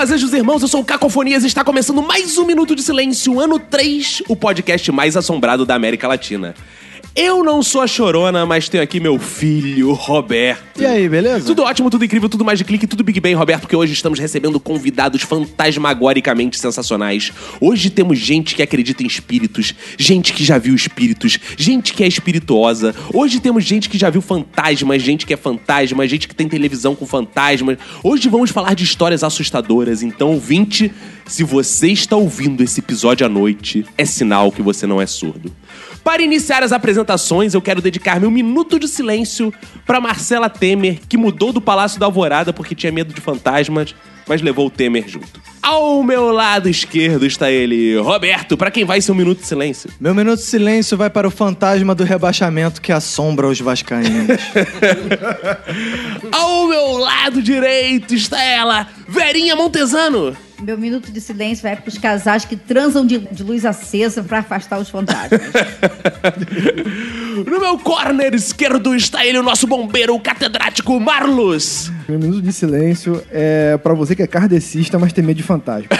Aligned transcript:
Bem, 0.00 0.06
fazejos 0.06 0.32
irmãos, 0.32 0.62
eu 0.62 0.68
sou 0.68 0.80
o 0.80 0.84
Cacofonias 0.84 1.44
e 1.44 1.46
está 1.46 1.62
começando 1.62 2.00
mais 2.00 2.38
um 2.38 2.46
Minuto 2.46 2.74
de 2.74 2.82
Silêncio, 2.82 3.38
ano 3.38 3.58
3, 3.58 4.22
o 4.28 4.34
podcast 4.34 4.90
mais 4.90 5.14
assombrado 5.14 5.66
da 5.66 5.74
América 5.74 6.08
Latina. 6.08 6.54
Eu 7.14 7.42
não 7.42 7.60
sou 7.60 7.80
a 7.80 7.88
chorona, 7.88 8.46
mas 8.46 8.68
tenho 8.68 8.84
aqui 8.84 9.00
meu 9.00 9.18
filho, 9.18 9.92
Roberto. 9.92 10.80
E 10.80 10.86
aí, 10.86 11.08
beleza? 11.08 11.44
Tudo 11.44 11.64
ótimo, 11.64 11.90
tudo 11.90 12.04
incrível, 12.04 12.28
tudo 12.28 12.44
mais 12.44 12.56
de 12.56 12.64
clique, 12.64 12.86
tudo 12.86 13.02
Big 13.02 13.18
Bang, 13.18 13.34
Roberto, 13.34 13.62
porque 13.62 13.74
hoje 13.74 13.92
estamos 13.92 14.20
recebendo 14.20 14.60
convidados 14.60 15.22
fantasmagoricamente 15.22 16.56
sensacionais. 16.56 17.32
Hoje 17.60 17.90
temos 17.90 18.16
gente 18.16 18.54
que 18.54 18.62
acredita 18.62 19.02
em 19.02 19.06
espíritos, 19.06 19.74
gente 19.98 20.32
que 20.32 20.44
já 20.44 20.56
viu 20.56 20.72
espíritos, 20.72 21.36
gente 21.56 21.92
que 21.94 22.04
é 22.04 22.06
espirituosa. 22.06 22.94
Hoje 23.12 23.40
temos 23.40 23.64
gente 23.64 23.88
que 23.88 23.98
já 23.98 24.08
viu 24.08 24.22
fantasmas, 24.22 25.02
gente 25.02 25.26
que 25.26 25.34
é 25.34 25.36
fantasma, 25.36 26.06
gente 26.06 26.28
que 26.28 26.34
tem 26.34 26.48
televisão 26.48 26.94
com 26.94 27.06
fantasmas. 27.06 27.76
Hoje 28.04 28.28
vamos 28.28 28.50
falar 28.50 28.74
de 28.74 28.84
histórias 28.84 29.24
assustadoras. 29.24 30.04
Então, 30.04 30.28
ouvinte, 30.28 30.92
se 31.26 31.42
você 31.42 31.88
está 31.88 32.14
ouvindo 32.14 32.62
esse 32.62 32.78
episódio 32.78 33.26
à 33.26 33.28
noite, 33.28 33.84
é 33.98 34.04
sinal 34.04 34.52
que 34.52 34.62
você 34.62 34.86
não 34.86 35.02
é 35.02 35.06
surdo. 35.06 35.52
Para 36.02 36.22
iniciar 36.22 36.62
as 36.62 36.72
apresentações, 36.72 37.54
eu 37.54 37.60
quero 37.60 37.82
dedicar 37.82 38.18
meu 38.18 38.30
minuto 38.30 38.78
de 38.78 38.88
silêncio 38.88 39.52
para 39.86 40.00
Marcela 40.00 40.48
Temer, 40.48 41.00
que 41.08 41.16
mudou 41.16 41.52
do 41.52 41.60
Palácio 41.60 42.00
da 42.00 42.06
Alvorada 42.06 42.52
porque 42.52 42.74
tinha 42.74 42.90
medo 42.90 43.12
de 43.12 43.20
fantasmas, 43.20 43.94
mas 44.30 44.40
levou 44.40 44.68
o 44.68 44.70
Temer 44.70 45.08
junto. 45.08 45.42
Ao 45.60 46.04
meu 46.04 46.30
lado 46.30 46.68
esquerdo 46.68 47.26
está 47.26 47.50
ele, 47.50 47.98
Roberto, 47.98 48.56
para 48.56 48.70
quem 48.70 48.84
vai 48.84 49.00
ser 49.00 49.10
um 49.10 49.16
minuto 49.16 49.40
de 49.40 49.46
silêncio. 49.46 49.90
Meu 49.98 50.14
minuto 50.14 50.38
de 50.38 50.44
silêncio 50.44 50.96
vai 50.96 51.10
para 51.10 51.26
o 51.26 51.32
fantasma 51.32 51.96
do 51.96 52.04
rebaixamento 52.04 52.80
que 52.80 52.92
assombra 52.92 53.48
os 53.48 53.60
vascaínos. 53.60 54.38
Ao 56.30 56.68
meu 56.68 56.98
lado 56.98 57.42
direito 57.42 58.14
está 58.14 58.40
ela, 58.40 58.86
Verinha 59.08 59.56
Montesano. 59.56 60.36
Meu 60.62 60.78
minuto 60.78 61.10
de 61.10 61.20
silêncio 61.20 61.64
vai 61.64 61.74
para 61.74 61.88
os 61.88 61.98
casais 61.98 62.44
que 62.44 62.54
transam 62.54 63.04
de, 63.04 63.18
de 63.18 63.42
luz 63.42 63.66
acesa 63.66 64.22
para 64.22 64.38
afastar 64.38 64.78
os 64.78 64.88
fantasmas. 64.88 65.40
No 67.46 67.58
meu 67.58 67.78
corner 67.78 68.34
esquerdo 68.34 68.94
está 68.94 69.24
ele, 69.24 69.38
o 69.38 69.42
nosso 69.42 69.66
bombeiro, 69.66 70.14
o 70.14 70.20
catedrático 70.20 70.98
Marlos. 71.00 71.90
Meu 72.10 72.18
minuto 72.18 72.42
de 72.42 72.52
silêncio 72.52 73.22
é 73.30 73.76
pra 73.76 73.94
você 73.94 74.16
que 74.16 74.22
é 74.24 74.26
kardecista, 74.26 74.98
mas 74.98 75.12
tem 75.12 75.22
medo 75.22 75.36
de 75.36 75.44
fantasma. 75.44 75.86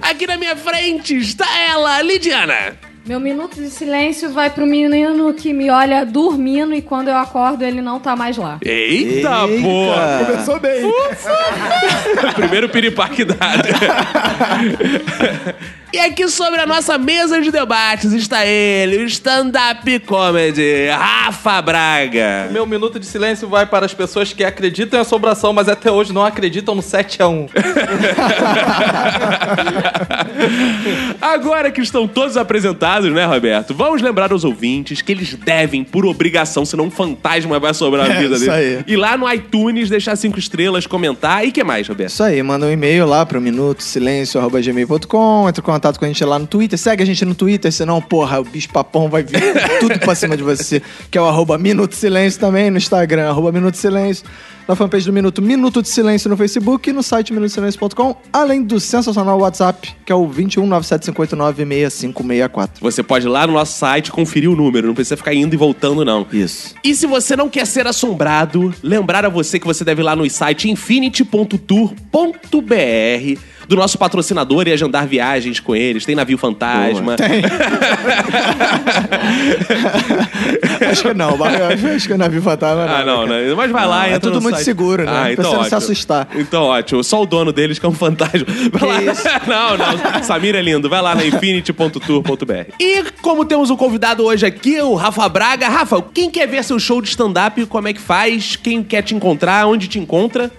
Aqui 0.00 0.24
na 0.24 0.36
minha 0.36 0.54
frente 0.54 1.16
está 1.16 1.44
ela, 1.68 2.00
Lidiana. 2.00 2.76
Meu 3.04 3.18
minuto 3.18 3.56
de 3.56 3.70
silêncio 3.70 4.30
vai 4.30 4.50
pro 4.50 4.64
menino 4.64 5.34
que 5.34 5.52
me 5.52 5.68
olha 5.68 6.06
dormindo 6.06 6.72
e 6.72 6.80
quando 6.80 7.08
eu 7.08 7.16
acordo 7.16 7.64
ele 7.64 7.82
não 7.82 7.98
tá 7.98 8.14
mais 8.14 8.36
lá. 8.36 8.58
Eita, 8.62 9.48
porra! 9.60 10.24
Começou 10.24 10.60
bem. 10.60 10.82
Primeiro 12.36 12.68
piripaque 12.68 13.24
dado. 13.24 13.68
e 15.92 15.98
aqui 15.98 16.28
sobre 16.28 16.60
a 16.60 16.66
nossa 16.66 16.98
mesa 16.98 17.40
de 17.40 17.50
debates 17.50 18.12
está 18.12 18.44
ele, 18.44 18.98
o 18.98 19.04
stand-up 19.06 19.98
comedy, 20.00 20.88
Rafa 20.90 21.62
Braga. 21.62 22.48
Meu 22.52 22.66
minuto 22.66 22.98
de 23.00 23.06
silêncio 23.06 23.48
vai 23.48 23.64
para 23.66 23.86
as 23.86 23.94
pessoas 23.94 24.32
que 24.32 24.44
acreditam 24.44 24.98
em 24.98 25.02
assombração, 25.02 25.52
mas 25.52 25.68
até 25.68 25.90
hoje 25.90 26.12
não 26.12 26.24
acreditam 26.24 26.74
no 26.74 26.82
7 26.82 27.22
a 27.22 27.28
1 27.28 27.48
Agora 31.20 31.70
que 31.70 31.80
estão 31.80 32.06
todos 32.06 32.36
apresentados, 32.36 33.10
né, 33.12 33.24
Roberto? 33.24 33.74
Vamos 33.74 34.02
lembrar 34.02 34.32
aos 34.32 34.44
ouvintes 34.44 35.00
que 35.02 35.12
eles 35.12 35.34
devem, 35.34 35.82
por 35.84 36.04
obrigação, 36.06 36.64
senão 36.64 36.84
um 36.84 36.90
fantasma 36.90 37.58
vai 37.58 37.74
sobrar 37.74 38.10
a 38.10 38.14
É, 38.14 38.18
vida 38.20 38.36
isso 38.36 38.50
deles. 38.50 38.84
aí. 38.86 38.88
Ir 38.92 38.96
lá 38.96 39.16
no 39.16 39.30
iTunes, 39.32 39.88
deixar 39.88 40.16
cinco 40.16 40.38
estrelas, 40.38 40.86
comentar. 40.86 41.44
E 41.46 41.52
que 41.52 41.62
mais, 41.64 41.86
Roberto? 41.88 42.10
Isso 42.10 42.22
aí, 42.22 42.42
manda 42.42 42.66
um 42.66 42.70
e-mail 42.70 43.06
lá 43.06 43.24
pro 43.26 43.40
minutosilêncio.gmail.com, 43.40 45.48
entra 45.48 45.60
em 45.60 45.64
contato 45.78 45.98
com 45.98 46.04
a 46.04 46.08
gente 46.08 46.24
lá 46.24 46.38
no 46.38 46.46
Twitter, 46.46 46.76
segue 46.76 47.02
a 47.04 47.06
gente 47.06 47.24
no 47.24 47.34
Twitter, 47.34 47.70
senão, 47.70 48.02
porra, 48.02 48.40
o 48.40 48.44
bicho 48.44 48.68
papão 48.68 49.08
vai 49.08 49.22
vir 49.22 49.40
tudo 49.78 49.98
pra 50.00 50.14
cima 50.14 50.36
de 50.36 50.42
você, 50.42 50.82
que 51.10 51.16
é 51.16 51.20
o 51.20 51.24
arroba 51.24 51.56
Minuto 51.56 51.94
Silêncio 51.94 52.40
também, 52.40 52.68
no 52.68 52.78
Instagram, 52.78 53.28
arroba 53.28 53.52
Minuto 53.52 53.76
Silêncio, 53.76 54.26
na 54.68 54.76
fanpage 54.76 55.06
do 55.06 55.12
Minuto, 55.14 55.40
Minuto 55.40 55.80
de 55.80 55.88
Silêncio 55.88 56.28
no 56.28 56.36
Facebook 56.36 56.90
e 56.90 56.92
no 56.92 57.02
site 57.02 57.32
minutosilêncio.com, 57.32 58.14
além 58.30 58.62
do 58.62 58.78
sensacional 58.78 59.40
WhatsApp, 59.40 59.96
que 60.04 60.12
é 60.12 60.14
o 60.14 60.28
21975896564. 60.28 62.68
Você 62.82 63.02
pode 63.02 63.26
ir 63.26 63.30
lá 63.30 63.46
no 63.46 63.54
nosso 63.54 63.78
site 63.78 64.12
conferir 64.12 64.50
o 64.50 64.54
número, 64.54 64.86
não 64.86 64.94
precisa 64.94 65.16
ficar 65.16 65.32
indo 65.32 65.54
e 65.54 65.56
voltando, 65.56 66.04
não. 66.04 66.26
Isso. 66.30 66.74
E 66.84 66.94
se 66.94 67.06
você 67.06 67.34
não 67.34 67.48
quer 67.48 67.66
ser 67.66 67.86
assombrado, 67.86 68.74
lembrar 68.82 69.24
a 69.24 69.30
você 69.30 69.58
que 69.58 69.66
você 69.66 69.82
deve 69.82 70.02
ir 70.02 70.04
lá 70.04 70.14
no 70.14 70.28
site 70.28 70.68
infinity.tour.br 70.68 73.40
do 73.66 73.76
nosso 73.76 73.96
patrocinador 73.98 74.66
e 74.66 74.72
agendar 74.72 75.06
viagens 75.06 75.60
com 75.60 75.76
eles. 75.76 76.06
Tem 76.06 76.14
navio 76.14 76.38
fantasma. 76.38 77.16
Tem. 77.16 77.42
acho 80.90 81.02
que 81.02 81.14
não, 81.14 81.36
acho 81.94 82.08
que 82.08 82.16
não 82.16 82.30
vi 82.30 82.40
fantasma. 82.40 82.84
Ah, 82.84 83.04
não, 83.04 83.26
né? 83.26 83.54
Mas 83.54 83.70
vai 83.70 83.86
lá, 83.86 83.98
Não, 83.98 84.04
é 84.04 84.14
entra 84.14 84.20
tudo 84.20 84.40
muito 84.40 84.57
site. 84.58 84.64
seguro, 84.64 85.04
né? 85.04 85.10
Ah, 85.10 85.20
Pra 85.22 85.32
então 85.32 85.44
você 85.44 85.50
não 85.56 85.62
se 85.62 85.66
ótimo. 85.66 85.78
assustar. 85.78 86.28
Então 86.34 86.62
ótimo. 86.64 87.02
Só 87.02 87.22
o 87.22 87.26
dono 87.26 87.52
deles 87.52 87.78
que 87.78 87.86
é 87.86 87.88
um 87.88 87.92
fantasma. 87.94 88.46
Vai 88.72 88.88
lá. 89.04 89.12
isso? 89.12 89.22
Não, 89.46 89.76
não. 89.78 90.22
Samir 90.22 90.54
é 90.54 90.60
lindo. 90.62 90.88
Vai 90.88 91.00
lá 91.00 91.14
na 91.14 91.24
infinity.tour.br. 91.24 92.72
E 92.80 93.02
como 93.22 93.44
temos 93.44 93.70
um 93.70 93.76
convidado 93.76 94.24
hoje 94.24 94.44
aqui, 94.46 94.80
o 94.80 94.94
Rafa 94.94 95.28
Braga. 95.28 95.68
Rafa, 95.68 96.02
quem 96.12 96.30
quer 96.30 96.46
ver 96.46 96.62
seu 96.64 96.78
show 96.78 97.00
de 97.00 97.08
stand-up, 97.08 97.64
como 97.66 97.88
é 97.88 97.92
que 97.92 98.00
faz? 98.00 98.56
Quem 98.56 98.82
quer 98.82 99.02
te 99.02 99.14
encontrar? 99.14 99.66
Onde 99.66 99.88
te 99.88 99.98
encontra? 99.98 100.50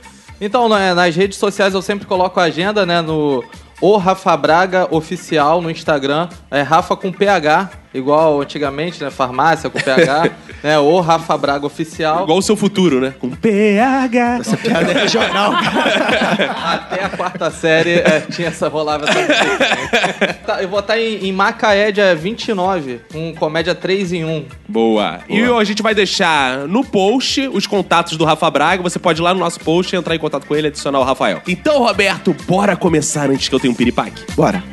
Então, 0.42 0.70
nas 0.70 1.16
redes 1.16 1.38
sociais 1.38 1.74
eu 1.74 1.82
sempre 1.82 2.08
coloco 2.08 2.40
a 2.40 2.44
agenda, 2.44 2.86
né, 2.86 3.02
no 3.02 3.44
o 3.82 3.98
Rafa 3.98 4.36
Braga 4.36 4.88
Oficial 4.92 5.62
no 5.62 5.70
Instagram. 5.72 6.28
É 6.52 6.62
Rafa 6.62 6.96
com 6.96 7.12
PH, 7.12 7.70
igual 7.94 8.42
antigamente, 8.42 9.04
né, 9.04 9.10
farmácia 9.10 9.70
com 9.70 9.80
PH. 9.80 10.32
né, 10.64 10.78
o 10.80 11.00
Rafa 11.00 11.38
Braga 11.38 11.66
Oficial. 11.66 12.24
Igual 12.24 12.38
o 12.38 12.42
seu 12.42 12.56
futuro, 12.56 13.00
né? 13.00 13.14
Com 13.20 13.30
PH. 13.30 14.38
Essa 14.40 14.58
piada 14.58 14.92
é 14.92 15.02
regional. 15.02 15.54
Até 16.64 17.04
a 17.04 17.10
quarta 17.10 17.50
série 17.52 17.94
é, 17.94 18.22
tinha 18.32 18.50
essa 18.50 18.68
rolava 18.68 19.06
essa. 19.10 20.40
Tá, 20.46 20.62
Eu 20.62 20.70
vou 20.70 20.80
estar 20.80 21.00
em, 21.00 21.28
em 21.28 21.32
Macaé 21.32 21.92
dia 21.92 22.16
29, 22.16 23.02
com 23.12 23.34
comédia 23.36 23.76
3 23.76 24.14
em 24.14 24.26
1. 24.26 24.46
Boa. 24.68 25.20
E 25.30 25.42
a 25.42 25.64
gente 25.64 25.82
vai 25.82 25.94
deixar 25.94 26.68
no 26.68 26.84
post 26.84 27.48
os 27.48 27.68
contatos 27.68 28.18
do 28.18 28.26
Rafa 28.26 28.50
Braga. 28.50 28.84
Você 28.84 29.00
pode 29.00 29.22
ir 29.22 29.24
lá 29.24 29.34
no 29.34 29.40
nosso 29.40 29.60
post, 29.60 29.96
entrar 29.96 30.16
em 30.16 30.20
contato 30.20 30.46
com 30.46 30.56
ele 30.56 30.68
e 30.68 30.70
adicionar 30.70 31.00
o 31.00 31.04
Rafael. 31.04 31.42
Então, 31.48 31.80
Roberto, 31.80 32.36
bora 32.48 32.76
começar 32.76 33.30
antes 33.30 33.48
que 33.48 33.56
eu 33.56 33.60
tenha 33.60 33.72
um 33.72 33.76
piripaque. 33.76 34.24
Bora. 34.36 34.64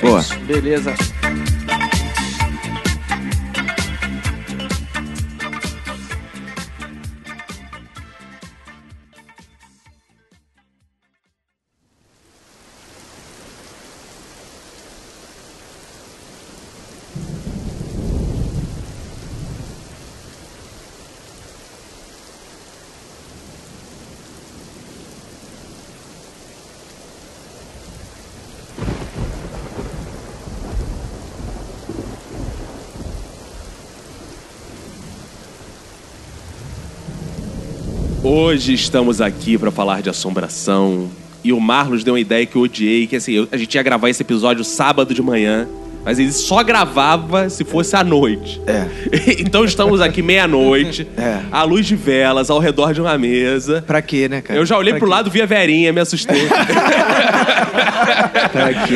Boa. 0.00 0.24
Beleza. 0.46 0.94
Hoje 38.36 38.74
estamos 38.74 39.20
aqui 39.20 39.56
pra 39.56 39.70
falar 39.70 40.02
de 40.02 40.10
assombração. 40.10 41.08
E 41.44 41.52
o 41.52 41.60
Marlos 41.60 42.02
deu 42.02 42.14
uma 42.14 42.20
ideia 42.20 42.44
que 42.44 42.56
eu 42.56 42.62
odiei, 42.62 43.06
que 43.06 43.14
assim, 43.14 43.46
a 43.52 43.56
gente 43.56 43.72
ia 43.72 43.82
gravar 43.84 44.10
esse 44.10 44.24
episódio 44.24 44.64
sábado 44.64 45.14
de 45.14 45.22
manhã. 45.22 45.68
Mas 46.04 46.18
ele 46.18 46.32
só 46.32 46.62
gravava 46.62 47.48
se 47.48 47.64
fosse 47.64 47.96
à 47.96 48.04
noite. 48.04 48.60
É. 48.66 48.84
então 49.40 49.64
estamos 49.64 50.00
aqui 50.00 50.20
meia-noite, 50.22 51.08
É. 51.16 51.38
à 51.50 51.62
luz 51.62 51.86
de 51.86 51.96
velas, 51.96 52.50
ao 52.50 52.58
redor 52.58 52.92
de 52.92 53.00
uma 53.00 53.16
mesa. 53.16 53.82
Pra 53.86 54.02
quê, 54.02 54.28
né, 54.28 54.40
cara? 54.42 54.58
Eu 54.58 54.66
já 54.66 54.76
olhei 54.76 54.92
Pra 54.92 54.98
pro 55.00 55.08
quê? 55.08 55.14
lado, 55.14 55.30
vi 55.30 55.40
a 55.42 55.46
Verinha, 55.46 55.92
me 55.92 56.00
assustei. 56.00 56.46
Pra 58.52 58.72
quê? 58.86 58.94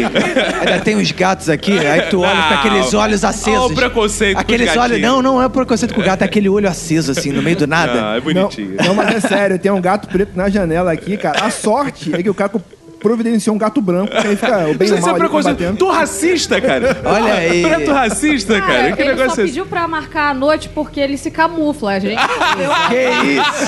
Ainda 0.60 0.80
tem 0.84 0.96
uns 0.96 1.10
gatos 1.12 1.48
aqui, 1.48 1.76
aí 1.78 2.02
tu 2.02 2.20
olha 2.20 2.30
com 2.42 2.48
Não. 2.50 2.58
aqueles 2.58 2.94
olhos 2.94 3.24
acesos. 3.24 3.58
Olha 3.60 3.72
o 3.72 3.74
preconceito 3.74 4.34
com 4.36 4.40
Aqueles 4.40 4.68
olhos. 4.70 4.78
gatinhos. 4.98 5.00
Não, 5.02 5.22
não 5.22 5.42
é 5.42 5.48
preconceito 5.48 5.94
com 5.94 6.00
o 6.00 6.04
gato, 6.04 6.22
é 6.22 6.24
aquele 6.24 6.48
olho 6.48 6.68
aceso, 6.68 7.12
assim, 7.12 7.32
no 7.32 7.42
meio 7.42 7.56
do 7.56 7.66
nada. 7.66 7.92
Ah, 8.12 8.16
é 8.16 8.20
Não, 8.20 8.20
bonitinho. 8.42 8.76
não, 8.84 8.94
mas 8.94 9.14
é 9.16 9.20
sério, 9.28 9.58
tem 9.58 9.72
um 9.72 9.80
gato 9.80 10.08
preto 10.08 10.32
na 10.36 10.48
janela 10.48 10.92
aqui, 10.92 11.16
cara. 11.16 11.44
A 11.44 11.50
sorte 11.50 12.14
é 12.14 12.22
que 12.22 12.30
o 12.30 12.34
Caco 12.34 12.60
providenciou 13.00 13.54
um 13.54 13.58
gato 13.58 13.80
branco, 13.80 14.10
que 14.10 14.26
aí 14.26 14.36
fica 14.36 14.68
o 14.68 14.74
bem 14.74 14.86
Isso 14.86 14.96
é 14.96 15.00
mal 15.00 15.10
ali 15.10 15.18
preconceito. 15.20 15.76
Tu 15.76 15.88
racista, 15.90 16.60
cara. 16.60 17.00
Olha 17.04 17.32
aí. 17.34 17.62
Preto 17.62 17.92
racista, 17.92 18.60
cara. 18.60 18.72
Cara, 18.72 18.92
Que 18.92 19.02
ele 19.02 19.10
só 19.10 19.16
negócio 19.16 19.40
é 19.40 19.44
esse? 19.44 19.52
pediu 19.52 19.66
pra 19.66 19.86
marcar 19.88 20.30
a 20.30 20.34
noite 20.34 20.68
porque 20.68 20.98
ele 21.00 21.16
se 21.16 21.30
camufla, 21.30 22.00
gente. 22.00 22.20
Eu, 22.20 22.70
Que 22.88 23.30
isso? 23.32 23.64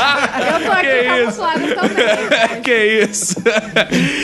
eu 0.52 0.64
tô 0.66 0.72
aqui 0.72 0.86
Que 0.86 1.04
camuflado 1.04 1.60
também. 1.74 2.62
que 2.62 2.84
isso? 3.10 3.36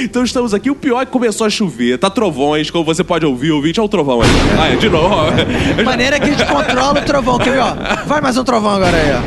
então 0.03 0.25
estamos 0.25 0.53
aqui. 0.55 0.71
O 0.71 0.75
pior 0.75 1.03
é 1.03 1.07
que 1.07 1.13
começou 1.13 1.47
a 1.47 1.51
chover. 1.51 1.99
Tá 1.99 2.11
trovões, 2.11 2.71
como 2.71 2.85
você 2.85 3.05
pode 3.05 3.25
ouvir. 3.25 3.53
Ouvinte, 3.53 3.81
olha 3.81 3.87
o 3.87 3.89
trovão 3.89 4.21
aí. 4.23 4.29
Ah, 4.61 4.69
é, 4.73 4.77
de 4.77 4.89
novo. 4.89 5.15
Eu 5.27 5.77
já- 5.77 5.83
Maneira 5.85 6.19
que 6.19 6.25
a 6.25 6.33
gente 6.33 6.45
controla 6.47 7.01
o 7.01 7.05
trovão. 7.05 7.39
Quer 7.39 7.53
ver, 7.53 7.61
ó? 7.61 7.75
Vai 8.07 8.21
mais 8.21 8.37
um 8.37 8.45
trovão 8.45 8.73
agora 8.77 8.97
aí, 8.97 9.13
ó. 9.13 9.23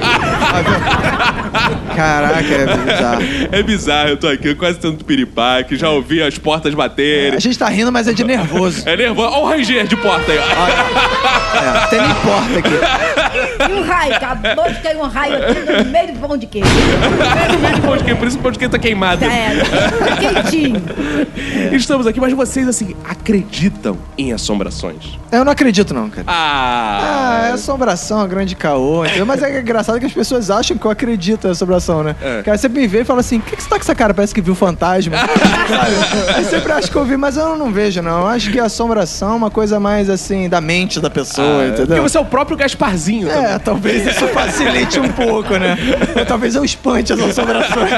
Caraca, 1.95 2.39
é 2.53 2.65
bizarro. 2.65 3.21
É 3.51 3.63
bizarro, 3.63 4.09
eu 4.09 4.17
tô 4.17 4.27
aqui 4.27 4.55
quase 4.55 4.79
tendo 4.79 5.03
piripaque, 5.03 5.68
já 5.75 5.89
ouvi 5.89 6.21
as 6.21 6.37
portas 6.37 6.73
A 6.73 6.77
baterem. 6.77 7.39
gente 7.39 7.57
tá 7.57 7.67
rindo, 7.67 7.91
mas 7.91 8.07
é 8.07 8.13
de 8.13 8.23
nervoso. 8.23 8.87
É 8.87 8.95
nervoso. 8.97 9.29
Olha 9.33 9.43
o 9.45 9.49
ranger 9.49 9.87
de 9.87 9.95
porta 9.97 10.31
aí. 10.31 10.37
ó. 10.39 11.83
É, 11.83 11.87
tem 11.87 12.01
nem 12.01 12.13
porta 12.15 12.59
aqui. 12.59 13.28
E 13.67 13.73
um 13.73 13.83
raio, 13.83 14.15
acabou 14.15 14.69
de 14.69 14.79
cair 14.79 14.97
um 14.97 15.07
raio 15.07 15.35
aqui 15.37 15.59
no 15.83 15.91
meio 15.91 16.13
do 16.13 16.19
pão 16.19 16.37
de 16.37 16.45
queijo. 16.47 16.69
Pão 17.85 17.97
de 17.97 18.03
queijo, 18.03 18.17
Por 18.17 18.27
isso 18.27 18.37
o 18.37 18.41
pão 18.41 18.51
de 18.51 18.59
queijo 18.59 18.71
tá 18.71 18.79
queimado. 18.79 19.25
É, 19.25 19.51
tá 19.59 20.15
quentinho. 20.17 20.81
Estamos 21.71 22.07
aqui, 22.07 22.19
mas 22.19 22.33
vocês, 22.33 22.67
assim, 22.67 22.95
acreditam 23.07 23.97
em 24.17 24.31
assombrações? 24.33 25.17
Eu 25.31 25.43
não 25.45 25.51
acredito, 25.51 25.93
não, 25.93 26.09
cara. 26.09 26.23
Ah! 26.27 26.99
Ah, 27.41 27.47
é 27.49 27.51
assombração, 27.53 28.23
é 28.23 28.27
grande 28.27 28.55
caô, 28.55 29.05
entendeu? 29.05 29.25
Mas 29.25 29.41
é 29.43 29.59
engraçado 29.59 29.99
que 29.99 30.05
as 30.05 30.13
pessoas 30.13 30.49
acham 30.49 30.77
que 30.77 30.85
eu 30.85 30.91
acredito 30.91 31.47
em 31.47 31.51
assombração, 31.51 32.03
né? 32.03 32.15
É. 32.21 32.41
Cara, 32.43 32.57
você 32.57 32.67
me 32.69 32.87
vê 32.87 33.01
e 33.01 33.05
fala 33.05 33.19
assim, 33.19 33.37
o 33.37 33.41
que, 33.41 33.55
que 33.55 33.63
você 33.63 33.69
tá 33.69 33.75
com 33.75 33.81
essa 33.81 33.95
cara? 33.95 34.13
Parece 34.13 34.33
que 34.33 34.41
viu 34.41 34.55
fantasma. 34.55 35.15
Aí 36.35 36.45
sempre 36.45 36.71
acho 36.71 36.89
que 36.91 36.95
eu 36.97 37.05
vi, 37.05 37.17
mas 37.17 37.37
eu 37.37 37.57
não 37.57 37.71
vejo, 37.71 38.01
não. 38.01 38.21
Eu 38.21 38.27
acho 38.27 38.51
que 38.51 38.59
a 38.59 38.65
assombração 38.65 39.33
é 39.33 39.35
uma 39.35 39.51
coisa 39.51 39.79
mais, 39.79 40.09
assim, 40.09 40.49
da 40.49 40.59
mente 40.61 40.99
da 40.99 41.09
pessoa, 41.09 41.61
Ah, 41.63 41.67
entendeu? 41.67 41.87
Porque 41.87 42.01
você 42.01 42.17
é 42.17 42.21
o 42.21 42.25
próprio 42.25 42.57
Gasparzinho 42.57 43.27
também. 43.27 43.48
É, 43.49 43.57
talvez 43.57 44.05
isso 44.05 44.27
facilite 44.27 44.99
um 44.99 45.11
pouco, 45.11 45.57
né? 45.57 45.75
Talvez 46.27 46.53
eu 46.53 46.63
espante 46.63 47.13
as 47.13 47.19
assombrações. 47.19 47.89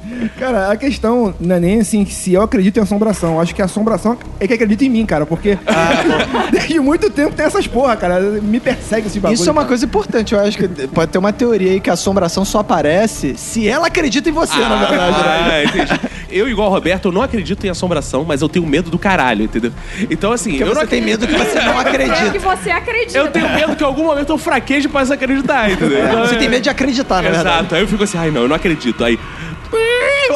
Cara, 0.38 0.70
a 0.70 0.76
questão 0.76 1.34
não 1.40 1.56
é 1.56 1.60
nem 1.60 1.80
assim 1.80 2.04
se 2.06 2.32
eu 2.32 2.42
acredito 2.42 2.78
em 2.78 2.82
assombração. 2.82 3.40
Acho 3.40 3.54
que 3.54 3.62
a 3.62 3.66
assombração 3.66 4.16
é 4.38 4.46
que 4.46 4.54
acredita 4.54 4.84
em 4.84 4.88
mim, 4.88 5.06
cara. 5.06 5.26
Porque 5.26 5.58
desde 6.50 6.80
muito 6.80 7.10
tempo 7.10 7.34
tem 7.34 7.44
essas 7.46 7.66
porra, 7.66 7.96
cara. 7.96 8.20
Me 8.20 8.60
persegue 8.60 9.06
esse 9.06 9.20
bagulho. 9.20 9.34
Isso 9.34 9.48
é 9.48 9.52
uma 9.52 9.62
cara. 9.62 9.68
coisa 9.68 9.84
importante. 9.84 10.34
Eu 10.34 10.40
acho 10.40 10.56
que 10.56 10.68
pode 10.88 11.10
ter 11.10 11.18
uma 11.18 11.32
teoria 11.32 11.72
aí 11.72 11.80
que 11.80 11.90
a 11.90 11.94
assombração 11.94 12.44
só 12.44 12.60
aparece 12.60 13.34
se 13.36 13.68
ela 13.68 13.86
acredita 13.86 14.28
em 14.28 14.32
você, 14.32 14.58
na 14.58 14.76
verdade. 14.76 15.18
né? 15.18 15.50
Ah, 15.50 15.64
entendi. 15.64 16.00
Eu, 16.30 16.48
igual 16.48 16.68
o 16.68 16.72
Roberto, 16.72 17.06
eu 17.08 17.12
não 17.12 17.22
acredito 17.22 17.66
em 17.66 17.70
assombração, 17.70 18.24
mas 18.24 18.40
eu 18.40 18.48
tenho 18.48 18.64
medo 18.64 18.88
do 18.88 18.98
caralho, 18.98 19.44
entendeu? 19.44 19.72
Então, 20.08 20.32
assim, 20.32 20.50
Porque 20.50 20.62
eu 20.62 20.74
não 20.74 20.86
tem 20.86 21.02
medo 21.02 21.26
que 21.26 21.34
você 21.34 21.60
não 21.60 21.80
É 21.80 22.30
que 22.30 22.38
você 22.38 22.70
acredita. 22.70 23.18
Eu 23.18 23.28
tenho 23.28 23.48
medo 23.50 23.74
que 23.74 23.82
em 23.82 23.86
algum 23.86 24.04
momento 24.04 24.30
eu 24.32 24.38
fraqueje 24.38 24.88
pra 24.88 25.04
se 25.04 25.12
acreditar, 25.12 25.70
entendeu? 25.70 26.04
Então, 26.04 26.20
Você 26.26 26.36
é- 26.36 26.38
tem 26.38 26.48
medo 26.48 26.62
de 26.62 26.70
acreditar, 26.70 27.16
na 27.16 27.30
verdade. 27.30 27.48
Exato. 27.48 27.74
Aí 27.74 27.80
eu 27.80 27.88
fico 27.88 28.04
assim, 28.04 28.16
ai 28.16 28.30
não, 28.30 28.42
eu 28.42 28.48
não 28.48 28.56
acredito. 28.56 29.04
Aí. 29.04 29.18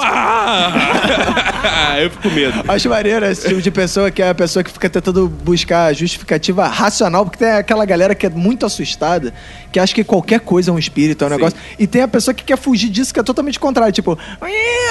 Ah! 0.00 1.96
eu 2.00 2.10
fico 2.10 2.22
com 2.22 2.30
medo. 2.30 2.64
Acho 2.68 2.88
maneiro 2.88 3.24
esse 3.26 3.48
tipo 3.48 3.62
de 3.62 3.70
pessoa 3.70 4.10
que 4.10 4.22
é 4.22 4.28
a 4.28 4.34
pessoa 4.34 4.62
que 4.62 4.70
fica 4.70 4.88
tentando 4.88 5.28
buscar 5.28 5.94
justificativa 5.94 6.66
racional, 6.66 7.24
porque 7.24 7.38
tem 7.38 7.52
aquela 7.52 7.84
galera 7.84 8.14
que 8.14 8.26
é 8.26 8.30
muito 8.30 8.66
assustada, 8.66 9.32
que 9.72 9.78
acha 9.78 9.94
que 9.94 10.04
qualquer 10.04 10.40
coisa 10.40 10.70
é 10.70 10.74
um 10.74 10.78
espírito, 10.78 11.24
é 11.24 11.26
um 11.26 11.30
Sim. 11.30 11.36
negócio. 11.36 11.58
E 11.78 11.86
tem 11.86 12.02
a 12.02 12.08
pessoa 12.08 12.34
que 12.34 12.44
quer 12.44 12.58
fugir 12.58 12.88
disso, 12.90 13.12
que 13.12 13.20
é 13.20 13.22
totalmente 13.22 13.58
contrário. 13.58 13.92
Tipo, 13.92 14.18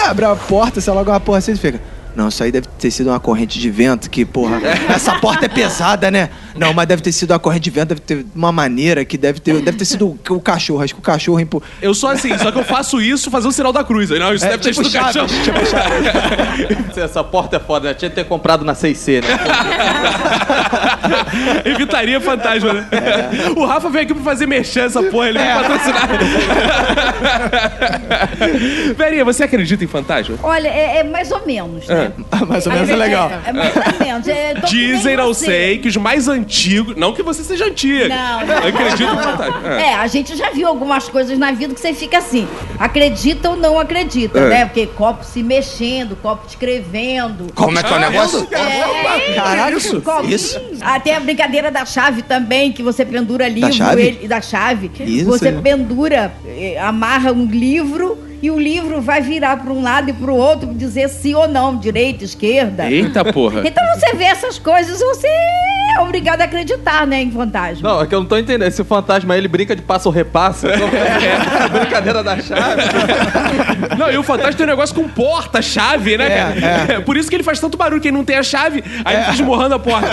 abre 0.05 0.25
a 0.25 0.35
porta, 0.35 0.81
sei 0.81 0.93
lá, 0.93 0.99
alguma 0.99 1.19
porra 1.19 1.39
assim 1.39 1.53
e 1.53 1.57
fica. 1.57 1.79
Não, 2.15 2.27
isso 2.27 2.43
aí 2.43 2.51
deve 2.51 2.67
ter 2.79 2.91
sido 2.91 3.09
uma 3.09 3.19
corrente 3.19 3.59
de 3.59 3.69
vento, 3.69 4.09
que, 4.09 4.23
porra, 4.25 4.59
essa 4.93 5.15
porta 5.19 5.45
é 5.45 5.49
pesada, 5.49 6.11
né? 6.11 6.29
Não, 6.55 6.73
mas 6.73 6.87
deve 6.87 7.01
ter 7.01 7.11
sido 7.11 7.31
uma 7.31 7.39
corrente 7.39 7.63
de 7.63 7.69
vento, 7.71 7.89
deve 7.89 8.01
ter 8.01 8.25
uma 8.35 8.51
maneira 8.51 9.03
que 9.03 9.17
deve 9.17 9.39
ter. 9.39 9.61
Deve 9.61 9.77
ter 9.77 9.85
sido 9.85 10.07
o, 10.07 10.33
o 10.35 10.39
cachorro. 10.39 10.81
Acho 10.83 10.93
que 10.93 10.99
o 10.99 11.03
cachorro 11.03 11.39
empu... 11.39 11.61
Eu 11.81 11.93
sou 11.93 12.09
assim, 12.09 12.37
só 12.37 12.51
que 12.51 12.59
eu 12.59 12.63
faço 12.63 13.01
isso 13.01 13.31
fazendo 13.31 13.49
o 13.49 13.53
sinal 13.53 13.73
da 13.73 13.83
cruz. 13.83 14.11
Aí, 14.11 14.19
Não, 14.19 14.33
isso 14.33 14.45
É, 14.45 14.49
deve 14.49 14.63
ter 14.63 14.71
tipo 14.71 14.83
sido 14.83 14.91
Chaves, 14.93 15.15
cachorro. 15.15 15.43
tipo 15.43 15.65
Chaves. 15.65 16.97
Essa 17.03 17.23
porta 17.23 17.55
é 17.57 17.59
foda, 17.59 17.89
né? 17.89 17.93
Tinha 17.95 18.09
que 18.09 18.15
ter 18.15 18.25
comprado 18.25 18.63
na 18.63 18.73
6C, 18.75 19.23
né? 19.23 19.29
Evitaria 21.65 22.19
fantasma, 22.21 22.73
né? 22.73 22.87
O 23.55 23.65
Rafa 23.65 23.89
veio 23.89 24.03
aqui 24.05 24.13
pra 24.13 24.23
fazer 24.23 24.45
mexer 24.45 24.81
essa 24.81 25.01
porra, 25.03 25.29
ele 25.29 25.39
veio 25.39 25.53
patrocinar. 25.55 26.09
Verinha, 28.95 29.25
você 29.25 29.43
acredita 29.43 29.83
em 29.83 29.87
fantasma? 29.87 30.37
Olha, 30.43 30.67
é, 30.67 30.97
é 30.99 31.03
mais 31.03 31.31
ou 31.31 31.45
menos, 31.45 31.87
né? 31.87 32.02
Mais 32.47 32.65
ou 32.67 32.73
menos 32.73 32.89
é 32.89 32.95
legal. 32.95 33.29
É, 33.45 33.49
é 33.49 33.53
mais 33.53 33.75
ou 33.75 34.05
menos. 34.05 34.27
É, 34.27 34.53
tô 34.55 34.67
que 34.67 34.75
nem 34.75 34.95
Dizem, 34.95 35.17
não 35.17 35.27
você. 35.27 35.45
sei, 35.45 35.77
que 35.79 35.87
os 35.87 35.97
mais 35.97 36.27
antigos. 36.27 36.95
Não 36.95 37.13
que 37.13 37.23
você 37.23 37.43
seja 37.43 37.65
antiga. 37.65 38.07
Não, 38.09 38.45
não. 38.45 38.57
Acredito 38.57 39.03
não, 39.07 39.15
não. 39.15 39.23
fantasma. 39.23 39.73
É. 39.79 39.81
É, 39.83 39.93
a 39.95 40.07
gente 40.07 40.35
já 40.35 40.49
viu 40.51 40.67
algumas 40.67 41.07
coisas 41.09 41.37
na 41.37 41.51
vida 41.51 41.73
que 41.73 41.79
você 41.79 41.93
fica 41.93 42.17
assim, 42.17 42.47
acredita 42.79 43.49
ou 43.49 43.55
não 43.57 43.77
acredita, 43.79 44.39
É. 44.39 44.49
né? 44.49 44.65
Porque 44.65 44.87
copo 44.87 45.23
se 45.23 45.43
mexendo, 45.43 46.15
copo 46.21 46.45
escrevendo. 46.47 47.47
Como 47.53 47.77
é 47.77 47.83
que 47.83 47.93
é 47.93 47.95
o 47.95 47.99
negócio? 47.99 48.47
É, 48.51 49.33
Caralho, 49.35 49.77
isso. 49.77 50.01
copinho. 50.01 50.33
Isso. 50.33 50.59
Até 50.81 51.15
a 51.15 51.19
brincadeira 51.19 51.69
da 51.71 51.85
chave 51.85 52.21
também, 52.21 52.71
que 52.71 52.81
você 52.83 53.05
pendura 53.05 53.47
livro. 53.47 53.69
Da 53.69 53.75
chave? 53.75 54.01
ele- 54.01 54.27
da 54.27 54.41
chave. 54.41 54.91
Isso, 55.01 55.25
você 55.25 55.49
é. 55.49 55.51
pendura, 55.51 56.31
eh, 56.45 56.77
amarra 56.79 57.31
um 57.31 57.45
livro 57.45 58.17
e 58.43 58.51
o 58.51 58.59
livro 58.59 58.99
vai 58.99 59.21
virar 59.21 59.55
para 59.55 59.71
um 59.71 59.81
lado 59.81 60.09
e 60.09 60.13
para 60.13 60.29
o 60.29 60.35
outro, 60.35 60.73
dizer 60.73 61.07
sim 61.07 61.33
ou 61.33 61.47
não, 61.47 61.77
direita, 61.77 62.25
esquerda. 62.25 62.91
Eita 62.91 63.23
porra. 63.23 63.63
Então 63.73 63.83
você 63.95 64.13
vê 64.15 64.25
essas 64.25 64.59
coisas, 64.59 64.99
você 64.99 65.27
é 65.27 66.01
obrigado 66.01 66.41
a 66.41 66.43
acreditar, 66.43 67.07
né, 67.07 67.21
em 67.21 67.31
fantasma. 67.31 67.87
Não, 67.87 68.01
é 68.01 68.05
que 68.05 68.13
eu 68.13 68.19
não 68.19 68.27
tô 68.27 68.37
entendendo. 68.37 68.67
Esse 68.67 68.83
fantasma 68.83 69.33
aí, 69.33 69.39
ele 69.39 69.47
brinca 69.47 69.75
de 69.75 69.81
passo 69.81 70.09
ou 70.09 70.13
repasso. 70.13 70.67
É. 70.67 70.75
Brincadeira 71.71 72.21
da 72.21 72.39
chave. 72.39 72.81
Não, 73.97 74.11
e 74.11 74.17
o 74.17 74.23
fantasma 74.23 74.53
tem 74.53 74.65
um 74.65 74.69
negócio 74.69 74.93
com 74.93 75.07
porta, 75.07 75.61
chave, 75.61 76.17
né, 76.17 76.29
cara? 76.29 77.01
Por 77.01 77.15
isso 77.15 77.29
que 77.29 77.35
ele 77.35 77.43
faz 77.43 77.59
tanto 77.59 77.77
barulho, 77.77 78.01
que 78.01 78.07
ele 78.07 78.17
não 78.17 78.25
tem 78.25 78.37
a 78.37 78.43
chave, 78.43 78.83
aí 79.05 79.15
ele 79.15 79.23
fica 79.23 79.35
esmurrando 79.35 79.75
a 79.75 79.79
porta. 79.79 80.07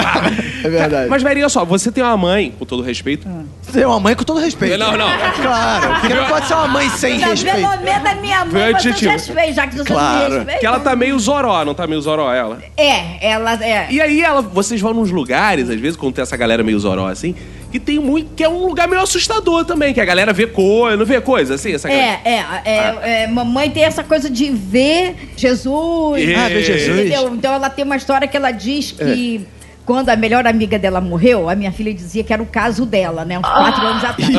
É 0.62 0.68
verdade. 0.68 1.08
Mas, 1.08 1.22
Verinha, 1.22 1.49
só, 1.49 1.64
você 1.64 1.90
tem 1.90 2.04
uma 2.04 2.16
mãe, 2.16 2.52
com 2.58 2.64
todo 2.64 2.82
respeito. 2.82 3.26
Você 3.60 3.60
tem 3.70 3.84
uma 3.84 3.98
mãe 4.00 4.14
com 4.14 4.24
todo 4.24 4.40
respeito. 4.40 4.78
Não, 4.78 4.96
não. 4.96 5.08
Claro, 5.42 6.00
porque 6.00 6.14
não 6.14 6.26
pode 6.26 6.46
ser 6.46 6.54
uma 6.54 6.68
mãe 6.68 6.88
sem 6.90 7.18
Não, 7.18 7.28
respeito. 7.30 7.56
pelo 7.56 7.80
menos 7.82 8.06
a 8.10 8.14
minha 8.16 8.44
mãe, 8.44 8.72
você 8.72 8.88
adjetivo. 8.88 9.12
respeita, 9.12 9.52
já 9.52 9.66
que 9.66 9.76
você 9.76 9.84
Claro. 9.84 10.30
me 10.30 10.36
respeita. 10.36 10.60
Que 10.60 10.66
ela 10.66 10.80
tá 10.80 10.96
meio 10.96 11.18
zoró, 11.18 11.64
não 11.64 11.74
tá 11.74 11.86
meio 11.86 12.00
zoró 12.00 12.32
ela? 12.32 12.58
É, 12.76 13.26
ela 13.30 13.52
é. 13.64 13.86
E 13.90 14.00
aí 14.00 14.20
ela, 14.20 14.42
vocês 14.42 14.80
vão 14.80 14.92
nos 14.94 15.10
lugares, 15.10 15.70
às 15.70 15.80
vezes, 15.80 15.96
quando 15.96 16.14
tem 16.14 16.22
essa 16.22 16.36
galera 16.36 16.62
meio 16.62 16.78
zoró 16.78 17.06
assim, 17.08 17.34
que 17.70 17.78
tem 17.78 17.98
muito. 17.98 18.34
que 18.34 18.42
é 18.42 18.48
um 18.48 18.66
lugar 18.66 18.88
meio 18.88 19.00
assustador 19.02 19.64
também, 19.64 19.94
que 19.94 20.00
a 20.00 20.04
galera 20.04 20.32
vê 20.32 20.46
coisa, 20.46 20.96
não 20.96 21.06
vê 21.06 21.20
coisa, 21.20 21.54
assim, 21.54 21.72
essa 21.72 21.88
galera. 21.88 22.20
É, 22.24 22.30
é, 22.32 22.44
é, 22.64 23.22
é, 23.22 23.26
mamãe 23.26 23.70
tem 23.70 23.84
essa 23.84 24.02
coisa 24.02 24.28
de 24.28 24.50
ver 24.50 25.14
Jesus. 25.36 26.22
Ah, 26.36 26.48
ver 26.48 26.62
Jesus. 26.62 26.98
Entendeu? 27.00 27.34
Então 27.34 27.52
ela 27.54 27.70
tem 27.70 27.84
uma 27.84 27.96
história 27.96 28.26
que 28.26 28.36
ela 28.36 28.50
diz 28.50 28.92
que. 28.92 29.46
Quando 29.90 30.09
a 30.09 30.14
melhor 30.14 30.47
amiga 30.47 30.78
dela 30.78 31.00
morreu, 31.00 31.50
a 31.50 31.56
minha 31.56 31.73
filha 31.73 31.92
dizia 31.92 32.23
que 32.23 32.32
era 32.32 32.40
o 32.40 32.47
caso 32.47 32.87
dela, 32.87 33.25
né? 33.25 33.40
Uns 33.40 33.42
quatro 33.42 33.85
anos 33.85 34.04
atrás. 34.04 34.37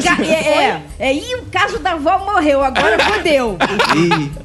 É, 0.00 0.28
é, 0.28 0.32
é, 0.32 0.62
é, 0.68 0.82
é, 1.08 1.12
e 1.12 1.34
o 1.34 1.42
caso 1.46 1.80
da 1.80 1.94
avó 1.94 2.20
morreu, 2.20 2.62
agora 2.62 2.96
fodeu. 3.00 3.58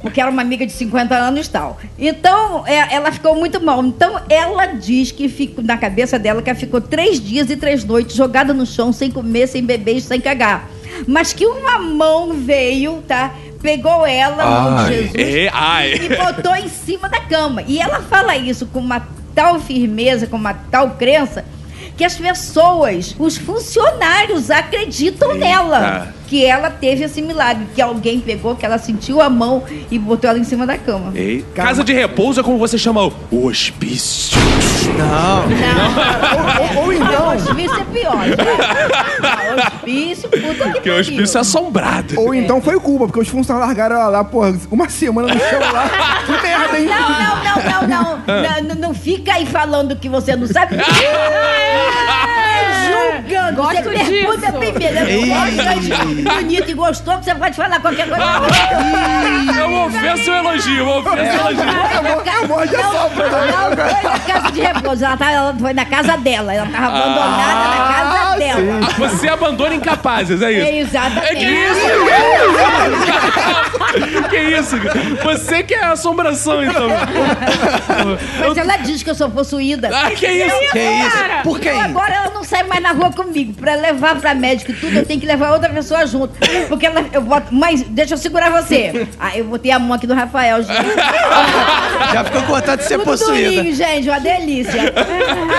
Porque 0.02 0.20
era 0.20 0.28
uma 0.28 0.42
amiga 0.42 0.66
de 0.66 0.72
50 0.72 1.14
anos 1.14 1.46
e 1.46 1.50
tal. 1.50 1.78
Então, 1.96 2.66
é, 2.66 2.92
ela 2.92 3.12
ficou 3.12 3.36
muito 3.36 3.62
mal. 3.64 3.84
Então, 3.84 4.20
ela 4.28 4.66
diz 4.66 5.12
que 5.12 5.28
ficou 5.28 5.62
na 5.62 5.76
cabeça 5.76 6.18
dela 6.18 6.42
que 6.42 6.50
ela 6.50 6.58
ficou 6.58 6.80
três 6.80 7.20
dias 7.20 7.48
e 7.48 7.56
três 7.56 7.84
noites 7.84 8.16
jogada 8.16 8.52
no 8.52 8.66
chão, 8.66 8.92
sem 8.92 9.12
comer, 9.12 9.46
sem 9.46 9.62
beber 9.64 9.98
e 9.98 10.00
sem 10.00 10.20
cagar. 10.20 10.68
Mas 11.06 11.32
que 11.32 11.46
uma 11.46 11.78
mão 11.78 12.32
veio, 12.32 13.00
tá? 13.06 13.32
Pegou 13.62 14.04
ela, 14.04 14.42
a 14.42 14.60
mão 14.60 14.84
de 14.88 14.92
Jesus, 14.94 15.14
É, 15.14 15.50
ai. 15.52 15.94
e 15.94 16.16
botou 16.16 16.56
em 16.56 16.68
cima 16.68 17.08
da 17.08 17.20
cama. 17.20 17.62
E 17.64 17.78
ela 17.78 18.00
fala 18.00 18.36
isso 18.36 18.66
com 18.66 18.80
uma 18.80 19.14
tal 19.36 19.60
firmeza, 19.60 20.26
com 20.26 20.36
uma 20.36 20.54
tal 20.54 20.92
crença, 20.92 21.44
que 21.96 22.02
as 22.04 22.16
pessoas, 22.16 23.14
os 23.18 23.36
funcionários, 23.36 24.50
acreditam 24.50 25.34
nela. 25.34 26.14
Que 26.26 26.44
ela 26.44 26.70
teve 26.70 27.04
esse 27.04 27.22
milagre, 27.22 27.68
que 27.72 27.80
alguém 27.80 28.18
pegou, 28.18 28.56
que 28.56 28.66
ela 28.66 28.78
sentiu 28.78 29.20
a 29.20 29.30
mão 29.30 29.62
e 29.88 29.96
botou 29.96 30.28
ela 30.28 30.38
em 30.40 30.44
cima 30.44 30.66
da 30.66 30.76
cama. 30.76 31.12
Ei, 31.14 31.44
Casa 31.54 31.84
de 31.84 31.92
repouso 31.92 32.40
é 32.40 32.42
como 32.42 32.58
você 32.58 32.76
chama 32.76 33.06
o, 33.06 33.12
o 33.30 33.52
Não. 34.92 35.46
Não. 35.46 36.76
Ou- 36.78 36.84
ou 36.84 36.92
então- 36.92 37.26
O 37.26 37.34
hospício 37.34 37.80
é 37.80 37.84
pior. 37.84 38.16
né? 38.26 38.36
O 39.52 39.54
hospício, 39.66 40.28
puta 40.28 40.64
que 40.64 40.70
Porque 40.70 40.90
o 40.90 40.98
hospício 40.98 41.38
é 41.38 41.40
assombrado. 41.40 42.20
Ou 42.20 42.34
então 42.34 42.60
foi 42.60 42.78
culpa, 42.80 43.06
porque 43.06 43.20
os 43.20 43.28
funcionários 43.28 43.68
largaram 43.68 43.96
ela 43.96 44.08
lá, 44.08 44.24
porra, 44.24 44.54
uma 44.70 44.88
semana 44.88 45.32
no 45.34 45.40
chão 45.40 45.60
lá. 45.72 45.90
Que 46.26 46.32
merda, 46.32 46.78
hein? 46.78 46.86
Não, 46.86 47.08
não, 47.08 47.36
não, 47.44 47.62
não, 47.70 47.86
não. 47.88 48.16
Não, 48.26 48.62
não, 48.68 48.74
não 48.88 48.94
fica 48.94 49.34
aí 49.34 49.46
falando 49.46 49.94
que 49.96 50.08
você 50.08 50.34
não 50.34 50.46
sabe. 50.46 50.76
Julgando. 53.16 53.56
Gosto 53.62 53.82
você 53.82 53.90
pergunta 53.90 54.38
disso. 54.46 54.52
primeiro. 54.58 54.98
Eu 54.98 55.26
gosto, 55.26 56.24
bonito 56.34 56.70
e 56.70 56.74
gostoso, 56.74 57.22
você 57.22 57.34
pode 57.34 57.56
falar 57.56 57.80
qualquer 57.80 58.08
coisa. 58.08 58.24
É 59.58 59.64
uma 59.64 59.86
ofensa 59.86 60.30
ou 60.30 60.36
um 60.36 60.38
elogio? 60.40 60.84
Uma 60.84 60.96
ofensa 60.98 61.38
ou 61.38 61.44
um 61.44 61.50
elogio. 61.50 61.64
Eu 62.36 62.48
morro 62.48 62.66
de 62.66 62.76
assopro, 62.76 63.22
né? 63.30 63.48
Ela 63.48 63.76
foi 63.76 64.02
na 64.10 64.18
casa 64.20 64.52
de 64.52 64.60
repouso. 64.60 65.04
Ela, 65.04 65.16
tá, 65.16 65.30
ela 65.30 65.54
foi 65.58 65.72
na 65.72 65.84
casa 65.84 66.16
dela. 66.18 66.54
Ela 66.54 66.66
tava 66.66 66.86
abandonada 66.86 67.68
na 67.68 67.78
casa 67.94 68.36
dela. 68.38 68.80
Você 68.98 69.28
abandona 69.28 69.74
incapazes, 69.74 70.42
é 70.42 70.52
isso? 70.52 70.66
É, 70.66 70.78
exatamente. 70.78 71.26
É 71.26 71.34
que 71.36 71.46
isso? 71.46 71.86
que 74.30 74.38
isso? 74.38 74.76
Você 75.22 75.62
que 75.62 75.74
é 75.74 75.84
a 75.84 75.92
assombração, 75.92 76.62
então. 76.64 76.88
Mas 78.40 78.56
ela 78.58 78.76
diz 78.78 79.02
que 79.02 79.10
eu 79.10 79.14
sou 79.14 79.30
possuída. 79.30 79.90
Ah, 79.92 80.10
que 80.10 80.26
isso? 80.26 80.58
Que 80.72 80.78
isso? 80.78 81.16
Por 81.42 81.58
quem? 81.60 81.72
Então 81.72 81.84
agora 81.84 82.14
ela 82.14 82.30
não 82.30 82.44
sai 82.44 82.62
mais 82.64 82.82
na 82.82 82.92
rua 82.92 83.05
comigo. 83.12 83.52
Pra 83.54 83.74
levar 83.74 84.16
pra 84.20 84.34
médico 84.34 84.70
e 84.70 84.74
tudo, 84.74 84.96
eu 84.98 85.04
tenho 85.06 85.20
que 85.20 85.26
levar 85.26 85.52
outra 85.52 85.68
pessoa 85.70 86.06
junto. 86.06 86.34
Porque 86.68 86.86
ela, 86.86 87.04
eu 87.12 87.22
boto. 87.22 87.48
Mas 87.54 87.82
deixa 87.82 88.14
eu 88.14 88.18
segurar 88.18 88.50
você. 88.50 89.08
Ah, 89.18 89.36
eu 89.36 89.44
botei 89.44 89.70
a 89.72 89.78
mão 89.78 89.94
aqui 89.94 90.06
do 90.06 90.14
Rafael, 90.14 90.62
gente. 90.62 90.76
Já 92.12 92.24
ficou 92.24 92.42
com 92.42 92.52
vontade 92.54 92.82
de 92.82 92.88
ser 92.88 92.98
possuída. 93.00 93.50
durinho, 93.50 93.74
gente, 93.74 94.08
uma 94.08 94.20
delícia. 94.20 94.80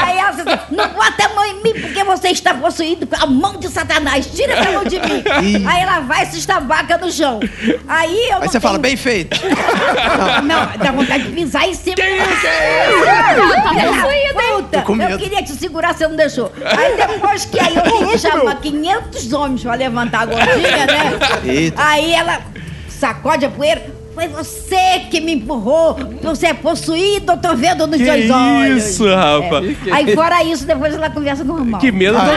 Aí 0.06 0.18
ela 0.18 0.32
disse, 0.32 0.46
não 0.72 0.88
bota 0.90 1.26
a 1.26 1.30
mão 1.30 1.46
em 1.46 1.64
mim 1.64 1.74
porque 1.82 2.04
você 2.04 2.30
está 2.30 2.54
possuído 2.54 3.06
com 3.08 3.16
a 3.22 3.26
mão 3.26 3.58
de 3.60 3.68
Satanás. 3.70 4.28
Tira 4.28 4.54
essa 4.54 4.72
mão 4.72 4.84
de 4.84 5.00
mim. 5.00 5.24
Aí 5.68 5.82
ela 5.82 6.00
vai 6.02 6.24
e 6.24 6.26
se 6.28 6.40
estabaca 6.40 6.98
no 6.98 7.12
chão. 7.12 7.40
Aí 7.88 8.30
eu 8.30 8.38
Aí 8.42 8.48
você 8.48 8.60
fala, 8.60 8.74
tenho- 8.76 8.82
bem 8.84 8.96
feito. 8.98 9.38
Não, 10.44 10.78
dá 10.78 10.92
vontade 10.92 11.24
de 11.24 11.32
pisar 11.32 11.68
em 11.68 11.74
cima. 11.74 11.96
Que 11.96 12.02
isso? 12.04 13.06
Tá 13.06 13.74
possuída, 13.74 14.44
hein? 14.44 14.84
Puta, 14.86 15.12
eu 15.12 15.18
queria 15.18 15.44
te 15.44 15.52
segurar, 15.54 15.94
você 15.94 16.08
não 16.08 16.16
deixou. 16.16 16.52
Aí 16.78 16.96
depois 16.96 17.37
que 17.46 17.60
aí 17.60 17.76
eu 17.76 18.18
chamar 18.18 18.60
500 18.60 19.34
homens 19.34 19.62
pra 19.64 19.76
levantar 19.76 20.22
a 20.22 20.26
gordinha, 20.26 20.86
né? 20.86 21.20
Eita. 21.46 21.82
Aí 21.84 22.14
ela 22.14 22.42
sacode 22.90 23.46
a 23.46 23.50
poeira. 23.50 23.86
Foi 24.18 24.28
você 24.30 25.02
que 25.12 25.20
me 25.22 25.34
empurrou. 25.36 25.96
Você 26.24 26.48
é 26.48 26.54
possuído, 26.56 27.34
eu 27.34 27.38
tô 27.38 27.56
vendo 27.56 27.86
nos 27.86 27.98
Que 27.98 28.06
seus 28.06 28.32
olhos. 28.32 28.84
isso, 28.90 29.06
Rafa? 29.06 29.62
É. 29.64 29.76
Aí 29.94 30.16
fora 30.16 30.44
isso, 30.44 30.66
depois 30.66 30.96
ela 30.96 31.08
conversa 31.08 31.44
normal. 31.44 31.80
Que 31.80 31.92
medo. 31.92 32.18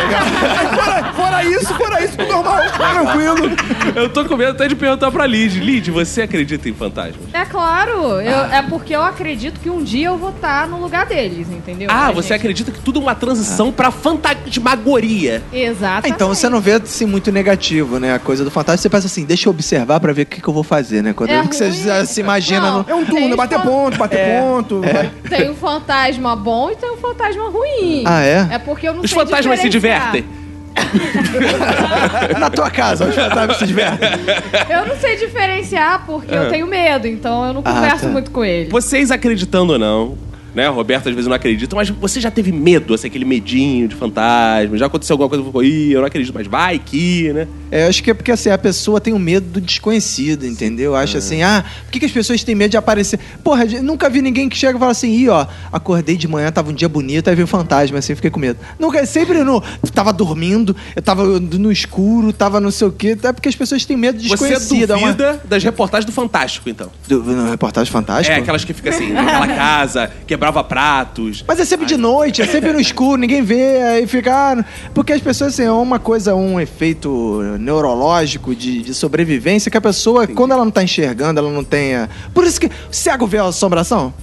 Fora, 0.70 1.12
fora 1.14 1.44
isso, 1.44 1.74
fora 1.74 2.04
isso, 2.04 2.16
normal, 2.18 2.58
tranquilo. 2.76 3.56
Eu 3.96 4.08
tô 4.10 4.24
com 4.26 4.36
medo 4.36 4.50
até 4.52 4.68
de 4.68 4.74
perguntar 4.76 5.10
pra 5.10 5.26
Lid. 5.26 5.58
Lid, 5.60 5.90
você 5.90 6.22
acredita 6.22 6.68
em 6.68 6.74
fantasmas? 6.74 7.16
É 7.32 7.44
claro, 7.46 8.20
eu- 8.20 8.44
é 8.52 8.62
porque 8.68 8.94
eu 8.94 9.02
acredito 9.02 9.58
que 9.60 9.70
um 9.70 9.82
dia 9.82 10.08
eu 10.08 10.18
vou 10.18 10.30
estar 10.30 10.66
no 10.68 10.78
lugar 10.80 11.06
deles, 11.06 11.48
entendeu? 11.50 11.88
Ah, 11.90 12.10
você 12.12 12.28
gente- 12.28 12.36
acredita 12.36 12.70
que 12.72 12.80
tudo 12.80 12.98
é 12.98 13.02
uma 13.02 13.14
transição 13.14 13.72
pra 13.72 13.90
fantasmagoria. 13.90 15.42
Exato. 15.52 16.06
Ah, 16.06 16.10
então 16.10 16.28
você 16.28 16.48
não 16.48 16.60
vê 16.60 16.72
assim 16.72 17.06
muito 17.06 17.32
negativo, 17.32 17.98
né? 17.98 18.14
A 18.14 18.18
coisa 18.18 18.44
do 18.44 18.50
fantasma. 18.50 18.76
Você 18.78 18.90
pensa 18.90 19.06
assim, 19.06 19.24
deixa 19.24 19.48
eu 19.48 19.50
observar 19.50 19.98
pra 20.00 20.12
ver 20.12 20.22
o 20.22 20.26
que, 20.26 20.40
que 20.42 20.48
eu 20.48 20.54
vou 20.54 20.62
fazer, 20.64 21.02
né? 21.02 21.12
Quando 21.14 21.30
É 21.30 21.46
que 21.46 21.54
você. 21.56 21.69
Já 21.70 22.04
se 22.04 22.20
imagina 22.20 22.60
Não. 22.70 22.78
no. 22.82 22.90
É 22.90 22.94
um 22.94 23.04
turno, 23.04 23.28
Tem 23.28 23.36
bater 23.36 23.58
fan- 23.58 23.64
ponto, 23.66 23.98
bater 23.98 24.40
ponto. 24.40 24.80
vai- 24.80 25.10
Tem 25.28 25.50
um 25.50 25.54
fantasma 25.54 26.36
bom 26.36 26.70
e 26.70 26.76
tem 26.76 26.90
um 26.90 26.96
fantasma 26.96 27.48
ruim. 27.50 28.04
Ah, 28.06 28.22
é? 28.22 28.48
É 28.52 28.58
porque 28.58 28.88
eu 28.88 28.94
não 28.94 29.02
Os 29.02 29.10
sei 29.10 29.18
fantasmas 29.18 29.60
se 29.60 29.68
divertem. 29.68 30.24
Na 32.38 32.48
tua 32.50 32.70
casa, 32.70 33.04
os 33.06 33.14
fantasmas 33.14 33.56
se 33.58 33.66
divertem. 33.66 34.08
Eu 34.68 34.86
não 34.86 34.96
sei 34.96 35.16
diferenciar 35.16 36.04
porque 36.06 36.34
eu 36.34 36.48
tenho 36.48 36.66
medo, 36.66 37.06
então 37.06 37.44
eu 37.46 37.52
não 37.52 37.62
Ah, 37.64 37.72
converso 37.74 38.04
tá. 38.06 38.08
muito 38.10 38.30
com 38.30 38.44
ele. 38.44 38.70
Vocês 38.70 39.10
acreditando 39.10 39.72
ou 39.74 39.78
não, 39.78 40.16
né? 40.54 40.68
O 40.70 40.72
Roberto 40.74 41.08
às 41.08 41.14
vezes 41.14 41.26
não 41.28 41.34
acredita, 41.34 41.74
mas 41.76 41.88
você 41.90 42.20
já 42.20 42.30
teve 42.30 42.52
medo, 42.52 42.94
assim, 42.94 43.06
aquele 43.08 43.24
medinho 43.24 43.88
de 43.88 43.94
fantasma? 43.94 44.76
Já 44.76 44.86
aconteceu 44.86 45.14
alguma 45.14 45.28
coisa 45.28 45.42
que 45.42 45.48
ficou, 45.48 45.62
ih, 45.64 45.92
eu 45.92 46.00
não 46.00 46.06
acredito, 46.06 46.32
mas 46.34 46.46
vai 46.46 46.78
que, 46.78 47.32
né? 47.32 47.46
É, 47.70 47.84
eu 47.84 47.88
acho 47.88 48.02
que 48.02 48.10
é 48.10 48.14
porque 48.14 48.32
assim, 48.32 48.50
a 48.50 48.58
pessoa 48.58 49.00
tem 49.00 49.14
um 49.14 49.18
medo 49.18 49.46
do 49.46 49.60
desconhecido, 49.60 50.44
entendeu? 50.46 50.94
Acha 50.96 51.18
assim, 51.18 51.42
ah, 51.42 51.64
por 51.84 51.92
que, 51.92 52.00
que 52.00 52.06
as 52.06 52.12
pessoas 52.12 52.42
têm 52.42 52.54
medo 52.54 52.70
de 52.72 52.76
aparecer? 52.76 53.18
Porra, 53.44 53.64
nunca 53.82 54.08
vi 54.10 54.20
ninguém 54.22 54.48
que 54.48 54.56
chega 54.56 54.76
e 54.76 54.78
fala 54.78 54.90
assim, 54.92 55.10
ih, 55.12 55.28
ó, 55.28 55.46
acordei 55.72 56.16
de 56.16 56.26
manhã, 56.26 56.50
tava 56.50 56.70
um 56.70 56.74
dia 56.74 56.88
bonito, 56.88 57.28
aí 57.28 57.34
veio 57.36 57.44
um 57.44 57.48
fantasma, 57.48 57.98
assim, 57.98 58.14
fiquei 58.14 58.30
com 58.30 58.40
medo. 58.40 58.58
Nunca, 58.78 59.04
sempre 59.06 59.42
no. 59.44 59.62
Tava 59.94 60.12
dormindo, 60.12 60.74
eu 60.96 61.02
tava 61.02 61.24
no 61.40 61.70
escuro, 61.70 62.32
tava 62.32 62.60
não 62.60 62.70
sei 62.70 62.88
o 62.88 62.92
quê. 62.92 63.16
É 63.22 63.32
porque 63.32 63.48
as 63.48 63.54
pessoas 63.56 63.84
têm 63.84 63.96
medo 63.96 64.18
de 64.18 64.28
Você 64.28 64.48
desconhecido. 64.48 64.92
é 64.92 64.96
uma- 64.96 65.12
duvida 65.12 65.40
das 65.44 65.62
reportagens 65.62 66.04
do 66.06 66.12
Fantástico, 66.12 66.68
então. 66.68 66.90
Do, 67.08 67.22
no 67.22 67.50
reportagem 67.50 67.92
fantástica? 67.92 68.36
É, 68.36 68.40
aquelas 68.40 68.64
que 68.64 68.72
ficam 68.72 68.92
assim, 68.92 69.12
naquela 69.12 69.46
casa, 69.54 70.10
quebrava 70.40 70.64
pratos. 70.64 71.44
Mas 71.46 71.60
é 71.60 71.64
sempre 71.66 71.84
de 71.84 71.98
noite, 71.98 72.40
é 72.40 72.46
sempre 72.46 72.72
no 72.72 72.80
escuro, 72.80 73.18
ninguém 73.20 73.42
vê, 73.42 73.82
aí 73.82 74.06
fica. 74.06 74.32
ah, 74.34 74.64
porque 74.94 75.12
as 75.12 75.20
pessoas, 75.20 75.52
assim, 75.52 75.64
é 75.64 75.70
uma 75.70 75.98
coisa, 75.98 76.34
um 76.34 76.58
efeito 76.58 77.42
neurológico 77.60 78.54
de, 78.54 78.80
de 78.82 78.94
sobrevivência 78.94 79.70
que 79.70 79.76
a 79.76 79.80
pessoa, 79.82 80.26
quando 80.26 80.52
ela 80.52 80.64
não 80.64 80.70
tá 80.72 80.82
enxergando, 80.82 81.38
ela 81.40 81.50
não 81.50 81.62
tem. 81.62 81.94
a- 81.94 82.08
Por 82.32 82.44
isso 82.44 82.58
que. 82.58 82.66
O 82.66 82.70
cego 82.90 83.26
vê 83.26 83.36
a 83.38 83.44
assombração? 83.44 84.14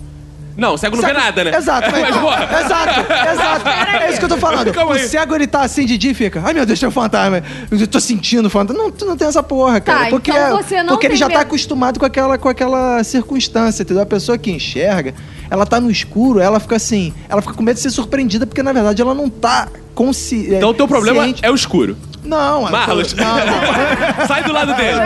Não, 0.58 0.74
o 0.74 0.78
cego 0.78 0.96
não 0.96 1.04
vê 1.04 1.10
Cego- 1.10 1.20
nada, 1.20 1.44
né? 1.44 1.56
Exato, 1.56 1.88
mas, 1.92 2.02
Mas, 2.02 2.18
porra, 2.18 2.50
exato, 2.66 3.00
exato. 3.32 3.70
É 4.04 4.10
isso 4.10 4.18
que 4.18 4.26
eu 4.26 4.30
tô 4.30 4.38
falando. 4.38 4.74
Calma 4.74 4.94
o 4.94 4.96
aí. 4.96 5.08
cego, 5.08 5.36
ele 5.36 5.46
tá 5.46 5.62
assim 5.62 5.86
de 5.86 6.00
dia 6.00 6.10
e 6.10 6.14
fica, 6.16 6.42
ai 6.44 6.52
meu 6.52 6.66
Deus, 6.66 6.80
tem 6.80 6.90
um 6.90 6.92
fantasma. 6.92 7.44
Eu 7.70 7.86
tô 7.88 8.00
sentindo 8.00 8.50
fantasma. 8.50 8.82
Não, 8.82 8.90
tu 8.92 9.06
não 9.06 9.16
tem 9.16 9.28
essa 9.28 9.44
porra, 9.44 9.80
cara. 9.80 10.06
Tá, 10.06 10.10
porque 10.10 10.32
então 10.32 10.58
você 10.58 10.82
não 10.82 10.94
porque 10.96 11.06
ele 11.06 11.16
já 11.16 11.28
tá 11.28 11.34
medo. 11.38 11.42
acostumado 11.44 12.00
com 12.00 12.06
aquela, 12.08 12.40
com 12.40 12.50
aquela 12.50 13.04
circunstância, 13.04 13.84
entendeu? 13.84 14.02
A 14.02 14.06
pessoa 14.08 14.36
que 14.36 14.50
enxerga, 14.50 15.14
ela 15.50 15.66
tá 15.66 15.80
no 15.80 15.90
escuro, 15.90 16.40
ela 16.40 16.60
fica 16.60 16.76
assim, 16.76 17.14
ela 17.28 17.42
fica 17.42 17.54
com 17.54 17.64
medo 17.64 17.76
de 17.76 17.82
ser 17.82 17.92
surpreendida, 17.92 18.46
porque 18.46 18.64
na 18.64 18.74
verdade 18.74 19.02
ela 19.02 19.14
não 19.14 19.30
tá 19.30 19.68
consciente. 19.98 20.54
Então 20.54 20.70
o 20.70 20.74
teu 20.76 20.88
problema 20.88 21.28
é 21.42 21.50
o 21.50 21.56
escuro. 21.56 21.98
Não, 22.24 22.64
eu 22.64 22.66
tô- 22.66 22.72
Marlos. 22.74 23.14
Não, 23.14 23.24
não. 23.38 24.28
Sai 24.28 24.44
do 24.44 24.52
lado 24.52 24.76
dele. 24.76 25.00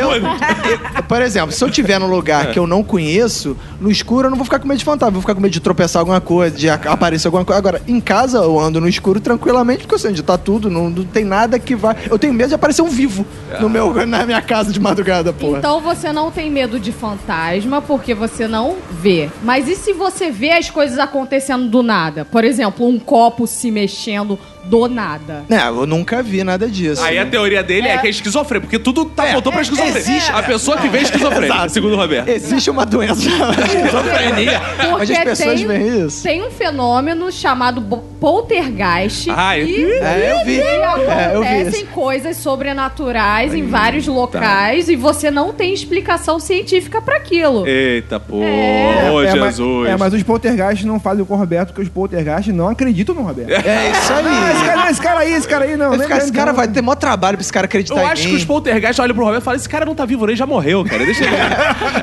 Eu- 0.00 0.12
eu- 0.14 1.02
por 1.06 1.22
exemplo, 1.22 1.52
se 1.52 1.62
eu 1.62 1.70
tiver 1.70 2.00
num 2.00 2.08
lugar 2.08 2.50
que 2.50 2.58
eu 2.58 2.66
não 2.66 2.82
conheço, 2.82 3.56
no 3.80 3.88
escuro 3.88 4.26
eu 4.26 4.30
não 4.30 4.36
vou 4.36 4.44
ficar 4.44 4.58
com 4.58 4.66
medo 4.66 4.78
de 4.78 4.84
fantasma, 4.84 5.12
vou 5.12 5.20
ficar 5.20 5.36
com 5.36 5.40
medo 5.40 5.52
de 5.52 5.60
tropeçar 5.60 6.00
alguma 6.00 6.20
coisa, 6.20 6.56
de 6.56 6.68
aparecer 6.68 7.28
alguma 7.28 7.44
coisa. 7.44 7.56
Agora, 7.58 7.80
em 7.86 8.00
casa 8.00 8.38
eu 8.38 8.58
ando 8.58 8.80
no 8.80 8.88
escuro 8.88 9.20
tranquilamente, 9.20 9.82
porque 9.82 9.94
eu 9.94 9.98
sei 9.98 10.10
onde 10.10 10.24
tá 10.24 10.36
tudo, 10.36 10.68
não, 10.68 10.90
não 10.90 11.04
tem 11.04 11.24
nada 11.24 11.56
que 11.56 11.76
vai. 11.76 11.94
Eu 12.10 12.18
tenho 12.18 12.34
medo 12.34 12.48
de 12.48 12.54
aparecer 12.56 12.82
um 12.82 12.88
vivo 12.88 13.24
no 13.60 13.68
meu, 13.68 14.04
na 14.04 14.26
minha 14.26 14.42
casa 14.42 14.72
de 14.72 14.80
madrugada, 14.80 15.32
porra. 15.32 15.58
Então 15.58 15.80
você 15.80 16.12
não 16.12 16.32
tem 16.32 16.50
medo 16.50 16.80
de 16.80 16.90
fantasma 16.90 17.80
porque 17.80 18.12
você 18.12 18.48
não 18.48 18.74
vê. 18.90 19.28
Mas 19.44 19.68
e 19.68 19.76
se 19.76 19.92
você 19.92 20.32
vê 20.32 20.50
as 20.50 20.68
coisas 20.68 20.98
acontecendo 20.98 21.68
do 21.68 21.80
nada? 21.80 22.24
Por 22.24 22.42
exemplo, 22.42 22.88
um 22.88 22.98
copo 22.98 23.46
se 23.46 23.70
mexendo 23.70 24.25
no 24.26 24.38
do 24.66 24.88
nada. 24.88 25.44
É, 25.48 25.68
eu 25.68 25.86
nunca 25.86 26.22
vi 26.22 26.42
nada 26.44 26.68
disso. 26.68 27.02
Aí 27.02 27.18
a 27.18 27.26
teoria 27.26 27.62
dele 27.62 27.88
é, 27.88 27.98
que 27.98 28.06
é 28.06 28.10
esquizofrenia, 28.10 28.60
porque 28.62 28.78
tudo 28.78 29.04
tá 29.04 29.24
voltou 29.26 29.52
pra 29.52 29.62
esquizofrenia. 29.62 29.98
existe- 30.00 30.32
A 30.32 30.42
pessoa 30.42 30.76
que 30.78 30.88
vê 30.88 30.98
esquizofrenia, 31.00 31.46
Exato. 31.54 31.72
segundo 31.72 31.92
o 31.94 31.96
Roberto. 31.96 32.28
Existe 32.28 32.70
uma 32.70 32.84
doença 32.84 33.20
chamada 33.28 33.62
esquizofrenia. 33.62 34.60
Mas 34.78 34.88
Porque 34.88 35.12
as 35.12 35.18
pessoas 35.24 35.54
tem, 35.60 35.66
veem 35.66 36.06
isso. 36.06 36.22
tem 36.22 36.42
um 36.46 36.50
fenômeno 36.50 37.30
chamado 37.32 37.80
poltergeist. 38.20 39.28
Ah, 39.30 39.58
e, 39.58 39.84
É, 40.00 40.32
eu 40.40 40.44
vi. 40.44 40.52
e 40.56 40.60
É, 40.60 41.30
eu 41.34 41.40
vi 41.42 41.46
acontecem 41.48 41.86
coisas 41.86 42.36
sobrenaturais 42.36 43.54
em 43.54 43.66
vários 43.66 44.06
locais 44.06 44.88
e 44.88 44.96
você 44.96 45.30
não 45.30 45.52
tem 45.52 45.72
explicação 45.72 46.38
científica 46.38 47.00
pra 47.00 47.16
aquilo. 47.16 47.66
Eita, 47.66 48.18
pô. 48.20 48.42
É. 48.42 49.10
Ô, 49.12 49.22
é, 49.22 49.30
Jesus. 49.32 49.58
Mas, 49.58 49.88
é, 49.90 49.96
mas 49.96 50.12
os 50.14 50.22
poltergeists 50.22 50.84
não 50.84 50.98
fazem 51.00 51.24
com 51.24 51.34
o 51.34 51.36
Roberto, 51.36 51.68
porque 51.68 51.82
os 51.82 51.88
poltergeists 51.88 52.54
não 52.54 52.68
acreditam 52.68 53.14
no 53.14 53.22
Roberto. 53.22 53.50
É 53.50 53.90
isso 53.90 54.12
aí. 54.12 54.55
Esse 54.56 54.64
cara, 54.64 54.90
esse 54.90 55.00
cara 55.00 55.20
aí, 55.20 55.32
esse 55.32 55.48
cara 55.48 55.64
aí, 55.64 55.76
não. 55.76 55.90
Né, 55.96 56.04
ficar- 56.04 56.18
esse 56.18 56.32
cara 56.32 56.52
vai 56.52 56.66
ter 56.68 56.82
maior 56.82 56.96
trabalho 56.96 57.36
pra 57.36 57.42
esse 57.42 57.52
cara 57.52 57.66
acreditar 57.66 58.00
Eu 58.00 58.06
em 58.06 58.10
acho 58.10 58.24
mim. 58.24 58.30
que 58.30 58.36
os 58.36 58.44
poltergeists 58.44 58.98
olham 58.98 59.14
pro 59.14 59.24
Roberto 59.24 59.42
e 59.42 59.44
falam: 59.44 59.58
esse 59.58 59.68
cara 59.68 59.84
não 59.84 59.94
tá 59.94 60.04
vivo, 60.04 60.24
ele 60.26 60.36
já 60.36 60.46
morreu, 60.46 60.84
cara. 60.84 61.04
Deixa 61.04 61.24
ele. 61.24 61.36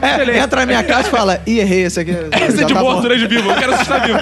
Deixa 0.02 0.22
ele 0.22 0.32
É, 0.32 0.40
entra 0.40 0.60
na 0.62 0.66
minha 0.66 0.84
casa 0.84 1.08
e 1.08 1.12
fala, 1.12 1.42
ih, 1.46 1.60
errei, 1.60 1.84
esse 1.84 2.00
aqui. 2.00 2.12
Esse 2.44 2.58
é 2.58 2.62
já 2.62 2.68
de 2.68 2.74
tá 2.74 2.80
morto, 2.82 3.02
bom." 3.04 3.08
né? 3.10 3.16
De 3.16 3.28
vivo. 3.28 3.50
Eu 3.50 3.56
quero 3.56 3.74
assustar 3.74 4.02
vivo. 4.06 4.20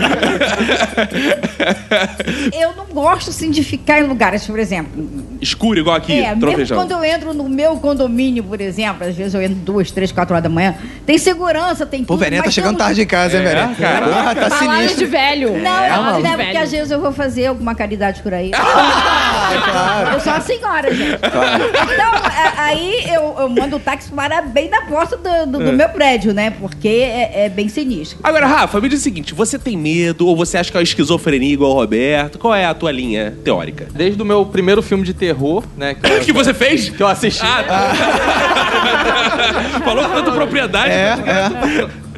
Eu 2.54 2.74
não 2.76 2.86
gosto, 2.86 3.30
assim, 3.30 3.50
de 3.50 3.64
ficar 3.64 4.00
em 4.00 4.04
lugares, 4.04 4.46
por 4.46 4.60
exemplo. 4.60 5.10
Escuro, 5.42 5.80
igual 5.80 5.96
aqui, 5.96 6.14
É, 6.22 6.36
mesmo 6.36 6.76
quando 6.76 6.92
eu 6.92 7.04
entro 7.04 7.34
no 7.34 7.48
meu 7.50 7.76
condomínio, 7.78 8.44
por 8.44 8.60
exemplo, 8.62 9.08
às 9.08 9.16
vezes 9.16 9.34
eu 9.34 9.42
entro 9.42 9.56
duas, 9.56 9.92
três, 9.92 10.12
quatro 10.12 10.34
horas 10.34 10.44
da 10.44 10.50
manhã, 10.50 10.76
tem 11.06 11.18
segurança, 11.18 11.86
tem 11.86 12.04
Pô, 12.04 12.14
tudo. 12.14 12.20
Verinha 12.24 12.42
tá 12.42 12.48
mas 12.48 12.54
chegando 12.54 12.76
um- 12.76 12.78
tarde 12.78 13.02
em 13.02 13.06
casa, 13.08 13.38
hein, 13.38 13.44
É, 13.46 13.50
Verinha? 13.50 13.76
cara. 13.76 14.06
Ah, 14.06 14.36
tá 14.36 14.50
Falaram 14.50 14.78
sinistro. 14.80 15.00
de 15.00 15.06
velho. 15.06 15.58
Não, 15.60 15.80
É, 15.84 15.90
eu 15.98 16.04
não 16.04 16.16
de 16.18 16.22
levo, 16.24 16.38
velho. 16.38 16.50
porque 16.50 16.58
às 16.64 16.72
vezes 16.72 16.92
eu 16.92 17.00
vou 17.02 17.12
fazer 17.12 17.48
alguma 17.48 17.74
caridade 17.76 18.21
por 18.22 18.34
aí. 18.34 18.52
Eu 20.14 20.20
sou 20.20 20.34
a 20.34 20.40
senhora, 20.42 20.94
gente. 20.94 21.16
Então, 21.16 21.42
a- 21.44 22.54
aí 22.64 23.04
eu, 23.14 23.36
eu 23.40 23.50
mando 23.50 23.76
o 23.76 23.80
táxi 23.80 24.10
para 24.12 24.42
bem 24.42 24.70
na 24.70 24.82
porta 24.84 25.18
do, 25.18 25.46
do- 25.52 25.66
do 25.66 25.74
meu 25.74 25.90
prédio, 25.90 26.34
né? 26.34 26.52
Porque 26.52 26.88
é, 26.88 27.46
é 27.46 27.50
bem 27.50 27.68
sinistro. 27.68 28.20
Agora, 28.24 28.46
Rafa, 28.48 28.80
me 28.80 28.88
diz 28.90 29.00
o 29.00 29.04
seguinte: 29.04 29.34
você 29.34 29.60
tem 29.60 29.78
medo 29.78 30.26
ou 30.28 30.36
você 30.38 30.58
acha 30.58 30.72
que 30.72 30.78
é 30.78 30.80
uma 30.80 30.84
esquizofrenia 30.84 31.54
igual 31.54 31.72
o 31.72 31.74
Roberto? 31.74 32.40
Qual 32.40 32.54
é 32.56 32.66
a 32.66 32.74
tua 32.74 32.92
linha 32.92 33.36
teórica? 33.44 33.88
Desde 33.94 34.22
o 34.22 34.26
meu 34.26 34.46
primeiro 34.46 34.82
filme 34.82 35.04
de 35.04 35.14
terror, 35.14 35.64
né? 35.78 35.96
Que, 35.96 36.10
eu- 36.12 36.20
que 36.22 36.32
você 36.34 36.54
fez? 36.54 36.90
que 36.90 37.02
eu 37.04 37.08
assisti. 37.08 37.46
Ah, 37.46 37.92
Falou 39.84 40.06
com 40.08 40.16
tanta 40.16 40.32
propriedade. 40.32 40.92
É, 40.92 41.16
é. 41.26 42.11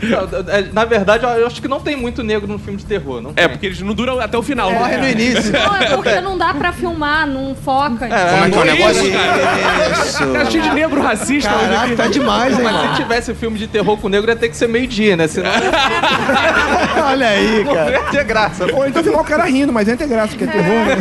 É, 0.50 0.62
Na 0.74 0.86
verdade, 0.86 1.24
eu 1.26 1.48
acho 1.48 1.62
que 1.62 1.68
não 1.68 1.80
tem 1.80 1.96
muito 1.96 2.24
negro 2.24 2.48
no 2.48 2.60
filme 2.60 2.78
de 2.80 2.86
terror. 2.86 3.22
Não 3.22 3.32
É, 3.32 3.34
tem. 3.34 3.50
porque 3.50 3.66
eles 3.68 3.82
não 3.82 3.94
duram 3.94 4.20
até 4.20 4.38
o 4.38 4.42
final. 4.44 4.72
Morre 4.72 4.98
né? 4.98 5.02
no 5.02 5.10
início. 5.10 5.52
Não, 5.52 5.76
é 5.76 5.96
porque 5.96 6.22
não 6.22 6.38
dá 6.38 6.54
pra 6.54 6.72
filmar, 6.74 7.28
não 7.28 7.56
foca. 7.56 8.06
É, 8.06 8.30
Como 8.32 8.46
é 8.46 8.50
que 8.50 8.58
é 8.58 8.62
o 8.62 8.66
negócio? 8.66 9.12
Tá 9.12 10.42
Isso. 10.44 10.52
cheio 10.52 10.64
de 10.64 10.70
negro 10.72 11.02
racista. 11.02 11.50
Caraca, 11.50 11.86
aqui. 11.86 11.96
tá 11.96 12.08
demais, 12.08 12.58
hein, 12.58 12.64
Mas 12.64 12.74
mano? 12.74 12.96
se 12.96 13.02
tivesse 13.02 13.34
filme 13.36 13.58
de 13.58 13.68
terror 13.68 13.98
com 13.98 14.10
negro, 14.10 14.30
ia 14.30 14.36
ter 14.36 14.50
que 14.50 14.58
ser 14.58 14.68
meio-dia, 14.68 15.16
né? 15.16 15.28
Senão 15.28 15.52
Olha 17.06 17.28
aí, 17.28 17.64
não 17.64 17.74
cara. 17.74 17.92
ia 17.92 18.04
ter 18.04 18.24
graça. 18.24 18.66
Ou 18.74 18.88
então 18.88 19.04
filmar 19.04 19.22
o 19.22 19.26
cara 19.26 19.44
rindo, 19.46 19.72
mas 19.74 19.88
não 19.88 19.96
tem 19.98 20.08
graça, 20.08 20.30
porque 20.30 20.44
é 20.44 20.48
terror, 20.48 20.86
né? 20.86 20.98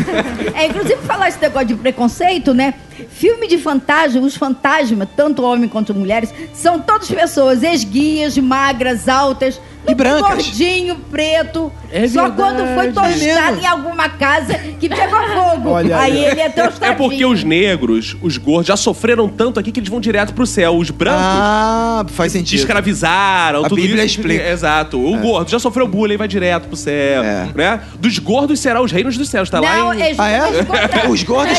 É, 0.54 0.66
inclusive, 0.66 0.96
falar 1.06 1.28
esse 1.28 1.40
negócio 1.40 1.68
de 1.68 1.74
preconceito, 1.74 2.52
né? 2.54 2.74
Filme 3.14 3.46
de 3.46 3.58
fantasma, 3.58 4.20
os 4.20 4.36
fantasmas, 4.36 5.08
tanto 5.14 5.42
homens 5.42 5.70
quanto 5.70 5.94
mulheres, 5.94 6.32
são 6.54 6.80
todas 6.80 7.10
pessoas 7.10 7.62
esguias, 7.62 8.36
magras, 8.38 9.08
altas. 9.08 9.60
E 9.86 9.94
brancas. 9.94 10.46
Gordinho, 10.46 10.96
preto. 11.10 11.72
É 11.90 12.06
Só 12.08 12.28
verdade. 12.28 12.36
quando 12.36 12.74
foi 12.74 12.86
É 12.86 12.92
tostado 12.92 13.60
em 13.60 13.66
alguma 13.66 14.08
casa 14.08 14.54
que 14.54 14.88
pegou 14.88 15.20
fogo. 15.28 15.70
Olha 15.70 15.98
aí 15.98 16.12
aí. 16.18 16.24
ele 16.24 16.40
é 16.40 16.48
tostadinho. 16.48 16.92
É 16.92 16.94
porque 16.94 17.24
os 17.26 17.42
negros, 17.44 18.16
os 18.22 18.36
gordos, 18.38 18.68
já 18.68 18.76
sofreram 18.76 19.28
tanto 19.28 19.58
aqui 19.58 19.72
que 19.72 19.80
eles 19.80 19.88
vão 19.90 20.00
direto 20.00 20.32
pro 20.34 20.46
céu. 20.46 20.76
Os 20.76 20.90
brancos 20.90 21.20
Ah, 21.24 22.04
faz 22.08 22.30
se 22.32 22.38
sentido. 22.38 22.60
escravizaram, 22.60 23.64
A 23.64 23.68
tudo 23.68 23.80
Bíblia 23.82 24.04
isso. 24.04 24.18
explica. 24.20 24.48
Exato. 24.48 24.98
O 25.04 25.16
gordo 25.18 25.50
já 25.50 25.58
sofreu 25.58 25.86
bullying, 25.88 26.16
vai 26.16 26.28
direto 26.28 26.68
pro 26.68 26.76
céu. 26.76 27.22
É. 27.22 27.48
Né? 27.54 27.80
Dos 27.98 28.18
gordos 28.18 28.60
será 28.60 28.80
os 28.80 28.92
reinos 28.92 29.16
dos 29.18 29.28
céus. 29.28 29.50
Tá 29.50 29.60
Não, 29.60 29.88
lá 29.88 29.96
em... 29.96 30.02
é 30.02 30.14
Ah, 30.16 30.28
é? 30.30 30.42
Os 31.08 31.22
gordos. 31.24 31.58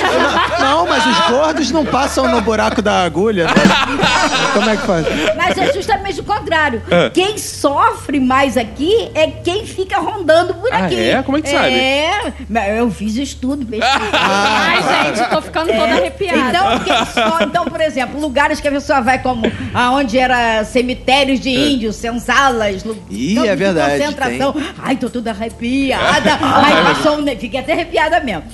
Não, 0.59 0.87
mas 0.87 1.05
os 1.05 1.19
gordos 1.27 1.71
não 1.71 1.85
passam 1.85 2.27
no 2.29 2.41
buraco 2.41 2.81
da 2.81 3.03
agulha. 3.03 3.45
né? 3.45 3.53
Como 4.53 4.69
é 4.69 4.77
que 4.77 4.85
faz? 4.85 5.05
Mas 5.35 5.57
é 5.57 5.73
justamente 5.73 6.19
o 6.19 6.23
contrário. 6.23 6.81
É. 6.89 7.09
Quem 7.09 7.37
sofre 7.37 8.12
mais 8.19 8.57
aqui 8.57 9.09
é 9.13 9.27
quem 9.27 9.65
fica 9.65 9.97
rondando 9.99 10.53
por 10.55 10.71
Ah, 10.73 10.85
aqui. 10.85 10.99
é? 10.99 11.23
Como 11.23 11.37
é 11.37 11.41
que 11.41 11.49
sabe? 11.49 11.73
É, 11.73 12.33
mas 12.49 12.77
eu 12.77 12.89
fiz 12.91 13.15
estudo, 13.15 13.65
pesquisa. 13.65 13.93
Ai, 14.13 15.13
gente, 15.15 15.29
tô 15.29 15.41
ficando 15.41 15.67
toda 15.71 15.93
arrepiada. 15.93 16.39
Então, 16.49 17.41
então, 17.41 17.65
por 17.65 17.81
exemplo, 17.81 18.19
lugares 18.19 18.59
que 18.59 18.67
a 18.67 18.71
pessoa 18.71 19.01
vai 19.01 19.19
como 19.21 19.43
aonde 19.73 20.17
era 20.17 20.63
cemitérios 20.63 21.39
de 21.39 21.49
índios, 21.49 21.95
senzalas, 21.95 22.83
Ih, 23.09 23.37
é 23.39 23.51
de 23.51 23.55
verdade, 23.55 23.99
concentração. 23.99 24.55
Ai, 24.81 24.95
tô 24.95 25.09
toda 25.09 25.31
arrepiada. 25.31 26.37
Ai, 26.41 26.83
passou 26.93 27.19
um... 27.19 27.23
Fiquei 27.37 27.59
até 27.59 27.73
arrepiada 27.73 28.19
mesmo. 28.19 28.43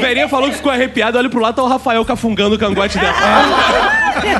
Verinha, 0.00 0.28
falou 0.28 0.48
que 0.50 0.56
ficou 0.56 0.72
arrepiado. 0.72 1.18
Olha 1.18 1.28
pro 1.28 1.40
lado, 1.40 1.56
tá 1.56 1.62
o 1.62 1.68
Rafael 1.68 2.04
cafungando 2.04 2.56
o 2.56 2.58
cangote 2.58 2.98
dela. 2.98 3.14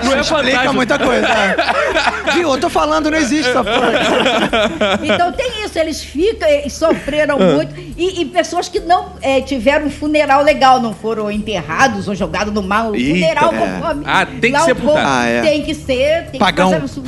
Não 0.04 0.14
é 0.14 0.24
fantasma. 0.24 0.72
muita 0.72 0.98
coisa. 0.98 1.26
é. 1.26 2.32
Viu? 2.32 2.50
Eu 2.52 2.60
tô 2.60 2.68
falando, 2.68 2.87
não 2.88 3.14
existe 3.14 3.48
essa 3.50 3.62
porra. 3.64 4.98
Então 5.02 5.32
tem 5.32 5.64
isso, 5.64 5.78
eles 5.78 6.02
ficam 6.02 6.48
e 6.48 6.68
sofreram 6.70 7.38
muito. 7.38 7.74
E, 7.96 8.20
e 8.22 8.24
pessoas 8.26 8.68
que 8.68 8.80
não 8.80 9.06
eh, 9.22 9.40
tiveram 9.40 9.86
um 9.86 9.90
funeral 9.90 10.42
legal, 10.42 10.80
não 10.80 10.92
foram 10.94 11.30
enterrados 11.30 12.08
ou 12.08 12.14
jogados 12.14 12.52
no 12.52 12.62
mar. 12.62 12.90
O 12.90 12.94
Eita. 12.94 13.10
funeral 13.14 13.54
É. 13.54 13.58
conforme. 13.58 14.04
Ah, 14.06 14.26
tem 14.26 14.52
que 14.52 14.60
ser. 14.60 14.76
Ah, 14.96 15.26
é. 15.26 15.40
Tem 15.42 15.62
que 15.62 15.74
ser, 15.74 16.26
tem 16.30 16.38
Pagão. 16.40 16.72
que 16.80 16.88
fazer 16.88 17.00
um. 17.00 17.04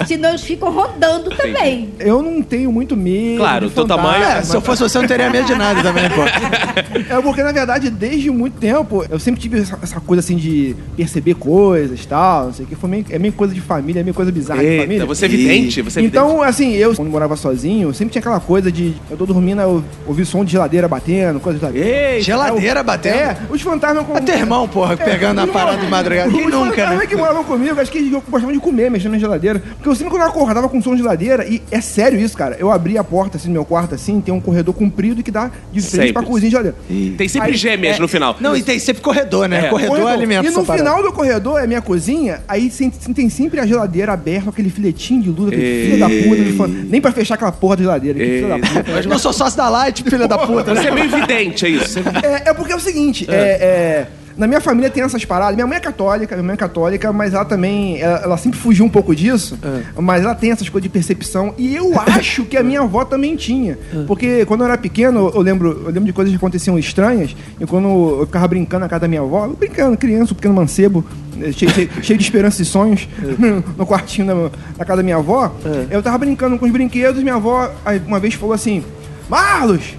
Senão 0.06 0.28
eles 0.30 0.42
ficam 0.42 0.70
rodando 0.72 1.30
também. 1.36 1.90
Eu 1.98 2.22
não 2.22 2.42
tenho 2.42 2.72
muito 2.72 2.96
medo. 2.96 3.38
Claro, 3.38 3.60
de 3.66 3.66
o 3.66 3.70
teu 3.70 3.86
fantasma, 3.86 4.12
tamanho- 4.12 4.38
É, 4.38 4.42
se 4.42 4.56
eu 4.56 4.60
fosse 4.60 4.82
você, 4.82 4.98
eu 4.98 5.02
não 5.02 5.08
teria 5.08 5.30
medo 5.30 5.46
de 5.46 5.54
nada 5.54 5.82
também, 5.82 6.04
pô. 6.10 6.20
É 7.10 7.20
porque, 7.22 7.42
na 7.42 7.52
verdade, 7.52 7.90
desde 7.90 8.30
muito 8.30 8.58
tempo, 8.58 9.04
eu 9.10 9.18
sempre 9.18 9.40
tive 9.40 9.60
essa, 9.60 9.78
essa 9.82 10.00
coisa 10.00 10.20
assim 10.20 10.36
de 10.36 10.76
perceber 10.96 11.34
coisas 11.34 12.02
e 12.02 12.06
tal, 12.08 12.46
não 12.46 12.52
sei 12.52 12.64
o 12.64 12.68
que. 12.68 12.74
Foi 12.76 12.88
meio, 12.88 13.04
é 13.10 13.18
meio 13.18 13.32
coisa 13.32 13.52
de 13.54 13.60
família, 13.60 14.00
é 14.00 14.02
meio 14.02 14.14
coisa 14.14 14.30
bizarra 14.32 14.60
de 14.62 14.66
Eita, 15.00 15.06
você 15.06 15.24
é 15.24 15.28
vidente, 15.28 15.82
você 15.82 15.98
é 15.98 16.02
vidente. 16.02 16.16
Então, 16.16 16.42
assim, 16.42 16.74
eu, 16.74 16.94
quando 16.94 17.10
morava 17.10 17.36
sozinho, 17.36 17.92
sempre 17.94 18.12
tinha 18.12 18.20
aquela 18.20 18.40
coisa 18.40 18.70
de. 18.70 18.94
Eu 19.10 19.16
tô 19.16 19.26
dormindo, 19.26 19.60
eu 19.60 19.82
ouvi 20.06 20.24
som 20.24 20.44
de 20.44 20.52
geladeira 20.52 20.86
batendo, 20.88 21.40
coisa 21.40 21.58
de 21.58 21.64
geladeira. 21.64 21.88
Ei, 21.88 22.20
Geladeira 22.20 22.82
batendo. 22.82 23.14
É, 23.14 23.36
os 23.50 23.60
fantasmas 23.62 24.06
com. 24.06 24.14
Até 24.14 24.38
irmão, 24.38 24.68
porra, 24.68 24.96
pegando 24.96 25.40
a 25.40 25.46
parada 25.46 25.78
de 25.78 25.86
madrugada. 25.86 26.30
Quem 26.30 26.46
Os 26.46 26.52
nunca, 26.52 26.70
fantasmas 26.70 26.98
né? 26.98 27.06
que 27.06 27.16
moravam 27.16 27.44
comigo, 27.44 27.80
acho 27.80 27.90
que 27.90 27.98
eles 27.98 28.10
gostavam 28.10 28.52
de 28.52 28.58
comer, 28.58 28.90
mexendo 28.90 29.12
na 29.12 29.18
geladeira. 29.18 29.60
Porque 29.60 29.88
eu 29.88 29.94
sempre 29.94 30.10
quando 30.10 30.22
eu 30.22 30.28
acordava 30.28 30.68
com 30.68 30.82
som 30.82 30.92
de 30.92 30.98
geladeira, 30.98 31.46
e 31.46 31.62
é 31.70 31.80
sério 31.80 32.18
isso, 32.20 32.36
cara. 32.36 32.56
Eu 32.58 32.70
abri 32.70 32.98
a 32.98 33.04
porta 33.04 33.36
assim 33.36 33.48
do 33.48 33.52
meu 33.52 33.64
quarto, 33.64 33.94
assim, 33.94 34.20
tem 34.20 34.32
um 34.32 34.40
corredor 34.40 34.74
comprido 34.74 35.22
que 35.22 35.30
dá 35.30 35.50
de 35.72 35.80
frente 35.80 35.90
Sempre. 35.90 36.12
pra 36.12 36.22
cozinha 36.22 36.50
de 36.50 36.56
geladeira. 36.56 36.76
Tem 37.16 37.28
sempre 37.28 37.50
Aí, 37.50 37.56
gêmeas 37.56 37.96
é, 37.96 38.00
no 38.00 38.08
final. 38.08 38.36
Não, 38.40 38.56
e 38.56 38.62
tem 38.62 38.78
sempre 38.78 39.02
corredor, 39.02 39.48
né? 39.48 39.66
É. 39.66 39.68
Corredor, 39.68 39.96
Corredor. 39.96 40.12
alimenta 40.12 40.46
E 40.46 40.50
no 40.50 40.64
final 40.64 41.02
do 41.02 41.12
corredor 41.12 41.62
é 41.62 41.66
minha 41.66 41.82
cozinha, 41.82 42.42
aí 42.48 42.70
tem, 43.14 43.30
sempre 43.30 43.60
a 43.60 43.66
geladeira 43.66 44.12
aberta 44.12 44.50
aquele 44.50 44.70
filetinho 44.92 45.22
de 45.22 45.30
Ei. 45.56 45.84
filho 45.86 45.98
da 46.00 46.08
puta. 46.08 46.56
fan- 46.56 46.84
Nem 46.88 47.00
pra 47.00 47.12
fechar 47.12 47.34
aquela 47.34 47.52
porra 47.52 47.76
da 47.76 47.82
geladeira, 47.82 48.18
que 48.18 48.24
filho 48.24 48.48
da 48.48 48.58
puta. 48.58 48.90
Eu 48.90 49.08
não 49.08 49.18
sou 49.18 49.32
sócio 49.32 49.56
da 49.56 49.68
Light, 49.68 50.02
filha 50.02 50.28
da 50.28 50.38
puta. 50.38 50.74
Você 50.74 50.88
é 50.88 50.90
meio 50.90 51.08
vidente, 51.10 51.66
é 51.66 51.68
isso. 51.68 51.98
É, 52.00 52.50
é 52.50 52.54
porque 52.54 52.72
é 52.72 52.76
o 52.76 52.80
seguinte, 52.80 53.26
é. 53.28 53.34
é, 53.34 54.06
na 54.40 54.46
minha 54.46 54.60
família 54.60 54.90
tem 54.90 55.02
essas 55.02 55.24
paradas. 55.24 55.54
Minha 55.54 55.66
mãe 55.66 55.76
é 55.76 55.80
católica, 55.80 56.34
minha 56.34 56.46
mãe 56.46 56.54
é 56.54 56.56
católica, 56.56 57.12
mas 57.12 57.34
ela 57.34 57.44
também. 57.44 58.00
Ela, 58.00 58.18
ela 58.24 58.36
sempre 58.38 58.58
fugiu 58.58 58.84
um 58.84 58.88
pouco 58.88 59.14
disso. 59.14 59.58
Mas 60.02 60.24
ela 60.24 60.34
tem 60.34 60.50
essas 60.50 60.68
coisas 60.68 60.82
de 60.84 60.88
percepção. 60.88 61.54
E 61.58 61.76
eu 61.76 61.92
acho 62.00 62.44
que 62.44 62.56
a 62.56 62.62
minha 62.62 62.80
avó 62.80 63.04
também 63.04 63.36
tinha. 63.36 63.78
Porque 64.06 64.44
quando 64.46 64.62
eu 64.62 64.66
era 64.66 64.78
pequeno, 64.78 65.30
eu 65.34 65.40
lembro, 65.40 65.82
eu 65.84 65.86
lembro 65.86 66.04
de 66.04 66.12
coisas 66.12 66.30
que 66.32 66.36
aconteciam 66.36 66.78
estranhas. 66.78 67.36
E 67.60 67.66
quando 67.66 67.86
eu 68.20 68.26
ficava 68.26 68.48
brincando 68.48 68.80
na 68.84 68.88
casa 68.88 69.00
da 69.00 69.08
minha 69.08 69.20
avó, 69.20 69.44
eu 69.46 69.52
brincando, 69.54 69.96
criança, 69.96 70.32
um 70.32 70.36
pequeno 70.36 70.54
mancebo, 70.54 71.04
eh, 71.40 71.52
cheio, 71.52 71.70
cheio- 71.70 71.90
cheio 72.02 72.18
de 72.18 72.24
esperança 72.24 72.62
e 72.62 72.64
sonhos, 72.64 73.06
no 73.76 73.86
quartinho 73.86 74.26
da, 74.26 74.34
da 74.78 74.84
casa 74.84 74.96
da 74.96 75.02
minha 75.02 75.16
avó, 75.16 75.54
eu 75.90 76.02
tava 76.02 76.16
brincando 76.18 76.58
com 76.58 76.64
os 76.66 76.72
brinquedos, 76.72 77.22
minha 77.22 77.34
avó 77.36 77.70
uma 78.06 78.18
vez 78.18 78.34
falou 78.34 78.54
assim: 78.54 78.82
Marlos! 79.28 79.94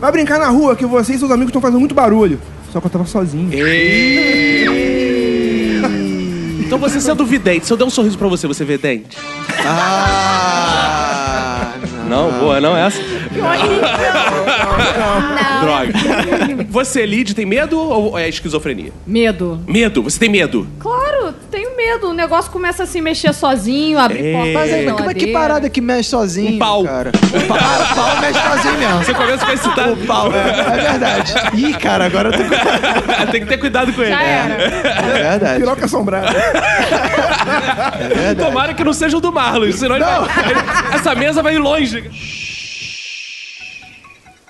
Vai 0.00 0.10
brincar 0.12 0.38
na 0.38 0.48
rua 0.48 0.74
que 0.76 0.84
você 0.84 1.14
e 1.14 1.18
seus 1.18 1.30
amigos 1.30 1.48
estão 1.50 1.62
fazendo 1.62 1.78
muito 1.80 1.94
barulho. 1.94 2.38
Só 2.74 2.80
que 2.80 2.86
eu 2.88 2.90
tava 2.90 3.06
sozinho. 3.06 3.50
Então 6.58 6.76
você 6.76 7.00
sendo 7.00 7.24
vidente, 7.24 7.64
se 7.66 7.72
eu 7.72 7.76
der 7.76 7.84
um 7.84 7.90
sorriso 7.90 8.18
pra 8.18 8.26
você, 8.26 8.48
você 8.48 8.64
vê 8.64 8.76
dente? 8.76 9.16
Ah, 9.64 11.13
Não, 12.08 12.30
boa, 12.32 12.60
não 12.60 12.76
é 12.76 12.86
essa? 12.86 13.00
Não. 13.32 13.34
Droga. 15.64 15.92
Você, 16.70 17.06
Lid, 17.06 17.34
tem 17.34 17.46
medo 17.46 17.78
ou 17.78 18.18
é 18.18 18.28
esquizofrenia? 18.28 18.92
Medo. 19.06 19.60
Medo, 19.66 20.02
você 20.02 20.18
tem 20.18 20.28
medo. 20.28 20.66
Claro, 20.78 21.32
tenho 21.50 21.74
medo. 21.76 22.10
O 22.10 22.12
negócio 22.12 22.50
começa 22.50 22.82
a 22.82 22.86
se 22.86 23.00
mexer 23.00 23.32
sozinho, 23.32 23.98
abrir 23.98 24.26
É. 24.26 24.32
porta 24.32 24.52
Mas 24.58 24.70
como 24.96 25.10
é 25.10 25.14
que 25.14 25.28
parada 25.28 25.70
que 25.70 25.80
mexe 25.80 26.10
sozinho, 26.10 26.56
Um 26.56 26.58
pau. 26.58 26.84
cara? 26.84 27.10
O 27.14 27.40
pau, 27.46 27.58
ah, 27.60 27.88
o 27.90 27.94
pau 27.94 28.20
mexe 28.20 28.40
sozinho 28.40 28.78
mesmo. 28.78 28.98
Você 29.04 29.14
começa 29.14 29.46
com 29.46 29.52
esse 29.52 29.68
O 29.68 29.96
pau, 30.06 30.30
é, 30.32 30.78
é 30.78 30.82
verdade. 30.90 31.34
Ih, 31.54 31.72
cara, 31.74 32.04
agora 32.06 32.28
eu 32.28 32.32
tô... 32.32 32.44
Tem 33.34 33.40
que 33.40 33.46
ter 33.48 33.56
cuidado 33.58 33.92
com 33.92 34.02
ele. 34.02 34.10
Já 34.10 34.22
era. 34.22 34.54
É 34.54 35.30
verdade, 35.30 35.60
Piroca 35.60 35.84
assombrada. 35.86 36.28
é 36.28 36.32
verdade. 38.08 38.44
Tomara 38.48 38.74
que 38.74 38.84
não 38.84 38.92
seja 38.92 39.16
o 39.16 39.20
do 39.20 39.32
Marlon, 39.32 39.72
senão 39.72 39.96
ele 39.96 40.04
vai- 40.04 40.20
ele- 40.50 40.60
essa 40.94 41.14
mesa 41.14 41.42
vai 41.42 41.54
ir 41.54 41.58
longe. 41.58 41.93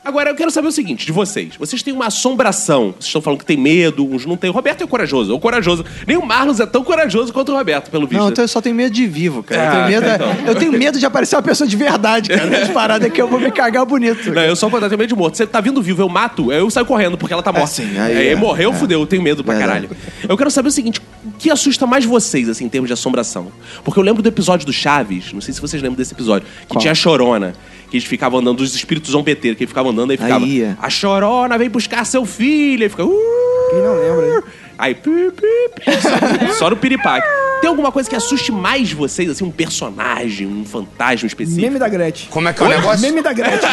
Agora, 0.07 0.29
eu 0.29 0.35
quero 0.35 0.51
saber 0.51 0.69
o 0.69 0.73
seguinte 0.73 1.07
de 1.07 1.13
vocês. 1.13 1.57
Vocês 1.59 1.83
têm 1.83 1.95
uma 1.95 2.09
assombração. 2.09 2.91
Vocês 2.93 3.07
estão 3.07 3.23
falando 3.23 3.39
que 3.39 3.47
tem 3.47 3.57
medo, 3.57 4.05
uns 4.07 4.27
não 4.27 4.37
tem. 4.37 4.51
O 4.51 4.53
Roberto 4.53 4.85
é 4.85 4.87
corajoso, 4.87 5.33
é 5.33 5.35
o 5.35 5.41
corajoso. 5.41 5.83
Nem 6.07 6.19
o 6.19 6.27
Marlos 6.27 6.61
é 6.61 6.67
tão 6.67 6.85
corajoso 6.85 7.33
quanto 7.33 7.53
o 7.53 7.57
Roberto, 7.57 7.91
pelo 7.91 8.07
visto. 8.07 8.21
Não, 8.21 8.29
então 8.29 8.45
eu 8.45 8.49
só 8.49 8.61
tenho 8.61 8.75
medo 8.77 8.93
de 8.93 9.07
vivo, 9.07 9.43
cara. 9.43 9.63
eu, 9.63 9.67
Ah, 9.67 9.73
tenho 9.73 9.89
medo, 10.03 10.15
então. 10.15 10.47
eu 10.47 10.55
tenho 10.57 10.73
medo 10.73 10.99
de 10.99 11.07
aparecer 11.07 11.37
uma 11.37 11.43
pessoa 11.43 11.67
de 11.67 11.75
verdade, 11.75 12.29
cara. 12.29 12.65
As 12.65 12.69
paradas 12.73 13.11
que 13.11 13.21
eu 13.21 13.27
vou 13.27 13.41
me 13.41 13.51
cagar 13.51 13.87
bonito. 13.87 14.31
Não, 14.31 14.43
eu 14.43 14.55
só 14.55 14.69
vou 14.69 14.79
ter 14.79 14.91
medo 14.91 15.07
de 15.07 15.15
morto. 15.15 15.39
Você 15.39 15.47
tá 15.47 15.63
vindo 15.63 15.81
vivo, 15.81 16.03
eu 16.03 16.09
mato, 16.09 16.53
eu 16.53 16.69
saio 16.69 16.85
correndo 16.85 17.17
porque 17.17 17.33
ela 17.33 17.43
tá 17.43 17.51
morta. 17.51 17.69
sim, 17.69 17.99
aí 17.99 18.29
é. 18.29 18.37
morreu, 18.37 18.73
É. 18.73 18.75
fudeu, 18.75 19.01
eu 19.01 19.07
tenho 19.07 19.23
medo 19.23 19.43
pra 19.43 19.55
Verdade. 19.57 19.87
caralho. 19.89 19.97
Eu 20.29 20.37
quero 20.37 20.51
saber 20.51 20.69
o 20.69 20.73
seguinte: 20.73 21.01
o 21.25 21.33
que 21.39 21.51
assusta 21.51 21.87
mais 21.87 22.05
vocês, 22.05 22.49
assim, 22.49 22.65
em 22.65 22.69
termos 22.69 22.89
de 22.89 22.93
assombração? 22.93 23.51
Porque 23.85 23.99
eu 23.99 24.05
lembro 24.05 24.23
do 24.23 24.29
episódio 24.29 24.67
do 24.67 24.73
Chaves, 24.73 25.33
não 25.33 25.41
sei 25.41 25.55
se 25.55 25.61
vocês 25.61 25.83
lembram 25.83 25.97
desse 25.97 26.13
episódio, 26.15 26.47
que 26.63 26.67
Qual? 26.69 26.81
tinha 26.81 26.93
a 26.93 26.95
chorona. 26.95 27.55
Que 27.91 27.99
eles 27.99 28.09
ficavam 28.09 28.41
andando, 28.41 28.61
os 28.61 28.75
espíritos 28.75 29.13
zombeteiros, 29.13 29.57
que 29.57 29.63
eles 29.65 29.71
ficavam 29.71 29.93
andando 29.93 30.13
e 30.13 30.17
ficava. 30.17 30.45
Aí, 30.45 30.63
é. 30.63 30.77
A 30.81 30.91
chorona 30.91 31.57
vem 31.57 31.71
buscar 31.71 32.05
seu 32.05 32.25
filho. 32.27 32.83
Aí 32.83 32.89
fica. 32.89 33.05
"Uh". 33.05 33.71
Quem 33.71 33.83
não 33.83 33.95
lembra, 33.95 34.27
hein? 34.37 34.43
Aí, 34.77 34.95
pi, 34.95 35.11
pi, 35.31 35.83
pi, 35.85 35.93
só, 36.03 36.55
só 36.59 36.71
no 36.71 36.77
piripaque. 36.77 37.27
Tem 37.61 37.69
alguma 37.71 37.91
coisa 37.91 38.09
que 38.11 38.15
assuste 38.17 38.53
mais 38.53 38.93
vocês, 38.93 39.31
assim, 39.31 39.43
um 39.45 39.51
personagem, 39.51 40.47
um 40.47 40.65
fantasma 40.67 41.27
específico? 41.27 41.63
Meme 41.63 41.79
da 41.79 41.89
Gretchen. 41.89 42.29
Como 42.31 42.47
é 42.47 42.53
que 42.53 42.63
é 42.63 42.67
o 42.67 42.69
negócio? 42.69 43.01
Meme 43.01 43.23
da 43.23 43.33
Gretchen. 43.33 43.69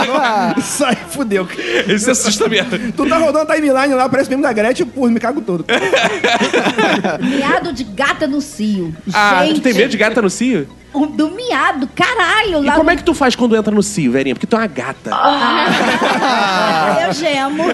Isso 0.56 0.82
aí, 0.84 0.96
fudeu. 1.10 1.46
Esse 1.86 2.10
assusta 2.10 2.48
mesmo. 2.48 2.70
Tu 2.92 3.06
tá 3.06 3.18
rodando 3.18 3.52
a 3.52 3.54
timeline 3.54 3.92
lá, 3.94 4.08
parece 4.08 4.30
meme 4.30 4.42
da 4.42 4.52
Gretchen, 4.52 4.86
pô, 4.86 5.06
me 5.10 5.20
cago 5.20 5.42
todo. 5.42 5.64
Miado 7.20 7.70
de 7.72 7.84
gata 7.84 8.26
no 8.26 8.40
cio. 8.40 8.94
Ah, 9.12 9.44
Gente, 9.44 9.56
tu 9.60 9.62
tem 9.64 9.74
medo 9.74 9.90
de 9.90 9.96
gata 9.98 10.22
no 10.22 10.30
cio? 10.30 10.66
o- 10.94 11.06
Do 11.06 11.30
miado, 11.30 11.86
caralho. 11.94 12.62
E 12.62 12.66
lá 12.66 12.72
como 12.74 12.84
no- 12.84 12.90
é 12.92 12.96
que 12.96 13.02
tu 13.04 13.12
faz 13.12 13.34
quando 13.36 13.54
entra 13.56 13.74
no 13.74 13.82
cio, 13.82 14.10
velhinha? 14.12 14.34
Porque 14.34 14.46
tu 14.46 14.56
é 14.56 14.60
uma 14.60 14.66
gata. 14.66 15.10
Ah, 15.12 16.98
eu 17.08 17.12
gemo. 17.12 17.64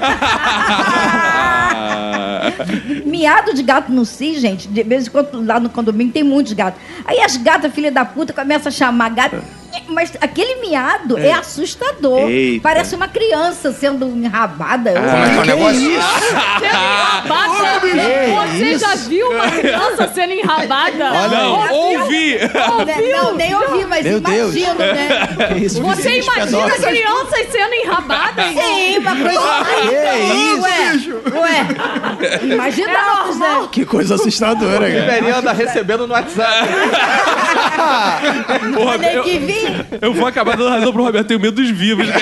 Miado 3.05 3.55
de 3.55 3.63
gato 3.63 3.93
no 3.93 4.05
cio, 4.05 4.39
gente. 4.39 4.69
De 4.69 4.83
vez 4.83 5.07
em 5.07 5.11
quando 5.11 5.45
lá 5.45 5.59
no 5.61 5.69
condomínio 5.71 6.13
tem 6.13 6.23
muitos 6.23 6.53
gatos. 6.53 6.81
Aí 7.05 7.21
as 7.21 7.37
gatas, 7.37 7.73
filha 7.73 7.91
da 7.91 8.05
puta, 8.05 8.33
começam 8.33 8.69
a 8.69 8.73
chamar 8.73 9.11
gato. 9.11 9.43
Mas 9.89 10.13
aquele 10.21 10.61
miado 10.61 11.17
é, 11.19 11.33
assustador. 11.33 12.29
Eita. 12.29 12.63
Parece 12.63 12.95
uma 12.95 13.09
criança 13.09 13.73
sendo 13.73 14.07
enrabada. 14.07 14.93
Como 14.93 15.07
é 15.09 15.43
que 15.45 15.51
é 15.51 15.55
negócio? 15.55 15.81
Sendo 15.81 15.95
enrabada. 16.65 17.81
Você 18.51 18.79
já 18.79 18.95
viu 18.97 19.31
uma 19.31 19.51
criança 19.51 20.11
sendo 20.15 20.33
enrabada? 20.33 21.11
Não, 21.29 21.71
ouvi! 21.71 22.35
Né, 22.37 23.13
Não, 23.13 23.35
nem 23.37 23.55
ouvi, 23.55 23.85
mas 23.87 24.05
Meu 24.05 24.21
Deus. 24.21 24.55
imagino, 24.57 24.79
né? 24.79 25.09
Que 25.49 25.65
isso, 25.65 25.83
Você 25.83 26.19
imagina 26.21 26.71
crianças 26.71 27.47
sendo 27.51 27.75
enrabadas? 27.75 28.47
Sim, 28.47 28.99
uma 28.99 29.17
coisa. 29.17 29.41
Ai, 29.41 30.95
isso, 30.97 31.11
ué, 31.33 31.41
ué. 31.41 31.67
Imaginamos, 32.43 33.39
né? 33.39 33.69
Que 33.71 33.85
coisa 33.85 34.15
assustadora, 34.15 34.91
cara. 34.91 34.91
Deveria 34.91 35.37
andar 35.37 35.53
recebendo 35.53 36.07
no 36.07 36.15
WhatsApp. 36.15 36.69
Porra, 38.75 38.97
eu, 39.13 39.23
que 39.23 39.39
vir. 39.39 39.87
eu 40.01 40.15
vou 40.15 40.27
acabar 40.27 40.57
dando 40.57 40.71
razão 40.71 40.93
pro 40.93 41.05
Roberto. 41.05 41.29
Tenho 41.29 41.41
medo 41.41 41.61
dos 41.61 41.71
vivos. 41.71 42.07
né? 42.07 42.15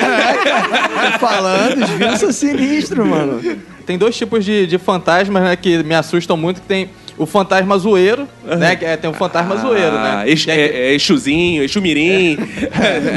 Tô 1.12 1.18
falando, 1.18 1.84
os 1.84 1.90
vírus 1.90 2.20
são 2.20 2.32
sinistros, 2.32 3.06
mano. 3.06 3.40
Tem 3.86 3.96
dois 3.96 4.16
tipos 4.16 4.44
de, 4.44 4.66
de 4.66 4.78
fantasmas, 4.78 5.42
né, 5.42 5.56
que 5.56 5.82
me 5.82 5.94
assustam 5.94 6.36
muito, 6.36 6.60
que 6.60 6.66
tem 6.66 6.90
o 7.18 7.26
fantasma 7.26 7.76
zoeiro, 7.78 8.26
né? 8.44 8.76
que 8.76 8.84
é- 8.84 8.96
tem 8.96 9.10
o 9.10 9.12
fantasma 9.14 9.56
zoeiro, 9.56 9.92
né? 9.92 10.14
Ah, 10.18 10.28
Exu, 10.28 10.44
Que 10.44 10.50
é 10.52 10.54
é, 10.60 10.90
é 10.90 10.94
Exuzinho, 10.94 11.62
Exumirim. 11.64 12.38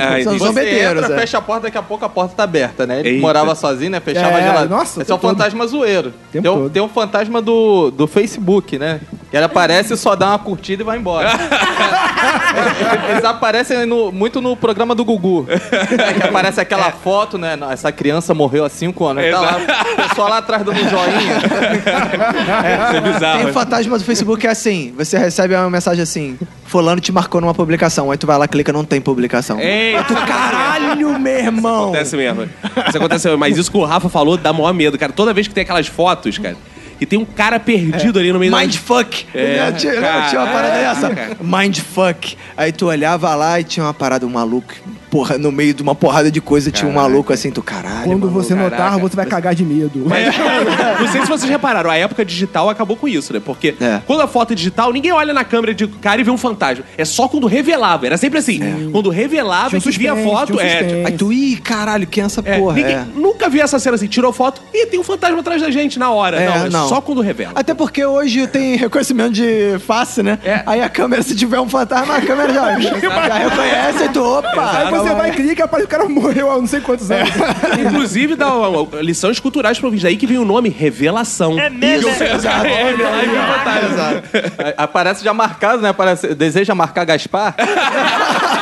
Ah, 0.03 0.19
entendi. 0.19 0.39
São 0.39 0.53
Você 0.53 0.79
entra, 0.81 1.13
é. 1.13 1.19
fecha 1.19 1.37
a 1.37 1.41
porta, 1.41 1.63
daqui 1.63 1.77
a 1.77 1.81
pouco 1.83 2.03
a 2.03 2.09
porta 2.09 2.33
tá 2.35 2.43
aberta, 2.43 2.85
né? 2.87 2.99
Ele 2.99 3.09
Eita. 3.09 3.21
morava 3.21 3.53
sozinho, 3.55 3.91
né? 3.91 3.99
Fechava 3.99 4.31
É, 4.31 4.35
a 4.35 4.41
geladeira. 4.41 4.67
nossa, 4.75 5.01
Esse 5.01 5.11
é 5.11 5.15
o 5.15 5.17
todo. 5.17 5.29
fantasma 5.31 5.67
zoeiro. 5.67 6.13
Tem, 6.31 6.41
tem 6.73 6.81
um 6.81 6.89
fantasma 6.89 7.41
do, 7.41 7.91
do 7.91 8.07
Facebook, 8.07 8.77
né? 8.79 8.99
Que 9.31 9.37
ele 9.37 9.45
aparece, 9.45 9.95
só 9.95 10.13
dá 10.13 10.27
uma 10.27 10.39
curtida 10.39 10.83
e 10.83 10.85
vai 10.85 10.97
embora. 10.97 11.29
Eles 13.09 13.23
aparecem 13.23 13.85
no- 13.85 14.11
muito 14.11 14.41
no 14.41 14.55
programa 14.57 14.93
do 14.93 15.05
Gugu. 15.05 15.45
né? 15.47 16.13
Que 16.13 16.27
aparece 16.27 16.59
aquela 16.59 16.91
foto, 16.91 17.37
né? 17.37 17.57
Essa 17.71 17.91
criança 17.91 18.33
morreu 18.33 18.65
há 18.65 18.69
cinco 18.69 19.05
anos. 19.05 19.23
Tá 19.31 19.39
lá, 19.39 19.57
o 19.57 20.09
pessoal 20.09 20.29
lá 20.29 20.37
atrás 20.39 20.63
dando 20.63 20.81
um 20.81 20.89
joinha. 20.89 21.37
Isso 22.87 22.95
é 22.97 23.01
bizarro. 23.01 23.39
Tem 23.39 23.49
o 23.49 23.53
fantasma 23.53 23.97
do 23.97 24.03
Facebook 24.03 24.41
que 24.41 24.47
é 24.47 24.51
assim: 24.51 24.93
você 24.97 25.17
recebe 25.17 25.55
uma 25.55 25.69
mensagem 25.69 26.03
assim, 26.03 26.37
fulano 26.65 26.99
te 26.99 27.11
marcou 27.11 27.39
numa 27.41 27.53
publicação. 27.53 28.11
Aí 28.11 28.17
tu 28.17 28.27
vai 28.27 28.37
lá, 28.37 28.47
clica, 28.47 28.73
não 28.73 28.83
tem 28.83 28.99
publicação. 28.99 29.59
Eita, 29.59 30.03
Tu, 30.03 30.13
caralho, 30.25 31.17
meu 31.19 31.37
irmão! 31.39 31.83
Acontece 31.85 32.15
mesmo. 32.17 32.43
Isso 32.87 32.97
acontece 32.97 33.27
mesmo. 33.27 33.39
Mas 33.39 33.57
isso 33.57 33.71
que 33.71 33.77
o 33.77 33.85
Rafa 33.85 34.09
falou 34.09 34.35
dá 34.37 34.51
maior 34.51 34.73
medo, 34.73 34.97
cara. 34.97 35.11
Toda 35.13 35.33
vez 35.33 35.47
que 35.47 35.53
tem 35.53 35.61
aquelas 35.63 35.87
fotos, 35.87 36.37
cara, 36.37 36.57
e 37.01 37.05
tem 37.07 37.17
um 37.17 37.25
cara 37.25 37.59
perdido 37.59 38.19
ali 38.19 38.31
no 38.31 38.37
meio 38.37 38.51
da... 38.51 38.59
Mindfuck! 38.59 39.25
É, 39.33 39.71
tinha, 39.73 39.93
tinha 40.29 40.41
uma 40.41 40.51
parada 40.51 40.75
é, 40.75 40.93
dessa. 40.93 41.37
Mindfuck. 41.41 42.37
Aí 42.55 42.71
tu 42.71 42.85
olhava 42.85 43.33
lá 43.33 43.59
e 43.59 43.63
tinha 43.63 43.83
uma 43.83 43.93
parada, 43.93 44.23
um 44.23 44.29
maluco. 44.29 44.75
Porra, 45.11 45.37
no 45.37 45.51
meio 45.51 45.73
de 45.73 45.83
uma 45.83 45.93
porrada 45.93 46.31
de 46.31 46.39
coisa 46.41 46.71
tinha 46.71 46.89
um 46.89 46.93
maluco 46.93 47.33
assim, 47.33 47.51
tu 47.51 47.61
caralho. 47.61 48.05
Quando 48.05 48.21
maluco. 48.27 48.41
você 48.43 48.55
notar, 48.55 48.77
caraca. 48.77 48.97
você 48.97 49.15
vai 49.15 49.25
cagar 49.25 49.53
de 49.53 49.65
medo. 49.65 50.03
Mas, 50.05 50.33
não 50.99 51.07
sei 51.11 51.21
se 51.21 51.27
vocês 51.27 51.49
repararam, 51.51 51.89
a 51.89 51.97
época 51.97 52.23
digital 52.23 52.69
acabou 52.69 52.95
com 52.95 53.07
isso, 53.07 53.33
né? 53.33 53.41
Porque 53.43 53.75
É. 53.81 54.01
quando 54.07 54.21
a 54.21 54.27
foto 54.27 54.53
é 54.53 54.55
digital, 54.55 54.91
ninguém 54.93 55.11
olha 55.11 55.33
na 55.33 55.43
câmera 55.43 55.73
de 55.73 55.85
cara 55.85 56.21
e 56.21 56.23
vê 56.23 56.31
um 56.31 56.37
fantasma. 56.37 56.85
É 56.97 57.03
só 57.03 57.27
quando 57.27 57.45
revelava. 57.45 58.05
Era 58.05 58.17
sempre 58.17 58.39
assim. 58.39 58.89
Quando 58.91 59.09
revelava, 59.09 59.69
Tinha 59.69 59.79
um 59.79 59.81
que 59.81 59.91
via 59.99 60.13
a 60.13 60.15
suspense, 60.15 60.35
foto, 60.35 60.53
tinha 60.53 60.57
um 60.57 60.61
é. 60.65 60.79
suspense. 60.79 61.05
Aí 61.07 61.17
tu, 61.17 61.33
ih, 61.33 61.57
caralho, 61.57 62.07
quem 62.07 62.23
é 62.23 62.25
essa 62.25 62.41
é, 62.45 62.57
porra? 62.57 62.75
ninguém 62.75 62.95
É. 62.95 63.05
nunca 63.13 63.49
vi 63.49 63.59
essa 63.59 63.79
cena 63.79 63.95
assim, 63.95 64.07
tirou 64.07 64.31
foto 64.31 64.61
e 64.73 64.85
tem 64.85 64.97
um 64.99 65.03
fantasma 65.03 65.39
atrás 65.41 65.61
da 65.61 65.69
gente 65.69 65.99
na 65.99 66.09
hora. 66.09 66.37
É, 66.39 66.47
não, 66.47 66.65
é 66.65 66.69
não. 66.69 66.87
só 66.87 67.01
quando 67.01 67.19
revela. 67.21 67.51
Até 67.55 67.73
porque 67.73 68.05
hoje 68.05 68.47
tem 68.47 68.75
reconhecimento 68.77 69.33
de 69.33 69.77
face, 69.85 70.23
né? 70.23 70.39
É. 70.43 70.63
Aí 70.65 70.81
a 70.81 70.87
câmera, 70.89 71.21
se 71.21 71.35
tiver 71.35 71.59
um 71.59 71.67
fantasma, 71.67 72.15
a 72.15 72.21
câmera 72.21 72.53
já, 72.53 72.79
já 72.79 73.37
reconhece 73.37 74.03
e 74.05 74.09
tu, 74.09 74.23
opa! 74.23 74.71
Aí 74.77 74.91
você 74.91 75.00
vai 75.03 75.29
e 75.29 75.33
clica 75.33 75.61
e 75.61 75.63
aparece 75.63 75.85
o 75.85 75.89
cara 75.89 76.07
morreu 76.07 76.51
há 76.51 76.55
não 76.57 76.67
sei 76.67 76.81
quantos 76.81 77.09
anos. 77.11 77.29
Inclusive, 77.85 78.35
dá 78.35 78.53
uma- 78.55 78.67
uma- 78.81 79.01
lições 79.01 79.39
culturais 79.39 79.79
pro 79.79 79.89
vídeo. 79.89 80.03
Daí 80.03 80.17
que 80.17 80.27
vem 80.27 80.37
o 80.37 80.45
nome 80.45 80.69
Revelação. 80.69 81.59
É 81.59 81.69
mesmo? 81.69 82.09
Exato. 82.09 82.65
É, 82.65 82.83
revelar 82.83 83.23
e 83.23 83.27
ver 83.27 83.37
o 83.37 83.43
fantasma. 83.43 84.23
Aí 84.65 84.73
Aparece 84.77 85.23
já 85.23 85.33
marcado, 85.33 85.81
né? 85.81 85.89
Aparece, 85.89 86.33
deseja 86.35 86.73
marcar 86.75 87.05
Gaspar? 87.05 87.55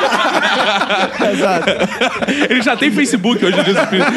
Exato. 1.34 1.70
Ele 2.50 2.62
já 2.62 2.76
tem 2.76 2.92
Facebook 2.92 3.44
hoje 3.46 3.60
em 3.60 3.64
dia, 3.64 3.74
esse 3.74 3.82
espírito. 3.84 4.12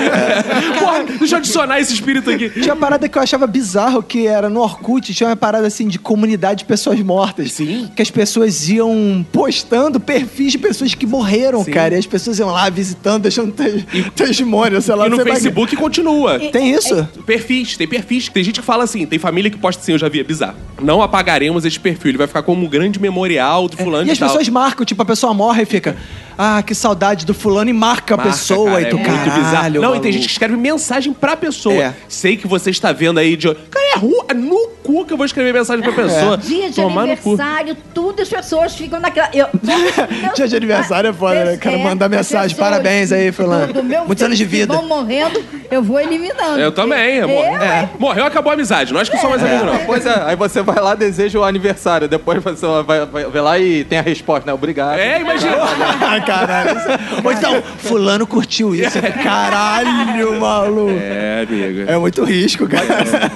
Porra, 0.78 1.04
deixa 1.18 1.35
eu 1.35 1.38
adicionar 1.38 1.80
esse 1.80 1.94
espírito 1.94 2.30
aqui. 2.30 2.50
Tinha 2.50 2.74
uma 2.74 2.80
parada 2.80 3.08
que 3.08 3.16
eu 3.16 3.22
achava 3.22 3.46
bizarro, 3.46 4.02
que 4.02 4.26
era 4.26 4.48
no 4.48 4.61
Orkut, 4.61 5.12
tinha 5.14 5.28
uma 5.28 5.37
parada 5.37 5.66
assim 5.66 5.88
de 5.88 5.98
comunidade 5.98 6.61
de 6.61 6.64
pessoas 6.64 6.98
mortas. 7.00 7.52
Sim. 7.52 7.90
Que 7.94 8.02
as 8.02 8.11
pessoas 8.11 8.68
iam 8.68 9.24
postando 9.32 10.00
perfis 10.00 10.52
de 10.52 10.58
pessoas 10.58 10.94
que 10.94 11.06
morreram, 11.06 11.64
Sim. 11.64 11.70
cara. 11.72 11.94
E 11.94 11.98
as 11.98 12.06
pessoas 12.06 12.38
iam 12.38 12.50
lá 12.50 12.68
visitando, 12.70 13.22
deixando 13.22 13.52
te 13.52 14.11
testemunho, 14.14 14.80
sei 14.80 14.94
lá. 14.94 15.06
E 15.06 15.11
no. 15.11 15.20
Facebook 15.22 15.76
continua. 15.76 16.38
Tem 16.38 16.72
isso? 16.74 17.06
Perfis, 17.26 17.76
tem 17.76 17.87
perfis. 17.87 18.28
Tem 18.28 18.42
gente 18.42 18.61
que 18.61 18.66
fala 18.66 18.85
assim, 18.85 19.06
tem 19.06 19.18
família 19.18 19.50
que 19.50 19.58
posta 19.58 19.82
assim, 19.82 19.92
eu 19.92 19.98
já 19.98 20.08
vi, 20.08 20.20
é 20.20 20.24
bizarro. 20.24 20.56
Não 20.80 21.02
apagaremos 21.02 21.64
esse 21.64 21.78
perfil, 21.78 22.11
ele 22.11 22.18
vai 22.18 22.26
ficar 22.26 22.42
como 22.42 22.64
um 22.64 22.68
grande 22.68 23.00
memorial 23.00 23.68
do 23.68 23.76
fulano 23.76 24.04
E 24.04 24.08
e, 24.08 24.12
as 24.12 24.18
tal. 24.18 24.28
pessoas 24.28 24.48
marcam, 24.48 24.85
tipo, 24.85 25.00
a 25.02 25.04
pessoa 25.04 25.32
morre 25.32 25.62
e 25.62 25.66
fica. 25.66 25.96
Ah, 26.37 26.62
que 26.62 26.75
saudade 26.75 27.25
do 27.27 27.35
fulano 27.35 27.70
e 27.70 27.72
marca, 27.72 28.14
a 28.14 28.16
Marca, 28.16 28.33
pessoa 28.33 28.70
cara, 28.72 28.83
e 28.83 28.85
tu, 28.87 28.96
é 28.96 28.98
muito 29.01 29.11
caralho. 29.11 29.42
bizarro. 29.44 29.81
Não, 29.81 29.96
e 29.96 30.01
tem 30.01 30.12
gente 30.12 30.27
que 30.27 30.33
escreve 30.33 30.57
mensagem 30.57 31.12
pra 31.12 31.37
pessoa. 31.37 31.75
É. 31.75 31.94
Sei 32.09 32.37
que 32.37 32.46
você 32.46 32.70
está 32.70 32.92
vendo 32.92 33.18
aí 33.18 33.37
de. 33.37 33.53
Cara, 33.55 33.87
é 33.94 33.98
ru- 33.98 34.25
é 34.29 34.35
no 34.35 34.68
cu 34.83 35.05
que 35.05 35.12
eu 35.12 35.16
vou 35.16 35.27
escrever 35.27 35.53
mensagem 35.53 35.83
pra 35.83 35.92
pessoa. 35.92 36.37
Dia 36.38 36.68
de 36.70 36.77
Tomar 36.77 37.03
aniversário, 37.03 37.77
tudo 37.94 38.20
as 38.22 38.29
pessoas 38.29 38.75
ficam 38.75 38.98
naquela. 39.01 39.29
Eu, 39.33 39.46
Dia 40.35 40.48
de 40.48 40.57
aniversário 40.57 41.11
é 41.11 41.12
foda, 41.12 41.44
né? 41.44 41.57
Quero 41.57 41.79
mandar 41.79 42.09
mensagem, 42.09 42.57
parabéns 42.57 43.12
aí, 43.12 43.31
fulano. 43.33 43.72
Muitos 44.07 44.22
anos 44.25 44.38
de 44.38 44.44
vida. 44.44 44.75
Vão 44.75 44.87
morrendo, 44.87 45.42
eu 45.70 45.83
vou 45.83 46.01
eliminando. 46.01 46.59
Eu 46.59 46.72
também, 46.72 47.16
eu, 47.16 47.25
amor. 47.29 47.62
é. 47.62 47.88
Morreu, 47.98 48.25
acabou 48.25 48.51
a 48.51 48.55
amizade. 48.55 48.92
Não 48.92 49.01
acho 49.01 49.11
que 49.11 49.16
eu 49.16 49.20
sou 49.20 49.31
mais 49.31 49.42
amigo, 49.42 49.64
não. 49.64 49.79
Pois 49.87 50.05
é, 50.07 50.22
aí 50.27 50.37
você 50.37 50.62
vai 50.62 50.81
lá, 50.81 50.94
deseja 50.94 51.38
o 51.38 51.44
aniversário. 51.44 52.09
Depois 52.09 52.42
você 52.42 52.66
vai, 52.83 53.07
vai, 53.07 53.25
vai 53.25 53.40
lá 53.42 53.59
e 53.59 53.85
tem 53.85 53.98
a 53.98 54.03
resposta, 54.03 54.46
né? 54.46 54.53
Obrigado. 54.53 54.98
É, 54.98 55.20
imagina. 55.20 55.53
Ah, 56.03 56.20
caralho. 56.53 57.01
Ou 57.25 57.33
então, 57.33 57.62
fulano 57.79 58.27
curtiu 58.27 58.75
isso. 58.75 58.99
Caralho, 59.23 60.41
maluco. 60.41 60.91
É, 61.01 61.47
amigo. 61.49 61.91
É 61.91 61.97
muito 61.99 62.25
risco, 62.25 62.67
cara. 62.69 62.85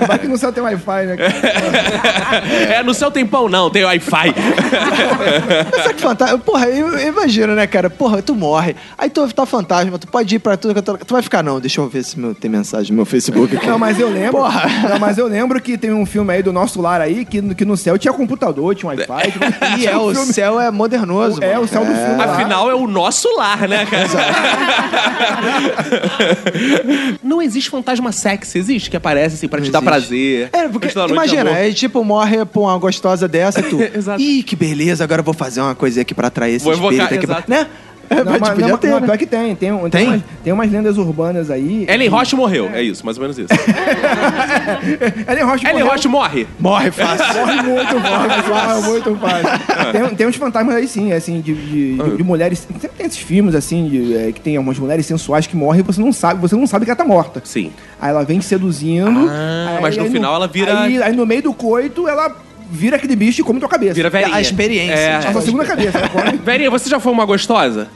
Vai 0.07 0.19
que 0.19 0.29
no 0.29 0.37
céu 0.37 0.53
tem 0.53 0.63
Wi-Fi, 0.63 1.07
né? 1.07 1.17
cara? 1.17 1.33
É, 2.75 2.83
no 2.83 2.95
seu 2.95 3.11
tempão 3.11 3.49
não, 3.49 3.71
tem 3.71 3.85
Wi-Fi. 3.85 4.35
Mas 5.73 5.83
sabe 5.83 5.95
que 5.95 6.03
fantasma? 6.03 6.39
Porra, 6.39 6.67
eu- 6.69 6.99
imagina, 7.09 7.55
né, 7.55 7.67
cara? 7.67 7.89
Porra, 7.91 8.23
tu 8.23 8.35
morre. 8.35 8.77
Aí 8.99 9.09
tu 9.11 9.27
tá 9.33 9.47
fantasma, 9.47 9.99
tu 9.99 10.07
pode 10.07 10.35
ir 10.35 10.39
pra 10.39 10.57
tudo 10.57 10.73
que 10.75 10.79
eu 10.79 10.83
tô... 10.83 10.97
Tu 10.99 11.13
vai 11.13 11.23
ficar, 11.23 11.43
não, 11.43 11.61
deixa 11.61 11.81
eu 11.81 11.89
ver 11.89 12.03
se 12.05 12.19
meu, 12.19 12.35
tem 12.35 12.51
mensagem 12.51 12.91
no 12.91 12.97
meu 12.97 13.05
Facebook 13.07 13.57
aqui. 13.57 13.67
Não, 13.67 13.79
mas 13.79 13.99
eu 13.99 14.09
lembro. 14.09 14.33
Porra. 14.39 14.67
Não, 14.89 14.99
mas 14.99 15.19
eu 15.19 15.27
lembro 15.27 15.61
que 15.61 15.77
tem 15.79 15.93
um 15.93 16.07
filme 16.07 16.33
aí 16.33 16.43
do 16.43 16.53
nosso 16.53 16.81
lar 16.81 17.01
aí 17.01 17.25
que, 17.25 17.43
que 17.55 17.65
no 17.65 17.77
céu 17.77 17.99
tinha 17.99 18.13
computador, 18.13 18.75
tinha 18.75 18.89
Wi-Fi. 18.91 19.33
Tinha, 19.77 19.79
E 19.79 19.87
é, 19.87 19.97
o 19.97 20.13
filme- 20.15 20.33
céu 20.33 20.61
é 20.61 20.71
modernoso. 20.71 21.43
É, 21.43 21.53
mano. 21.55 21.63
o 21.63 21.69
céu 21.69 21.85
do 21.85 21.93
filme. 21.95 22.17
lá. 22.17 22.25
Afinal, 22.35 22.71
é 22.71 22.75
o 22.75 22.87
nosso 22.87 23.06
lar, 23.37 23.69
né, 23.69 23.87
cara? 23.87 24.07
Não 27.23 27.41
existe 27.43 27.71
fantasma 27.71 28.13
sexy, 28.13 28.59
existe 28.59 28.91
que 28.91 28.97
aparece 28.97 29.37
assim 29.37 29.49
pra 29.49 29.61
te 29.61 29.71
dar 29.71 29.83
prazer. 29.83 30.49
É, 30.53 30.69
porque 30.69 30.89
imagina, 31.09 31.51
aí 31.53 31.73
tipo, 31.75 32.03
morre 32.05 32.45
pra 32.45 32.61
uma 32.61 32.77
gostosa 32.79 33.27
dessa 33.29 33.61
e 33.61 33.63
tu. 33.65 33.81
Exato. 33.95 34.21
Ih, 34.21 34.43
que 34.43 34.57
beleza, 34.57 35.05
agora 35.05 35.21
eu 35.21 35.25
vou 35.25 35.35
fazer 35.35 35.61
uma 35.61 35.75
coisa 35.75 36.01
aqui 36.01 36.15
pra 36.15 36.29
atrair 36.29 36.55
esse 36.57 36.65
Vou 36.65 36.75
evocar, 36.75 37.13
espírito 37.13 37.15
aqui. 37.15 37.27
pra- 37.27 37.37
exato. 37.37 37.51
Né? 37.51 37.67
É, 38.09 38.15
Não, 38.23 38.25
mas 38.39 38.41
não, 38.59 38.79
ter, 38.79 38.89
não, 38.89 39.01
né? 39.01 39.07
pior 39.07 39.19
que 39.19 39.27
tem. 39.27 39.55
Tem, 39.57 39.73
tem, 39.75 39.91
Tem? 39.91 40.09
umas, 40.09 40.23
tem 40.45 40.53
umas 40.53 40.71
lendas 40.71 40.97
urbanas 40.99 41.51
aí. 41.51 41.85
Ellen 41.89 42.09
Roche 42.09 42.37
morreu, 42.37 42.71
é 42.73 42.83
isso, 42.83 43.05
mais 43.05 43.17
ou 43.19 43.23
menos 43.23 43.39
isso. 43.39 43.49
Ellen 45.29 45.45
Roche 45.45 45.65
Ellen 45.67 45.79
morreu- 45.83 45.87
Roche 45.93 46.09
morre. 46.09 46.47
Morre 46.59 46.91
fácil. 46.91 47.27
Morre 47.37 47.63
muito 47.63 48.01
fácil, 48.01 48.53
morre 48.53 48.89
muito 48.91 49.17
fácil. 49.17 49.93
Tem, 49.93 50.15
tem 50.17 50.27
uns 50.27 50.37
fantasmas 50.37 50.75
aí 50.77 50.89
sim, 50.89 51.13
assim, 51.13 51.41
de, 51.41 51.55
de, 51.55 51.97
de- 51.97 52.17
de 52.17 52.23
mulheres. 52.25 52.59
Sempre 52.61 52.89
tem 52.97 53.07
esses 53.07 53.19
filmes, 53.19 53.55
assim, 53.55 53.89
de, 53.89 54.17
é, 54.17 54.33
que 54.33 54.41
tem 54.41 54.57
algumas 54.57 54.79
mulheres 54.79 55.07
sensuais 55.07 55.47
que 55.47 55.57
morrem 55.57 55.81
e 55.81 55.83
você 55.85 56.01
não 56.01 56.13
sabe, 56.13 56.41
você 56.41 56.55
não 56.57 56.67
sabe 56.67 56.85
que 56.85 56.91
ela 56.91 56.97
tá 56.99 57.05
morta. 57.05 57.41
Sim. 57.45 57.73
Aí 58.01 58.11
ela 58.11 58.25
vem 58.25 58.39
te 58.39 58.45
seduzindo. 58.45 59.29
Ah, 59.31 59.75
aí- 59.77 59.83
mas 59.83 59.97
no 59.97 60.05
aí 60.05 60.11
final 60.11 60.35
ela 60.35 60.47
vira- 60.49 60.81
Aí, 60.81 61.03
aí 61.03 61.15
no 61.15 61.27
meio 61.27 61.43
do 61.43 61.53
coito 61.55 62.09
ela 62.09 62.35
vira 62.71 62.97
aquele 62.97 63.17
bicho 63.17 63.41
e 63.41 63.45
come 63.45 63.61
tua 63.61 63.69
cabeça. 63.69 63.95
Vira 63.95 64.11
velhinha. 64.11 64.35
A 64.35 64.41
experiência. 64.41 64.95
É. 64.95 65.17
A 65.17 65.33
sua 65.33 65.43
segunda 65.43 65.65
cabeça. 65.65 65.99
Verinha, 66.45 66.71
você 66.71 66.89
já 66.89 67.01
foi 67.01 67.13
uma 67.13 67.25
gostosa? 67.25 67.89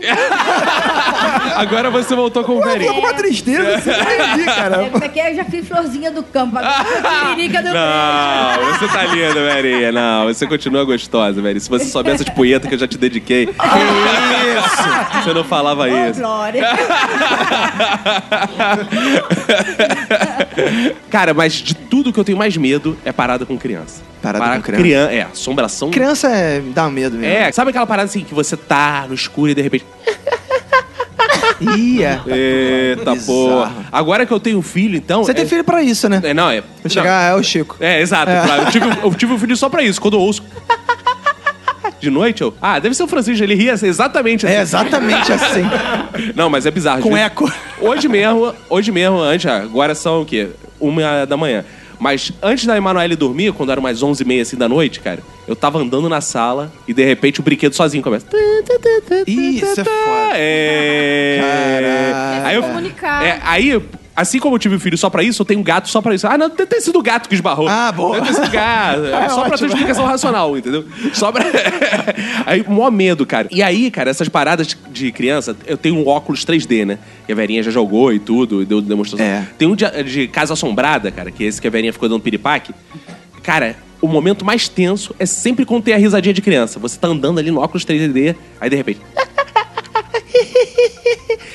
Agora 1.56 1.90
você 1.90 2.14
voltou 2.14 2.42
com 2.44 2.56
o 2.58 2.62
Pô, 2.62 2.68
Verinha. 2.68 2.92
com 2.92 3.00
uma 3.00 3.12
tristeza, 3.14 3.78
você 3.78 3.90
não 3.90 4.00
entendi, 4.00 4.44
cara. 4.44 4.82
É, 4.82 4.88
como 4.90 5.04
é 5.04 5.10
é? 5.18 5.30
Eu 5.32 5.36
já 5.36 5.44
fiz 5.44 5.68
florzinha 5.68 6.10
do 6.10 6.22
campo. 6.22 6.58
Agora 6.58 6.84
eu 6.88 7.02
sou 7.02 7.28
piririca 7.34 7.62
do 7.62 7.68
Não, 7.72 8.78
você 8.78 8.88
tá 8.88 9.04
linda, 9.04 9.34
Verinha. 9.34 9.92
Não, 9.92 10.24
você 10.26 10.46
continua 10.46 10.84
gostosa, 10.84 11.40
Verinha. 11.40 11.60
Se 11.60 11.68
você 11.68 11.84
souber 11.84 12.14
essas 12.14 12.28
punhetas 12.28 12.68
que 12.68 12.74
eu 12.74 12.78
já 12.78 12.86
te 12.88 12.98
dediquei. 12.98 13.48
Que 13.60 14.58
isso? 14.58 15.22
Você 15.24 15.32
não 15.34 15.44
falava 15.44 15.84
Ô, 15.84 16.08
isso. 16.08 16.20
Glória. 16.20 16.62
Cara, 21.10 21.34
mas 21.34 21.52
de 21.54 21.74
tudo 21.74 22.12
que 22.12 22.18
eu 22.18 22.24
tenho 22.24 22.38
mais 22.38 22.56
medo 22.56 22.96
é 23.04 23.12
parada 23.12 23.44
com 23.44 23.58
criança. 23.58 24.09
Parada 24.22 24.56
com 24.56 24.62
criança. 24.72 25.12
É, 25.12 25.22
assombração. 25.22 25.90
Criança 25.90 26.28
é, 26.28 26.60
dá 26.60 26.88
medo 26.90 27.16
mesmo. 27.16 27.34
É, 27.34 27.50
sabe 27.52 27.70
aquela 27.70 27.86
parada 27.86 28.06
assim 28.08 28.22
que 28.24 28.34
você 28.34 28.56
tá 28.56 29.06
no 29.08 29.14
escuro 29.14 29.50
e 29.50 29.54
de 29.54 29.62
repente. 29.62 29.86
Ia. 31.60 32.22
Eita 32.26 33.12
Bizarro. 33.12 33.26
porra. 33.26 33.72
Agora 33.92 34.24
que 34.24 34.32
eu 34.32 34.40
tenho 34.40 34.60
filho, 34.62 34.96
então. 34.96 35.22
Você 35.24 35.32
é- 35.32 35.34
tem 35.34 35.46
filho 35.46 35.62
pra 35.64 35.82
isso, 35.82 36.08
né? 36.08 36.20
É, 36.24 36.32
não, 36.32 36.50
é. 36.50 36.62
Pra 36.62 36.88
chegar, 36.90 37.32
é 37.32 37.34
o 37.34 37.42
Chico. 37.42 37.76
É, 37.80 38.00
exato. 38.00 38.30
claro. 38.32 38.62
Eu, 38.62 38.70
tive, 38.70 38.86
eu 39.04 39.14
tive 39.14 39.32
um 39.34 39.38
filho 39.38 39.56
só 39.56 39.68
pra 39.68 39.82
isso. 39.82 40.00
Quando 40.00 40.14
eu 40.14 40.20
ouço. 40.20 40.42
De 42.00 42.08
noite, 42.08 42.40
eu. 42.40 42.54
Ah, 42.62 42.78
deve 42.78 42.94
ser 42.94 43.02
o 43.02 43.06
Francisco, 43.06 43.44
ele 43.44 43.54
ria 43.54 43.72
exatamente 43.72 44.46
assim. 44.46 44.54
É 44.56 44.60
exatamente 44.62 45.32
assim. 45.32 45.62
Não, 46.34 46.48
mas 46.48 46.64
é 46.64 46.70
bizarro. 46.70 47.02
Com 47.02 47.14
eco. 47.14 47.52
Hoje 47.78 48.08
mesmo, 48.08 48.54
hoje 48.70 48.90
mesmo, 48.90 49.20
antes, 49.20 49.44
agora 49.50 49.94
são 49.94 50.22
o 50.22 50.24
quê? 50.24 50.48
Uma 50.80 51.26
da 51.26 51.36
manhã. 51.36 51.62
Mas 52.00 52.32
antes 52.42 52.64
da 52.64 52.76
Emanuele 52.76 53.14
dormir, 53.14 53.52
quando 53.52 53.70
era 53.70 53.78
umas 53.78 54.02
11h30 54.02 54.40
assim 54.40 54.56
da 54.56 54.66
noite, 54.68 55.00
cara, 55.00 55.20
eu 55.46 55.54
tava 55.54 55.78
andando 55.78 56.08
na 56.08 56.22
sala 56.22 56.72
e 56.88 56.94
de 56.94 57.04
repente 57.04 57.40
o 57.40 57.42
brinquedo 57.42 57.74
sozinho 57.74 58.02
começa. 58.02 58.26
Ih, 59.26 59.56
isso 59.56 59.80
é 59.80 59.84
foda. 59.84 60.30
É. 60.34 61.38
Caralho. 61.40 62.46
Aí 62.46 62.56
eu, 62.56 62.62
é, 63.22 63.40
aí, 63.44 63.82
assim 64.20 64.38
como 64.38 64.54
eu 64.54 64.58
tive 64.58 64.76
um 64.76 64.80
filho 64.80 64.98
só 64.98 65.08
pra 65.08 65.22
isso, 65.22 65.40
eu 65.40 65.46
tenho 65.46 65.60
um 65.60 65.62
gato 65.62 65.88
só 65.88 66.02
pra 66.02 66.14
isso. 66.14 66.26
Ah, 66.26 66.36
não, 66.36 66.48
deve 66.48 66.66
ter 66.66 66.80
sido 66.80 66.98
o 66.98 67.02
gato 67.02 67.28
que 67.28 67.34
esbarrou. 67.34 67.66
Ah, 67.68 67.90
boa. 67.90 68.20
Deve 68.20 68.28
ter 68.28 68.34
sido 68.34 68.50
gato. 68.50 69.00
É 69.20 69.28
só 69.28 69.44
pra 69.44 69.56
ter 69.56 69.66
explicação 69.66 70.04
racional, 70.04 70.56
entendeu? 70.56 70.84
Só 71.12 71.30
pra. 71.30 71.44
aí, 72.46 72.64
mó 72.66 72.90
medo, 72.90 73.24
cara. 73.24 73.48
E 73.50 73.62
aí, 73.62 73.90
cara, 73.90 74.10
essas 74.10 74.28
paradas 74.28 74.76
de 74.90 75.12
criança, 75.12 75.56
eu 75.66 75.76
tenho 75.76 75.96
um 75.96 76.06
óculos 76.06 76.44
3D, 76.44 76.84
né? 76.84 76.98
Que 77.26 77.32
a 77.32 77.34
Verinha 77.34 77.62
já 77.62 77.70
jogou 77.70 78.12
e 78.12 78.18
tudo, 78.18 78.64
deu 78.64 78.80
demonstração. 78.80 79.24
É. 79.24 79.46
Tem 79.58 79.68
um 79.68 79.74
de, 79.74 79.84
de 80.04 80.28
Casa 80.28 80.54
Assombrada, 80.54 81.10
cara, 81.10 81.30
que 81.30 81.44
é 81.44 81.46
esse 81.46 81.60
que 81.60 81.66
a 81.66 81.70
Verinha 81.70 81.92
ficou 81.92 82.08
dando 82.08 82.20
piripaque. 82.22 82.74
Cara, 83.42 83.76
o 84.00 84.08
momento 84.08 84.44
mais 84.44 84.68
tenso 84.68 85.14
é 85.18 85.26
sempre 85.26 85.64
quando 85.64 85.84
tem 85.84 85.94
a 85.94 85.98
risadinha 85.98 86.32
de 86.32 86.42
criança. 86.42 86.78
Você 86.78 86.98
tá 86.98 87.08
andando 87.08 87.38
ali 87.38 87.50
no 87.50 87.60
óculos 87.60 87.84
3D, 87.84 88.34
aí 88.60 88.70
de 88.70 88.76
repente. 88.76 89.00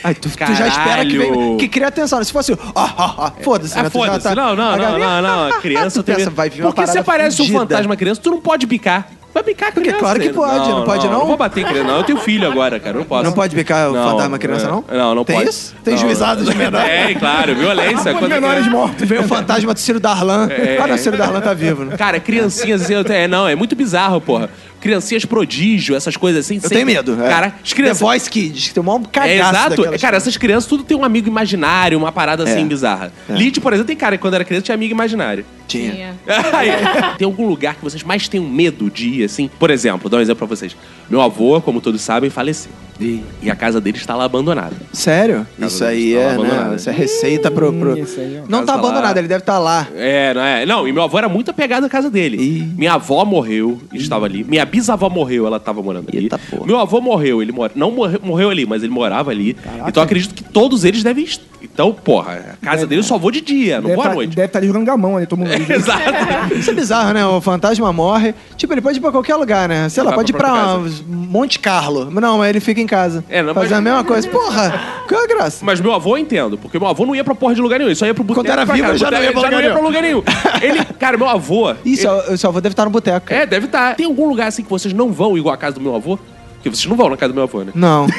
Ai, 0.03 0.13
tu, 0.13 0.29
tu 0.29 0.53
já 0.53 0.67
espera 0.67 1.05
que. 1.05 1.57
Que 1.57 1.67
cria 1.67 1.87
atenção. 1.87 2.23
Se 2.23 2.31
fosse. 2.31 2.53
Ah, 2.75 2.93
ah, 2.97 3.15
ah, 3.17 3.31
foda-se, 3.41 3.77
Ah, 3.77 3.83
né? 3.83 3.89
Tu 3.89 3.99
já 3.99 4.05
foda-se. 4.05 4.23
tá- 4.23 4.35
Não, 4.35 4.55
não, 4.55 4.69
a 4.69 4.77
não, 4.77 4.99
galera- 4.99 5.21
não, 5.21 5.51
criança 5.61 6.01
Tu 6.01 6.05
tem 6.05 6.15
pensa, 6.15 6.29
vai 6.29 6.49
vir 6.49 6.61
uma 6.61 6.71
Porque 6.71 6.81
se 6.81 6.93
parada 6.93 7.01
aparece 7.01 7.41
um 7.41 7.45
fudida. 7.45 7.59
fantasma 7.59 7.95
criança, 7.95 8.21
tu 8.21 8.31
não 8.31 8.41
pode 8.41 8.65
bicar. 8.65 9.07
Vai 9.33 9.43
bicar 9.43 9.67
Porque 9.73 9.81
criança. 9.89 9.99
claro 9.99 10.17
que 10.17 10.27
né? 10.27 10.33
pode, 10.33 10.69
não 10.69 10.83
pode, 10.85 11.07
não? 11.07 11.19
Não 11.19 11.25
vou 11.27 11.35
bater 11.35 11.59
em 11.59 11.65
criança, 11.67 11.87
não. 11.89 11.97
Eu 11.97 12.03
tenho 12.05 12.17
filho 12.19 12.49
agora, 12.49 12.79
cara. 12.79 12.95
eu 12.95 12.99
Não 13.01 13.05
posso. 13.05 13.23
Não 13.25 13.33
pode 13.33 13.53
bicar 13.53 13.91
o 13.91 13.93
fantasma 13.93 14.39
criança, 14.39 14.65
é. 14.67 14.71
não? 14.71 14.85
Não, 14.89 15.15
não 15.15 15.25
Tem 15.25 15.35
pode. 15.35 15.49
isso? 15.49 15.75
Tem 15.83 15.93
Não. 15.93 15.99
juizado 16.01 16.45
de 16.45 16.55
menor? 16.55 16.79
É, 16.87 17.13
claro. 17.15 17.53
Violência. 17.53 18.13
Quando 18.13 18.31
é 18.31 18.35
menores 18.35 18.59
criança- 18.59 18.69
mortos. 18.69 19.09
Veio 19.09 19.21
o 19.23 19.27
fantasma 19.27 19.73
do 19.73 19.79
Ciro 19.81 19.99
Darlan. 19.99 20.47
Não, 20.87 20.95
o 20.95 20.97
Ciro 20.97 21.17
Darlan 21.17 21.41
tá 21.41 21.53
vivo, 21.53 21.83
né? 21.83 21.97
Cara, 21.97 22.17
criancinhas 22.21 22.83
assim, 22.83 22.93
eu 22.93 23.01
é, 23.09 23.27
não, 23.27 23.45
é 23.45 23.55
muito 23.55 23.75
bizarro, 23.75 24.21
porra. 24.21 24.49
Criancinhas 24.85 25.25
prodígio, 25.25 25.95
essas 25.95 26.15
coisas 26.15 26.45
assim. 26.45 26.59
Eu 26.61 26.69
tenho 26.69 26.85
medo. 26.85 27.17
é. 27.23 27.27
Cara, 27.27 27.53
as 27.63 27.73
crianças. 27.73 27.97
The 27.97 28.05
Voice 28.05 28.29
Kids, 28.29 28.67
que 28.67 28.73
tem 28.75 28.83
um 28.83 28.95
É, 28.97 28.99
cagaço 29.11 29.31
exato. 29.33 29.69
daquelas 29.77 30.01
Cara, 30.01 30.17
essas 30.17 30.37
crianças 30.37 30.69
tudo 30.69 30.83
tem 30.83 30.95
um 30.95 31.03
amigo 31.03 31.27
imaginário, 31.27 31.97
uma 31.97 32.11
parada 32.11 32.43
assim 32.43 32.61
É. 32.61 32.65
bizarra. 32.65 33.11
Lid, 33.27 33.59
por 33.59 33.73
exemplo, 33.73 33.87
tem 33.87 33.95
cara 33.95 34.15
que 34.15 34.21
quando 34.21 34.35
era 34.35 34.45
criança 34.45 34.65
tinha 34.65 34.75
amigo 34.75 34.93
imaginário. 34.93 35.43
Tinha. 35.67 36.15
Tem 37.17 37.25
algum 37.25 37.47
lugar 37.47 37.75
que 37.75 37.83
vocês 37.83 38.03
mais 38.03 38.27
tenham 38.27 38.45
medo 38.47 38.89
de 38.89 39.07
ir, 39.09 39.23
assim? 39.23 39.49
Por 39.59 39.69
exemplo, 39.69 40.01
vou 40.03 40.09
dar 40.09 40.17
um 40.17 40.21
exemplo 40.21 40.47
pra 40.47 40.55
vocês. 40.55 40.75
Meu 41.09 41.21
avô, 41.21 41.59
como 41.61 41.81
todos 41.81 42.01
sabem, 42.01 42.29
faleceu. 42.29 42.71
E 42.97 43.51
a 43.51 43.55
casa 43.57 43.81
dele 43.81 43.97
está 43.97 44.15
lá 44.15 44.23
abandonada. 44.23 44.73
Sério? 44.93 45.45
Isso 45.59 45.83
aí 45.83 46.15
é, 46.15 46.29
abandonada. 46.31 46.69
né? 46.69 46.75
Isso 46.77 46.89
é 46.89 46.93
receita 46.93 47.51
pro... 47.51 47.73
pro... 47.73 47.97
Isso 47.97 48.17
aí, 48.21 48.39
ó. 48.41 48.45
Não 48.49 48.59
tá 48.61 48.67
tá 48.67 48.73
lá. 48.75 48.79
abandonado, 48.79 49.17
ele 49.17 49.27
deve 49.27 49.41
estar 49.41 49.59
lá. 49.59 49.85
É, 49.95 50.33
não 50.33 50.41
é? 50.41 50.65
Não, 50.65 50.87
e 50.87 50.93
meu 50.93 51.03
avô 51.03 51.17
era 51.17 51.27
muito 51.27 51.51
apegado 51.51 51.83
à 51.83 51.89
casa 51.89 52.09
dele. 52.09 52.37
Minha 52.77 52.93
avó 52.93 53.25
morreu, 53.25 53.81
estava 53.93 54.25
ali. 54.25 54.45
Minha 54.45 54.63
bisavó 54.65 55.09
morreu, 55.09 55.45
ela 55.45 55.57
estava 55.57 55.81
morando 55.83 56.07
ali. 56.09 56.19
Eita 56.23 56.37
porra. 56.37 56.65
Meu 56.65 56.79
avô 56.79 57.01
morreu, 57.01 57.41
ele 57.41 57.51
mora... 57.51 57.73
não 57.75 57.91
morreu, 57.91 58.19
morreu 58.23 58.49
ali, 58.49 58.65
mas 58.65 58.81
ele 58.81 58.93
morava 58.93 59.29
ali. 59.29 59.57
Então 59.87 60.01
eu 60.01 60.03
acredito 60.03 60.33
que 60.33 60.43
todos 60.45 60.85
eles 60.85 61.03
devem. 61.03 61.25
est- 61.25 61.41
Então, 61.61 61.91
porra, 61.91 62.55
a 62.61 62.65
casa 62.65 62.87
dele 62.87 62.99
eu 63.01 63.03
só 63.03 63.17
vou 63.17 63.29
de 63.29 63.41
dia, 63.41 63.75
não 63.81 63.89
Deve 63.89 63.95
vou 63.95 64.05
à 64.05 64.07
tá- 64.07 64.15
noite. 64.15 64.33
Deve 64.37 64.45
estar 64.45 64.59
ali 64.59 64.67
jogando 64.67 64.85
gamão 64.85 65.17
ali, 65.17 65.25
todo 65.27 65.39
mundo. 65.39 65.51
Exato. 65.73 66.53
Isso 66.55 66.69
é 66.69 66.73
bizarro, 66.73 67.13
né? 67.13 67.25
O 67.25 67.39
fantasma 67.41 67.91
morre. 67.93 68.33
Tipo, 68.57 68.73
ele 68.73 68.81
pode 68.81 68.97
ir 68.97 69.01
pra 69.01 69.11
qualquer 69.11 69.35
lugar, 69.35 69.67
né? 69.69 69.89
Sei 69.89 70.03
lá, 70.03 70.09
Vai 70.11 70.17
pode 70.19 70.31
ir 70.31 70.35
pra 70.35 70.77
Monte 71.07 71.59
Carlo. 71.59 72.09
Não, 72.11 72.37
mas 72.39 72.49
ele 72.49 72.59
fica 72.59 72.79
em 72.81 72.87
casa. 72.87 73.23
É, 73.29 73.41
não, 73.41 73.53
Fazer 73.53 73.69
mas- 73.69 73.77
a 73.79 73.81
mesma 73.81 74.03
coisa. 74.03 74.27
Porra, 74.29 74.73
qual 75.07 75.23
a 75.23 75.27
graça? 75.27 75.63
Mas 75.65 75.79
meu 75.81 75.93
avô 75.93 76.15
eu 76.17 76.21
entendo, 76.21 76.57
porque 76.57 76.77
meu 76.79 76.87
avô 76.87 77.05
não 77.05 77.15
ia 77.15 77.23
pra 77.23 77.35
porra 77.35 77.53
de 77.55 77.61
lugar 77.61 77.77
nenhum, 77.77 77.89
ele 77.89 77.95
só 77.95 78.05
ia 78.05 78.13
pro 78.13 78.23
boteco. 78.23 78.41
Quando 78.45 78.51
era 78.51 78.63
e 78.63 78.65
pra 78.65 78.75
vivo, 78.75 78.87
casa. 78.87 78.95
ele 78.95 78.99
já 79.05 79.11
não 79.11 79.23
ia 79.23 79.31
pra 79.31 79.41
já 79.41 79.49
não 79.49 79.57
lugar 79.57 79.63
ia 79.67 79.71
pra 79.73 79.81
lugar 79.81 80.01
nenhum. 80.01 80.23
Ele, 80.61 80.85
cara, 80.99 81.17
meu 81.17 81.27
avô. 81.29 81.73
Isso, 81.85 82.07
o 82.09 82.37
seu 82.37 82.49
avô 82.49 82.61
deve 82.61 82.73
estar 82.73 82.85
no 82.85 82.91
boteco. 82.91 83.31
É, 83.33 83.45
deve 83.45 83.65
estar. 83.65 83.95
Tem 83.95 84.05
algum 84.05 84.27
lugar 84.27 84.47
assim 84.47 84.63
que 84.63 84.69
vocês 84.69 84.93
não 84.93 85.11
vão 85.11 85.37
igual 85.37 85.53
a 85.53 85.57
casa 85.57 85.75
do 85.75 85.81
meu 85.81 85.95
avô? 85.95 86.17
Porque 86.65 86.75
vocês 86.77 86.87
não 86.87 86.97
vão 86.97 87.11
na 87.11 87.15
casa 87.17 87.31
do 87.31 87.35
meu 87.35 87.43
avô, 87.43 87.63
né? 87.63 87.71
Não. 87.75 88.07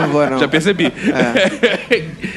Não 0.00 0.08
vou, 0.08 0.26
não. 0.28 0.38
Já 0.38 0.48
percebi. 0.48 0.90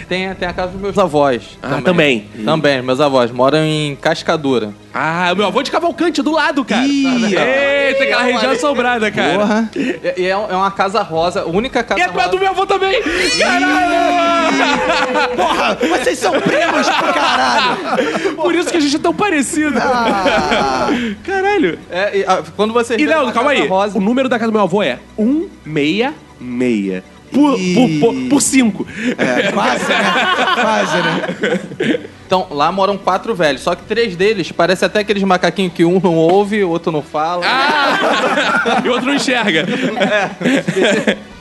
Tem, 0.10 0.34
tem 0.36 0.48
a 0.48 0.54
casa 0.54 0.74
dos 0.74 0.82
meus 0.82 0.98
avós. 0.98 1.58
Ah, 1.64 1.82
também. 1.82 2.28
Também, 2.44 2.82
meus 2.82 3.00
avós. 3.00 3.32
Moram 3.32 3.60
em 3.60 3.96
Cascadura. 3.96 4.74
Ah, 4.94 5.30
o 5.32 5.36
meu 5.38 5.48
avô 5.48 5.64
de 5.64 5.72
Cavalcante, 5.72 6.22
do 6.22 6.32
lado, 6.32 6.66
cara. 6.66 6.86
Ih, 6.86 7.34
Eita, 7.38 8.04
aquela 8.04 8.24
região 8.24 8.52
assombrada, 8.52 9.10
cara. 9.10 9.40
Porra. 9.40 9.72
E, 9.74 10.14
e 10.18 10.26
é, 10.26 10.30
é 10.32 10.36
uma 10.36 10.70
casa 10.72 11.02
rosa, 11.02 11.44
a 11.44 11.46
única 11.46 11.82
casa 11.82 12.00
E 12.00 12.04
é 12.04 12.08
a 12.08 12.12
rosa. 12.12 12.28
do 12.28 12.40
meu 12.40 12.50
avô 12.50 12.66
também. 12.66 13.02
Caralho! 13.40 15.36
Porra, 15.38 15.78
vocês 15.98 16.20
são 16.20 16.34
primos 16.42 16.90
pro 16.90 17.14
caralho. 17.14 18.36
Por 18.36 18.54
isso 18.54 18.70
que 18.70 18.78
a 18.78 18.82
gente 18.82 18.98
é 18.98 19.00
tão 19.00 19.14
parecido. 19.14 19.78
Ah. 19.80 20.90
Caralho. 21.26 21.80
É, 21.90 22.18
e, 22.20 22.26
ah, 22.28 22.44
quando 22.58 22.74
você 22.74 22.98
E 22.98 23.06
não, 23.06 23.32
calma 23.32 23.52
aí. 23.52 23.66
Rosa, 23.68 23.98
O 23.98 24.02
número 24.02 24.28
da 24.28 24.38
casa 24.42 24.52
do 24.52 24.56
meu 24.56 24.62
avô 24.64 24.82
é 24.82 25.00
166. 25.18 27.04
Por 27.32 27.58
5. 27.58 28.00
Por, 28.02 28.14
por, 28.14 28.30
por 28.30 28.42
cinco. 28.42 28.88
É, 29.18 29.52
quase, 29.54 29.88
né? 29.88 30.04
Quase, 30.62 30.98
né? 30.98 32.00
Então, 32.32 32.48
lá 32.50 32.72
moram 32.72 32.98
quatro 32.98 33.36
velhos. 33.36 33.62
Só 33.62 33.76
que 33.76 33.84
três 33.84 34.16
deles 34.16 34.54
parece 34.54 34.86
até 34.86 35.00
aqueles 35.00 35.22
macaquinhos 35.22 35.74
que 35.74 35.84
um 35.84 36.00
não 36.02 36.16
ouve, 36.16 36.64
o 36.64 36.70
outro 36.70 36.90
não 36.90 37.02
fala. 37.02 37.44
Ah! 37.46 38.80
e 38.86 38.88
o 38.88 38.92
outro 38.94 39.08
não 39.08 39.16
enxerga. 39.16 39.66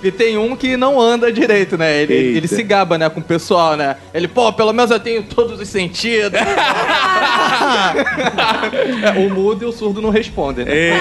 E 0.02 0.10
tem 0.10 0.36
um 0.36 0.56
que 0.56 0.76
não 0.76 1.00
anda 1.00 1.30
direito, 1.30 1.78
né? 1.78 2.02
Ele, 2.02 2.12
Eita. 2.12 2.38
ele 2.38 2.48
se 2.48 2.60
gaba, 2.64 2.98
né, 2.98 3.08
com 3.08 3.20
o 3.20 3.22
pessoal, 3.22 3.76
né? 3.76 3.98
Ele, 4.12 4.26
pô, 4.26 4.52
pelo 4.52 4.72
menos 4.72 4.90
eu 4.90 4.98
tenho 4.98 5.22
todos 5.22 5.60
os 5.60 5.68
sentidos. 5.68 6.40
É, 9.02 9.10
o 9.18 9.30
mudo 9.30 9.64
e 9.64 9.66
o 9.66 9.72
surdo 9.72 10.00
não 10.02 10.10
respondem, 10.10 10.64
né? 10.64 10.72
É. 10.72 10.98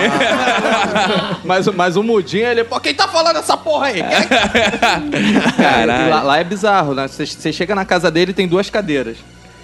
Mas, 1.44 1.68
mas 1.68 1.96
o 1.96 2.04
mudinho, 2.04 2.46
ele, 2.46 2.64
pô, 2.64 2.80
quem 2.80 2.94
tá 2.94 3.08
falando 3.08 3.38
essa 3.38 3.58
porra 3.58 3.88
aí? 3.88 4.04
Caralho. 5.58 6.08
E 6.08 6.10
Lá, 6.10 6.22
lá 6.22 6.38
é 6.38 6.44
bizarro, 6.44 6.94
né? 6.94 7.08
Você- 7.08 7.52
chega 7.52 7.74
na 7.74 7.86
casa 7.86 8.12
dele 8.12 8.34
tem 8.34 8.48
duas 8.48 8.70
cadeiras. 8.70 9.18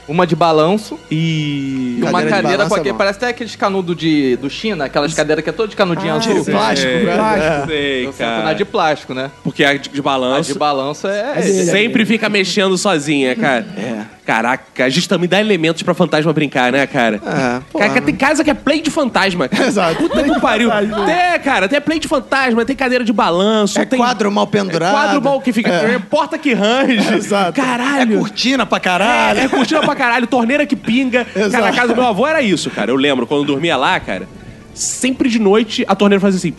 Uma 0.08 0.28
de 0.28 0.36
balanço 0.36 1.00
E. 1.10 1.98
e 1.98 2.02
uma 2.02 2.12
Cadeira 2.12 2.26
de 2.26 2.30
cadeira 2.42 2.58
balanço 2.58 2.84
com 2.84 2.90
é 2.90 2.94
parece 2.94 3.18
até 3.18 3.28
aqueles 3.30 3.56
canudos 3.56 3.96
de, 3.96 4.36
do 4.38 4.50
China, 4.50 4.86
aquelas 4.86 5.14
cadeiras 5.14 5.44
que 5.44 5.50
é 5.50 5.54
todo 5.54 5.70
de 5.70 5.76
canudinho 5.76 6.14
azul. 6.14 6.44
de 6.44 6.52
plástico, 6.52 6.92
é, 6.92 7.16
plástico. 7.16 7.68
Sei, 7.68 8.06
sento 8.06 8.20
na 8.20 8.42
cara. 8.42 8.54
de 8.54 8.66
plástico, 8.66 9.14
né? 9.14 9.32
Porque 9.44 9.64
a 9.64 9.74
de, 9.78 9.90
de 9.90 10.00
A 10.00 10.04
balanço. 10.04 10.54
de 10.54 10.60
balanço 10.60 11.08
é. 11.08 11.42
Sempre 11.42 12.06
fica 12.06 12.30
mexendo 12.30 12.78
sozinha, 12.78 13.36
cara. 13.36 13.66
É. 13.78 14.16
Caraca, 14.26 14.84
a 14.84 14.90
gente 14.90 15.08
também 15.08 15.30
dá 15.30 15.40
elementos 15.40 15.84
pra 15.84 15.94
fantasma 15.94 16.34
brincar, 16.34 16.72
né, 16.72 16.88
cara? 16.88 17.22
É, 17.24 17.78
Cara, 17.78 18.02
tem 18.02 18.16
casa 18.16 18.44
que 18.44 18.50
é 18.50 18.56
play 18.56 18.82
de 18.82 18.90
fantasma. 18.90 19.48
Exato. 19.54 19.98
Puta 19.98 20.24
que 20.24 20.40
pariu. 20.42 20.72
Tem, 20.72 21.40
cara, 21.44 21.70
tem 21.70 21.80
play 21.80 22.00
de 22.00 22.08
fantasma, 22.08 22.66
tem 22.66 22.76
cadeira 22.76 23.04
de 23.04 23.14
balanço. 23.14 23.80
É 23.80 23.86
tem 23.86 24.00
quadro 24.00 24.32
mal 24.32 24.48
pendurado. 24.48 24.94
quadro 24.94 25.22
mal 25.22 25.40
que 25.40 25.54
fica. 25.54 25.70
É. 25.70 25.94
é 25.94 26.00
porta 26.10 26.40
que 26.40 26.54
range. 26.56 27.14
Exato. 27.14 27.62
Caralho. 27.62 28.16
É 28.16 28.18
cortina 28.18 28.66
pra 28.66 28.80
caralho. 28.80 29.40
É, 29.40 29.44
é 29.44 29.48
curtindo 29.48 29.82
pra 29.82 29.95
caralho, 29.96 30.28
torneira 30.28 30.66
que 30.66 30.76
pinga. 30.76 31.26
Exato. 31.36 31.52
Cara, 31.52 31.66
na 31.66 31.72
casa 31.74 31.88
do 31.94 31.96
meu 31.96 32.06
avô 32.06 32.28
era 32.28 32.42
isso, 32.42 32.70
cara. 32.70 32.92
Eu 32.92 32.96
lembro, 32.96 33.26
quando 33.26 33.42
eu 33.42 33.48
dormia 33.48 33.76
lá, 33.78 34.00
cara, 34.00 34.28
sempre 34.74 35.30
de 35.30 35.40
noite 35.40 35.84
a 35.88 35.96
torneira 35.96 36.20
fazia 36.20 36.38
assim, 36.38 36.54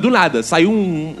do 0.00 0.10
nada, 0.10 0.42
saiu 0.42 0.70
um, 0.70 1.14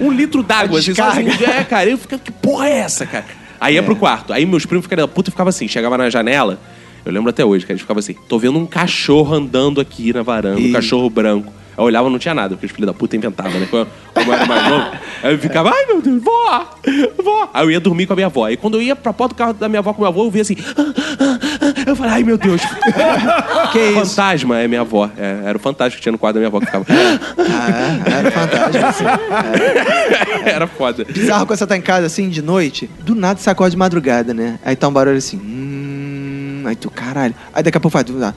um 0.00 0.12
litro 0.12 0.42
d'água, 0.42 0.78
assim, 0.78 0.94
sozinho. 0.94 1.32
É, 1.44 1.64
cara, 1.64 1.90
eu 1.90 1.98
ficava, 1.98 2.22
que 2.22 2.32
porra 2.32 2.68
é 2.68 2.78
essa, 2.78 3.04
cara? 3.04 3.26
Aí 3.60 3.74
ia 3.74 3.82
pro 3.82 3.96
quarto. 3.96 4.32
Aí 4.32 4.46
meus 4.46 4.64
primos 4.64 4.84
ficavam, 4.84 5.08
puta, 5.08 5.30
ficava 5.30 5.50
assim, 5.50 5.66
chegava 5.66 5.98
na 5.98 6.08
janela, 6.08 6.58
Eu 7.04 7.12
lembro 7.12 7.30
até 7.30 7.44
hoje, 7.44 7.64
que 7.64 7.72
a 7.72 7.74
gente 7.74 7.82
ficava 7.82 8.00
assim: 8.00 8.14
tô 8.28 8.38
vendo 8.38 8.58
um 8.58 8.66
cachorro 8.66 9.34
andando 9.34 9.80
aqui 9.80 10.12
na 10.12 10.22
varanda, 10.22 10.58
um 10.58 10.64
Ih. 10.64 10.72
cachorro 10.72 11.08
branco. 11.08 11.52
Eu 11.76 11.84
olhava 11.84 12.08
não 12.08 12.18
tinha 12.18 12.34
nada, 12.34 12.50
porque 12.54 12.66
os 12.66 12.72
filhos 12.72 12.86
da 12.86 12.94
puta 12.94 13.16
inventavam, 13.16 13.60
né? 13.60 13.66
Como 13.70 13.86
como 14.14 14.30
eu 14.30 14.34
era 14.34 14.46
mais 14.46 14.68
novo. 14.68 14.86
Aí 15.22 15.32
eu 15.34 15.38
ficava, 15.38 15.70
ai 15.70 15.86
meu 15.86 16.00
Deus, 16.00 16.22
vó, 16.22 16.70
vó. 17.22 17.50
Aí 17.52 17.66
eu 17.66 17.70
ia 17.70 17.80
dormir 17.80 18.06
com 18.06 18.12
a 18.14 18.16
minha 18.16 18.26
avó. 18.26 18.44
Aí 18.46 18.56
quando 18.56 18.74
eu 18.74 18.82
ia 18.82 18.96
pra 18.96 19.12
porta 19.12 19.34
do 19.34 19.38
carro 19.38 19.52
da 19.52 19.68
minha 19.68 19.80
avó 19.80 19.92
com 19.92 20.02
meu 20.02 20.08
avô, 20.08 20.24
eu 20.24 20.30
via 20.30 20.42
assim. 20.42 20.56
"Ah, 20.76 20.82
ah, 21.20 21.38
ah." 21.42 21.56
Eu 21.86 21.94
falei, 21.94 22.12
ai 22.14 22.22
meu 22.24 22.36
Deus. 22.36 22.60
Que 23.72 23.78
isso? 23.80 24.14
Fantasma 24.14 24.58
é 24.58 24.68
minha 24.68 24.80
avó. 24.80 25.10
É, 25.18 25.40
era 25.44 25.56
o 25.56 25.60
fantasma 25.60 25.96
que 25.96 26.02
tinha 26.02 26.12
no 26.12 26.18
quadro 26.18 26.40
da 26.40 26.40
minha 26.40 26.48
avó 26.48 26.60
que 26.60 26.66
ficava. 26.66 26.86
Ah, 27.38 28.18
era 28.18 28.30
fantástico. 28.30 28.84
Assim. 28.86 29.04
era 30.46 30.66
foda. 30.66 31.04
Bizarro 31.04 31.46
quando 31.46 31.58
você 31.58 31.66
tá 31.66 31.76
em 31.76 31.80
casa 31.80 32.06
assim 32.06 32.28
de 32.28 32.42
noite, 32.42 32.88
do 33.00 33.14
nada 33.14 33.38
você 33.38 33.50
acorda 33.50 33.70
de 33.70 33.76
madrugada, 33.76 34.32
né? 34.32 34.58
Aí 34.64 34.76
tá 34.76 34.88
um 34.88 34.92
barulho 34.92 35.18
assim. 35.18 35.36
Hum, 35.38 36.62
aí 36.66 36.76
tu, 36.76 36.90
caralho. 36.90 37.34
Aí 37.52 37.62
daqui 37.62 37.76
a 37.76 37.80
pouco 37.80 37.92
faz. 37.92 38.08
nada, 38.08 38.34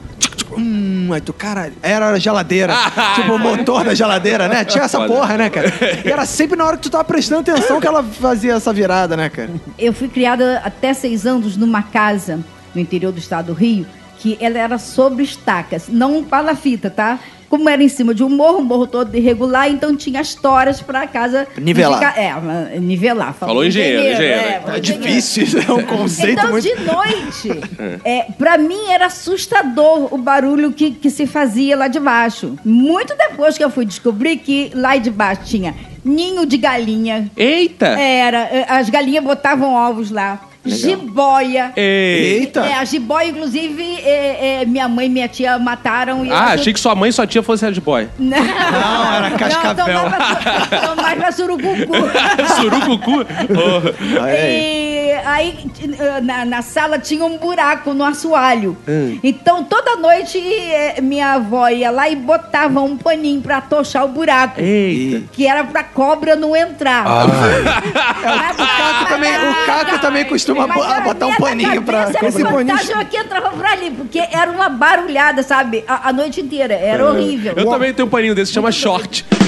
tchic, 0.56 0.60
Hum, 0.60 1.10
aí 1.12 1.20
tu, 1.20 1.32
caralho. 1.32 1.72
Era 1.82 2.08
a 2.08 2.18
geladeira. 2.18 2.74
tipo 3.14 3.32
o 3.32 3.38
motor 3.38 3.84
da 3.84 3.94
geladeira, 3.94 4.48
né? 4.48 4.64
Tinha 4.64 4.84
essa 4.84 5.06
porra, 5.06 5.36
né, 5.36 5.50
cara? 5.50 5.70
E 6.04 6.10
era 6.10 6.24
sempre 6.24 6.56
na 6.56 6.64
hora 6.64 6.76
que 6.76 6.82
tu 6.82 6.90
tava 6.90 7.04
prestando 7.04 7.40
atenção 7.50 7.80
que 7.80 7.86
ela 7.86 8.02
fazia 8.02 8.54
essa 8.54 8.72
virada, 8.72 9.16
né, 9.16 9.28
cara? 9.28 9.50
Eu 9.78 9.92
fui 9.92 10.08
criada 10.08 10.60
até 10.64 10.92
seis 10.94 11.26
anos 11.26 11.56
numa 11.56 11.82
casa 11.82 12.40
no 12.74 12.80
interior 12.80 13.12
do 13.12 13.18
estado 13.18 13.46
do 13.46 13.52
Rio, 13.52 13.86
que 14.18 14.36
ela 14.40 14.58
era 14.58 14.78
sobre 14.78 15.24
estacas, 15.24 15.84
não 15.88 16.22
palafita, 16.22 16.90
tá? 16.90 17.18
Como 17.50 17.68
era 17.68 17.82
em 17.82 17.88
cima 17.88 18.14
de 18.14 18.22
um 18.24 18.28
morro, 18.30 18.58
um 18.60 18.64
morro 18.64 18.86
todo 18.86 19.12
irregular, 19.14 19.68
então 19.68 19.94
tinha 19.96 20.20
as 20.20 20.34
toras 20.36 20.80
pra 20.80 21.06
casa... 21.06 21.46
Nivelar. 21.58 21.98
ficar- 21.98 22.16
É, 22.18 22.78
nivelar. 22.78 23.34
Falou 23.34 23.64
engenheiro, 23.66 24.12
engenheiro. 24.14 24.40
é, 24.40 24.52
Tá 24.52 24.60
falou 24.60 24.76
É 24.78 24.80
difícil, 24.80 25.60
é 25.68 25.72
um 25.72 25.82
conceito 25.82 26.38
então, 26.38 26.50
muito. 26.52 26.62
de 26.62 26.74
noite, 26.84 27.60
é, 28.04 28.22
pra 28.38 28.56
mim 28.56 28.86
era 28.88 29.06
assustador 29.06 30.14
o 30.14 30.16
barulho 30.18 30.70
que, 30.72 30.92
que 30.92 31.10
se 31.10 31.26
fazia 31.26 31.76
lá 31.76 31.88
de 31.88 31.98
baixo. 31.98 32.56
Muito 32.64 33.14
depois 33.16 33.58
que 33.58 33.64
eu 33.64 33.70
fui 33.70 33.84
descobrir 33.84 34.36
que 34.36 34.70
lá 34.74 34.96
de 34.96 35.10
baixo 35.10 35.42
tinha 35.44 35.74
ninho 36.04 36.46
de 36.46 36.56
galinha. 36.56 37.30
Eita! 37.36 37.88
Era, 37.88 38.38
eh, 38.52 38.64
as 38.68 38.88
galinhas 38.88 39.24
botavam 39.24 39.74
ovos 39.74 40.10
lá. 40.12 40.40
Jiboia. 40.64 41.72
Ei. 41.76 42.40
Eita! 42.40 42.60
É, 42.66 42.74
a 42.74 42.84
jiboia, 42.84 43.28
inclusive, 43.30 43.82
eh, 44.04 44.60
eh, 44.62 44.64
minha 44.66 44.88
mãe 44.88 45.06
e 45.06 45.08
minha 45.08 45.28
tia 45.28 45.58
mataram. 45.58 46.24
E 46.24 46.30
Ah, 46.30 46.52
achei 46.52 46.72
que 46.72 46.80
sua 46.80 46.94
mãe 46.94 47.08
e 47.10 47.12
sua 47.12 47.26
tia 47.26 47.42
fossem 47.42 47.70
Red 47.72 47.80
Boy. 47.80 48.08
Não, 48.18 48.38
Não, 48.38 49.14
era 49.14 49.30
cascavel. 49.32 49.86
Não, 49.86 50.04
tomava, 50.04 50.86
tomava 50.86 51.32
surucucu. 51.32 51.92
Surucucu? 52.60 53.26
Oh. 53.50 54.26
E 54.28 55.12
aí, 55.24 55.58
eh, 55.98 56.20
na, 56.20 56.44
na 56.44 56.62
sala 56.62 56.98
tinha 56.98 57.24
um 57.24 57.36
buraco 57.38 57.92
no 57.94 58.04
assoalho. 58.04 58.76
Hum. 58.88 59.18
Então, 59.22 59.64
toda 59.64 59.96
noite, 59.96 60.38
eh, 60.38 61.00
minha 61.00 61.34
avó 61.34 61.68
ia 61.68 61.90
lá 61.90 62.08
e 62.08 62.16
botava 62.16 62.80
um 62.80 62.96
paninho 62.96 63.40
pra 63.40 63.60
tochar 63.60 64.04
o 64.04 64.08
buraco. 64.08 64.60
Eita. 64.60 65.24
Que 65.32 65.46
era 65.46 65.64
pra 65.64 65.82
cobra 65.82 66.36
não 66.36 66.54
entrar. 66.54 67.04
Mas- 67.04 68.54
O 68.54 68.66
Caco 68.66 69.08
também, 69.08 69.32
o 69.36 69.66
Caco 69.66 69.98
também 70.00 70.24
costuma 70.24 70.49
Mas 70.54 70.74
bo- 70.74 70.84
na 70.86 71.00
botar 71.00 71.26
um 71.26 71.36
paninho 71.36 71.82
pra. 71.82 72.10
Esse 72.22 72.42
paninho- 72.42 73.06
que 73.08 73.16
entrava 73.16 73.50
pra 73.50 73.72
ali, 73.72 73.90
porque 73.90 74.18
era 74.18 74.50
uma 74.50 74.68
barulhada, 74.68 75.42
sabe? 75.42 75.84
A, 75.86 76.08
a 76.08 76.12
noite 76.12 76.40
inteira. 76.40 76.74
Era 76.74 77.04
horrível. 77.08 77.54
Eu 77.56 77.66
também 77.66 77.92
tenho 77.94 78.06
um 78.06 78.10
paninho 78.10 78.34
desse, 78.34 78.52
chama 78.52 78.70
short. 78.72 79.24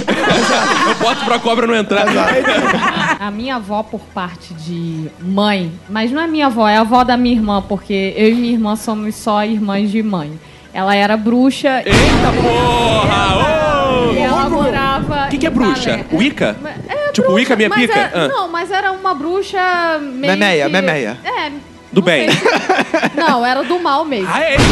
Eu 0.88 0.94
boto 0.96 1.24
pra 1.24 1.38
cobra 1.38 1.66
não 1.66 1.74
entrar. 1.74 2.04
A 3.20 3.30
minha 3.30 3.56
avó, 3.56 3.82
por 3.82 4.00
parte 4.12 4.52
de 4.54 5.08
mãe, 5.20 5.72
mas 5.88 6.10
não 6.10 6.20
é 6.22 6.26
minha 6.26 6.46
avó, 6.46 6.68
é 6.68 6.76
a 6.76 6.80
avó 6.80 7.04
da 7.04 7.16
minha 7.16 7.34
irmã, 7.34 7.62
porque 7.62 8.12
eu 8.16 8.28
e 8.30 8.34
minha 8.34 8.52
irmã 8.52 8.74
somos 8.76 9.14
só 9.14 9.44
irmãs 9.44 9.90
de 9.90 10.02
mãe. 10.02 10.38
Ela 10.74 10.94
era 10.96 11.16
bruxa 11.16 11.82
Eita 11.84 12.32
porra! 12.42 14.12
e 14.14 14.18
ela 14.18 14.48
morava. 14.48 15.26
O 15.26 15.28
que, 15.28 15.38
que 15.38 15.46
é 15.46 15.50
bruxa? 15.50 15.90
Valé- 15.90 16.04
Wicca? 16.12 16.56
É, 16.88 17.01
Tipo, 17.12 17.28
bruxa, 17.28 17.40
Wicca, 17.40 17.56
minha 17.56 17.68
mas 17.68 17.80
pica? 17.80 17.98
é- 17.98 18.10
Ah. 18.14 18.28
Não, 18.28 18.48
mas 18.48 18.70
era 18.70 18.90
uma 18.92 19.14
bruxa 19.14 19.98
meio. 20.00 20.32
Memeia, 20.32 20.66
que- 20.66 20.72
memeia. 20.72 21.18
É. 21.24 21.50
Do 21.92 22.00
não 22.00 22.06
bem. 22.06 22.26
Não, 23.14 23.44
era 23.44 23.62
do 23.62 23.78
mal 23.78 24.02
mesmo. 24.04 24.26
Ah, 24.32 24.40
eita! 24.50 24.62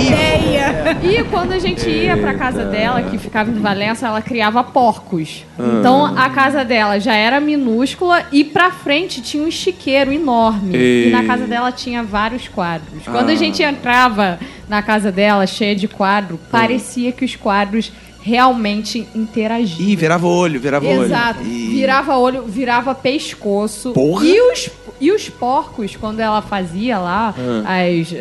Ideia. 0.00 0.96
E 1.02 1.24
quando 1.24 1.52
a 1.52 1.58
gente 1.58 1.88
ia 1.88 2.16
pra 2.16 2.34
casa 2.34 2.64
dela, 2.64 3.02
que 3.02 3.18
ficava 3.18 3.50
em 3.50 3.54
Valença, 3.60 4.06
ela 4.06 4.22
criava 4.22 4.64
porcos. 4.64 5.44
Então 5.58 6.06
a 6.16 6.30
casa 6.30 6.64
dela 6.64 6.98
já 6.98 7.14
era 7.14 7.38
minúscula 7.40 8.24
e 8.32 8.44
pra 8.44 8.70
frente 8.70 9.20
tinha 9.20 9.42
um 9.44 9.50
chiqueiro 9.50 10.12
enorme. 10.12 10.74
E- 10.76 11.08
E 11.08 11.10
na 11.10 11.24
casa 11.24 11.46
dela 11.46 11.70
tinha 11.70 12.02
vários 12.02 12.48
quadros. 12.48 13.02
Quando 13.04 13.30
a 13.30 13.34
gente 13.34 13.62
entrava 13.62 14.38
na 14.68 14.82
casa 14.82 15.12
dela, 15.12 15.46
cheia 15.46 15.74
de 15.76 15.86
quadro, 15.88 16.38
parecia 16.50 17.12
que 17.12 17.24
os 17.24 17.36
quadros 17.36 17.92
realmente 18.22 19.06
interagiam. 19.14 19.88
Ih, 19.88 19.96
virava 19.96 20.26
olho, 20.26 20.60
virava 20.60 20.86
olho. 20.86 21.04
Exato. 21.04 21.40
Virava 21.42 22.16
olho, 22.16 22.42
virava 22.44 22.94
pescoço. 22.94 23.92
Porra. 23.92 24.24
E 24.24 24.40
os, 24.52 24.70
e 25.00 25.10
os 25.10 25.28
porcos, 25.28 25.96
quando 25.96 26.20
ela 26.20 26.40
fazia 26.40 26.98
lá 26.98 27.34
as, 27.66 28.14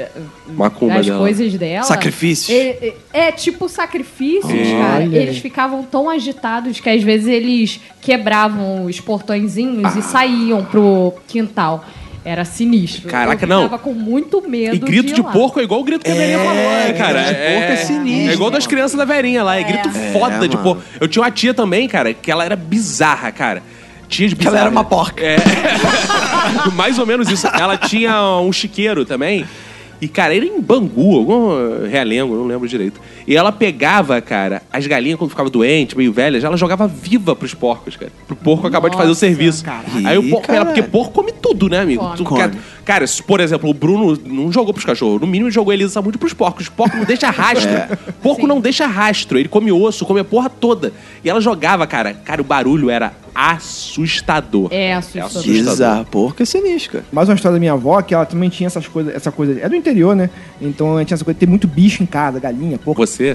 Macumba 0.56 0.96
as 0.96 1.06
dela. 1.06 1.20
coisas 1.20 1.54
dela. 1.54 1.84
Sacrifícios. 1.84 2.50
É, 2.58 2.70
é- 3.14 3.28
é 3.28 3.32
tipo 3.32 3.70
sacrifícios, 3.70 4.68
cara. 4.70 5.04
Olha 5.04 5.06
aí. 5.06 5.16
Eles 5.28 5.38
ficavam 5.38 5.84
tão 5.84 6.10
agitados 6.10 6.80
que 6.80 6.90
às 6.90 7.04
vezes 7.04 7.28
eles 7.28 7.80
quebravam 8.02 8.86
os 8.86 9.00
portõezinhos 9.00 9.96
e 9.96 10.02
saíam 10.02 10.66
pro 10.66 11.14
quintal. 11.28 11.86
Era 12.23 12.45
sinistro. 12.45 13.10
Caraca, 13.10 13.45
Eu 13.45 13.49
não. 13.49 13.63
ficava 13.63 13.81
com 13.81 13.93
muito 13.93 14.47
medo 14.47 14.75
E 14.75 14.79
grito 14.79 15.13
de 15.13 15.21
lá. 15.21 15.31
porco 15.31 15.60
é 15.60 15.63
igual 15.63 15.79
o 15.81 15.84
grito 15.84 16.05
que 16.05 16.12
a 16.12 16.13
velhinha 16.13 16.38
falou, 16.38 16.53
né, 16.53 16.93
cara? 16.93 17.23
grito 17.23 17.39
de 17.39 17.53
porco 17.53 17.71
é 17.71 17.75
sinistro. 17.77 18.29
É 18.29 18.34
igual 18.34 18.51
das 18.51 18.67
crianças 18.67 18.95
da 18.97 19.05
velhinha 19.05 19.43
lá. 19.43 19.55
É 19.57 19.63
grito 19.63 19.89
foda 20.13 20.47
de 20.47 20.55
mano. 20.55 20.63
porco. 20.75 20.84
Eu 20.99 21.07
tinha 21.07 21.23
uma 21.23 21.31
tia 21.31 21.53
também, 21.53 21.88
cara, 21.88 22.13
que 22.13 22.29
ela 22.31 22.45
era 22.45 22.55
bizarra, 22.55 23.31
cara. 23.31 23.63
Tia 24.07 24.27
de 24.27 24.36
Que 24.36 24.43
ela 24.45 24.51
bizarra. 24.51 24.67
era 24.67 24.71
uma 24.71 24.84
porca. 24.84 25.23
É. 25.25 25.38
Mais 26.75 26.99
ou 26.99 27.05
menos 27.05 27.29
isso. 27.29 27.47
Ela 27.47 27.77
tinha 27.77 28.21
um 28.39 28.51
chiqueiro 28.53 29.03
também. 29.05 29.45
E, 30.02 30.08
cara, 30.08 30.36
era 30.36 30.44
em 30.44 30.60
Bangu, 30.60 31.16
algum 31.16 31.86
realengo, 31.88 32.36
não 32.36 32.48
lembro 32.48 32.68
direito. 32.68 33.00
E 33.28 33.36
ela 33.38 33.52
pegava, 33.52 34.20
cara, 34.20 34.64
as 34.74 34.88
galinhas 34.88 35.20
quando 35.20 35.30
ficava 35.30 35.48
doente, 35.48 35.96
meio 35.96 36.12
velhas, 36.12 36.44
ela 36.44 36.58
jogava 36.58 36.88
viva 36.88 37.36
pros 37.36 37.54
porcos, 37.54 37.96
cara. 37.96 38.12
Pro 38.26 38.36
porco 38.36 38.66
acabar 38.66 38.90
de 38.90 38.98
fazer 38.98 39.12
o 39.12 39.16
serviço. 39.16 39.64
Aí 40.04 40.18
o 40.18 40.28
porco, 40.28 40.52
ela, 40.52 40.66
caralho. 40.66 40.66
porque 40.66 40.82
porco 40.82 41.14
come 41.14 41.32
tudo, 41.32 41.70
né, 41.70 41.80
amigo? 41.82 42.02
Come. 42.02 42.18
Tu 42.18 42.24
Come. 42.24 42.52
Cara, 42.91 43.08
se, 43.08 43.23
por 43.23 43.39
exemplo, 43.39 43.69
o 43.69 43.73
Bruno 43.73 44.19
não 44.25 44.51
jogou 44.51 44.73
pros 44.73 44.84
cachorros. 44.84 45.21
No 45.21 45.25
mínimo, 45.25 45.47
ele 45.47 45.54
jogou 45.54 45.71
Elisa 45.71 45.93
Samudio 45.93 46.19
pros 46.19 46.34
porcos. 46.34 46.67
Porco 46.67 46.97
não 46.97 47.06
deixa 47.06 47.30
rastro. 47.30 47.71
Porco 48.21 48.45
não 48.45 48.60
deixa 48.60 48.86
rastro. 48.86 49.39
Ele 49.39 49.47
come 49.47 49.71
osso, 49.71 50.06
come 50.06 50.19
a 50.19 50.25
porra 50.25 50.49
toda. 50.49 50.91
E 51.23 51.30
ela 51.30 51.39
jogava, 51.39 51.88
cara. 51.88 52.13
Cara, 52.13 52.41
o 52.41 52.43
barulho 52.43 52.89
era 52.89 53.13
assustador. 53.34 54.67
É 54.71 54.93
assustador. 54.93 55.25
assustador. 55.30 55.54
Bizarro. 55.54 56.06
Porco 56.08 56.43
é 56.43 56.45
sinistro. 56.45 57.01
Mais 57.13 57.30
uma 57.30 57.36
história 57.36 57.54
da 57.54 57.60
minha 57.62 57.71
avó, 57.71 58.01
que 58.01 58.13
ela 58.13 58.25
também 58.25 58.49
tinha 58.49 58.67
essas 58.67 58.86
coisas, 58.86 59.15
essa 59.15 59.32
coisa. 59.32 59.58
É 59.62 59.69
do 59.69 59.75
interior, 59.77 60.13
né? 60.13 60.30
Então 60.60 60.91
ela 60.91 61.06
tinha 61.06 61.15
essa 61.15 61.23
coisa 61.23 61.36
de 61.36 61.39
ter 61.39 61.49
muito 61.49 61.69
bicho 61.69 62.04
em 62.04 62.06
casa, 62.06 62.41
galinha, 62.41 62.77
porco. 62.77 63.08
Você? 63.08 63.34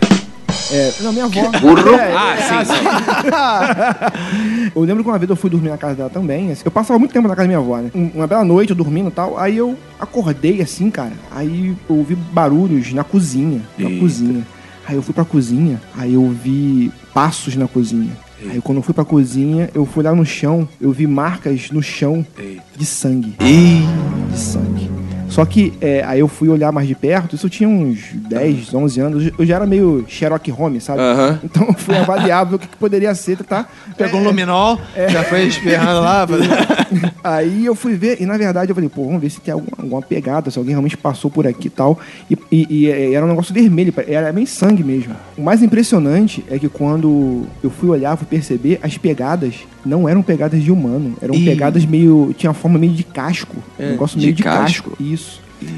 É, 0.73 0.93
não, 1.01 1.13
minha 1.13 1.25
avó. 1.27 1.51
Burro? 1.61 1.95
É, 1.95 2.13
Ah, 2.13 2.37
sim, 2.37 2.65
sim. 2.75 4.73
Eu 4.75 4.83
lembro 4.83 5.03
que 5.05 5.09
uma 5.11 5.19
vez 5.19 5.31
eu 5.31 5.37
fui 5.37 5.49
dormir 5.49 5.69
na 5.71 5.77
casa 5.79 5.95
dela 5.95 6.11
também. 6.11 6.51
assim, 6.51 6.63
Eu 6.65 6.71
passava 6.71 6.99
muito 6.99 7.13
tempo 7.13 7.29
na 7.29 7.35
casa 7.37 7.45
da 7.45 7.49
minha 7.49 7.59
avó, 7.59 7.79
né? 7.79 7.91
Um- 7.95 8.11
Uma 8.17 8.27
bela 8.27 8.45
noite, 8.45 8.71
eu 8.71 8.77
dormindo 8.77 9.09
e 9.09 9.13
tal. 9.13 9.39
Aí 9.39 9.57
eu 9.57 9.77
acordei 9.99 10.61
assim, 10.61 10.91
cara. 10.91 11.13
Aí 11.31 11.75
eu 11.89 11.97
ouvi 11.97 12.15
barulhos 12.15 12.93
na 12.93 13.05
cozinha. 13.05 13.63
Na 13.79 13.89
Eita. 13.89 14.01
cozinha. 14.01 14.47
Aí 14.87 14.97
eu 14.97 15.03
fui 15.03 15.15
pra 15.15 15.25
cozinha. 15.25 15.81
Aí 15.97 16.15
eu 16.15 16.29
vi 16.31 16.93
passos 17.15 17.55
na 17.57 17.67
cozinha. 17.69 18.11
Aí 18.51 18.61
quando 18.61 18.79
eu 18.79 18.83
fui 18.83 18.93
pra 18.95 19.05
cozinha, 19.05 19.71
eu 19.75 19.87
fui 19.87 20.03
lá 20.05 20.15
no 20.15 20.25
chão. 20.27 20.69
Eu 20.81 20.91
vi 20.93 21.07
marcas 21.07 21.71
no 21.71 21.83
chão 21.83 22.27
Eita. 22.39 22.63
de 22.77 22.85
sangue. 22.85 23.35
Ih. 23.41 23.87
De 24.33 24.39
sangue. 24.39 24.91
Só 25.37 25.45
que 25.45 25.75
é, 25.83 26.03
aí 26.07 26.21
eu 26.21 26.29
fui 26.29 26.49
olhar 26.49 26.73
mais 26.73 26.89
de 26.89 26.95
perto, 26.95 27.37
isso 27.37 27.45
eu 27.45 27.51
tinha 27.51 27.69
uns 27.69 27.99
10, 28.15 28.73
11 28.73 29.01
anos, 29.01 29.31
eu 29.39 29.45
já 29.45 29.57
era 29.57 29.67
meio 29.67 30.03
Sherlock 30.09 30.51
Holmes, 30.51 30.83
sabe? 30.85 31.03
Então 31.45 31.67
eu 31.69 31.75
fui 31.75 31.95
avaliar 31.95 32.47
ver 32.47 32.55
o 32.55 32.59
que, 32.59 32.67
que 32.67 32.77
poderia 32.79 33.15
ser, 33.15 33.37
tá? 33.45 33.67
Pegou 33.99 34.19
um 34.19 34.25
luminol, 34.25 34.81
já 35.11 35.23
foi 35.25 35.43
espirrando 35.47 36.01
lá. 36.01 36.27
Aí 37.23 37.67
eu 37.67 37.75
fui 37.75 37.97
ver, 37.97 38.17
e 38.19 38.25
na 38.25 38.39
verdade 38.39 38.71
eu 38.71 38.75
falei, 38.75 38.89
pô, 38.89 39.05
vamos 39.05 39.21
ver 39.21 39.29
se 39.29 39.39
tem 39.43 39.53
alguma, 39.53 39.77
alguma 39.79 40.01
pegada, 40.01 40.51
se 40.51 40.59
alguém 40.59 40.73
realmente 40.73 40.97
passou 40.97 41.31
por 41.31 41.47
aqui 41.47 41.67
e 41.67 41.71
tal. 41.71 41.99
E, 42.31 42.39
e- 42.51 42.67
e, 42.71 42.91
é, 42.91 43.13
era 43.13 43.27
um 43.27 43.29
negócio 43.29 43.53
vermelho, 43.53 43.93
era 44.09 44.33
bem 44.33 44.47
sangue 44.47 44.83
mesmo. 44.83 45.15
O 45.37 45.43
mais 45.43 45.63
impressionante 45.63 46.43
é 46.51 46.59
que 46.59 46.69
quando 46.71 47.47
eu 47.63 47.69
fui 47.69 47.91
olhar, 47.91 48.17
fui 48.17 48.27
perceber, 48.27 48.79
as 48.83 48.97
pegadas 48.97 49.55
não 49.85 50.09
eram 50.09 50.23
pegadas 50.23 50.63
de 50.63 50.73
humano, 50.73 51.15
eram 51.21 51.35
Ih. 51.35 51.45
pegadas 51.45 51.85
meio. 51.85 52.35
tinha 52.37 52.49
uma 52.51 52.55
forma 52.55 52.79
meio 52.79 52.93
de 52.93 53.05
casco. 53.05 53.57
um 53.79 53.91
negócio 53.91 54.19
de 54.19 54.27
meio 54.27 54.35
de 54.37 54.43
casco? 54.43 54.91
casco. 54.91 55.03
Isso. 55.03 55.26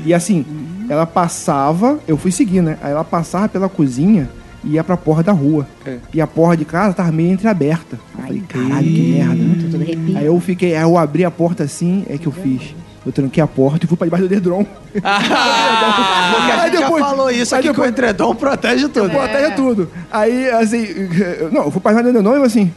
E 0.04 0.12
assim, 0.14 0.44
ela 0.88 1.06
passava, 1.06 1.98
eu 2.06 2.16
fui 2.16 2.30
seguir, 2.32 2.62
né? 2.62 2.76
Aí 2.82 2.90
ela 2.92 3.04
passava 3.04 3.48
pela 3.48 3.68
cozinha 3.68 4.28
e 4.64 4.72
ia 4.72 4.82
pra 4.84 4.96
porra 4.96 5.22
da 5.22 5.32
rua. 5.32 5.66
É. 5.86 5.98
E 6.12 6.20
a 6.20 6.26
porra 6.26 6.56
de 6.56 6.64
casa 6.64 6.92
tava 6.94 7.12
meio 7.12 7.32
entreaberta. 7.32 7.98
Eu 8.18 8.24
falei, 8.24 8.40
caralho, 8.48 8.84
que 8.86 9.02
merda. 9.12 10.18
Aí 10.18 10.26
eu 10.26 10.40
fiquei, 10.40 10.74
aí 10.74 10.82
eu 10.82 10.98
abri 10.98 11.24
a 11.24 11.30
porta 11.30 11.62
assim, 11.64 12.04
é 12.08 12.18
que 12.18 12.26
eu 12.26 12.32
fiz. 12.32 12.74
eu 13.06 13.12
tranquei 13.12 13.42
a 13.42 13.46
porta 13.46 13.84
e 13.86 13.88
fui 13.88 13.96
pra 13.96 14.06
debaixo 14.06 14.24
do 14.26 14.28
dedrão. 14.28 14.66
Porque 14.92 15.06
a 15.06 16.62
Aí 16.62 16.70
gente 16.70 16.80
depois- 16.80 17.02
já 17.04 17.08
falou 17.10 17.30
isso 17.30 17.54
aí 17.54 17.58
aqui 17.60 17.68
que 17.68 17.70
o 17.70 17.72
depois- 17.84 17.90
entredom 17.90 18.34
protege 18.34 18.88
tudo. 18.88 19.10
Protege 19.10 19.50
tudo. 19.54 19.90
Aí, 20.10 20.50
assim, 20.50 20.84
não, 21.52 21.64
eu 21.64 21.70
fui 21.70 21.80
pra 21.80 21.92
debaixo 21.92 22.12
do 22.12 22.12
dedrão 22.22 22.42
e 22.42 22.46
assim... 22.46 22.72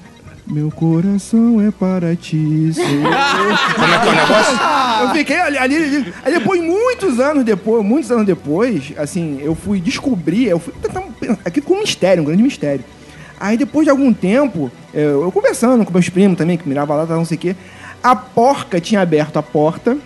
Meu 0.48 0.70
coração 0.72 1.62
é 1.62 1.72
para 1.72 2.14
ti, 2.16 2.72
Senhor. 2.74 3.14
Como 3.76 3.94
é 3.94 4.00
que 4.00 4.08
é 4.08 4.12
o 4.12 4.16
negócio? 4.16 4.60
Eu 5.02 5.10
fiquei 5.10 5.40
ali, 5.40 5.58
ali, 5.58 5.76
ali. 5.76 6.14
Aí 6.24 6.34
depois, 6.34 6.62
muitos 6.62 7.20
anos 7.20 7.44
depois, 7.44 7.84
muitos 7.86 8.12
anos 8.12 8.26
depois, 8.26 8.94
assim, 8.98 9.40
eu 9.42 9.56
fui 9.56 9.80
descobrir, 9.80 10.48
eu 10.48 10.60
fui 10.60 10.74
tentar 10.82 11.04
aquilo 11.46 11.66
com 11.66 11.76
um 11.76 11.80
mistério, 11.80 12.24
um 12.24 12.26
grande 12.26 12.44
mistério. 12.44 12.84
Aí 13.40 13.58
depois 13.58 13.86
de 13.86 13.90
algum 13.90 14.14
tempo, 14.14 14.72
eu, 14.94 15.24
eu 15.24 15.32
conversando 15.32 15.84
com 15.84 15.92
meus 15.92 16.10
primos 16.10 16.38
também, 16.38 16.58
que 16.58 16.68
miravam 16.68 16.96
lá, 16.96 17.06
não 17.06 17.26
sei 17.26 17.38
o 17.38 17.40
quê, 17.40 17.56
a 18.04 18.16
porca 18.16 18.80
tinha 18.80 19.02
aberto 19.02 19.38
a 19.38 19.44
porta. 19.44 19.98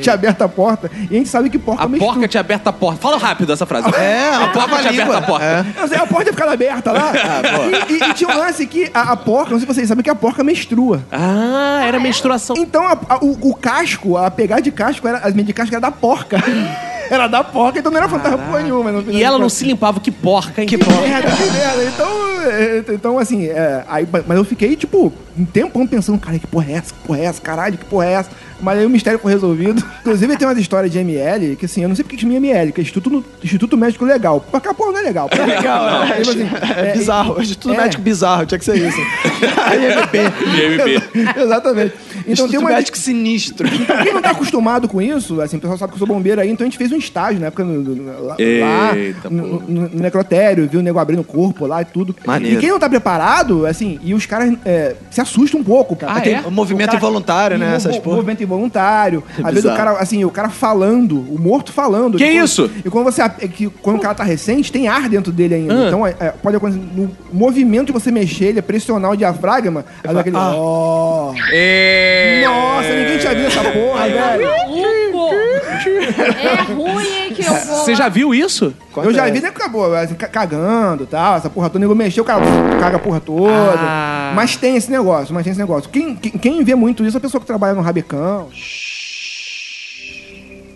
Tinha 0.00 0.14
aberto 0.14 0.42
a 0.42 0.48
porta, 0.48 0.90
e 1.10 1.14
a 1.14 1.18
gente 1.18 1.28
sabe 1.28 1.50
que 1.50 1.58
porca 1.58 1.84
A 1.84 1.88
menstrua. 1.88 2.12
porca 2.14 2.28
tinha 2.28 2.40
aberto 2.40 2.66
a 2.68 2.72
porta. 2.72 3.00
Fala 3.00 3.18
rápido 3.18 3.52
essa 3.52 3.66
frase. 3.66 3.88
É, 3.94 4.28
a 4.34 4.38
porca 4.38 4.52
trava 4.52 4.76
a 4.76 4.78
tinha 4.80 4.90
língua. 4.92 5.04
aberto 5.16 5.22
a 5.24 5.26
porta. 5.26 5.44
É. 5.44 5.96
A 5.96 6.06
porta 6.06 6.28
ia 6.28 6.32
ficar 6.32 6.48
aberta 6.48 6.92
lá. 6.92 7.12
e, 7.88 7.92
e- 7.92 8.10
e 8.10 8.14
tinha 8.14 8.30
um 8.30 8.36
lance 8.38 8.66
que 8.66 8.90
a, 8.94 9.12
a 9.12 9.16
porca, 9.16 9.50
não 9.50 9.58
sei 9.58 9.66
se 9.68 9.74
vocês 9.74 9.88
sabem 9.88 10.02
que 10.02 10.10
a 10.10 10.14
porca 10.14 10.42
menstrua. 10.42 11.02
Ah, 11.10 11.82
era 11.86 11.98
menstruação. 12.00 12.56
Então 12.56 12.84
a- 12.86 12.98
a- 13.08 13.18
o, 13.24 13.50
o 13.50 13.54
casco, 13.54 14.16
a 14.16 14.30
pegada 14.30 14.62
de 14.62 14.70
casco, 14.72 15.06
era, 15.06 15.18
as 15.18 15.34
de 15.34 15.52
casco 15.52 15.74
era 15.74 15.80
da 15.80 15.90
porca. 15.90 16.36
Era 17.10 17.26
da 17.26 17.44
porca, 17.44 17.78
então 17.78 17.92
não 17.92 17.98
era 17.98 18.08
fantasma 18.08 18.38
porra 18.38 18.62
nenhuma. 18.62 18.90
no 18.90 19.02
final 19.02 19.14
E 19.20 19.22
ela 19.22 19.38
não 19.38 19.48
se 19.50 19.66
limpava. 19.66 20.00
Que 20.00 20.10
porca, 20.10 20.62
hein? 20.62 20.66
Que 20.66 20.78
merda, 20.78 21.30
que 21.30 21.50
merda. 21.50 21.84
Então, 21.84 22.08
é, 22.50 22.84
então 22.94 23.18
assim, 23.18 23.48
é, 23.48 23.84
aí, 23.86 24.08
mas 24.26 24.38
eu 24.38 24.44
fiquei, 24.44 24.74
tipo, 24.76 25.12
um 25.38 25.44
tempão 25.44 25.86
pensando, 25.86 26.18
cara, 26.18 26.38
que 26.38 26.46
porra 26.46 26.70
é 26.70 26.72
essa? 26.74 26.94
Que 26.94 27.00
porra 27.06 27.18
é 27.18 27.24
essa? 27.24 27.40
Caralho, 27.42 27.76
que 27.76 27.84
porra 27.84 28.06
é 28.06 28.12
essa? 28.12 28.30
Mas 28.62 28.78
aí 28.78 28.86
o 28.86 28.90
mistério 28.90 29.18
foi 29.18 29.32
resolvido. 29.32 29.84
Inclusive, 30.00 30.36
tem 30.36 30.46
umas 30.46 30.56
histórias 30.58 30.90
de 30.92 30.98
ML, 30.98 31.56
que 31.56 31.66
assim, 31.66 31.82
eu 31.82 31.88
não 31.88 31.96
sei 31.96 32.04
porque 32.04 32.16
que 32.16 32.22
chama 32.22 32.34
ML, 32.34 32.72
que 32.72 32.80
é 32.80 32.82
Instituto, 32.82 33.24
Instituto 33.42 33.76
Médico 33.76 34.04
Legal. 34.04 34.40
Porque 34.50 34.68
a 34.68 34.72
porra 34.74 34.92
não 34.92 34.98
é 35.00 35.02
legal. 35.02 35.28
É 35.32 35.44
legal, 35.44 35.84
não, 35.90 36.02
é, 36.04 36.20
tipo 36.20 36.30
assim, 36.30 36.48
é 36.78 36.92
bizarro. 36.92 37.36
e- 37.38 37.42
Instituto 37.42 37.74
é. 37.74 37.76
Médico 37.76 38.02
bizarro, 38.02 38.46
tinha 38.46 38.58
que 38.58 38.64
ser 38.64 38.76
isso. 38.76 38.98
IMP. 38.98 40.16
IMP. 40.16 41.36
Exatamente. 41.40 41.94
Então 42.20 42.32
Instituto 42.32 42.50
tem 42.50 42.58
uma. 42.60 42.70
Médico 42.70 42.96
sinistro. 42.96 43.68
Quem 44.02 44.12
não 44.14 44.22
tá 44.22 44.30
acostumado 44.30 44.88
com 44.88 45.00
isso, 45.02 45.40
assim, 45.40 45.56
o 45.56 45.60
pessoal 45.60 45.78
sabe 45.78 45.92
que 45.92 45.96
eu 45.96 46.06
sou 46.06 46.06
bombeiro 46.06 46.40
aí, 46.40 46.48
então 46.50 46.64
a 46.64 46.68
gente 46.68 46.78
fez 46.78 46.92
um 46.92 46.96
estágio 46.96 47.40
na 47.40 47.48
época 47.48 47.64
no, 47.64 47.80
no- 47.82 48.22
lá, 48.24 48.36
lá, 48.38 48.96
Eita, 48.96 49.28
no, 49.28 49.60
no- 49.60 49.88
no 49.88 50.00
necrotério, 50.00 50.68
viu 50.68 50.80
o 50.80 50.82
nego 50.82 50.98
abrindo 50.98 51.20
o 51.20 51.24
corpo 51.24 51.66
lá 51.66 51.82
e 51.82 51.84
tudo. 51.84 52.14
Maneiro. 52.24 52.56
E 52.56 52.60
quem 52.60 52.70
não 52.70 52.78
tá 52.78 52.88
preparado, 52.88 53.66
assim, 53.66 53.98
e 54.02 54.14
os 54.14 54.24
caras 54.26 54.54
é, 54.64 54.94
se 55.10 55.20
assustam 55.20 55.60
um 55.60 55.64
pouco, 55.64 55.96
cara. 55.96 56.12
Ah, 56.14 56.20
Tem 56.20 56.34
é? 56.34 56.40
O 56.46 56.50
movimento 56.50 56.94
involuntário, 56.96 57.58
né, 57.58 57.74
essas 57.76 57.98
porra. 57.98 58.16
Movimento 58.16 58.42
involuntário. 58.54 59.22
Às 59.42 59.54
vezes 59.54 59.70
o 59.70 59.74
cara, 59.76 59.92
assim, 59.98 60.24
o 60.24 60.30
cara 60.30 60.48
falando, 60.48 61.18
o 61.18 61.38
morto 61.38 61.72
falando. 61.72 62.18
Que 62.18 62.24
quando- 62.24 62.44
isso? 62.44 62.70
E 62.84 62.90
quando 62.90 63.04
você. 63.04 63.22
é 63.22 63.28
que 63.28 63.68
quando 63.68 63.96
o 63.96 64.00
cara 64.00 64.14
tá 64.14 64.24
recente, 64.24 64.70
tem 64.70 64.88
ar 64.88 65.08
dentro 65.08 65.32
dele 65.32 65.54
ainda. 65.54 65.84
Ah. 65.84 65.86
Então, 65.88 66.06
é, 66.06 66.14
é, 66.20 66.28
pode 66.30 66.56
acontecer. 66.56 66.80
No 66.94 67.10
movimento 67.32 67.86
de 67.86 67.92
você 67.92 68.10
mexer, 68.10 68.46
ele 68.46 68.58
é 68.58 68.62
pressionar 68.62 69.10
o 69.12 69.16
diafragma. 69.16 69.84
Aí 70.04 70.14
dá 70.14 70.20
aquele. 70.20 70.36
Ah. 70.36 70.52
ó. 70.54 71.34
É... 71.52 72.42
Nossa, 72.44 72.88
ninguém 72.88 73.18
tinha 73.18 73.34
visto 73.34 73.58
essa 73.58 73.70
porra, 73.70 74.08
velho. 74.08 75.51
Maluco! 75.90 76.22
É 76.40 76.72
ruim, 76.72 77.06
hein, 77.06 77.34
que 77.34 77.42
eu 77.44 77.52
vou. 77.52 77.76
Você 77.84 77.94
já 77.94 78.08
viu 78.08 78.34
isso? 78.34 78.74
Eu 78.96 79.12
já 79.12 79.28
vi, 79.28 79.40
né, 79.40 79.48
acabou, 79.48 79.94
assim, 79.94 80.14
ca- 80.14 80.28
cagando 80.28 81.04
e 81.04 81.06
tal, 81.06 81.36
essa 81.36 81.48
porra 81.50 81.68
toda, 81.68 81.78
o 81.78 81.80
nego 81.80 81.94
mexeu, 81.94 82.22
o 82.22 82.26
cara 82.26 82.40
caga 82.80 82.96
a 82.96 83.00
porra 83.00 83.20
toda. 83.20 83.52
Ah. 83.78 84.32
Mas 84.34 84.56
tem 84.56 84.76
esse 84.76 84.90
negócio, 84.90 85.34
mas 85.34 85.44
tem 85.44 85.50
esse 85.50 85.60
negócio. 85.60 85.88
Quem, 85.90 86.14
quem, 86.16 86.32
quem 86.32 86.64
vê 86.64 86.74
muito 86.74 87.04
isso 87.04 87.16
é 87.16 87.18
a 87.18 87.20
pessoa 87.20 87.40
que 87.40 87.46
trabalha 87.46 87.74
no 87.74 87.80
rabecão. 87.82 88.48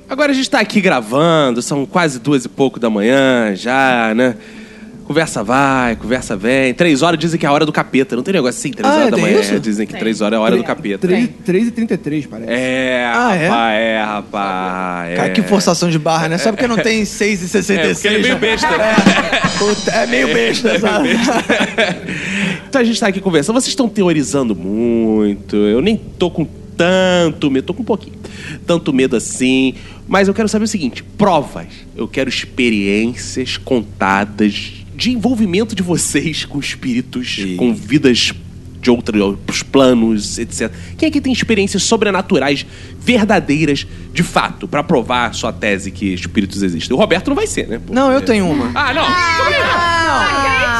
Agora 0.08 0.30
a 0.30 0.34
gente 0.34 0.48
tá 0.48 0.60
aqui 0.60 0.80
gravando, 0.80 1.60
são 1.60 1.84
quase 1.84 2.20
duas 2.20 2.44
e 2.44 2.48
pouco 2.48 2.78
da 2.78 2.88
manhã 2.88 3.54
já, 3.56 4.14
né? 4.14 4.36
Conversa 5.06 5.44
vai, 5.44 5.94
conversa 5.94 6.36
vem. 6.36 6.74
Três 6.74 7.00
horas 7.00 7.18
dizem 7.18 7.38
que 7.38 7.46
é 7.46 7.48
a 7.48 7.52
hora 7.52 7.64
do 7.64 7.70
capeta. 7.72 8.16
Não 8.16 8.24
tem 8.24 8.34
negócio 8.34 8.58
assim? 8.58 8.72
Três 8.72 8.92
Ah, 8.92 8.94
horas 8.96 9.06
é, 9.06 9.10
da 9.12 9.16
tem 9.16 9.24
manhã 9.24 9.40
isso? 9.40 9.60
dizem 9.60 9.86
que 9.86 9.92
Tem. 9.92 10.00
três 10.00 10.20
horas 10.20 10.32
é 10.32 10.36
a 10.36 10.40
hora 10.40 10.56
do 10.56 10.64
capeta. 10.64 11.06
3, 11.06 11.68
e 11.68 11.70
33 11.70 12.26
parece. 12.26 12.50
É, 12.50 13.08
Ah, 13.14 13.34
é? 13.36 13.46
rapaz, 13.46 13.78
é, 13.80 14.02
rapaz. 14.02 15.10
É. 15.12 15.14
Cara, 15.16 15.30
que 15.30 15.42
forçação 15.42 15.88
de 15.90 15.98
barra, 15.98 16.28
né? 16.28 16.38
Só 16.38 16.50
porque 16.50 16.66
não 16.66 16.76
tem 16.76 17.02
6,66. 17.06 17.70
É, 17.78 17.94
porque 17.94 18.08
ele 18.08 18.16
é 18.16 18.18
meio 18.20 18.34
né? 18.34 18.40
besta. 18.40 18.68
Puta, 19.58 19.90
é 19.92 20.06
meio 20.08 20.26
besta, 20.34 20.80
sabe? 20.80 21.08
então 22.68 22.80
a 22.80 22.84
gente 22.84 22.98
tá 22.98 23.06
aqui 23.06 23.20
conversando. 23.20 23.54
Vocês 23.60 23.68
estão 23.68 23.88
teorizando 23.88 24.56
muito. 24.56 25.54
Eu 25.56 25.80
nem 25.80 25.96
tô 25.96 26.30
com 26.30 26.44
tanto 26.76 27.50
medo, 27.50 27.64
tô 27.66 27.74
com 27.74 27.82
um 27.82 27.86
pouquinho. 27.86 28.16
Tanto 28.66 28.92
medo 28.92 29.14
assim. 29.16 29.74
Mas 30.08 30.26
eu 30.28 30.34
quero 30.34 30.48
saber 30.48 30.64
o 30.64 30.68
seguinte: 30.68 31.02
provas. 31.02 31.66
Eu 31.96 32.08
quero 32.08 32.28
experiências 32.28 33.56
contadas 33.56 34.84
de 34.96 35.12
envolvimento 35.12 35.74
de 35.76 35.82
vocês 35.82 36.44
com 36.44 36.58
espíritos, 36.58 37.36
com 37.56 37.74
vidas 37.74 38.32
de 38.80 38.90
outros 38.90 39.62
planos, 39.62 40.38
etc. 40.38 40.70
Quem 40.96 41.08
aqui 41.08 41.20
tem 41.20 41.32
experiências 41.32 41.82
sobrenaturais 41.82 42.64
verdadeiras, 43.00 43.86
de 44.12 44.22
fato, 44.22 44.68
pra 44.68 44.82
provar 44.82 45.34
sua 45.34 45.52
tese 45.52 45.90
que 45.90 46.14
espíritos 46.14 46.62
existem? 46.62 46.96
O 46.96 46.98
Roberto 46.98 47.28
não 47.28 47.34
vai 47.34 47.46
ser, 47.46 47.66
né? 47.66 47.80
Não, 47.90 48.12
eu 48.12 48.20
tenho 48.20 48.48
uma. 48.48 48.70
Ah, 48.74 48.94
não! 48.94 49.04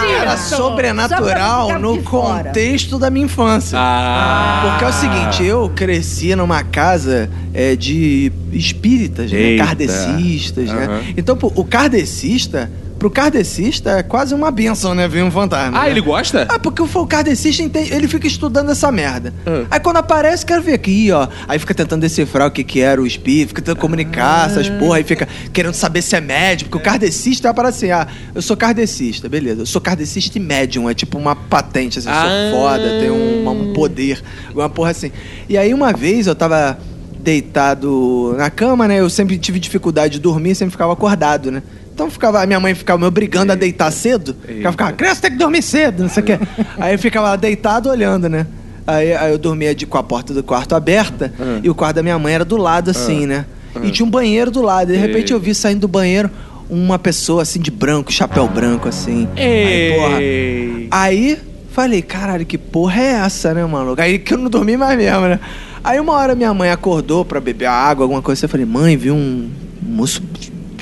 Era 0.09 0.37
sobrenatural 0.37 1.63
Só 1.63 1.67
pra 1.67 1.79
no 1.79 1.91
ficar 1.97 2.03
de 2.05 2.09
fora. 2.11 2.45
contexto 2.45 2.99
da 2.99 3.11
minha 3.11 3.27
infância. 3.27 3.77
Ah. 3.79 4.69
Porque 4.71 4.85
é 4.85 4.89
o 4.89 4.93
seguinte, 4.93 5.45
eu 5.45 5.69
cresci 5.75 6.35
numa 6.37 6.63
casa 6.63 7.29
é, 7.53 7.75
de 7.75 8.31
espíritas, 8.53 9.33
né? 9.33 9.39
Eita. 9.39 9.65
kardecistas, 9.65 10.69
Aham. 10.71 10.79
né? 10.79 11.15
Então, 11.17 11.37
pô, 11.37 11.53
o 11.57 11.65
kardecista, 11.65 12.71
pro 13.07 13.11
kardecista 13.11 13.99
é 13.99 14.03
quase 14.03 14.35
uma 14.35 14.51
benção, 14.51 14.93
né? 14.95 15.07
Ver 15.07 15.23
um 15.23 15.31
fantasma. 15.31 15.79
Ah, 15.79 15.85
né? 15.85 15.91
ele 15.91 16.01
gosta? 16.01 16.47
Ah, 16.49 16.59
porque 16.59 16.83
o 16.83 17.07
kardecista, 17.07 17.63
ele 17.79 18.09
fica 18.09 18.27
estudando 18.27 18.71
essa 18.73 18.91
merda. 18.91 19.33
Ah. 19.47 19.65
Aí 19.71 19.81
quando 19.81 19.99
aparece, 19.99 20.45
quero 20.45 20.61
ver 20.61 20.75
aqui, 20.75 21.13
ó. 21.13 21.29
Aí 21.47 21.59
fica 21.59 21.73
tentando 21.73 22.01
decifrar 22.01 22.49
o 22.49 22.51
que 22.51 22.65
que 22.65 22.81
era 22.81 23.01
o 23.01 23.07
espírito, 23.07 23.49
fica 23.49 23.63
tentando 23.63 23.79
comunicar 23.81 24.51
essas 24.51 24.69
porra, 24.69 24.97
aí 24.97 25.05
fica 25.05 25.29
querendo 25.53 25.75
saber 25.75 26.03
se 26.03 26.17
é 26.17 26.21
médium, 26.21 26.69
porque 26.69 26.79
o 26.79 26.91
kardecista 26.91 27.49
é 27.49 27.53
para 27.53 27.69
assim, 27.69 27.91
ah, 27.93 28.09
eu 28.35 28.43
sou 28.43 28.57
kardecista, 28.57 29.29
beleza. 29.29 29.63
Eu 29.63 29.67
sou 29.67 29.81
kardecista 29.81 30.37
e 30.39 30.41
médium, 30.41 30.91
é 30.91 30.95
tipo 30.95 31.17
uma 31.17 31.37
patente, 31.37 32.01
assim, 32.01 32.09
eu 32.09 32.15
Ah. 32.15 32.51
sou 32.51 32.61
foda, 32.61 32.83
tenho 33.01 33.15
um, 33.15 33.49
um 33.49 33.73
poder, 33.73 34.21
uma 34.53 34.69
porra 34.69 34.91
assim. 34.91 35.13
E 35.49 35.57
aí 35.57 35.73
uma 35.73 35.93
vez 35.93 36.27
eu 36.27 36.35
tava 36.35 36.77
deitado 37.21 38.35
na 38.37 38.51
cama, 38.51 38.89
né? 38.89 39.01
Eu 39.01 39.11
sempre 39.11 39.37
tive 39.39 39.59
dificuldade 39.59 40.15
de 40.15 40.21
dormir, 40.21 40.55
sempre 40.55 40.73
ficava 40.73 40.93
acordado, 40.93 41.51
né? 41.53 41.63
Então 41.97 42.11
ficava, 42.11 42.45
minha 42.45 42.61
mãe 42.61 42.75
ficava 42.75 42.99
me 42.99 43.07
obrigando 43.07 43.53
a 43.53 43.55
deitar 43.55 43.91
cedo. 43.91 44.37
Ela 44.47 44.71
ficava, 44.71 44.93
criança 44.93 45.23
tem 45.23 45.31
que 45.31 45.39
dormir 45.39 45.63
cedo, 45.63 46.03
não 46.03 46.11
sei 46.11 46.23
o 46.23 46.27
quê. 46.27 46.39
aí 46.77 46.93
eu 46.93 46.99
ficava 46.99 47.31
lá 47.31 47.37
deitado 47.37 47.89
olhando, 47.89 48.29
né? 48.29 48.47
Aí, 48.87 49.15
aí 49.15 49.33
eu 49.33 49.39
dormia 49.39 49.75
de, 49.75 49.87
com 49.87 49.97
a 49.97 50.03
porta 50.03 50.35
do 50.35 50.43
quarto 50.43 50.75
aberta 50.75 51.33
e 51.63 51.71
o 51.71 51.75
quarto 51.75 51.97
da 51.97 52.03
minha 52.03 52.19
mãe 52.19 52.35
era 52.35 52.45
do 52.45 52.59
lado, 52.59 52.91
assim, 52.91 53.25
né? 53.25 53.47
E 53.83 53.91
tinha 53.91 54.05
um 54.05 54.11
banheiro 54.11 54.51
do 54.51 54.61
lado. 54.61 54.93
E 54.93 54.95
de 54.95 55.01
repente 55.01 55.33
eu 55.33 55.41
vi 55.41 55.55
saindo 55.55 55.81
do 55.81 55.89
banheiro 55.89 56.31
uma 56.69 56.99
pessoa 56.99 57.41
assim 57.41 57.61
de 57.61 57.71
branco, 57.71 58.13
chapéu 58.13 58.47
branco, 58.47 58.89
assim. 58.89 59.27
Aí, 59.35 59.95
porra. 59.97 60.23
Ei. 60.23 60.89
Aí 60.91 61.39
falei, 61.71 62.03
caralho, 62.03 62.45
que 62.45 62.59
porra 62.59 63.01
é 63.01 63.13
essa, 63.25 63.55
né, 63.55 63.65
maluco? 63.65 64.03
Aí 64.03 64.19
que 64.19 64.35
eu 64.35 64.39
não 64.39 64.51
dormi 64.51 64.77
mais 64.77 64.99
mesmo, 64.99 65.23
né? 65.23 65.41
Aí 65.83 65.99
uma 65.99 66.13
hora 66.13 66.35
minha 66.35 66.53
mãe 66.53 66.71
acordou 66.71 67.25
pra 67.25 67.41
beber 67.41 67.67
água, 67.67 68.05
alguma 68.05 68.21
coisa. 68.21 68.45
Eu 68.45 68.51
falei, 68.51 68.67
mãe, 68.67 68.99
vi 68.99 69.11
um 69.11 69.49
moço 69.83 70.23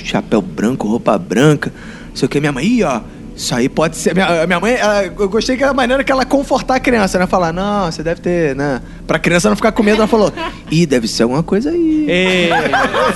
chapéu 0.05 0.40
branco, 0.40 0.86
roupa 0.86 1.18
branca. 1.18 1.72
Não 2.11 2.16
sei 2.16 2.26
o 2.26 2.28
que. 2.28 2.38
Minha 2.40 2.52
mãe, 2.52 2.64
ih, 2.64 2.84
ó. 2.84 3.00
Isso 3.36 3.52
aí 3.52 3.68
pode 3.68 3.96
ser. 3.96 4.14
Minha, 4.14 4.46
minha 4.46 4.61
mãe, 4.61 4.74
ela- 4.74 5.05
eu 5.07 5.28
gostei 5.28 5.57
que 5.57 5.64
a 5.64 5.74
maneira 5.74 6.05
que 6.05 6.12
ela 6.12 6.24
confortar 6.24 6.76
a 6.76 6.80
criança, 6.80 7.18
né? 7.18 7.26
Falar, 7.26 7.52
não, 7.52 7.90
você 7.90 8.00
deve 8.00 8.20
ter, 8.20 8.55
né? 8.55 8.80
Pra 9.09 9.18
criança 9.18 9.48
não 9.48 9.57
ficar 9.57 9.72
com 9.72 9.82
medo, 9.82 9.96
ela 9.96 10.07
falou, 10.07 10.32
ih, 10.70 10.86
deve 10.86 11.09
ser 11.09 11.24
alguma 11.24 11.42
coisa 11.42 11.70
aí. 11.70 12.05
Ei. 12.09 12.50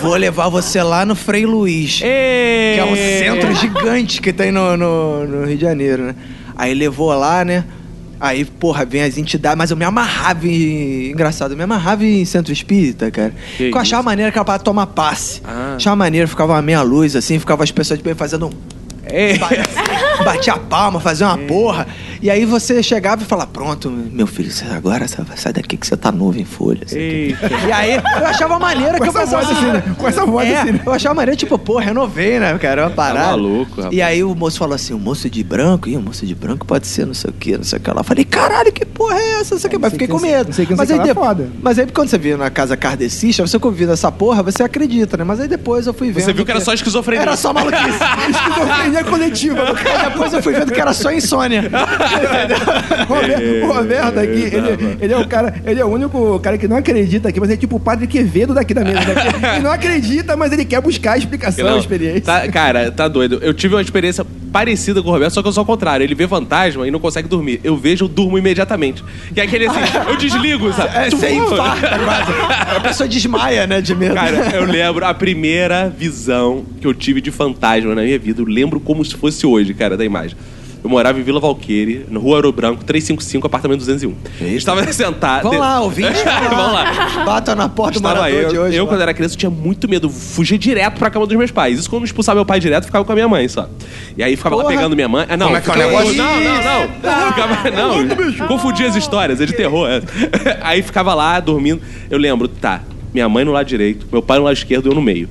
Vou 0.03 0.17
levar 0.17 0.49
você 0.49 0.83
lá 0.83 1.05
no 1.07 1.15
Frei 1.15 1.47
Luiz. 1.47 2.01
Ei. 2.03 2.75
Que 2.75 2.81
é 2.81 2.85
um 2.85 2.97
centro 2.97 3.55
gigante 3.55 4.21
que 4.21 4.33
tem 4.33 4.51
no, 4.51 4.77
no, 4.77 5.25
no 5.25 5.47
Rio 5.47 5.57
de 5.57 5.63
Janeiro, 5.63 6.03
né? 6.03 6.15
Aí 6.57 6.75
levou 6.75 7.15
lá, 7.15 7.45
né? 7.45 7.63
Aí, 8.21 8.45
porra, 8.45 8.85
vem 8.85 9.03
as 9.03 9.17
entidades, 9.17 9.57
mas 9.57 9.71
eu 9.71 9.77
me 9.77 9.85
amarrava 9.85 10.47
em. 10.47 11.11
Engraçado, 11.11 11.53
eu 11.53 11.57
me 11.57 11.63
amarrava 11.63 12.05
em 12.05 12.25
centro 12.25 12.53
espírita, 12.53 13.11
cara. 13.11 13.33
Que 13.57 13.71
eu 13.71 13.79
achava 13.79 14.03
maneiro 14.03 14.33
que 14.33 14.39
era 14.39 14.45
pra 14.45 14.59
tomar 14.59 14.87
passe. 14.89 15.41
Ah. 15.45 15.75
Achava 15.77 15.97
maneiro, 15.97 16.27
ficava 16.27 16.55
uma 16.55 16.63
meia 16.63 16.83
luz 16.83 17.15
assim, 17.15 17.39
ficava 17.39 17.63
as 17.63 17.71
pessoas 17.71 17.99
de 17.99 18.05
bem 18.05 18.15
fazendo 18.15 18.47
um. 18.47 18.78
Ei. 19.11 19.39
Batia 20.25 20.55
a 20.55 20.59
palma, 20.59 21.01
fazia 21.01 21.27
uma 21.27 21.39
porra. 21.39 21.87
E 22.21 22.29
aí 22.29 22.45
você 22.45 22.83
chegava 22.83 23.23
e 23.23 23.25
falava, 23.25 23.49
pronto, 23.53 23.89
meu 23.91 24.27
filho, 24.27 24.51
você 24.51 24.65
agora 24.67 25.07
sai- 25.07 25.53
daqui 25.53 25.77
que 25.77 25.87
você 25.87 25.97
tá 25.97 26.11
novo 26.11 26.39
em 26.39 26.45
folha. 26.45 26.85
Eita. 26.91 27.49
E 27.67 27.71
aí 27.73 27.95
eu 27.95 28.27
achava 28.27 28.59
maneiro 28.59 28.99
Com 28.99 29.05
que 29.05 29.09
eu 29.09 29.13
pensava 29.13 29.45
voz 29.45 29.57
assim, 29.57 29.67
né? 29.71 29.83
Com 29.97 30.09
essa 30.09 30.27
voz 30.27 30.49
é, 30.49 30.61
assim, 30.61 30.73
né? 30.73 30.81
Eu 30.85 30.93
achava 30.93 31.15
maneiro, 31.15 31.39
tipo, 31.39 31.57
pô, 31.57 31.79
renovei, 31.79 32.41
né, 32.41 32.59
cara? 32.59 32.87
Uma 32.87 32.91
parada. 32.91 33.27
maluco, 33.29 33.77
rapaz. 33.77 33.95
E 33.97 34.03
aí 34.03 34.25
o 34.25 34.35
moço 34.35 34.59
falou 34.59 34.75
assim: 34.75 34.93
o 34.95 34.99
moço 34.99 35.31
de 35.31 35.45
branco, 35.45 35.89
e 35.89 35.97
o 35.97 36.01
moço 36.01 36.27
de 36.27 36.35
branco 36.35 36.67
pode 36.67 36.89
ser 36.89 37.07
não 37.07 37.15
sei 37.15 37.31
o 37.31 37.33
que, 37.33 37.57
não 37.57 37.63
sei 37.65 37.79
o 37.79 37.83
que 37.83 37.91
lá. 37.91 38.01
Eu 38.01 38.05
falei, 38.05 38.25
caralho, 38.25 38.73
que 38.73 38.85
porra 38.85 39.15
é 39.17 39.41
essa? 39.41 39.55
Não 39.55 39.61
sei 39.61 39.69
o 39.69 39.71
que, 39.71 39.79
mas 39.79 39.91
sei 39.93 39.99
fiquei 40.01 40.07
que- 40.09 40.13
com 40.13 40.21
medo. 40.21 40.53
sei 40.53 40.67
que 40.67 40.75
mas, 40.75 40.91
aí 40.91 40.97
que 40.97 40.99
lá 40.99 41.05
é 41.05 41.07
depois- 41.07 41.29
foda. 41.29 41.49
mas 41.63 41.79
aí 41.79 41.87
quando 41.87 42.09
você 42.09 42.19
viu 42.19 42.37
na 42.37 42.51
casa 42.51 42.77
kardecista, 42.77 43.47
você 43.47 43.59
convida 43.61 43.93
essa 43.93 44.11
porra, 44.11 44.43
você 44.43 44.65
acredita, 44.65 45.17
né? 45.17 45.23
Mas 45.23 45.39
aí 45.39 45.47
depois 45.47 45.87
eu 45.87 45.95
fui 45.95 46.09
vendo. 46.11 46.25
Você 46.25 46.33
viu 46.33 46.45
que 46.45 46.51
era 46.51 46.61
só 46.61 46.73
esquizofrenia. 46.75 47.23
Era 47.23 47.37
só 47.37 47.53
maluquice. 47.53 47.87
Esquizofrenia 48.29 48.98
coletiva. 49.05 49.63
Aí 49.63 50.11
depois 50.11 50.33
eu 50.33 50.43
fui 50.43 50.53
vendo 50.53 50.73
que 50.73 50.81
era 50.81 50.93
só 50.93 51.13
insônia. 51.13 51.63
Roberto, 53.09 53.65
o 53.65 53.73
Roberto 53.73 54.19
aqui, 54.19 54.43
ele, 54.55 54.99
ele 55.01 55.13
é 55.13 55.17
o 55.17 55.27
cara, 55.27 55.55
ele 55.65 55.81
é 55.81 55.85
o 55.85 55.89
único 55.89 56.39
cara 56.41 56.59
que 56.59 56.69
não 56.69 56.77
acredita 56.77 57.29
aqui, 57.29 57.41
mas 57.41 57.51
é 57.51 57.57
tipo 57.57 57.77
o 57.77 57.81
padre 57.81 58.07
Quevedo 58.07 58.55
daqui 58.55 58.75
da 58.75 58.83
mesa. 58.85 58.99
Né? 59.01 59.55
Ele 59.55 59.63
não 59.65 59.71
acredita, 59.73 60.37
mas 60.37 60.53
ele 60.53 60.65
quer 60.65 60.81
buscar 60.81 61.13
a 61.13 61.19
explicação, 61.19 61.67
a 61.67 61.71
Não, 61.73 61.79
experiência. 61.79 62.23
tá- 62.23 62.49
cara, 62.49 62.91
tá 62.91 63.09
doido. 63.09 63.39
Eu 63.43 63.53
tive 63.55 63.75
uma 63.75 63.83
experiência 63.83 64.25
parecida 64.53 65.03
com 65.03 65.09
o 65.09 65.13
Roberto, 65.13 65.33
só 65.33 65.43
que 65.43 65.49
eu 65.49 65.53
sou 65.53 65.63
ao 65.63 65.67
contrário. 65.67 66.05
Ele 66.05 66.15
vê 66.15 66.27
fantasma 66.27 66.87
e 66.87 66.91
não 66.91 66.99
consegue 66.99 67.29
dormir. 67.29 67.61
Eu 67.63 67.77
vejo, 67.77 68.05
eu 68.05 68.09
durmo 68.09 68.39
imediatamente. 68.39 69.05
Que 69.33 69.41
é 69.41 69.45
aquele 69.45 69.67
assim, 69.67 69.81
eu 70.09 70.17
desligo, 70.17 70.73
sabe? 70.75 70.97
É, 70.97 71.11
você 71.11 71.31
infarta 71.31 71.99
quase. 71.99 72.33
A 72.77 72.81
pessoa 72.81 73.09
desmaia, 73.09 73.67
né, 73.67 73.81
de 73.81 73.95
medo. 73.95 74.15
Cara, 74.15 74.51
eu 74.55 74.65
lembro 74.65 75.05
a 75.05 75.15
primeira 75.15 75.89
visão 75.89 76.65
que 76.81 76.87
eu 76.87 76.95
tive 76.95 77.21
de 77.21 77.31
fantasma 77.31 77.95
na 77.95 78.03
minha 78.03 78.19
vida. 78.19 78.41
Eu 78.43 78.47
lembro 78.47 78.81
como 78.81 79.05
se 79.05 79.15
fosse 79.15 79.47
hoje, 79.47 79.75
cara, 79.75 79.97
da 79.97 80.05
imagem. 80.05 80.37
Eu 80.83 80.89
morava 80.89 81.19
em 81.19 81.23
Vila 81.23 81.41
Valqueire, 81.41 82.07
no 82.09 82.21
Rua 82.21 82.37
Ouro 82.37 82.53
Branco, 82.53 82.85
355, 82.85 83.47
apartamento 83.47 83.81
201. 83.81 84.15
Estava 84.55 84.85
sentado. 84.93 85.43
Vamos 85.43 85.59
lá, 85.59 85.81
ouvintes. 85.81 86.23
Vamos 86.23 86.73
lá. 86.73 87.25
Bata 87.25 87.55
na 87.57 87.69
porta 87.69 87.95
do 87.95 87.97
Estava 87.99 88.21
morador 88.21 88.41
eu, 88.41 88.49
de 88.49 88.59
hoje. 88.59 88.77
eu 88.77 88.85
lá. 88.85 88.91
quando 88.91 89.01
era 89.03 89.13
criança, 89.13 89.37
tinha 89.37 89.51
muito 89.51 89.89
medo. 89.89 90.09
Fugia 90.09 90.57
direto 90.57 90.99
pra 90.99 91.11
cama 91.11 91.27
dos 91.27 91.37
meus 91.37 91.51
pais. 91.51 91.79
Isso 91.81 91.91
quando 91.91 92.03
eu 92.03 92.07
expulsava 92.07 92.37
meu 92.37 92.47
pai 92.47 92.61
direto, 92.61 92.85
eu 92.85 92.87
ficava 92.87 93.05
com 93.05 93.11
a 93.13 93.15
minha 93.15 93.29
mãe 93.29 93.49
só. 93.49 93.69
E 94.17 94.23
aí 94.23 94.37
ficava 94.37 94.55
lá 94.55 94.63
Porra. 94.63 94.75
pegando 94.77 94.95
minha 94.95 95.09
mãe. 95.09 95.27
Ah, 95.29 95.37
não, 95.37 95.47
Como 95.47 95.59
é 95.59 95.61
que 95.61 95.71
é 95.71 95.75
o 95.75 95.77
negócio? 95.77 96.15
Não, 96.15 96.41
não, 96.41 96.63
não. 96.63 96.89
Ficava, 97.33 97.71
não, 97.71 98.47
confundia 98.47 98.87
as 98.87 98.95
histórias, 98.95 99.41
é 99.41 99.47
de 99.47 99.53
terror. 99.55 99.89
é. 99.89 100.01
Aí 100.63 100.81
ficava 100.83 101.13
lá 101.13 101.41
dormindo. 101.41 101.81
Eu 102.09 102.19
lembro, 102.19 102.47
tá, 102.47 102.83
minha 103.13 103.29
mãe 103.29 103.45
no 103.45 103.51
lado 103.53 103.67
direito, 103.67 104.07
meu 104.13 104.23
pai 104.23 104.39
no 104.39 104.45
lado 104.45 104.55
esquerdo 104.55 104.87
e 104.87 104.91
eu 104.91 104.95
no 104.95 105.03
meio. 105.03 105.29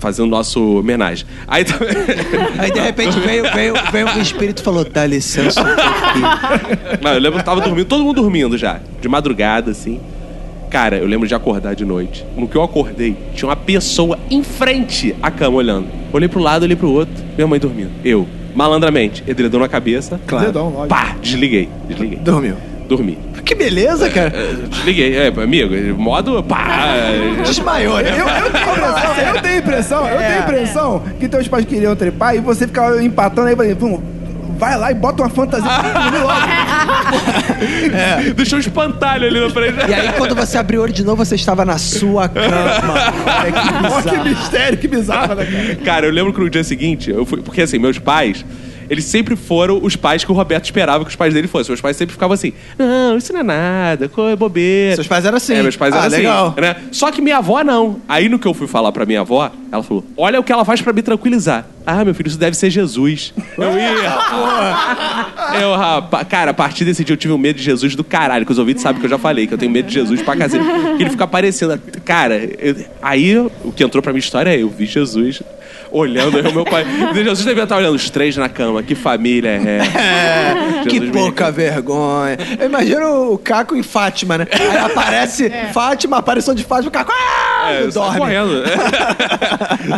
Fazendo 0.00 0.28
nosso 0.28 0.78
homenagem. 0.78 1.26
Aí 1.46 1.64
também. 1.64 1.88
Aí 2.58 2.72
de 2.72 2.80
repente 2.80 3.20
veio, 3.20 3.44
veio, 3.52 3.74
veio 3.92 4.08
um 4.08 4.20
espírito 4.20 4.60
e 4.60 4.64
falou: 4.64 4.84
dá 4.84 5.06
licença 5.06 5.60
um. 5.62 7.04
Não, 7.04 7.12
eu 7.12 7.20
lembro 7.20 7.38
que 7.38 7.44
tava 7.44 7.60
dormindo, 7.60 7.86
todo 7.86 8.02
mundo 8.02 8.20
dormindo 8.20 8.58
já. 8.58 8.80
De 9.00 9.08
madrugada, 9.08 9.70
assim. 9.70 10.00
Cara, 10.70 10.96
eu 10.96 11.06
lembro 11.06 11.28
de 11.28 11.34
acordar 11.34 11.74
de 11.74 11.84
noite. 11.84 12.24
No 12.36 12.48
que 12.48 12.56
eu 12.56 12.62
acordei, 12.62 13.16
tinha 13.34 13.48
uma 13.48 13.56
pessoa 13.56 14.18
em 14.30 14.42
frente 14.42 15.14
à 15.20 15.30
cama 15.30 15.56
olhando. 15.56 15.88
Olhei 16.12 16.28
pro 16.28 16.40
lado, 16.40 16.62
olhei 16.62 16.76
pro 16.76 16.90
outro. 16.90 17.14
Minha 17.36 17.46
mãe 17.46 17.58
dormindo. 17.58 17.90
Eu, 18.04 18.26
malandramente, 18.54 19.22
edredom 19.26 19.58
na 19.58 19.68
cabeça. 19.68 20.20
Dedão, 20.40 20.70
lógico. 20.70 20.88
Pá, 20.88 21.16
desliguei. 21.20 21.68
Desliguei. 21.88 22.18
Dormiu. 22.18 22.56
Dormi. 22.90 23.16
Que 23.44 23.54
beleza, 23.54 24.10
cara. 24.10 24.32
Desliguei. 24.68 25.16
É, 25.16 25.28
amigo, 25.28 25.72
modo. 25.96 26.42
Pá. 26.42 26.96
Desmaiou, 27.44 27.98
né? 28.02 28.10
Eu, 28.10 28.26
eu 28.26 28.32
tenho 28.50 28.58
impressão, 28.82 29.34
eu 29.34 29.40
tenho 29.42 29.58
impressão, 29.58 30.08
eu 30.08 30.20
É. 30.20 30.28
tenho 30.28 30.40
impressão 30.42 31.02
que 31.20 31.28
teus 31.28 31.46
pais 31.46 31.64
queriam 31.64 31.94
trepar 31.94 32.34
e 32.34 32.40
você 32.40 32.66
ficava 32.66 33.00
empatando 33.02 33.62
aí, 33.62 33.74
"Pum, 33.76 34.02
vai 34.58 34.76
lá 34.76 34.90
e 34.90 34.94
bota 34.94 35.22
uma 35.22 35.28
fantasia 35.30 35.70
pra 35.70 35.92
dormir 36.10 36.18
logo. 36.18 36.40
Deixou 38.34 38.56
um 38.58 38.60
espantalho 38.60 39.28
ali 39.28 39.38
na 39.40 39.50
frente. 39.50 39.76
E 39.88 39.94
aí, 39.94 40.10
quando 40.18 40.34
você 40.34 40.58
abriu 40.58 40.80
o 40.80 40.82
olho 40.84 40.92
de 40.92 41.04
novo, 41.04 41.24
você 41.24 41.36
estava 41.36 41.64
na 41.64 41.78
sua 41.78 42.28
cama. 42.28 42.56
Olha 43.94 44.02
que 44.02 44.10
que 44.18 44.18
mistério, 44.28 44.78
que 44.78 44.88
bizarro, 44.88 45.36
né, 45.36 45.46
cara? 45.46 45.76
Cara, 45.84 46.06
eu 46.06 46.12
lembro 46.12 46.32
que 46.32 46.40
no 46.40 46.50
dia 46.50 46.64
seguinte, 46.64 47.08
eu 47.10 47.24
fui. 47.24 47.40
Porque 47.40 47.62
assim, 47.62 47.78
meus 47.78 48.00
pais. 48.00 48.44
Eles 48.90 49.04
sempre 49.04 49.36
foram 49.36 49.78
os 49.80 49.94
pais 49.94 50.24
que 50.24 50.32
o 50.32 50.34
Roberto 50.34 50.64
esperava 50.64 51.04
que 51.04 51.10
os 51.10 51.16
pais 51.16 51.32
dele 51.32 51.46
fossem. 51.46 51.70
Meus 51.70 51.80
pais 51.80 51.96
sempre 51.96 52.12
ficavam 52.12 52.34
assim: 52.34 52.52
Não, 52.76 53.16
isso 53.16 53.32
não 53.32 53.40
é 53.40 53.42
nada, 53.44 54.10
é 54.32 54.36
bobeira. 54.36 54.96
Seus 54.96 55.06
pais 55.06 55.24
eram 55.24 55.36
assim. 55.36 55.54
É, 55.54 55.62
meus 55.62 55.76
pais 55.76 55.94
Ah, 55.94 55.98
eram 55.98 56.06
assim. 56.08 56.16
legal. 56.16 56.54
Né? 56.60 56.76
Só 56.90 57.10
que 57.12 57.22
minha 57.22 57.36
avó 57.38 57.62
não. 57.62 58.00
Aí 58.08 58.28
no 58.28 58.36
que 58.38 58.48
eu 58.48 58.52
fui 58.52 58.66
falar 58.66 58.90
pra 58.90 59.06
minha 59.06 59.20
avó, 59.20 59.48
ela 59.70 59.82
falou: 59.84 60.04
Olha 60.16 60.40
o 60.40 60.42
que 60.42 60.52
ela 60.52 60.64
faz 60.64 60.82
pra 60.82 60.92
me 60.92 61.02
tranquilizar. 61.02 61.66
Ah, 61.86 62.04
meu 62.04 62.14
filho, 62.14 62.26
isso 62.28 62.38
deve 62.38 62.56
ser 62.56 62.68
Jesus. 62.68 63.32
Eu 63.56 63.72
ia. 63.78 65.60
eu, 65.60 65.74
rapaz. 65.76 66.26
Cara, 66.28 66.50
a 66.50 66.54
partir 66.54 66.84
desse 66.84 67.04
dia 67.04 67.12
eu 67.14 67.16
tive 67.16 67.32
um 67.32 67.38
medo 67.38 67.56
de 67.56 67.62
Jesus 67.62 67.94
do 67.94 68.02
caralho, 68.04 68.44
que 68.46 68.52
os 68.52 68.58
ouvintes 68.58 68.82
sabem 68.82 69.00
que 69.00 69.06
eu 69.06 69.10
já 69.10 69.18
falei, 69.18 69.46
que 69.46 69.54
eu 69.54 69.58
tenho 69.58 69.70
medo 69.70 69.86
de 69.88 69.94
Jesus 69.94 70.20
pra 70.22 70.36
cacete. 70.36 70.64
Que 70.96 71.02
ele 71.02 71.10
fica 71.10 71.24
aparecendo. 71.24 71.80
Cara, 72.04 72.36
eu- 72.58 72.76
aí 73.02 73.36
o 73.38 73.72
que 73.74 73.82
entrou 73.84 74.02
pra 74.02 74.12
minha 74.12 74.20
história 74.20 74.50
é: 74.50 74.62
eu 74.62 74.68
vi 74.68 74.86
Jesus 74.86 75.42
olhando, 75.90 76.38
aí 76.38 76.46
o 76.46 76.52
meu 76.54 76.64
pai. 76.64 76.84
Jesus 77.14 77.44
devia 77.44 77.64
estar 77.64 77.76
olhando 77.76 77.94
os 77.94 78.08
três 78.10 78.36
na 78.36 78.48
cama, 78.48 78.82
que 78.82 78.94
família 78.94 79.48
é 79.50 79.76
essa? 79.78 79.90
É, 80.80 80.84
que 80.88 81.10
pouca 81.10 81.50
vergonha. 81.50 82.36
Eu 82.58 82.66
imagino 82.66 83.32
o 83.32 83.38
Caco 83.38 83.76
em 83.76 83.82
Fátima, 83.82 84.38
né? 84.38 84.46
Aí 84.52 84.76
aparece 84.78 85.50
Fátima, 85.72 86.16
aparição 86.18 86.54
de 86.54 86.64
Fátima, 86.64 86.88
o 86.88 86.92
Caco 86.92 87.12
ah, 87.12 87.72
É, 87.72 87.80
e 87.86 87.92
sai 87.92 88.02
dorme. 88.02 88.18
correndo. 88.18 88.62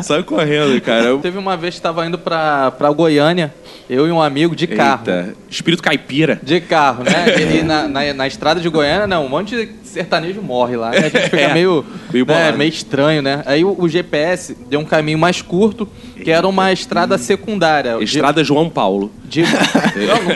Sai 0.02 0.22
correndo, 0.22 0.80
cara. 0.80 1.04
Eu- 1.04 1.18
Teve 1.18 1.38
uma 1.38 1.56
vez 1.56 1.76
que 1.76 1.80
tava 1.80 2.04
indo 2.06 2.18
pra, 2.18 2.70
pra 2.72 2.90
Goiânia, 2.90 3.54
eu 3.88 4.06
e 4.06 4.12
um 4.12 4.20
amigo 4.20 4.56
de 4.56 4.66
carro. 4.66 5.02
Eita, 5.06 5.34
espírito 5.48 5.82
caipira. 5.82 6.40
De 6.42 6.60
carro, 6.60 7.04
né? 7.04 7.26
E, 7.38 7.58
e 7.58 7.62
na, 7.62 7.86
na, 7.88 8.12
na 8.14 8.26
estrada 8.26 8.60
de 8.60 8.68
Goiânia, 8.68 9.06
né? 9.06 9.18
Um 9.18 9.28
monte 9.28 9.54
de 9.54 9.68
sertanejo 9.88 10.40
morre 10.42 10.76
lá. 10.76 10.90
Né? 10.90 10.98
A 10.98 11.02
gente 11.02 11.20
fica 11.20 11.36
É, 11.40 11.54
meio, 11.54 11.84
meio 12.12 12.26
né, 12.26 12.52
meio 12.52 12.68
estranho, 12.68 13.22
né? 13.22 13.42
Aí 13.46 13.64
o, 13.64 13.74
o 13.78 13.88
GPS 13.88 14.56
deu 14.68 14.80
um 14.80 14.84
caminho 14.84 15.18
mais 15.18 15.40
curto, 15.42 15.81
que 16.22 16.30
era 16.30 16.46
uma 16.46 16.72
estrada 16.72 17.16
secundária. 17.18 17.96
De- 17.98 18.04
Estrada 18.04 18.42
João 18.44 18.68
Paulo. 18.70 19.10
de- 19.24 19.42
Não, 20.06 20.22
não 20.24 20.32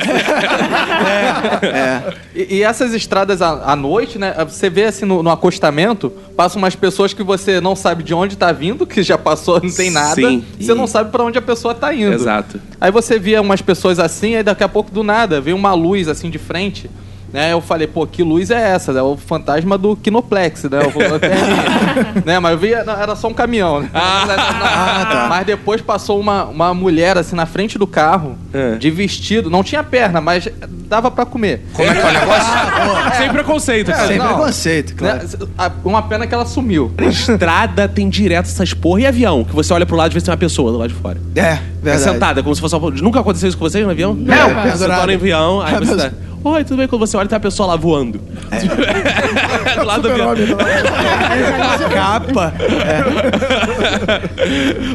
E, 2.35 2.57
e 2.57 2.63
essas 2.63 2.93
estradas 2.95 3.41
à, 3.43 3.73
à 3.73 3.77
noite, 3.77 4.19
né? 4.19 4.35
Você 4.49 4.69
vê 4.69 4.85
assim 4.85 5.05
no, 5.05 5.23
no 5.23 5.31
acostamento, 5.31 6.11
passam 6.37 6.59
umas 6.61 6.75
pessoas 6.77 7.13
que 7.13 7.23
você 7.23 7.61
não 7.61 7.75
sabe 7.75 8.03
de 8.03 8.13
onde 8.15 8.37
tá 8.37 8.53
vindo, 8.53 8.87
que 8.87 9.03
já 9.03 9.17
passou, 9.19 9.61
não 9.63 9.73
tem 9.73 9.91
nada. 9.91 10.15
Sim. 10.15 10.45
E 10.59 10.65
você 10.65 10.75
não 10.75 10.87
sabe 10.87 11.11
pra 11.11 11.23
onde 11.25 11.39
a 11.39 11.43
pessoa 11.43 11.75
tá 11.75 11.93
indo. 11.95 12.13
Exato. 12.13 12.61
Aí 12.81 12.91
você 12.91 13.19
via 13.19 13.41
umas 13.41 13.63
pessoas 13.63 13.99
assim, 13.99 14.35
aí 14.37 14.43
daqui 14.43 14.65
a 14.65 14.69
pouco 14.69 14.91
do 14.91 15.03
nada 15.03 15.41
veio 15.41 15.57
uma 15.57 15.73
luz 15.75 16.09
assim 16.09 16.31
de 16.31 16.39
frente. 16.39 16.91
Né, 17.37 17.53
eu 17.53 17.61
falei, 17.61 17.87
pô, 17.87 18.07
que 18.07 18.23
luz 18.23 18.51
é 18.51 18.71
essa? 18.71 18.93
É 18.93 19.03
o 19.03 19.15
fantasma 19.15 19.77
do 19.77 19.95
Kinoplex, 19.95 20.65
né? 20.65 20.79
Eu 20.81 20.91
né? 22.25 22.41
Mas 22.41 22.53
eu 22.53 22.59
via, 22.59 22.83
não, 22.83 22.95
era 22.95 23.15
só 23.15 23.29
um 23.29 23.35
caminhão. 23.35 23.83
Né? 23.83 23.91
Ah, 23.93 25.27
Mas 25.29 25.45
depois 25.45 25.83
passou 25.83 26.19
uma, 26.19 26.45
uma 26.47 26.73
mulher 26.73 27.19
assim 27.19 27.37
na 27.37 27.45
frente 27.45 27.77
do 27.77 27.87
carro, 27.87 28.39
É. 28.55 28.77
de 28.77 28.91
vestido. 28.91 29.51
Não 29.51 29.63
tinha 29.63 29.85
perna, 29.85 30.19
mas 30.19 30.49
dava 30.89 31.11
pra 31.11 31.27
comer. 31.27 31.63
Como 31.73 31.89
é 31.89 31.93
que 31.95 32.01
é 32.01 32.05
o 32.05 32.13
negócio? 32.13 33.17
Sem 33.19 33.31
preconceito, 33.31 33.91
cara. 33.91 34.07
Sem 34.09 34.19
não. 34.19 34.27
preconceito, 34.27 34.95
claro. 34.97 35.19
Né? 35.23 35.29
A- 35.59 35.71
Uma 35.85 36.03
pena 36.03 36.27
que 36.27 36.35
ela 36.35 36.47
sumiu. 36.47 36.93
Estrada 37.09 37.89
tem 37.89 38.09
direto 38.09 38.47
essas 38.47 38.73
porra. 38.75 39.01
E 39.03 39.07
avião? 39.07 39.45
Que 39.45 39.55
você 39.55 39.73
olha 39.73 39.85
pro 39.87 39.97
lado 39.97 40.13
e 40.13 40.15
vê 40.15 40.21
se 40.21 40.27
tem 40.27 40.33
uma 40.33 40.39
pessoa 40.39 40.71
do 40.73 40.79
lado 40.79 40.89
de 40.89 40.95
fora. 40.95 41.19
É, 41.35 41.41
É 41.41 41.61
verdade. 41.83 42.03
sentada, 42.13 42.43
como 42.43 42.55
se 42.55 42.61
fosse 42.61 42.75
uma... 42.75 42.91
Nunca 42.91 43.21
aconteceu 43.21 43.49
isso 43.49 43.59
com 43.59 43.65
vocês 43.69 43.85
no 43.85 43.91
avião? 43.91 44.15
Não, 44.15 44.49
Você 44.73 44.87
tá 44.87 45.07
no 45.07 45.13
avião, 45.13 45.61
aí 45.61 45.75
É 45.75 45.79
você 45.79 45.97
tá... 45.97 46.11
Oi, 46.45 46.63
tudo 46.63 46.77
bem? 46.77 46.87
Quando 46.87 47.01
você 47.01 47.17
olha, 47.17 47.29
tem 47.29 47.35
uma 47.35 47.41
pessoa 47.41 47.67
lá 47.67 47.75
voando. 47.77 48.21
do 49.81 49.85
lado 49.85 50.03
do 50.03 50.09
avião. 50.13 50.57
Capa. 51.93 52.53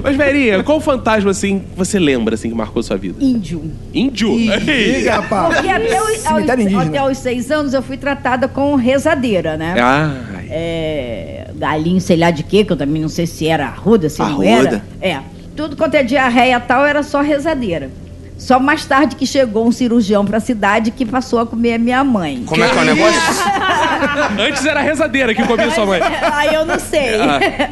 Mas, 0.03 0.15
Verinha, 0.15 0.63
qual 0.63 0.79
fantasma, 0.79 1.31
assim, 1.31 1.61
você 1.75 1.99
lembra, 1.99 2.35
assim, 2.35 2.49
que 2.49 2.55
marcou 2.55 2.81
sua 2.81 2.95
vida? 2.97 3.17
Índio. 3.23 3.63
Índio? 3.93 4.33
Liga, 4.33 5.15
rapaz. 5.15 5.55
Porque 5.55 5.69
até, 5.69 5.80
os, 5.84 6.17
Cemitério 6.19 6.51
aos, 6.51 6.59
indígena. 6.61 6.84
até 6.84 7.11
os 7.11 7.17
seis 7.17 7.51
anos 7.51 7.73
eu 7.73 7.82
fui 7.82 7.97
tratada 7.97 8.47
com 8.47 8.75
rezadeira, 8.75 9.57
né? 9.57 9.75
Ai. 9.79 10.47
É, 10.49 11.47
galinho, 11.55 12.01
sei 12.01 12.17
lá 12.17 12.32
de 12.32 12.43
quê, 12.43 12.63
que 12.63 12.71
eu 12.73 12.77
também 12.77 13.01
não 13.01 13.09
sei 13.09 13.25
se 13.25 13.47
era 13.47 13.65
arruda, 13.65 14.09
se 14.09 14.19
não 14.19 14.25
Arruda. 14.27 14.47
era. 14.47 14.84
É. 15.01 15.19
Tudo 15.55 15.75
quanto 15.75 15.95
é 15.95 16.03
diarreia 16.03 16.59
tal 16.59 16.86
era 16.86 17.03
só 17.03 17.21
rezadeira. 17.21 17.89
Só 18.41 18.59
mais 18.59 18.83
tarde 18.85 19.15
que 19.15 19.27
chegou 19.27 19.67
um 19.67 19.71
cirurgião 19.71 20.25
pra 20.25 20.39
cidade 20.39 20.89
que 20.89 21.05
passou 21.05 21.37
a 21.39 21.45
comer 21.45 21.75
a 21.75 21.77
minha 21.77 22.03
mãe. 22.03 22.43
Como 22.43 22.63
é 22.63 22.67
que 22.67 22.75
é 22.75 22.81
o 22.81 22.85
negócio? 22.85 23.21
Antes 24.39 24.65
era 24.65 24.79
a 24.79 24.83
rezadeira 24.83 25.35
que 25.35 25.43
comia 25.43 25.69
sua 25.69 25.85
mãe. 25.85 26.01
Aí 26.33 26.55
eu 26.55 26.65
não 26.65 26.79
sei. 26.79 27.21
Ah. 27.21 27.69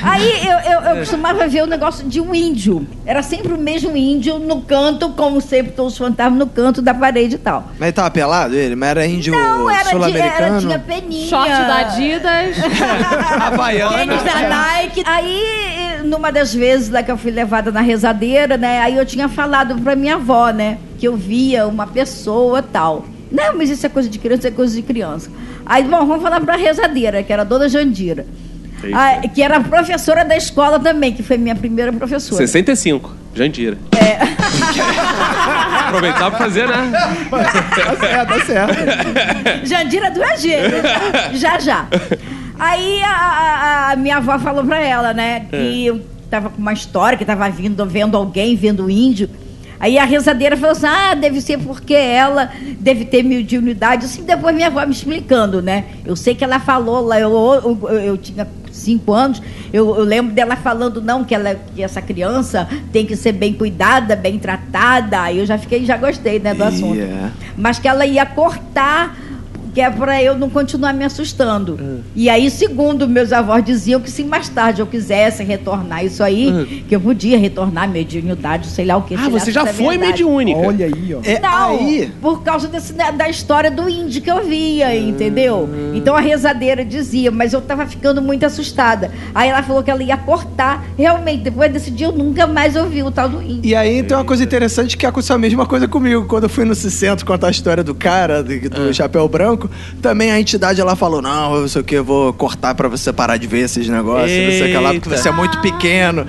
Aí 0.00 0.46
eu, 0.46 0.58
eu, 0.72 0.80
eu 0.80 0.96
costumava 0.98 1.48
ver 1.48 1.64
o 1.64 1.66
negócio 1.66 2.06
de 2.06 2.20
um 2.20 2.32
índio. 2.32 2.86
Era 3.04 3.20
sempre 3.20 3.52
o 3.52 3.58
mesmo 3.58 3.96
índio 3.96 4.38
no 4.38 4.60
canto, 4.62 5.10
como 5.10 5.40
sempre 5.40 5.72
todos 5.72 5.94
os 5.94 5.98
fantasmas 5.98 6.38
no 6.38 6.46
canto 6.46 6.80
da 6.80 6.94
parede 6.94 7.34
e 7.34 7.38
tal. 7.38 7.64
Mas 7.72 7.88
ele 7.88 7.92
tava 7.92 8.10
pelado, 8.10 8.54
ele? 8.54 8.76
Mas 8.76 8.90
era 8.90 9.06
índio 9.06 9.34
Não, 9.34 9.68
era, 9.68 9.82
de, 9.82 9.88
era 9.88 9.90
sul-americano? 9.90 10.60
tinha 10.60 10.78
peninha. 10.78 11.28
Short 11.28 11.50
da 11.50 11.76
Adidas. 11.78 12.56
Havaiana. 13.42 13.98
Tênis 13.98 14.22
da 14.22 14.48
Nike. 14.48 15.02
Aí, 15.04 15.91
numa 16.02 16.30
das 16.30 16.54
vezes 16.54 16.90
lá 16.90 17.02
que 17.02 17.10
eu 17.10 17.16
fui 17.16 17.30
levada 17.30 17.70
na 17.70 17.80
rezadeira, 17.80 18.56
né? 18.56 18.80
Aí 18.80 18.96
eu 18.96 19.06
tinha 19.06 19.28
falado 19.28 19.80
pra 19.80 19.96
minha 19.96 20.14
avó, 20.16 20.50
né? 20.50 20.78
Que 20.98 21.06
eu 21.08 21.16
via 21.16 21.66
uma 21.66 21.86
pessoa 21.86 22.62
tal. 22.62 23.04
Não, 23.30 23.56
mas 23.56 23.70
isso 23.70 23.86
é 23.86 23.88
coisa 23.88 24.08
de 24.08 24.18
criança, 24.18 24.48
é 24.48 24.50
coisa 24.50 24.74
de 24.74 24.82
criança. 24.82 25.30
Aí, 25.64 25.84
bom, 25.84 26.04
vamos 26.06 26.22
falar 26.22 26.40
pra 26.40 26.56
rezadeira, 26.56 27.22
que 27.22 27.32
era 27.32 27.42
a 27.42 27.44
dona 27.44 27.68
Jandira. 27.68 28.26
Ah, 28.92 29.28
que 29.28 29.40
era 29.42 29.60
professora 29.60 30.24
da 30.24 30.36
escola 30.36 30.78
também, 30.80 31.12
que 31.12 31.22
foi 31.22 31.38
minha 31.38 31.54
primeira 31.54 31.92
professora. 31.92 32.44
65, 32.44 33.14
Jandira. 33.34 33.78
É. 33.96 34.18
Aproveitar 35.86 36.30
pra 36.30 36.38
fazer, 36.38 36.66
né? 36.66 36.90
Tá 37.30 37.96
certo, 37.96 38.28
tá 38.28 38.44
certo. 38.44 39.66
Jandira 39.66 40.10
do 40.10 40.22
AG, 40.22 40.50
já 41.34 41.58
já. 41.60 41.86
Aí 42.64 43.02
a, 43.02 43.08
a- 43.10 43.92
a 43.92 43.96
minha 43.96 44.18
avó 44.18 44.38
falou 44.38 44.64
pra 44.64 44.78
ela, 44.80 45.12
né, 45.12 45.46
que 45.50 45.86
eu 45.86 46.00
tava 46.30 46.48
com 46.48 46.58
uma 46.60 46.72
história, 46.72 47.18
que 47.18 47.24
tava 47.24 47.48
vindo, 47.50 47.84
vendo 47.86 48.16
alguém, 48.16 48.54
vendo 48.54 48.88
índio. 48.88 49.28
Aí 49.80 49.98
a 49.98 50.04
rezadeira 50.04 50.56
falou 50.56 50.70
assim: 50.72 50.86
ah, 50.86 51.14
deve 51.14 51.40
ser 51.40 51.58
porque 51.58 51.92
ela 51.92 52.50
deve 52.78 53.04
ter 53.04 53.24
mediunidade. 53.24 54.04
Assim, 54.06 54.22
depois 54.22 54.54
minha 54.54 54.68
avó 54.68 54.84
me 54.86 54.92
explicando, 54.92 55.60
né? 55.60 55.86
Eu 56.06 56.14
sei 56.14 56.36
que 56.36 56.44
ela 56.44 56.60
falou 56.60 57.00
lá, 57.04 57.18
eu, 57.18 57.32
eu, 57.82 57.88
eu- 57.98 58.16
tinha 58.16 58.46
cinco 58.70 59.12
anos, 59.12 59.42
eu, 59.72 59.96
eu 59.96 60.04
lembro 60.04 60.32
dela 60.32 60.54
falando, 60.56 61.02
não, 61.02 61.24
que, 61.24 61.34
ela, 61.34 61.56
que 61.74 61.82
essa 61.82 62.00
criança 62.00 62.66
tem 62.92 63.04
que 63.04 63.16
ser 63.16 63.32
bem 63.32 63.52
cuidada, 63.52 64.14
bem 64.16 64.38
tratada. 64.38 65.20
Aí 65.20 65.38
eu 65.38 65.46
já 65.46 65.58
fiquei, 65.58 65.84
já 65.84 65.96
gostei, 65.96 66.38
né, 66.38 66.54
do 66.54 66.62
assunto 66.64 66.94
Yeah. 66.94 67.32
mas 67.56 67.78
que 67.80 67.86
ela 67.88 68.06
ia 68.06 68.24
cortar 68.24 69.14
que 69.74 69.80
é 69.80 69.90
para 69.90 70.22
eu 70.22 70.36
não 70.36 70.50
continuar 70.50 70.92
me 70.92 71.04
assustando. 71.04 71.78
Hum. 71.80 72.00
E 72.14 72.28
aí, 72.28 72.50
segundo 72.50 73.08
meus 73.08 73.32
avós 73.32 73.64
diziam 73.64 74.00
que 74.00 74.10
se 74.10 74.22
mais 74.24 74.48
tarde 74.48 74.80
eu 74.82 74.86
quisesse 74.86 75.42
retornar 75.42 76.04
isso 76.04 76.22
aí, 76.22 76.84
que 76.88 76.94
eu 76.94 77.00
podia 77.00 77.38
retornar 77.38 77.88
mediunidade, 77.88 78.66
sei 78.68 78.84
lá 78.84 78.96
o 78.96 79.02
que. 79.02 79.14
Ah, 79.14 79.18
sei 79.18 79.26
lá 79.32 79.38
você 79.38 79.50
já 79.52 79.62
é 79.62 79.72
foi 79.72 79.96
verdade. 79.98 80.12
mediúnica. 80.12 80.60
Olha 80.60 80.86
aí, 80.86 81.14
ó. 81.14 81.20
É, 81.24 81.40
Não, 81.40 81.70
aí... 81.78 82.12
por 82.20 82.42
causa 82.42 82.68
desse, 82.68 82.92
da, 82.92 83.10
da 83.10 83.28
história 83.28 83.70
do 83.70 83.88
índio 83.88 84.20
que 84.22 84.30
eu 84.30 84.44
via, 84.44 84.94
entendeu? 84.96 85.68
Hum. 85.72 85.92
Então 85.94 86.14
a 86.14 86.20
rezadeira 86.20 86.84
dizia, 86.84 87.30
mas 87.30 87.52
eu 87.52 87.60
tava 87.60 87.86
ficando 87.86 88.20
muito 88.20 88.44
assustada. 88.44 89.10
Aí 89.34 89.48
ela 89.48 89.62
falou 89.62 89.82
que 89.82 89.90
ela 89.90 90.02
ia 90.02 90.16
cortar. 90.16 90.84
Realmente, 90.96 91.42
depois 91.44 91.72
desse 91.72 91.90
dia 91.90 92.06
eu 92.08 92.12
nunca 92.12 92.46
mais 92.46 92.76
ouvi 92.76 93.02
o 93.02 93.10
tal 93.10 93.28
do 93.28 93.42
índio. 93.42 93.60
E 93.64 93.74
aí 93.74 94.02
tem 94.02 94.16
uma 94.16 94.24
coisa 94.24 94.42
interessante 94.44 94.96
que 94.96 95.06
aconteceu 95.06 95.36
a 95.36 95.38
mesma 95.38 95.64
coisa 95.66 95.88
comigo. 95.88 96.26
Quando 96.26 96.44
eu 96.44 96.48
fui 96.50 96.64
no 96.64 96.74
Cicentro 96.74 97.24
contar 97.24 97.48
a 97.48 97.50
história 97.50 97.82
do 97.82 97.94
cara, 97.94 98.42
do, 98.42 98.58
do 98.70 98.88
Ah. 98.88 98.92
chapéu 98.92 99.26
branco, 99.28 99.61
também 100.00 100.30
a 100.32 100.40
entidade 100.40 100.80
ela 100.80 100.94
falou: 100.96 101.20
não, 101.22 101.54
eu 101.56 101.68
sei 101.68 101.80
o 101.80 101.84
que, 101.84 101.94
eu 101.96 102.04
vou 102.04 102.32
cortar 102.32 102.74
pra 102.74 102.88
você 102.88 103.12
parar 103.12 103.36
de 103.36 103.46
ver 103.46 103.60
esses 103.60 103.88
negócios, 103.88 104.30
não 104.30 104.50
sei 104.50 104.62
o 104.62 104.66
que 104.72 104.78
lá, 104.78 104.92
porque 104.94 105.08
você 105.08 105.28
é 105.28 105.32
muito 105.32 105.60
pequeno. 105.60 106.26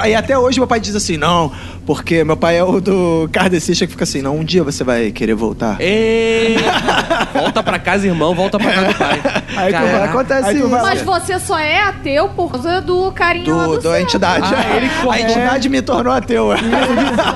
Aí 0.00 0.14
até 0.14 0.38
hoje 0.38 0.58
meu 0.58 0.66
pai 0.66 0.80
diz 0.80 0.94
assim: 0.94 1.16
não, 1.16 1.50
porque 1.86 2.24
meu 2.24 2.36
pai 2.36 2.58
é 2.58 2.64
o 2.64 2.80
do 2.80 3.28
kardecista 3.32 3.86
que 3.86 3.92
fica 3.92 4.04
assim: 4.04 4.22
não, 4.22 4.36
um 4.38 4.44
dia 4.44 4.62
você 4.62 4.82
vai 4.84 5.10
querer 5.10 5.34
voltar. 5.34 5.76
Ei, 5.80 6.56
volta 7.32 7.62
pra 7.62 7.78
casa, 7.78 8.06
irmão, 8.06 8.34
volta 8.34 8.58
pra 8.58 8.72
casa 8.72 8.86
do 8.88 8.94
pai. 8.94 9.22
Aí 9.56 9.72
Caraca. 9.72 10.04
acontece 10.06 10.48
Aí 10.48 10.62
Mas 10.64 11.02
você 11.02 11.38
só 11.38 11.56
é 11.58 11.80
ateu 11.82 12.28
por 12.30 12.50
causa 12.50 12.80
do 12.80 13.12
carinho 13.12 13.56
lá 13.56 13.66
Do, 13.66 13.76
do 13.76 13.82
da 13.82 13.90
céu. 13.92 14.00
entidade. 14.00 14.52
Ah, 14.52 14.76
ele 14.76 14.90
a 15.10 15.20
entidade 15.20 15.68
me 15.68 15.80
tornou 15.80 16.12
ateu. 16.12 16.48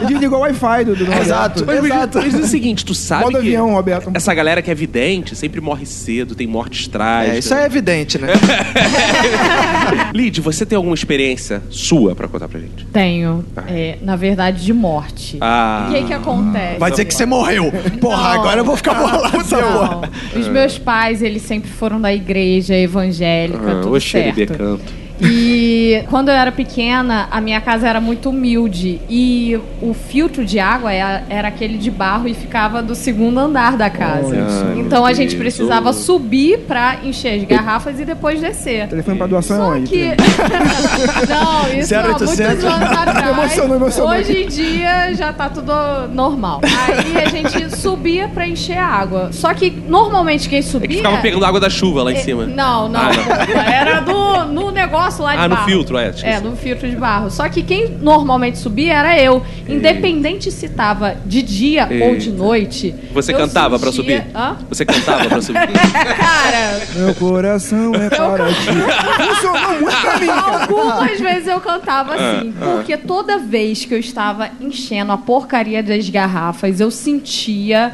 Desligou 0.07 0.39
o 0.39 0.43
Wi-Fi 0.43 0.85
do, 0.85 0.97
do 0.97 1.05
do 1.05 1.13
Exato. 1.13 1.65
Mas, 1.67 1.81
mas- 1.81 1.91
Exato. 1.91 2.19
mas 2.19 2.33
diz 2.35 2.45
o 2.45 2.49
seguinte, 2.49 2.85
tu 2.85 2.95
sabe 2.95 3.25
Modo 3.25 3.33
que 3.35 3.47
avião, 3.47 3.71
Roberto. 3.73 4.11
essa 4.15 4.35
galera 4.35 4.61
que 4.63 4.71
é 4.71 4.75
vidente 4.75 5.28
sempre 5.35 5.61
morre 5.61 5.85
cedo, 5.87 6.35
tem 6.35 6.47
mortes 6.47 6.87
trágicas. 6.89 7.35
É, 7.37 7.39
isso 7.39 7.55
é 7.55 7.65
evidente, 7.67 8.19
né? 8.19 8.29
Lid, 10.15 10.41
você 10.41 10.65
tem 10.67 10.77
alguma 10.77 10.95
experiência 10.95 11.63
sua 11.71 12.15
pra 12.15 12.29
contar 12.29 12.49
pra 12.49 12.61
gente? 12.61 12.87
Tenho, 12.93 13.45
é, 13.67 13.99
na 14.03 14.17
verdade, 14.17 14.65
de 14.65 14.73
morte. 14.73 15.39
Ah. 15.41 15.87
O 15.89 15.93
que 15.95 16.03
que 16.05 16.13
acontece? 16.13 16.79
Vai 16.79 16.91
dizer 16.91 17.05
que 17.05 17.15
você 17.15 17.27
morreu. 17.27 17.71
Porra, 18.01 18.35
Não. 18.35 18.41
agora 18.41 18.61
eu 18.61 18.65
vou 18.65 18.77
ficar 18.77 18.95
bolado 18.95 19.37
essa 19.41 19.59
porra. 19.59 20.11
Os 20.37 20.49
meus 20.49 20.79
pais, 20.79 21.23
eles 21.23 21.43
sempre 21.43 21.71
foram 21.71 22.01
da 22.01 22.13
igreja 22.13 22.75
evangélica, 22.75 23.59
Ah, 23.79 23.81
tudo 23.83 23.95
oxe, 23.95 24.17
ele 24.17 24.35
certo. 24.35 24.53
decanto. 24.53 25.08
E 25.21 26.05
quando 26.09 26.29
eu 26.29 26.35
era 26.35 26.53
pequena, 26.53 27.27
a 27.31 27.41
minha 27.41 27.61
casa 27.61 27.89
era 27.89 28.01
muito 28.01 28.31
humilde 28.31 29.01
e 29.09 29.59
o 29.83 29.93
filtro 29.95 30.45
de 30.45 30.59
água 30.59 30.93
era, 30.93 31.25
era 31.29 31.49
aquele 31.49 31.77
de 31.79 31.91
barro 31.91 32.29
e 32.29 32.35
ficava 32.35 32.83
do 32.83 32.95
segundo 32.95 33.39
andar 33.39 33.77
da 33.77 33.91
casa. 33.91 34.35
Ai, 34.37 34.79
então 34.81 35.05
a 35.05 35.13
gente 35.13 35.37
precisava 35.37 35.93
subir 35.93 36.61
pra 36.61 36.99
encher 37.05 37.41
as 37.41 37.45
garrafas 37.45 37.99
e 37.99 38.05
depois 38.05 38.41
descer. 38.41 38.89
Telefone 38.89 39.19
pra 39.19 39.27
doação 39.27 39.57
é 39.57 39.59
Só 39.61 39.73
onde? 39.77 39.87
que. 39.91 40.05
não, 41.29 41.79
isso 41.79 41.95
há 41.95 42.03
0800. 42.03 42.27
muitos 42.29 42.65
anos 42.65 42.65
atrás. 42.99 43.29
Emocionou, 43.39 43.77
emocionou. 43.77 44.13
Hoje 44.13 44.43
em 44.45 44.49
dia 44.49 45.15
já 45.15 45.33
tá 45.33 45.49
tudo 45.49 45.73
normal. 46.13 46.61
Aí 46.63 47.23
a 47.25 47.29
gente 47.29 47.77
subia 47.77 48.29
pra 48.29 48.47
encher 48.47 48.79
a 48.79 48.87
água. 48.87 49.31
Só 49.33 49.53
que 49.55 49.71
normalmente 49.71 50.49
quem 50.49 50.59
É 50.59 50.63
subia. 50.63 50.89
que 50.89 50.97
ficava 50.97 51.19
pegando 51.19 51.45
água 51.45 51.61
da 51.61 51.71
chuva 51.71 52.03
lá 52.03 52.13
em 52.13 52.17
É, 52.17 52.21
cima. 52.21 52.47
Não, 52.47 52.89
não. 52.89 53.01
Ah, 53.01 53.11
não. 53.55 53.61
Era 53.63 54.01
do, 54.01 54.45
no 54.53 54.71
negócio 54.71 55.08
lá 55.23 55.33
de 55.37 55.43
Ah, 55.43 55.49
no 55.49 55.55
barro. 55.57 55.67
filtro, 55.69 55.97
é, 55.99 56.09
esqueci. 56.11 56.27
É, 56.27 56.41
no 56.41 56.57
filtro 56.57 56.89
de 56.89 56.97
barro. 56.97 57.31
Só 57.31 57.49
que 57.49 57.63
quem 57.63 57.89
normalmente 58.01 58.59
subia 58.59 58.95
era 58.95 59.19
eu. 59.21 59.43
Independente 59.69 60.51
se 60.51 60.69
tava 60.69 61.17
de 61.25 61.43
dia 61.43 61.89
ou 62.03 62.17
de 62.17 62.31
noite. 62.31 62.95
Você 63.13 63.33
cantava 63.33 63.79
pra 63.79 63.93
sentia- 63.93 64.21
subir? 64.23 64.37
Hã? 64.37 64.57
Você 64.69 64.85
cantava 64.85 65.25
pra 65.29 65.41
subir? 65.41 65.61
Cara, 65.69 66.81
Meu 66.95 67.15
coração 67.15 67.93
é 67.95 68.09
para 68.11 68.47
ti. 68.49 69.29
Funcionou 69.29 69.81
muito 69.81 70.01
pra 70.01 70.19
mim, 70.19 70.27
cara. 70.27 70.63
algumas 70.63 71.21
vezes 71.21 71.47
eu 71.49 71.61
cantava 71.61 72.15
Ah, 72.15 72.39
assim. 72.39 72.53
Porque 72.59 72.97
toda 72.97 73.39
vez 73.39 73.85
que 73.85 73.95
eu 73.95 73.99
estava 73.99 74.49
enchendo 74.61 75.13
a 75.13 75.17
porcaria 75.19 75.83
das 75.83 76.09
garrafas, 76.09 76.81
eu 76.81 76.91
sentia 76.91 77.93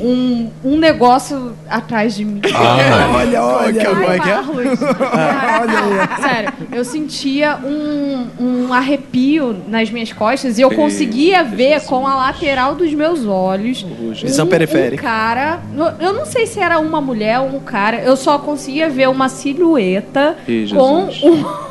um, 0.00 0.48
um 0.64 0.76
negócio 0.78 1.52
atrás 1.68 2.14
de 2.16 2.24
mim. 2.24 2.40
Olha, 2.44 3.42
olha. 3.42 3.80
É 3.80 4.18
que 4.18 4.28
é? 4.28 4.34
Marlos. 4.34 4.78
Cara, 4.78 6.08
Sério, 6.20 6.49
eu 6.72 6.84
sentia 6.84 7.56
um, 7.64 8.26
um 8.68 8.72
arrepio 8.72 9.56
nas 9.68 9.90
minhas 9.90 10.12
costas 10.12 10.58
e 10.58 10.62
eu 10.62 10.70
conseguia 10.70 11.42
ver 11.44 11.80
com 11.82 12.06
a 12.06 12.14
lateral 12.14 12.74
dos 12.74 12.92
meus 12.92 13.24
olhos 13.26 13.84
Visão 14.22 14.46
um, 14.46 14.48
periférica. 14.48 15.02
um 15.02 15.06
cara. 15.06 15.60
Eu 15.98 16.12
não 16.12 16.24
sei 16.26 16.46
se 16.46 16.60
era 16.60 16.78
uma 16.78 17.00
mulher 17.00 17.40
ou 17.40 17.56
um 17.56 17.60
cara, 17.60 17.98
eu 18.00 18.16
só 18.16 18.38
conseguia 18.38 18.88
ver 18.88 19.08
uma 19.08 19.28
silhueta 19.28 20.36
com 20.70 21.04
um. 21.04 21.70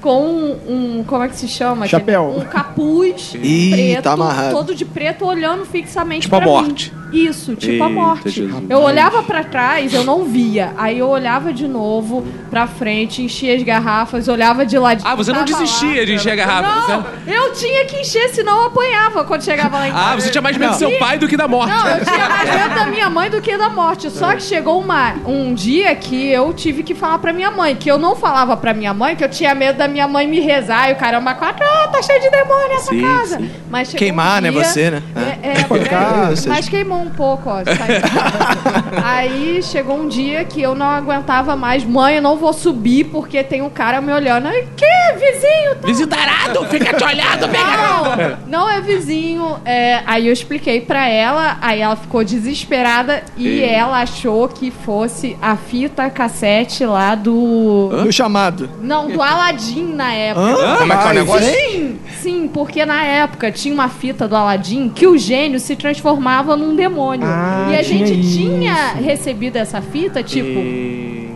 Com 0.00 0.22
um, 0.26 0.98
um- 0.98 1.04
Como 1.04 1.22
é 1.22 1.28
que 1.28 1.36
se 1.36 1.48
chama? 1.48 1.86
Chapéu. 1.86 2.34
Um 2.36 2.44
capuz 2.44 3.32
Ih, 3.42 3.70
preto, 3.70 4.02
tá 4.02 4.12
amarrado. 4.12 4.54
todo 4.54 4.74
de 4.74 4.84
preto, 4.84 5.24
olhando 5.24 5.64
fixamente 5.64 6.22
Tipo 6.22 6.36
a 6.36 6.40
pra 6.42 6.50
mim. 6.62 6.74
Isso, 7.14 7.54
tipo 7.54 7.72
a 7.84 7.86
Eita, 7.86 7.88
morte. 7.88 8.28
Jesus. 8.30 8.64
Eu 8.68 8.80
olhava 8.80 9.22
pra 9.22 9.44
trás, 9.44 9.92
eu 9.94 10.02
não 10.04 10.24
via. 10.24 10.72
Aí 10.76 10.98
eu 10.98 11.08
olhava 11.08 11.52
de 11.52 11.68
novo 11.68 12.26
pra 12.50 12.66
frente, 12.66 13.22
enchia 13.22 13.54
as 13.54 13.62
garrafas, 13.62 14.26
olhava 14.28 14.66
de 14.66 14.76
ladinho. 14.78 15.08
Ah, 15.08 15.14
você 15.14 15.32
não 15.32 15.44
desistia 15.44 16.00
lá. 16.00 16.04
de 16.04 16.14
encher 16.14 16.32
a 16.32 16.36
garrafa, 16.36 16.96
Não, 16.96 17.32
eu 17.32 17.52
tinha 17.52 17.84
que 17.84 17.96
encher, 18.00 18.28
senão 18.30 18.62
eu 18.62 18.66
apanhava 18.66 19.24
quando 19.24 19.42
chegava 19.44 19.78
lá 19.78 19.88
em 19.88 19.92
casa. 19.92 20.04
Ah, 20.12 20.14
você 20.16 20.30
tinha 20.30 20.42
mais 20.42 20.56
medo 20.56 20.72
do 20.72 20.78
seu 20.78 20.98
pai 20.98 21.18
do 21.18 21.28
que 21.28 21.36
da 21.36 21.46
morte. 21.46 21.72
Não, 21.72 21.88
eu 21.88 22.04
tinha 22.04 22.28
mais 22.28 22.50
medo 22.54 22.74
da 22.74 22.86
minha 22.86 23.10
mãe 23.10 23.30
do 23.30 23.40
que 23.40 23.56
da 23.56 23.68
morte. 23.70 24.10
Só 24.10 24.34
que 24.34 24.42
chegou 24.42 24.80
uma, 24.80 25.14
um 25.26 25.54
dia 25.54 25.94
que 25.94 26.28
eu 26.30 26.52
tive 26.52 26.82
que 26.82 26.94
falar 26.94 27.18
pra 27.18 27.32
minha 27.32 27.50
mãe, 27.50 27.76
que 27.76 27.90
eu 27.90 27.98
não 27.98 28.16
falava 28.16 28.56
pra 28.56 28.74
minha 28.74 28.92
mãe, 28.92 29.14
que 29.14 29.22
eu 29.24 29.28
tinha 29.28 29.54
medo 29.54 29.78
da 29.78 29.86
minha 29.86 30.08
mãe 30.08 30.26
me 30.26 30.40
rezar 30.40 30.90
e 30.90 30.94
o 30.94 30.96
caramba, 30.96 31.34
quatro, 31.34 31.64
ah, 31.64 31.88
tá 31.88 32.02
cheio 32.02 32.20
de 32.20 32.30
demônio 32.30 32.68
nessa 32.68 32.90
Sim, 32.90 33.00
casa. 33.02 33.38
sim. 33.38 33.50
Mas 33.70 33.92
Queimar, 33.92 34.38
um 34.38 34.42
né, 34.42 34.50
dia- 34.50 34.64
você, 34.64 34.90
né? 34.90 35.02
É, 35.16 35.48
é, 35.48 35.52
é, 35.60 36.48
mas 36.48 36.68
queimou 36.68 37.03
um 37.04 37.10
pouco, 37.10 37.50
ó. 37.50 37.62
Aí 39.04 39.62
chegou 39.62 39.96
um 39.98 40.08
dia 40.08 40.44
que 40.44 40.60
eu 40.60 40.74
não 40.74 40.86
aguentava 40.86 41.54
mais. 41.56 41.84
Mãe, 41.84 42.16
eu 42.16 42.22
não 42.22 42.36
vou 42.36 42.52
subir 42.52 43.04
porque 43.04 43.42
tem 43.42 43.62
um 43.62 43.70
cara 43.70 44.00
me 44.00 44.12
olhando. 44.12 44.48
Aí, 44.48 44.66
que? 44.76 44.84
Vizinho? 45.14 45.74
Tá... 45.76 45.86
Visitarado, 45.86 46.64
fica 46.66 46.96
te 46.96 47.04
olhando, 47.04 47.48
pega. 47.48 48.38
Não, 48.46 48.64
não 48.64 48.70
é 48.70 48.80
vizinho. 48.80 49.58
É, 49.64 50.02
aí 50.06 50.26
eu 50.26 50.32
expliquei 50.32 50.80
pra 50.80 51.08
ela, 51.08 51.58
aí 51.60 51.80
ela 51.80 51.96
ficou 51.96 52.24
desesperada 52.24 53.22
e 53.36 53.46
Ei. 53.46 53.64
ela 53.64 54.02
achou 54.02 54.48
que 54.48 54.70
fosse 54.70 55.36
a 55.40 55.56
fita 55.56 56.08
cassete 56.10 56.84
lá 56.84 57.14
do. 57.14 57.90
No 57.92 58.12
chamado. 58.12 58.70
Não, 58.80 59.08
do 59.08 59.22
Aladdin 59.22 59.94
na 59.94 60.12
época. 60.12 60.76
Como 60.78 60.92
é 60.92 60.96
que 60.96 61.06
é 61.06 61.10
o 61.10 61.14
negócio? 61.14 61.54
Sim, 61.54 61.98
sim, 62.20 62.50
porque 62.52 62.84
na 62.84 63.02
época 63.04 63.50
tinha 63.50 63.74
uma 63.74 63.88
fita 63.88 64.26
do 64.26 64.36
Aladdin 64.36 64.88
que 64.88 65.06
o 65.06 65.16
gênio 65.16 65.60
se 65.60 65.76
transformava 65.76 66.56
num 66.56 66.74
demônio. 66.74 66.93
Ah, 67.22 67.68
e 67.70 67.76
a 67.76 67.82
gente 67.82 68.18
isso. 68.20 68.38
tinha 68.38 68.92
recebido 68.94 69.56
essa 69.56 69.80
fita, 69.80 70.22
tipo, 70.22 70.60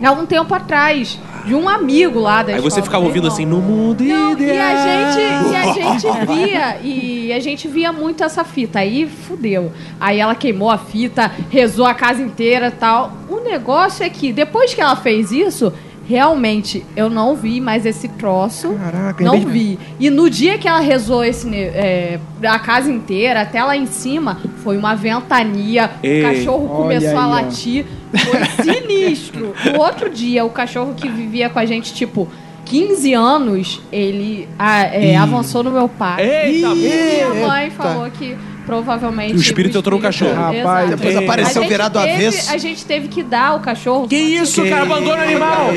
há 0.05 0.11
um 0.11 0.25
tempo 0.25 0.53
atrás, 0.53 1.19
de 1.45 1.55
um 1.55 1.67
amigo 1.67 2.19
lá 2.19 2.43
da 2.43 2.49
Aí 2.51 2.55
escola 2.55 2.69
você 2.69 2.81
ficava 2.81 3.03
do 3.03 3.07
ouvindo 3.07 3.27
assim, 3.27 3.45
no 3.45 3.59
mundo 3.61 4.03
Não, 4.03 4.31
ideal. 4.33 4.55
e 4.55 4.59
a 4.59 5.11
gente, 5.11 5.51
e 5.51 5.55
a 5.55 5.73
gente 5.73 6.25
via, 6.25 6.77
e 6.83 7.33
a 7.33 7.39
gente 7.39 7.67
via 7.67 7.91
muito 7.91 8.23
essa 8.23 8.43
fita. 8.43 8.79
Aí 8.79 9.07
fudeu. 9.07 9.71
Aí 9.99 10.19
ela 10.19 10.35
queimou 10.35 10.69
a 10.69 10.77
fita, 10.77 11.31
rezou 11.49 11.85
a 11.85 11.93
casa 11.93 12.21
inteira 12.21 12.67
e 12.67 12.71
tal. 12.71 13.13
O 13.29 13.39
negócio 13.39 14.03
é 14.03 14.09
que 14.09 14.31
depois 14.33 14.73
que 14.73 14.81
ela 14.81 14.95
fez 14.95 15.31
isso, 15.31 15.71
realmente, 16.09 16.83
eu 16.95 17.07
não 17.07 17.35
vi 17.35 17.61
mais 17.61 17.85
esse 17.85 18.07
troço. 18.07 18.73
Caraca, 18.73 19.23
não 19.23 19.41
vi. 19.41 19.77
E 19.99 20.09
no 20.09 20.27
dia 20.27 20.57
que 20.57 20.67
ela 20.67 20.79
rezou 20.79 21.23
esse, 21.23 21.47
é, 21.55 22.19
a 22.43 22.57
casa 22.57 22.91
inteira, 22.91 23.41
até 23.41 23.63
lá 23.63 23.77
em 23.77 23.85
cima, 23.85 24.39
foi 24.63 24.75
uma 24.75 24.95
ventania. 24.95 25.91
Ei. 26.01 26.21
O 26.21 26.23
cachorro 26.23 26.67
começou 26.67 27.09
aí, 27.11 27.15
a 27.15 27.27
ó. 27.27 27.29
latir. 27.29 27.85
Foi 28.11 28.43
sinistro. 28.65 29.53
No 29.71 29.79
outro 29.79 30.09
dia, 30.09 30.43
o 30.43 30.49
cachorro 30.49 30.95
que 30.95 31.07
vivia 31.07 31.47
com 31.47 31.59
a 31.59 31.65
gente, 31.67 31.93
tipo, 31.93 32.27
15 32.65 33.13
anos, 33.13 33.81
ele 33.91 34.49
ah, 34.57 34.81
é, 34.85 35.15
avançou 35.15 35.63
no 35.63 35.69
meu 35.69 35.87
pai. 35.87 36.23
Eita, 36.23 36.67
e 36.69 36.75
minha 36.75 36.95
eita. 36.95 37.47
mãe 37.47 37.69
falou 37.69 38.09
que 38.09 38.35
provavelmente. 38.69 39.33
O 39.33 39.37
espírito 39.41 39.79
entrou 39.79 39.97
no 39.97 40.03
cachorro. 40.03 40.35
Rapaz, 40.35 40.55
Exato. 40.59 40.87
depois 40.89 41.15
apareceu 41.17 41.67
virado 41.67 41.99
teve- 41.99 42.27
avesso. 42.27 42.53
A 42.53 42.57
gente 42.57 42.85
teve 42.85 43.07
que 43.07 43.23
dar 43.23 43.55
o 43.55 43.61
cachorro. 43.61 44.07
Que 44.07 44.15
isso, 44.15 44.63
cara? 44.69 44.83
Abandona 44.83 45.23
animal! 45.23 45.69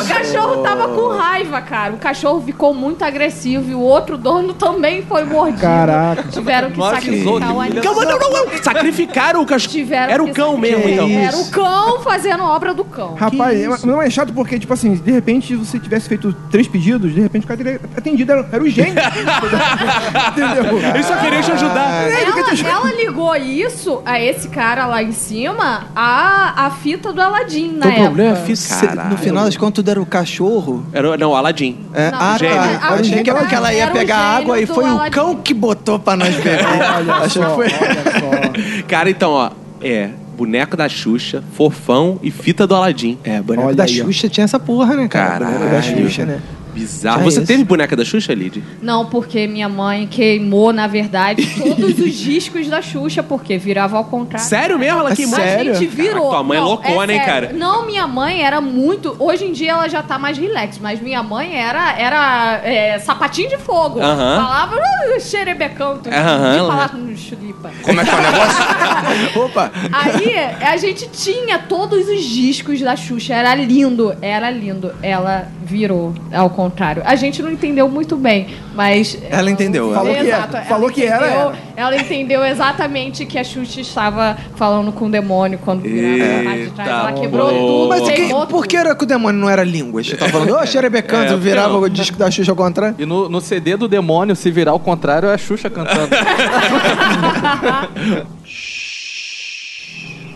O 0.00 0.08
cachorro 0.08 0.62
tava 0.62 0.88
com 0.88 1.08
raiva, 1.08 1.60
cara. 1.60 1.92
O 1.92 1.98
cachorro 1.98 2.42
ficou 2.44 2.72
muito 2.72 3.04
agressivo 3.04 3.70
e 3.70 3.74
o 3.74 3.80
outro 3.80 4.16
dono 4.16 4.54
também 4.54 5.02
foi 5.02 5.24
mordido. 5.24 5.60
Caraca. 5.60 6.22
Tiveram 6.30 6.70
que 6.70 6.78
Não 6.78 6.86
sacrificar 6.90 7.14
avisou, 7.16 7.36
o 7.36 7.38
que 7.38 7.44
animal. 7.44 7.82
Calma, 7.82 8.04
não, 8.06 8.18
não, 8.18 8.30
não. 8.46 8.62
Sacrificaram 8.62 9.42
o 9.42 9.46
cachorro. 9.46 9.72
Tiveram 9.72 10.12
Era 10.14 10.24
que 10.24 10.30
o 10.30 10.34
cão 10.34 10.56
mesmo, 10.56 10.88
então. 10.88 11.08
Era 11.10 11.36
o 11.36 11.50
cão 11.50 12.00
fazendo 12.00 12.42
obra 12.44 12.72
do 12.72 12.84
cão. 12.84 13.14
Rapaz, 13.14 13.60
é- 13.60 13.86
não 13.86 14.00
é 14.00 14.08
chato 14.08 14.32
porque, 14.32 14.58
tipo 14.58 14.72
assim, 14.72 14.94
de 14.94 15.10
repente 15.10 15.54
você 15.54 15.78
tivesse 15.78 16.08
feito 16.08 16.32
três 16.50 16.66
pedidos, 16.66 17.12
de 17.14 17.20
repente 17.20 17.44
o 17.44 17.46
cara 17.48 17.58
teria 17.62 17.80
atendido, 17.96 18.32
era, 18.32 18.48
era 18.50 18.62
o 18.62 18.68
gênio. 18.68 18.94
Entendeu? 20.30 20.78
Eles 20.94 21.06
só 21.06 21.16
queriam 21.16 21.42
te 21.42 21.52
ajudar. 21.52 22.08
Ela, 22.38 22.68
ela 22.70 22.92
ligou 22.94 23.34
isso 23.36 24.00
a 24.04 24.20
esse 24.20 24.48
cara 24.48 24.86
lá 24.86 25.02
em 25.02 25.12
cima 25.12 25.86
a, 25.94 26.66
a 26.66 26.70
fita 26.70 27.12
do 27.12 27.20
Aladdin 27.20 27.72
na 27.72 27.86
O 27.86 27.88
época. 27.88 28.04
problema 28.04 28.38
é 28.38 28.54
se- 28.56 28.86
Caralho. 28.86 29.10
no 29.10 29.16
final 29.18 29.44
das 29.44 29.56
contas 29.56 29.74
tudo 29.76 29.90
era 29.90 30.00
o 30.00 30.06
cachorro. 30.06 30.84
Era, 30.92 31.16
não, 31.16 31.34
Aladim. 31.34 31.78
É, 31.94 32.10
Não, 32.10 32.18
ah, 32.18 32.36
tá. 32.38 32.44
Eu 32.46 33.00
achei 33.00 33.22
que, 33.22 33.30
o 33.30 33.46
que 33.46 33.54
ela 33.54 33.72
ia 33.72 33.88
o 33.88 33.92
pegar 33.92 34.16
água 34.18 34.60
e 34.60 34.66
foi 34.66 34.84
o 34.84 34.86
Aladdin. 34.86 35.10
cão 35.10 35.36
que 35.36 35.52
botou 35.54 35.98
pra 35.98 36.16
nós 36.16 36.34
beber. 36.36 36.58
Olha 37.18 37.28
só, 37.28 37.44
que 37.48 37.54
foi. 37.54 37.66
olha 37.66 38.82
Cara, 38.86 39.10
então, 39.10 39.30
ó. 39.32 39.50
É, 39.80 40.10
boneco 40.36 40.76
da 40.76 40.88
Xuxa, 40.88 41.42
fofão 41.52 42.18
e 42.22 42.30
fita 42.30 42.66
do 42.66 42.74
Aladim. 42.74 43.18
É, 43.24 43.40
boneco 43.40 43.68
Olha 43.68 43.76
da 43.76 43.84
aí, 43.84 44.00
ó. 44.00 44.04
Xuxa 44.06 44.28
tinha 44.28 44.44
essa 44.44 44.58
porra, 44.58 44.96
né, 44.96 45.06
cara? 45.08 45.30
Caralho. 45.46 45.58
Boneco 45.58 45.70
da 45.74 45.82
Xuxa, 45.82 46.26
né? 46.26 46.40
Bizarro. 46.78 47.18
Já 47.18 47.24
Você 47.24 47.38
esse. 47.38 47.46
teve 47.46 47.64
boneca 47.64 47.94
da 47.96 48.04
Xuxa, 48.04 48.32
Lid? 48.34 48.62
Não, 48.80 49.06
porque 49.06 49.46
minha 49.46 49.68
mãe 49.68 50.06
queimou, 50.06 50.72
na 50.72 50.86
verdade, 50.86 51.44
todos 51.58 51.98
os 51.98 52.14
discos 52.14 52.68
da 52.68 52.80
Xuxa, 52.82 53.22
porque 53.22 53.58
virava 53.58 53.96
ao 53.96 54.04
contrário. 54.04 54.46
Sério 54.46 54.78
mesmo? 54.78 55.00
Ela 55.00 55.12
É 55.12 55.16
queimou? 55.16 55.34
sério? 55.36 55.72
A 55.72 55.74
gente 55.74 55.88
virou. 55.88 56.12
Caraca, 56.14 56.28
tua 56.30 56.42
mãe 56.42 56.58
é 56.58 56.60
Não, 56.60 56.68
loucona, 56.68 57.12
hein, 57.12 57.20
sério. 57.20 57.48
cara? 57.48 57.52
Não, 57.52 57.86
minha 57.86 58.06
mãe 58.06 58.42
era 58.42 58.60
muito. 58.60 59.16
Hoje 59.18 59.44
em 59.44 59.52
dia 59.52 59.72
ela 59.72 59.88
já 59.88 60.02
tá 60.02 60.18
mais 60.18 60.38
relax, 60.38 60.78
mas 60.78 61.00
minha 61.00 61.22
mãe 61.22 61.54
era, 61.56 61.92
era 61.98 62.60
é, 62.64 62.98
sapatinho 62.98 63.48
de 63.48 63.58
fogo. 63.58 64.00
Aham. 64.00 64.36
Falava 64.36 64.76
uh, 64.76 65.20
xerebecão, 65.20 65.98
tu 65.98 66.08
Aham, 66.10 66.56
ela- 66.56 66.68
falar 66.70 66.88
com 66.90 67.16
chulipa. 67.16 67.70
Como 67.82 68.00
é 68.00 68.04
que 68.04 68.10
é 68.10 68.14
o 68.14 68.22
negócio? 68.22 69.42
Opa! 69.44 69.72
Aí 69.92 70.36
a 70.64 70.76
gente 70.76 71.08
tinha 71.10 71.58
todos 71.58 72.08
os 72.08 72.22
discos 72.24 72.80
da 72.80 72.94
Xuxa, 72.96 73.34
era 73.34 73.54
lindo, 73.54 74.14
era 74.22 74.50
lindo. 74.50 74.92
Ela 75.02 75.48
virou 75.64 76.14
ao 76.32 76.50
contrário. 76.70 77.02
A 77.04 77.16
gente 77.16 77.42
não 77.42 77.50
entendeu 77.50 77.88
muito 77.88 78.16
bem, 78.16 78.48
mas. 78.74 79.18
Ela 79.30 79.50
entendeu, 79.50 79.92
Falou 79.92 80.14
que 80.14 80.20
Exato, 80.20 80.56
era. 80.56 80.58
ela 80.58 80.66
Falou 80.66 80.90
que 80.90 81.04
era, 81.04 81.26
entendeu- 81.26 81.40
era. 81.50 81.58
Ela 81.76 81.96
entendeu 81.96 82.44
exatamente 82.44 83.26
que 83.26 83.38
a 83.38 83.44
Xuxa 83.44 83.80
estava 83.80 84.36
falando 84.56 84.92
com 84.92 85.06
o 85.06 85.10
demônio 85.10 85.58
quando 85.64 85.82
virava 85.82 86.40
a 86.40 86.44
parte 86.44 86.64
de 86.64 86.70
trás. 86.70 86.88
Ela 86.90 87.12
quebrou 87.12 87.48
boa. 87.50 87.58
tudo, 87.58 87.88
Mas 87.88 88.08
que, 88.08 88.28
por 88.50 88.66
que 88.66 88.76
era 88.76 88.94
que 88.94 89.04
o 89.04 89.06
demônio 89.06 89.40
não 89.40 89.48
era 89.48 89.64
língua? 89.64 90.02
Você 90.02 90.16
tá 90.16 90.28
falando, 90.32 90.54
ô, 90.56 90.66
xerebecando, 90.66 91.34
É, 91.34 91.36
virava 91.36 91.74
não. 91.74 91.80
o 91.82 91.88
disco 91.88 92.16
da 92.16 92.30
Xuxa 92.30 92.52
ao 92.52 92.56
contrário? 92.56 92.96
E 92.98 93.06
no, 93.06 93.28
no 93.28 93.40
CD 93.40 93.76
do 93.76 93.88
demônio, 93.88 94.34
se 94.36 94.50
virar 94.50 94.72
ao 94.72 94.80
contrário, 94.80 95.28
é 95.28 95.34
a 95.34 95.38
Xuxa 95.38 95.70
cantando. 95.70 96.08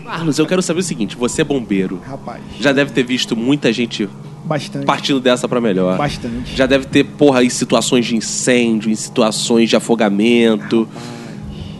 Carlos, 0.05 0.37
eu 0.37 0.45
quero 0.45 0.61
saber 0.61 0.81
o 0.81 0.83
seguinte: 0.83 1.15
você 1.15 1.41
é 1.41 1.45
bombeiro. 1.45 1.99
Rapaz, 2.05 2.41
Já 2.59 2.71
deve 2.71 2.91
ter 2.91 3.03
visto 3.03 3.35
muita 3.35 3.71
gente 3.73 4.07
bastante. 4.43 4.85
partindo 4.85 5.19
dessa 5.19 5.47
pra 5.47 5.59
melhor. 5.61 5.97
Bastante. 5.97 6.55
Já 6.55 6.65
deve 6.65 6.85
ter, 6.85 7.03
porra, 7.03 7.43
em 7.43 7.49
situações 7.49 8.05
de 8.05 8.15
incêndio, 8.15 8.91
em 8.91 8.95
situações 8.95 9.69
de 9.69 9.75
afogamento. 9.75 10.87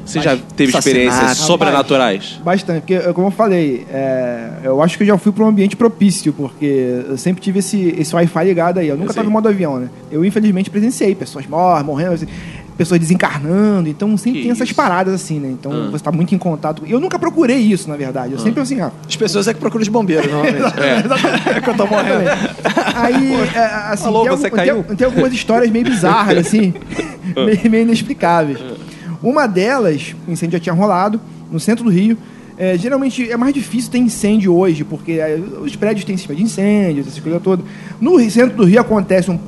Você 0.05 0.22
já 0.22 0.38
teve 0.38 0.78
experiências 0.78 1.38
sobrenaturais? 1.38 2.39
Bastante, 2.43 2.82
porque, 2.82 2.95
eh, 2.95 3.14
como 3.14 3.28
eu 3.28 3.32
falei, 3.32 3.88
é, 3.89 4.49
eu 4.64 4.82
acho 4.82 4.97
que 4.97 5.03
eu 5.03 5.07
já 5.07 5.18
fui 5.18 5.32
para 5.32 5.45
um 5.45 5.47
ambiente 5.47 5.78
propício, 5.78 6.34
porque 6.34 7.03
eu 7.07 7.18
sempre 7.18 7.41
tive 7.41 7.59
esse, 7.59 7.95
esse 7.97 8.14
Wi-Fi 8.14 8.43
ligado 8.43 8.80
aí. 8.80 8.89
Eu 8.89 8.95
nunca 8.95 9.07
Eu 9.07 9.11
estava 9.11 9.28
em 9.28 9.32
modo 9.32 9.47
avião, 9.47 9.80
né? 9.80 9.89
Eu, 10.11 10.26
infelizmente, 10.26 10.70
presenciei 10.70 11.16
pessoas 11.16 11.45
morrendo, 11.47 12.14
assim, 12.14 12.28
pessoas 12.78 12.99
desencarnando. 12.99 13.88
Então, 13.89 14.15
sempre 14.17 14.39
Que 14.39 14.43
tem 14.43 14.51
essas 14.51 14.67
isso? 14.69 14.76
paradas 14.76 15.13
assim, 15.13 15.39
né? 15.39 15.49
Então, 15.49 15.71
Ah. 15.71 15.89
você 15.91 16.03
tá 16.03 16.11
muito 16.11 16.34
em 16.34 16.38
contato. 16.38 16.84
Eu 16.88 16.99
nunca 16.99 17.17
procurei 17.19 17.57
isso, 17.59 17.89
na 17.89 17.95
verdade. 17.95 18.34
Eu 18.34 18.39
sempre, 18.39 18.61
assim, 18.61 18.80
ah, 18.82 18.91
As 19.07 19.15
pessoas 19.15 19.47
é 19.47 19.53
que 19.53 19.59
procuram 19.59 19.82
os 19.82 19.88
bombeiros, 19.88 20.26
normalmente. 20.32 20.57
É. 21.55 21.61
que 21.61 21.69
eu 21.69 21.74
tô 21.76 21.86
morrendo. 21.88 22.30
Aí, 22.95 23.34
é, 23.55 23.59
assim, 23.91 24.05
Alô, 24.07 24.21
tem, 24.24 24.30
você 24.32 24.45
algum- 24.45 24.55
caiu? 24.57 24.84
tem- 24.84 24.95
tem 24.95 25.05
algumas 25.05 25.34
histórias 25.34 25.69
meio 25.71 25.86
bizarras, 25.86 26.38
assim, 26.47 26.74
meio, 27.36 27.71
meio 27.71 27.84
inexplicáveis. 27.84 28.57
Uma 29.21 29.47
delas, 29.47 30.15
o 30.28 30.32
incêndio 30.32 30.57
já 30.57 30.63
tinha 30.63 30.74
rolado, 30.74 31.19
no 31.51 31.59
centro 31.59 31.84
do 31.84 31.89
Rio. 31.89 32.17
É, 32.57 32.77
geralmente 32.77 33.31
é 33.31 33.35
mais 33.35 33.53
difícil 33.53 33.89
ter 33.91 33.97
incêndio 33.97 34.55
hoje, 34.55 34.83
porque 34.83 35.13
é, 35.13 35.39
os 35.61 35.75
prédios 35.75 36.05
têm 36.05 36.15
sistema 36.15 36.37
de 36.37 36.43
incêndio, 36.43 37.01
essas 37.01 37.19
coisas 37.19 37.41
todas. 37.41 37.65
No 37.99 38.19
centro 38.29 38.55
do 38.57 38.63
Rio 38.63 38.79
acontece, 38.79 39.31
um- 39.31 39.39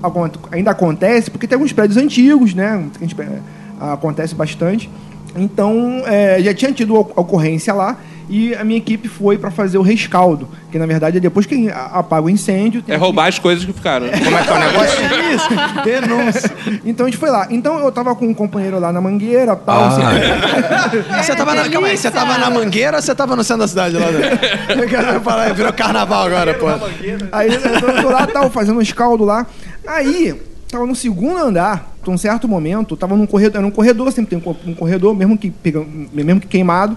ainda 0.52 0.72
acontece, 0.72 1.30
porque 1.30 1.46
tem 1.48 1.56
alguns 1.56 1.72
prédios 1.72 1.98
antigos, 1.98 2.54
né? 2.56 2.84
gente, 3.00 3.16
é, 3.22 3.40
acontece 3.80 4.34
bastante. 4.34 4.90
Então, 5.36 6.02
é, 6.06 6.42
já 6.42 6.54
tinha 6.54 6.72
tido 6.72 6.96
oc- 6.96 7.16
ocorrência 7.18 7.74
lá 7.74 7.98
e 8.30 8.56
a 8.56 8.64
minha 8.64 8.78
equipe 8.78 9.08
foi 9.08 9.38
para 9.38 9.52
fazer 9.52 9.78
o 9.78 9.82
rescaldo, 9.82 10.48
que 10.72 10.78
na 10.80 10.86
verdade 10.86 11.18
é 11.18 11.20
depois 11.20 11.46
que 11.46 11.70
apaga 11.70 12.26
o 12.26 12.30
incêndio. 12.30 12.82
tem 12.82 12.94
É 12.96 12.98
roubar 12.98 13.28
as 13.28 13.40
coisas 13.40 13.64
que 13.66 13.72
ficaram. 13.74 14.08
Como 14.10 14.38
é 14.38 14.44
que 14.44 14.50
é 14.50 14.54
o 14.54 14.60
negócio? 14.60 15.00
isso, 15.36 15.84
denúncia. 15.84 16.52
Então 16.86 17.06
a 17.06 17.10
gente 17.10 17.20
foi 17.20 17.30
lá. 17.30 17.48
Então 17.50 17.80
eu 17.80 17.92
tava 17.92 18.16
com 18.16 18.26
um 18.28 18.34
companheiro 18.34 18.80
lá 18.80 18.92
na 18.92 19.00
mangueira 19.02 19.56
tal. 19.56 19.86
assim. 19.86 20.02
Você 21.22 21.36
tava 21.36 21.56
na, 21.56 21.70
calma 21.70 21.88
aí, 21.88 21.98
você 21.98 22.12
tava 22.12 22.38
na 22.38 22.50
mangueira 22.50 22.98
ou 22.98 23.02
você 23.04 23.16
tava 23.16 23.36
no 23.36 23.44
centro 23.44 23.62
da 23.64 23.68
cidade 23.68 23.98
lá? 23.98 24.12
Né? 24.12 24.38
Fala 25.24 25.44
aí, 25.44 25.54
Virou 25.54 25.74
carnaval 25.74 26.26
agora, 26.28 26.54
pô. 26.54 26.66
Aí 27.32 27.50
eu 27.54 28.02
tô 28.02 28.10
lá, 28.10 28.28
tal, 28.28 28.50
fazendo 28.50 28.78
um 28.78 28.82
escaldo 28.82 29.24
lá. 29.24 29.46
Aí, 29.88 30.40
tava 30.72 30.86
no 30.86 30.96
segundo 30.96 31.38
andar, 31.38 31.94
então, 32.02 32.14
um 32.14 32.18
certo 32.18 32.48
momento, 32.48 32.96
tava 32.96 33.16
num 33.16 33.26
corredor, 33.26 33.58
era 33.60 33.68
um 33.68 33.72
corredor, 33.72 34.12
sempre 34.12 34.30
tem 34.32 34.38
um 34.40 34.42
co- 34.42 34.56
um 34.66 34.74
corredor, 34.74 35.16
mesmo 35.16 35.38
que, 35.38 35.50
pegando, 35.50 35.88
mesmo 36.14 36.40
que 36.40 36.48
queimado. 36.48 36.96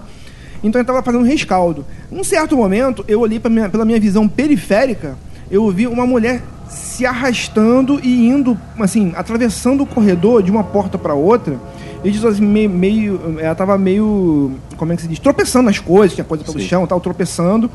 Então 0.63 0.81
eu 0.81 0.85
tava 0.85 1.01
fazendo 1.01 1.21
um 1.21 1.27
rescaldo. 1.27 1.85
Num 2.11 2.23
certo 2.23 2.55
momento, 2.57 3.03
eu 3.07 3.21
olhei 3.21 3.41
minha, 3.49 3.69
pela 3.69 3.85
minha 3.85 3.99
visão 3.99 4.27
periférica, 4.27 5.17
eu 5.49 5.69
vi 5.71 5.87
uma 5.87 6.05
mulher 6.05 6.41
se 6.69 7.05
arrastando 7.05 7.99
e 8.03 8.27
indo, 8.27 8.57
assim, 8.79 9.13
atravessando 9.15 9.81
o 9.83 9.85
corredor 9.85 10.43
de 10.43 10.51
uma 10.51 10.63
porta 10.63 10.97
para 10.97 11.13
outra. 11.13 11.57
E 12.03 12.11
diz 12.11 12.23
assim, 12.23 12.45
meio, 12.45 12.69
meio. 12.69 13.39
Ela 13.39 13.55
tava 13.55 13.77
meio. 13.77 14.51
Como 14.77 14.93
é 14.93 14.95
que 14.95 15.01
se 15.01 15.07
diz? 15.07 15.19
Tropeçando 15.19 15.65
nas 15.65 15.79
coisas, 15.79 16.13
tinha 16.15 16.23
coisa 16.23 16.43
pelo 16.43 16.57
chão, 16.69 16.87
tava 16.87 17.01
tropeçando. 17.01 17.69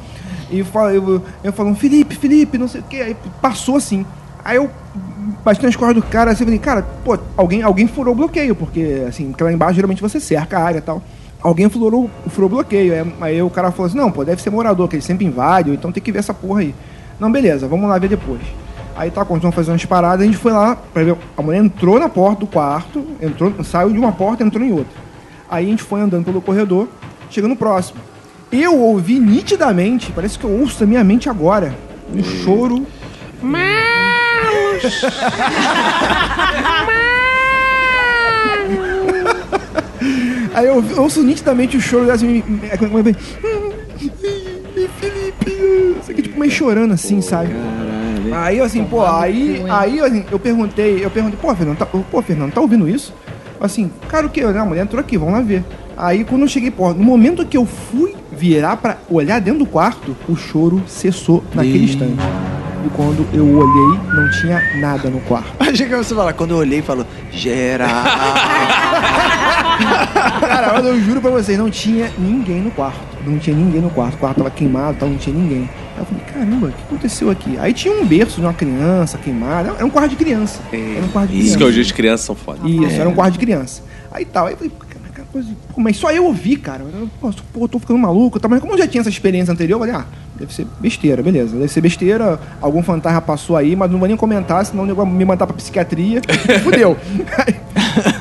E 0.51 0.61
eu, 0.61 0.65
falo- 0.65 0.91
eu, 0.91 1.23
eu 1.43 1.53
falando, 1.53 1.77
Felipe, 1.77 2.15
Felipe, 2.17 2.57
não 2.57 2.69
sei 2.69 2.81
o 2.81 2.85
quê. 2.85 2.97
Aí 2.99 3.17
passou 3.43 3.77
assim. 3.77 4.07
Aí 4.45 4.57
eu 4.57 4.71
bati 5.45 5.63
nas 5.63 5.75
costas 5.77 5.97
do 5.97 6.03
cara 6.03 6.31
assim, 6.31 6.45
falei, 6.45 6.59
cara, 6.59 6.83
pô, 7.05 7.19
alguém, 7.37 7.63
alguém 7.63 7.87
furou 7.87 8.13
o 8.13 8.17
bloqueio, 8.17 8.55
porque 8.55 9.05
assim, 9.09 9.35
lá 9.39 9.53
embaixo 9.53 9.75
geralmente 9.75 10.01
você 10.03 10.21
cerca 10.21 10.59
a 10.59 10.63
área 10.65 10.79
e 10.79 10.83
tal. 10.83 11.03
Alguém 11.45 11.69
furou, 11.69 12.11
furou 12.29 12.49
bloqueio. 12.49 12.95
Aí, 12.95 13.13
aí 13.21 13.43
o 13.43 13.51
cara 13.51 13.71
falou 13.71 13.87
assim, 13.87 13.99
não, 13.99 14.11
pô, 14.11 14.25
deve 14.25 14.41
ser 14.41 14.49
morador, 14.49 14.89
que 14.89 14.97
ele 14.97 15.03
sempre 15.03 15.27
invade, 15.27 15.71
então 15.71 15.93
tem 15.93 16.03
que 16.03 16.11
ver 16.11 16.21
essa 16.21 16.33
porra 16.33 16.61
aí. 16.61 16.75
Não, 17.21 17.31
beleza, 17.31 17.69
vamos 17.69 17.87
lá 17.87 17.99
ver 17.99 18.09
depois. 18.09 18.41
Aí 18.97 19.11
tá, 19.11 19.23
continuam 19.27 19.53
fazendo 19.53 19.73
umas 19.73 19.85
paradas, 19.85 20.23
a 20.23 20.25
gente 20.25 20.39
foi 20.39 20.53
lá 20.53 20.75
pra 20.75 21.05
ver. 21.05 21.15
A 21.37 21.43
mulher 21.43 21.63
entrou 21.63 22.01
na 22.01 22.09
porta 22.09 22.41
do 22.41 22.47
quarto, 22.47 23.05
entrou, 23.21 23.53
saiu 23.63 23.93
de 23.93 23.99
uma 23.99 24.11
porta 24.11 24.43
e 24.43 24.47
entrou 24.47 24.65
em 24.65 24.73
outra. 24.73 24.95
Aí 25.51 25.67
a 25.67 25.69
gente 25.69 25.83
foi 25.83 26.01
andando 26.01 26.25
pelo 26.25 26.41
corredor, 26.41 26.89
chegando 27.29 27.55
próximo. 27.55 28.01
Eu 28.51 28.81
ouvi 28.81 29.19
nitidamente, 29.19 30.13
parece 30.13 30.39
que 30.39 30.45
eu 30.45 30.51
ouço 30.51 30.81
da 30.81 30.87
minha 30.87 31.05
mente 31.05 31.29
agora, 31.29 31.75
um 32.11 32.25
choro. 32.25 32.87
Aí 40.55 40.67
eu 40.67 40.83
ouço 41.03 41.23
nitidamente 41.23 41.77
o 41.77 41.81
choro 41.81 42.09
é 42.11 42.17
que- 42.17 42.43
Felipe, 45.01 45.51
isso 46.01 46.11
aqui, 46.11 46.23
tipo, 46.23 46.39
meio 46.39 46.51
chorando 46.51 46.93
assim, 46.95 47.21
sabe? 47.21 47.51
Aí, 48.33 48.61
assim, 48.61 48.85
pô, 48.85 49.05
aí, 49.05 49.63
aí 49.69 50.01
assim, 50.01 50.25
eu 50.31 50.39
perguntei, 50.39 51.05
eu 51.05 51.11
perguntei, 51.11 51.39
pô, 51.41 51.55
Fernando, 51.55 51.79
tá, 51.79 51.87
pô, 51.87 52.23
Fernando, 52.23 52.53
tá 52.53 52.61
ouvindo 52.61 52.89
isso? 52.89 53.15
Assim, 53.61 53.91
cara, 54.09 54.27
o 54.27 54.31
que? 54.31 54.41
A 54.41 54.65
mulher 54.65 54.83
entrou 54.83 55.01
aqui, 55.01 55.17
vamos 55.17 55.35
lá 55.35 55.41
ver. 55.41 55.63
Aí, 55.97 56.25
quando 56.25 56.43
eu 56.43 56.49
cheguei, 56.49 56.71
pô, 56.71 56.93
no 56.93 57.05
momento 57.05 57.47
que 57.47 57.57
eu 57.57 57.65
fui 57.65 58.15
virar 58.33 58.77
pra 58.77 58.99
olhar 59.09 59.41
dentro 59.41 59.61
do 59.61 59.67
quarto, 59.67 60.17
o 60.29 60.35
choro 60.37 60.83
cessou 60.89 61.45
naquele 61.55 61.85
instante. 61.85 62.17
E 62.85 62.89
quando 62.91 63.27
eu 63.33 63.47
olhei, 63.47 63.99
não 64.13 64.31
tinha 64.33 64.61
nada 64.81 65.09
no 65.09 65.21
quarto. 65.21 65.55
Achei 65.61 65.87
que 65.87 65.97
você 65.97 66.15
falar, 66.15 66.33
quando 66.35 66.51
eu 66.51 66.59
olhei, 66.59 66.83
falou, 66.83 67.07
geral. 67.31 67.89
Cara, 70.41 70.73
mas 70.75 70.85
eu 70.87 71.01
juro 71.01 71.21
pra 71.21 71.31
vocês, 71.31 71.59
não 71.59 71.71
tinha 71.71 72.11
ninguém 72.19 72.61
no 72.63 72.71
quarto. 72.71 73.01
Não 73.27 73.39
tinha 73.39 73.57
ninguém 73.57 73.81
no 73.81 73.91
quarto. 73.91 74.15
O 74.15 74.19
quarto 74.19 74.39
tava 74.39 74.51
queimado, 74.51 74.97
tal, 74.99 75.09
não 75.09 75.17
tinha 75.17 75.35
ninguém. 75.35 75.69
Aí 75.97 76.01
eu 76.01 76.05
falei, 76.05 76.25
caramba, 76.25 76.67
o 76.69 76.73
que 76.73 76.83
aconteceu 76.83 77.31
aqui? 77.31 77.57
Aí 77.59 77.73
tinha 77.73 77.95
um 77.95 78.05
berço 78.07 78.41
de 78.41 78.47
uma 78.47 78.55
criança 78.55 79.19
queimada. 79.19 79.71
Era 79.77 79.85
um 79.87 79.91
quarto 79.91 80.11
de 80.11 80.17
criança. 80.17 80.61
Era 80.73 81.05
um 81.05 81.09
quarto 81.09 81.31
de 81.31 81.35
Isso 81.37 81.43
criança. 81.43 81.59
que 81.59 81.65
hoje 81.65 81.81
as 81.81 81.93
crianças 81.93 82.27
são 82.27 82.35
foda. 82.35 82.69
Isso, 82.69 83.01
era 83.01 83.09
um 83.09 83.15
quarto 83.15 83.35
de 83.35 83.39
criança. 83.39 83.83
Aí 84.11 84.25
tal, 84.25 84.47
aí 84.47 84.53
eu 84.55 84.57
falei, 84.59 84.73
Mas 85.77 85.97
só 85.97 86.11
eu 86.11 86.25
ouvi, 86.27 86.57
cara. 86.57 86.85
Eu, 86.85 87.09
pô, 87.53 87.69
tô 87.69 87.79
ficando 87.79 87.99
maluco. 87.99 88.39
Tá? 88.39 88.49
Mas 88.49 88.61
como 88.61 88.73
eu 88.75 88.79
já 88.79 88.87
tinha 88.87 89.01
essa 89.01 89.11
experiência 89.11 89.53
anterior, 89.53 89.77
eu 89.77 89.87
falei, 89.87 89.95
ah, 89.95 90.07
deve 90.37 90.53
ser 90.53 90.67
besteira, 90.81 91.23
beleza. 91.23 91.57
Deve 91.57 91.69
ser 91.69 91.81
besteira, 91.81 92.39
algum 92.61 92.83
fantasma 92.83 93.21
passou 93.21 93.57
aí, 93.57 93.75
mas 93.77 93.91
não 93.91 93.99
vou 93.99 94.09
nem 94.09 94.17
comentar, 94.17 94.65
senão 94.65 94.85
o 94.85 94.87
negócio 94.87 95.11
vai 95.11 95.19
me 95.19 95.25
mandar 95.25 95.47
pra 95.47 95.57
psiquiatria. 95.57 96.21
Fudeu. 96.63 96.97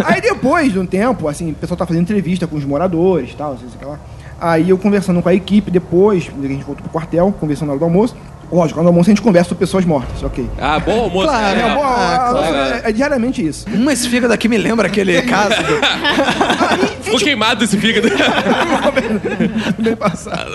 Aí, 0.05 0.21
depois 0.21 0.71
de 0.71 0.77
um 0.77 0.85
tempo, 0.85 1.27
assim, 1.27 1.51
o 1.51 1.55
pessoal 1.55 1.77
tá 1.77 1.85
fazendo 1.85 2.03
entrevista 2.03 2.45
com 2.45 2.55
os 2.55 2.63
moradores 2.63 3.31
e 3.31 3.35
tal, 3.35 3.57
sei 3.57 3.69
se 3.69 3.83
lá. 3.83 3.99
Aí 4.39 4.69
eu 4.69 4.77
conversando 4.77 5.21
com 5.21 5.29
a 5.29 5.33
equipe 5.33 5.71
depois, 5.71 6.29
a 6.37 6.47
gente 6.47 6.63
voltou 6.63 6.83
pro 6.83 6.89
quartel, 6.89 7.33
conversando 7.39 7.67
na 7.67 7.73
hora 7.73 7.79
do 7.79 7.85
almoço. 7.85 8.15
Lógico, 8.53 8.79
do 8.81 8.87
almoço 8.87 9.09
a 9.09 9.11
gente 9.13 9.21
conversa 9.21 9.49
com 9.49 9.55
pessoas 9.55 9.83
mortas, 9.83 10.21
ok. 10.21 10.47
Ah, 10.61 10.79
bom 10.79 11.01
almoço. 11.05 11.27
Claro, 11.27 11.59
É, 11.59 11.61
É, 11.63 11.73
bom, 11.73 11.81
ah, 11.83 11.87
a- 11.87 12.15
a- 12.15 12.29
claro. 12.31 12.55
é- 12.55 12.81
é 12.85 12.91
diariamente 12.91 13.45
isso. 13.45 13.65
Hum, 13.67 13.89
esse 13.89 14.07
fígado 14.07 14.31
aqui 14.33 14.47
me 14.47 14.57
lembra 14.57 14.87
aquele 14.87 15.19
caso 15.23 15.55
do... 15.55 17.03
Ficou 17.03 17.19
queimado 17.19 17.63
esse 17.63 17.77
fígado. 17.77 18.07
bem 19.79 19.95
passado. 19.95 20.51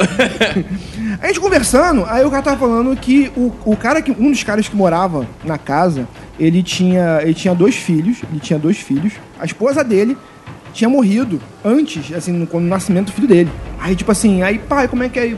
A 1.20 1.26
gente 1.26 1.40
conversando, 1.40 2.05
aí 2.09 2.24
o 2.24 2.30
cara 2.30 2.42
tava 2.42 2.57
falando 2.57 2.94
que 2.96 3.30
o, 3.36 3.53
o 3.64 3.76
cara 3.76 4.01
que. 4.03 4.11
Um 4.12 4.30
dos 4.30 4.42
caras 4.42 4.68
que 4.68 4.76
morava 4.76 5.26
na 5.44 5.59
casa, 5.59 6.07
ele 6.38 6.62
tinha. 6.62 7.20
Ele 7.22 7.34
tinha 7.34 7.55
dois 7.55 7.74
filhos. 7.76 8.18
Ele 8.30 8.40
tinha 8.40 8.59
dois 8.59 8.76
filhos. 8.78 9.12
A 9.40 9.44
esposa 9.44 9.82
dele 9.84 10.16
tinha 10.73 10.89
morrido 10.89 11.41
antes, 11.64 12.12
assim, 12.12 12.33
no, 12.33 12.47
quando- 12.47 12.64
no 12.64 12.71
nascimento 12.71 13.07
do 13.07 13.12
filho 13.12 13.29
dele. 13.29 13.51
Aí, 13.81 13.95
tipo 13.97 14.11
assim, 14.11 14.43
aí, 14.43 14.59
pai, 14.59 14.89
como 14.89 15.03
é 15.03 15.09
que 15.09 15.19
é? 15.19 15.23
Aí, 15.23 15.37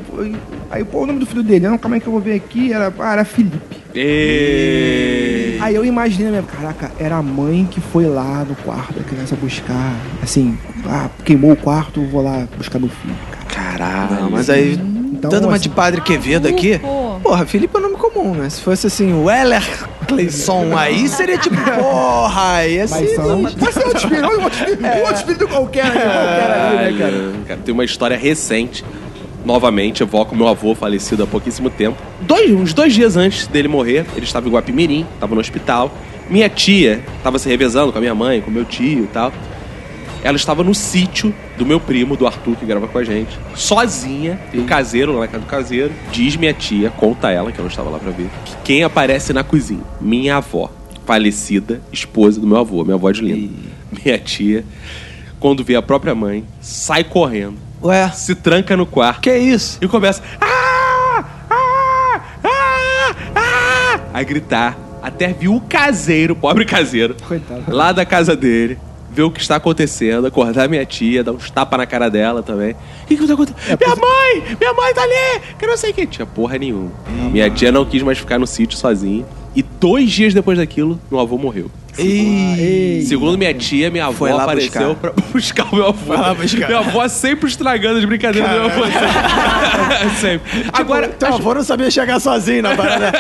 aí, 0.70 0.84
pô, 0.84 1.02
o 1.02 1.06
nome 1.06 1.18
do 1.20 1.26
filho 1.26 1.42
dele, 1.42 1.68
não, 1.68 1.78
como 1.78 1.94
é 1.94 2.00
que 2.00 2.06
eu 2.06 2.12
vou 2.12 2.20
ver 2.20 2.34
aqui? 2.34 2.72
Era, 2.72 2.92
ah, 2.98 3.12
era 3.12 3.24
Felipe. 3.24 3.58
E... 3.94 5.56
Aí 5.60 5.74
eu 5.74 5.84
imaginei, 5.84 6.26
na 6.26 6.30
minha, 6.40 6.42
caraca, 6.42 6.90
era 6.98 7.16
a 7.16 7.22
mãe 7.22 7.66
que 7.70 7.80
foi 7.80 8.06
lá 8.06 8.44
no 8.48 8.54
quarto 8.56 8.94
da 8.94 9.02
criança 9.04 9.36
buscar. 9.36 9.94
Assim, 10.22 10.56
ah, 10.86 11.08
queimou 11.24 11.52
o 11.52 11.56
quarto, 11.56 12.02
vou 12.06 12.22
lá 12.22 12.46
buscar 12.56 12.78
meu 12.78 12.88
filho, 12.88 13.14
cara. 13.30 13.76
Caralho. 13.76 14.22
Não, 14.22 14.30
mas 14.30 14.48
aí, 14.48 14.76
Então, 15.20 15.28
dando 15.28 15.48
uma 15.48 15.56
assim, 15.56 15.64
de 15.64 15.68
Padre 15.68 16.00
Quevedo 16.00 16.48
aqui, 16.48 16.80
porra, 17.22 17.44
Felipe 17.44 17.76
é 17.76 17.80
nome 17.80 17.96
comum, 17.96 18.34
né? 18.34 18.48
Se 18.48 18.62
fosse 18.62 18.86
assim, 18.86 19.12
o 19.12 19.24
Weller 19.24 19.62
Cleison 20.08 20.74
aí, 20.74 21.06
seria 21.10 21.36
tipo, 21.36 21.54
porra, 21.56 22.54
aí 22.54 22.78
é 22.78 22.86
Mas 22.88 23.14
são. 23.14 23.42
Mas 23.42 23.76
é 23.76 23.84
outro 23.84 23.98
espírito, 23.98 24.40
outro 24.40 24.58
espírito, 24.58 24.86
outro 24.86 25.14
espírito 25.14 25.48
qualquer, 25.48 25.84
né, 25.84 26.00
qualquer 26.00 26.50
ali, 26.50 26.92
né, 26.92 26.98
cara? 26.98 27.32
Cara, 27.48 27.60
tem 27.62 27.74
uma 27.74 27.84
história 27.84 28.16
recente. 28.16 28.82
Novamente, 29.44 30.02
evoco 30.02 30.36
meu 30.36 30.46
avô 30.48 30.74
falecido 30.74 31.22
há 31.22 31.26
pouquíssimo 31.26 31.70
tempo. 31.70 31.96
Dois, 32.20 32.50
uns 32.50 32.74
dois 32.74 32.92
dias 32.92 33.16
antes 33.16 33.46
dele 33.46 33.68
morrer, 33.68 34.04
ele 34.14 34.24
estava 34.24 34.46
em 34.48 34.50
Guapimirim, 34.50 35.06
estava 35.14 35.34
no 35.34 35.40
hospital. 35.40 35.90
Minha 36.28 36.48
tia 36.48 37.02
estava 37.16 37.38
se 37.38 37.48
revezando 37.48 37.90
com 37.90 37.98
a 37.98 38.00
minha 38.00 38.14
mãe, 38.14 38.40
com 38.40 38.50
meu 38.50 38.64
tio 38.64 39.04
e 39.04 39.06
tal. 39.06 39.32
Ela 40.22 40.36
estava 40.36 40.62
no 40.62 40.74
sítio 40.74 41.34
do 41.60 41.66
meu 41.66 41.78
primo, 41.78 42.16
do 42.16 42.26
Arthur, 42.26 42.56
que 42.56 42.64
grava 42.64 42.88
com 42.88 42.96
a 42.96 43.04
gente, 43.04 43.38
sozinha, 43.54 44.40
no 44.54 44.64
caseiro, 44.64 45.12
lá 45.12 45.20
na 45.20 45.28
casa 45.28 45.44
do 45.44 45.46
caseiro. 45.46 45.92
Diz 46.10 46.34
minha 46.36 46.54
tia, 46.54 46.88
conta 46.90 47.30
ela, 47.30 47.52
que 47.52 47.58
eu 47.58 47.62
não 47.62 47.68
estava 47.70 47.90
lá 47.90 47.98
pra 47.98 48.10
ver, 48.10 48.30
que 48.46 48.54
quem 48.64 48.82
aparece 48.82 49.34
na 49.34 49.44
cozinha? 49.44 49.82
Minha 50.00 50.36
avó, 50.38 50.70
falecida, 51.04 51.82
esposa 51.92 52.40
do 52.40 52.46
meu 52.46 52.56
avô, 52.56 52.82
minha 52.82 52.94
avó 52.96 53.10
de 53.10 53.20
linda. 53.20 53.52
Minha 54.04 54.18
tia, 54.18 54.64
quando 55.38 55.62
vê 55.62 55.76
a 55.76 55.82
própria 55.82 56.14
mãe, 56.14 56.44
sai 56.62 57.04
correndo, 57.04 57.56
Ué, 57.82 58.08
se 58.10 58.34
tranca 58.34 58.74
no 58.76 58.86
quarto 58.86 59.20
que 59.20 59.36
isso? 59.36 59.78
e 59.82 59.86
começa 59.88 60.22
"Ah! 60.40 61.24
Ah! 61.50 62.20
Ah! 62.42 63.14
Ah!" 63.34 64.00
a 64.14 64.22
gritar 64.22 64.78
até 65.02 65.32
viu 65.32 65.54
o 65.56 65.60
caseiro, 65.60 66.34
pobre 66.36 66.64
caseiro, 66.64 67.16
Coitado. 67.26 67.64
lá 67.68 67.90
da 67.92 68.04
casa 68.06 68.34
dele, 68.36 68.78
ver 69.12 69.22
o 69.22 69.30
que 69.30 69.40
está 69.40 69.56
acontecendo, 69.56 70.26
acordar 70.26 70.68
minha 70.68 70.84
tia, 70.86 71.24
dar 71.24 71.32
uns 71.32 71.50
tapas 71.50 71.78
na 71.78 71.86
cara 71.86 72.08
dela 72.08 72.42
também. 72.42 72.72
O 72.72 73.06
que 73.06 73.16
que 73.16 73.26
tá 73.26 73.34
acontecendo? 73.34 73.78
minha 73.78 73.96
mãe! 73.96 74.56
Minha 74.58 74.72
mãe 74.72 74.94
tá 74.94 75.02
ali! 75.02 75.40
Que 75.58 75.66
não 75.66 75.76
sei 75.76 75.90
o 75.90 75.94
que. 75.94 76.06
Tinha 76.06 76.26
porra 76.26 76.56
nenhuma. 76.58 76.90
minha 77.32 77.50
tia 77.50 77.72
não 77.72 77.84
quis 77.84 78.02
mais 78.02 78.18
ficar 78.18 78.38
no 78.38 78.46
sítio 78.46 78.78
sozinha. 78.78 79.24
E 79.54 79.62
dois 79.62 80.08
dias 80.12 80.32
depois 80.32 80.56
daquilo, 80.58 81.00
meu 81.10 81.18
avô 81.18 81.36
morreu. 81.36 81.68
Ih, 81.98 83.04
Segundo 83.04 83.36
minha 83.36 83.52
tia, 83.52 83.90
minha 83.90 84.06
avó 84.06 84.14
Foi 84.16 84.32
lá 84.32 84.44
apareceu 84.44 84.94
buscar. 84.94 85.12
pra 85.12 85.12
buscar 85.32 85.72
o 85.72 85.74
meu 85.74 85.86
avô. 85.88 86.12
lá 86.14 86.32
buscar. 86.34 86.68
Minha 86.68 86.78
avó 86.78 87.08
sempre 87.08 87.48
estragando 87.48 87.98
as 87.98 88.04
brincadeiras 88.04 88.48
do 88.48 88.56
meu 88.56 88.64
avô. 88.66 88.82
sempre. 90.20 90.70
Agora, 90.72 91.08
Teu 91.08 91.34
avô 91.34 91.52
não 91.52 91.64
sabia 91.64 91.90
chegar 91.90 92.20
sozinho 92.20 92.62
na 92.62 92.76
parada. 92.76 93.12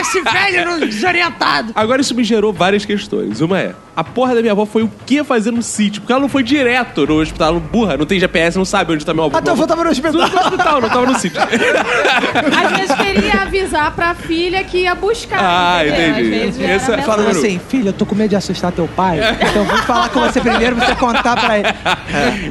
esse 0.00 0.20
velho 0.20 0.86
desorientado. 0.86 1.72
agora 1.74 2.00
isso 2.00 2.14
me 2.14 2.22
gerou 2.24 2.52
várias 2.52 2.84
questões. 2.84 3.40
Uma 3.40 3.58
é, 3.60 3.74
a 4.00 4.04
porra 4.04 4.34
da 4.34 4.40
minha 4.40 4.52
avó 4.52 4.64
foi 4.64 4.82
o 4.82 4.90
que 5.04 5.22
fazer 5.22 5.50
no 5.50 5.62
sítio? 5.62 6.00
Porque 6.00 6.10
ela 6.10 6.22
não 6.22 6.28
foi 6.28 6.42
direto 6.42 7.06
no 7.06 7.20
hospital, 7.20 7.60
burra, 7.60 7.98
não 7.98 8.06
tem 8.06 8.18
GPS, 8.18 8.56
não 8.56 8.64
sabe 8.64 8.94
onde 8.94 9.04
tá 9.04 9.12
meu 9.12 9.24
avô. 9.24 9.36
Ah, 9.36 9.42
teu 9.42 9.52
avô 9.52 9.66
tava 9.66 9.84
no 9.84 9.90
hospital. 9.90 10.12
no 10.12 10.22
hospital, 10.22 10.80
não 10.80 10.88
tava 10.88 11.06
no 11.06 11.18
sítio. 11.18 11.38
Às 11.38 12.78
vezes 12.78 12.96
queria 12.96 13.42
avisar 13.42 13.94
pra 13.94 14.14
filha 14.14 14.64
que 14.64 14.78
ia 14.78 14.94
buscar. 14.94 15.38
Ah, 15.42 15.86
entendeu? 15.86 16.26
entendi. 16.26 16.46
Às 16.46 16.56
vezes 16.56 16.60
era 16.60 16.76
Esse 16.76 16.92
é-. 16.92 17.02
Falando 17.02 17.28
assim, 17.28 17.60
filho, 17.68 17.88
eu 17.88 17.92
tô 17.92 18.06
com 18.06 18.14
medo 18.14 18.30
de 18.30 18.36
assustar 18.36 18.72
teu 18.72 18.88
pai. 18.88 19.18
Então 19.50 19.64
vou 19.64 19.76
falar 19.78 20.08
com 20.08 20.20
você 20.20 20.40
primeiro 20.40 20.76
pra 20.76 20.86
você 20.86 20.94
contar 20.94 21.38
pra 21.38 21.58
ele. 21.58 21.68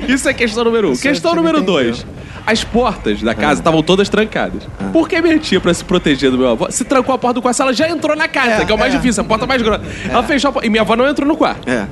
Isso 0.07 0.29
é 0.29 0.33
questão 0.35 0.63
número 0.63 0.91
um. 0.91 0.95
questão 0.95 1.31
você 1.31 1.37
número 1.37 1.57
entendeu. 1.59 2.05
As 2.49 2.63
portas 2.63 3.21
da 3.21 3.35
casa 3.35 3.61
estavam 3.61 3.83
todas 3.83 4.09
trancadas. 4.09 4.63
Por 4.91 5.07
que 5.07 5.21
minha 5.21 5.37
tia, 5.37 5.61
pra 5.61 5.71
se 5.71 5.85
proteger 5.85 6.31
do 6.31 6.37
meu 6.39 6.49
avô, 6.49 6.71
se 6.71 6.83
trancou 6.83 7.13
a 7.13 7.17
porta 7.17 7.35
do 7.35 7.41
quarto, 7.43 7.61
ela 7.61 7.71
já 7.71 7.87
entrou 7.87 8.15
na 8.17 8.27
casa, 8.27 8.63
É, 8.63 8.65
que 8.65 8.71
é 8.71 8.75
o 8.75 8.77
mais 8.77 8.91
é. 8.91 8.97
difícil, 8.97 9.21
a 9.21 9.23
porta 9.23 9.45
mais 9.45 9.61
grossa. 9.61 9.83
Ela 10.09 10.23
fechou 10.23 10.49
a 10.49 10.51
porta. 10.53 10.65
E 10.65 10.69
minha 10.71 10.81
avó 10.81 10.95
não 10.95 11.07
entrou 11.07 11.27
no 11.27 11.37
quarto. 11.37 11.69
É. 11.69 11.85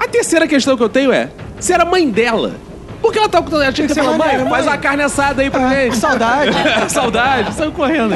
A 0.00 0.08
terceira 0.08 0.48
questão 0.48 0.78
que 0.78 0.82
eu 0.82 0.88
tenho 0.88 1.12
é: 1.12 1.28
se 1.60 1.74
era 1.74 1.84
mãe 1.84 2.08
dela, 2.08 2.54
por 3.00 3.12
que 3.12 3.18
ela 3.18 3.28
tava 3.28 3.48
com. 3.48 3.60
Ela 3.60 3.72
tinha 3.72 3.86
que 3.86 3.94
falado, 3.94 4.18
maneiro, 4.18 4.42
mãe, 4.42 4.50
faz 4.50 4.64
mãe." 4.64 4.74
uma 4.74 4.80
carne 4.80 5.02
assada 5.02 5.42
aí 5.42 5.50
pra 5.50 5.68
gente. 5.68 5.96
Saudade. 5.96 6.50
Saudade, 6.88 7.54
saiu 7.54 7.72
correndo. 7.72 8.14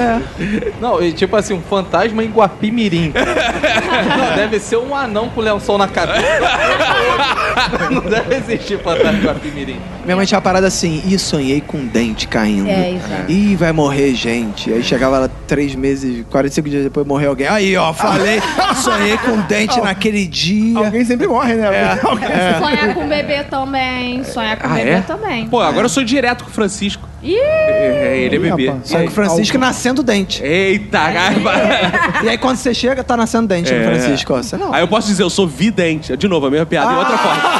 Não, 0.80 1.02
e 1.02 1.12
tipo 1.12 1.36
assim, 1.36 1.54
um 1.54 1.62
fantasma 1.62 2.22
em 2.22 2.30
Guapimirim. 2.30 3.12
Não, 3.16 4.36
deve 4.36 4.58
ser 4.58 4.76
um 4.76 4.94
anão 4.94 5.28
com 5.28 5.40
lençol 5.40 5.78
na 5.78 5.88
cabeça. 5.88 6.22
Não 7.90 8.02
deve 8.02 8.36
existir 8.36 8.78
fantasma 8.78 9.18
em 9.18 9.22
Guapimirim. 9.22 9.80
Minha 10.04 10.16
mãe 10.16 10.26
tinha 10.26 10.38
uma 10.38 10.42
parada 10.42 10.66
assim, 10.66 11.02
ih, 11.06 11.18
sonhei 11.18 11.60
com 11.60 11.78
um 11.78 11.86
dente 11.86 12.26
caindo. 12.26 12.68
É, 12.68 12.90
isso. 12.90 13.06
Ih, 13.28 13.56
vai 13.56 13.72
morrer 13.72 14.14
gente. 14.14 14.72
Aí 14.72 14.82
chegava 14.82 15.18
lá 15.18 15.30
três 15.46 15.74
meses, 15.74 16.24
45 16.30 16.68
dias 16.68 16.84
depois 16.84 17.06
morreu 17.06 17.30
alguém. 17.30 17.46
Aí, 17.46 17.76
ó, 17.76 17.92
falei, 17.92 18.42
sonhei 18.82 19.16
com 19.18 19.32
um 19.32 19.40
dente 19.42 19.80
naquele 19.80 20.26
dia. 20.26 20.78
Alguém 20.78 21.04
sempre 21.04 21.26
morre, 21.26 21.54
né? 21.54 21.98
Alguém 22.02 22.28
Sonha 22.58 22.94
com 22.94 23.08
bebê 23.08 23.44
também. 23.44 24.24
Sonha 24.24 24.56
com 24.56 24.68
Ah, 24.72 24.80
é? 24.80 25.00
também. 25.02 25.48
Pô, 25.48 25.60
agora 25.60 25.84
eu 25.84 25.88
sou 25.88 26.04
direto 26.04 26.44
com 26.44 26.50
o 26.50 26.52
Francisco. 26.52 27.08
Ih, 27.22 27.36
É, 27.36 28.16
ele 28.18 28.36
é 28.36 28.38
bebê. 28.38 28.66
rapaz. 28.68 28.88
Só 28.88 28.98
que 28.98 29.06
o 29.06 29.10
Francisco 29.10 29.56
nascendo 29.58 30.02
dente. 30.02 30.42
Eita, 30.42 30.98
cara. 30.98 32.12
E 32.24 32.28
aí 32.28 32.38
quando 32.38 32.56
você 32.56 32.72
chega, 32.74 33.02
tá 33.04 33.16
nascendo 33.16 33.46
dente 33.48 33.72
no 33.72 33.80
É. 33.80 33.84
Francisco. 33.84 34.34
ó. 34.34 34.42
Você 34.42 34.56
não. 34.56 34.72
Aí 34.74 34.82
eu 34.82 34.88
posso 34.88 35.06
dizer, 35.08 35.22
eu 35.22 35.30
sou 35.30 35.46
vidente. 35.46 36.16
De 36.16 36.26
novo, 36.28 36.46
a 36.46 36.50
mesma 36.50 36.66
piada, 36.66 36.92
em 36.92 36.96
outra 36.96 37.18
forma. 37.18 37.42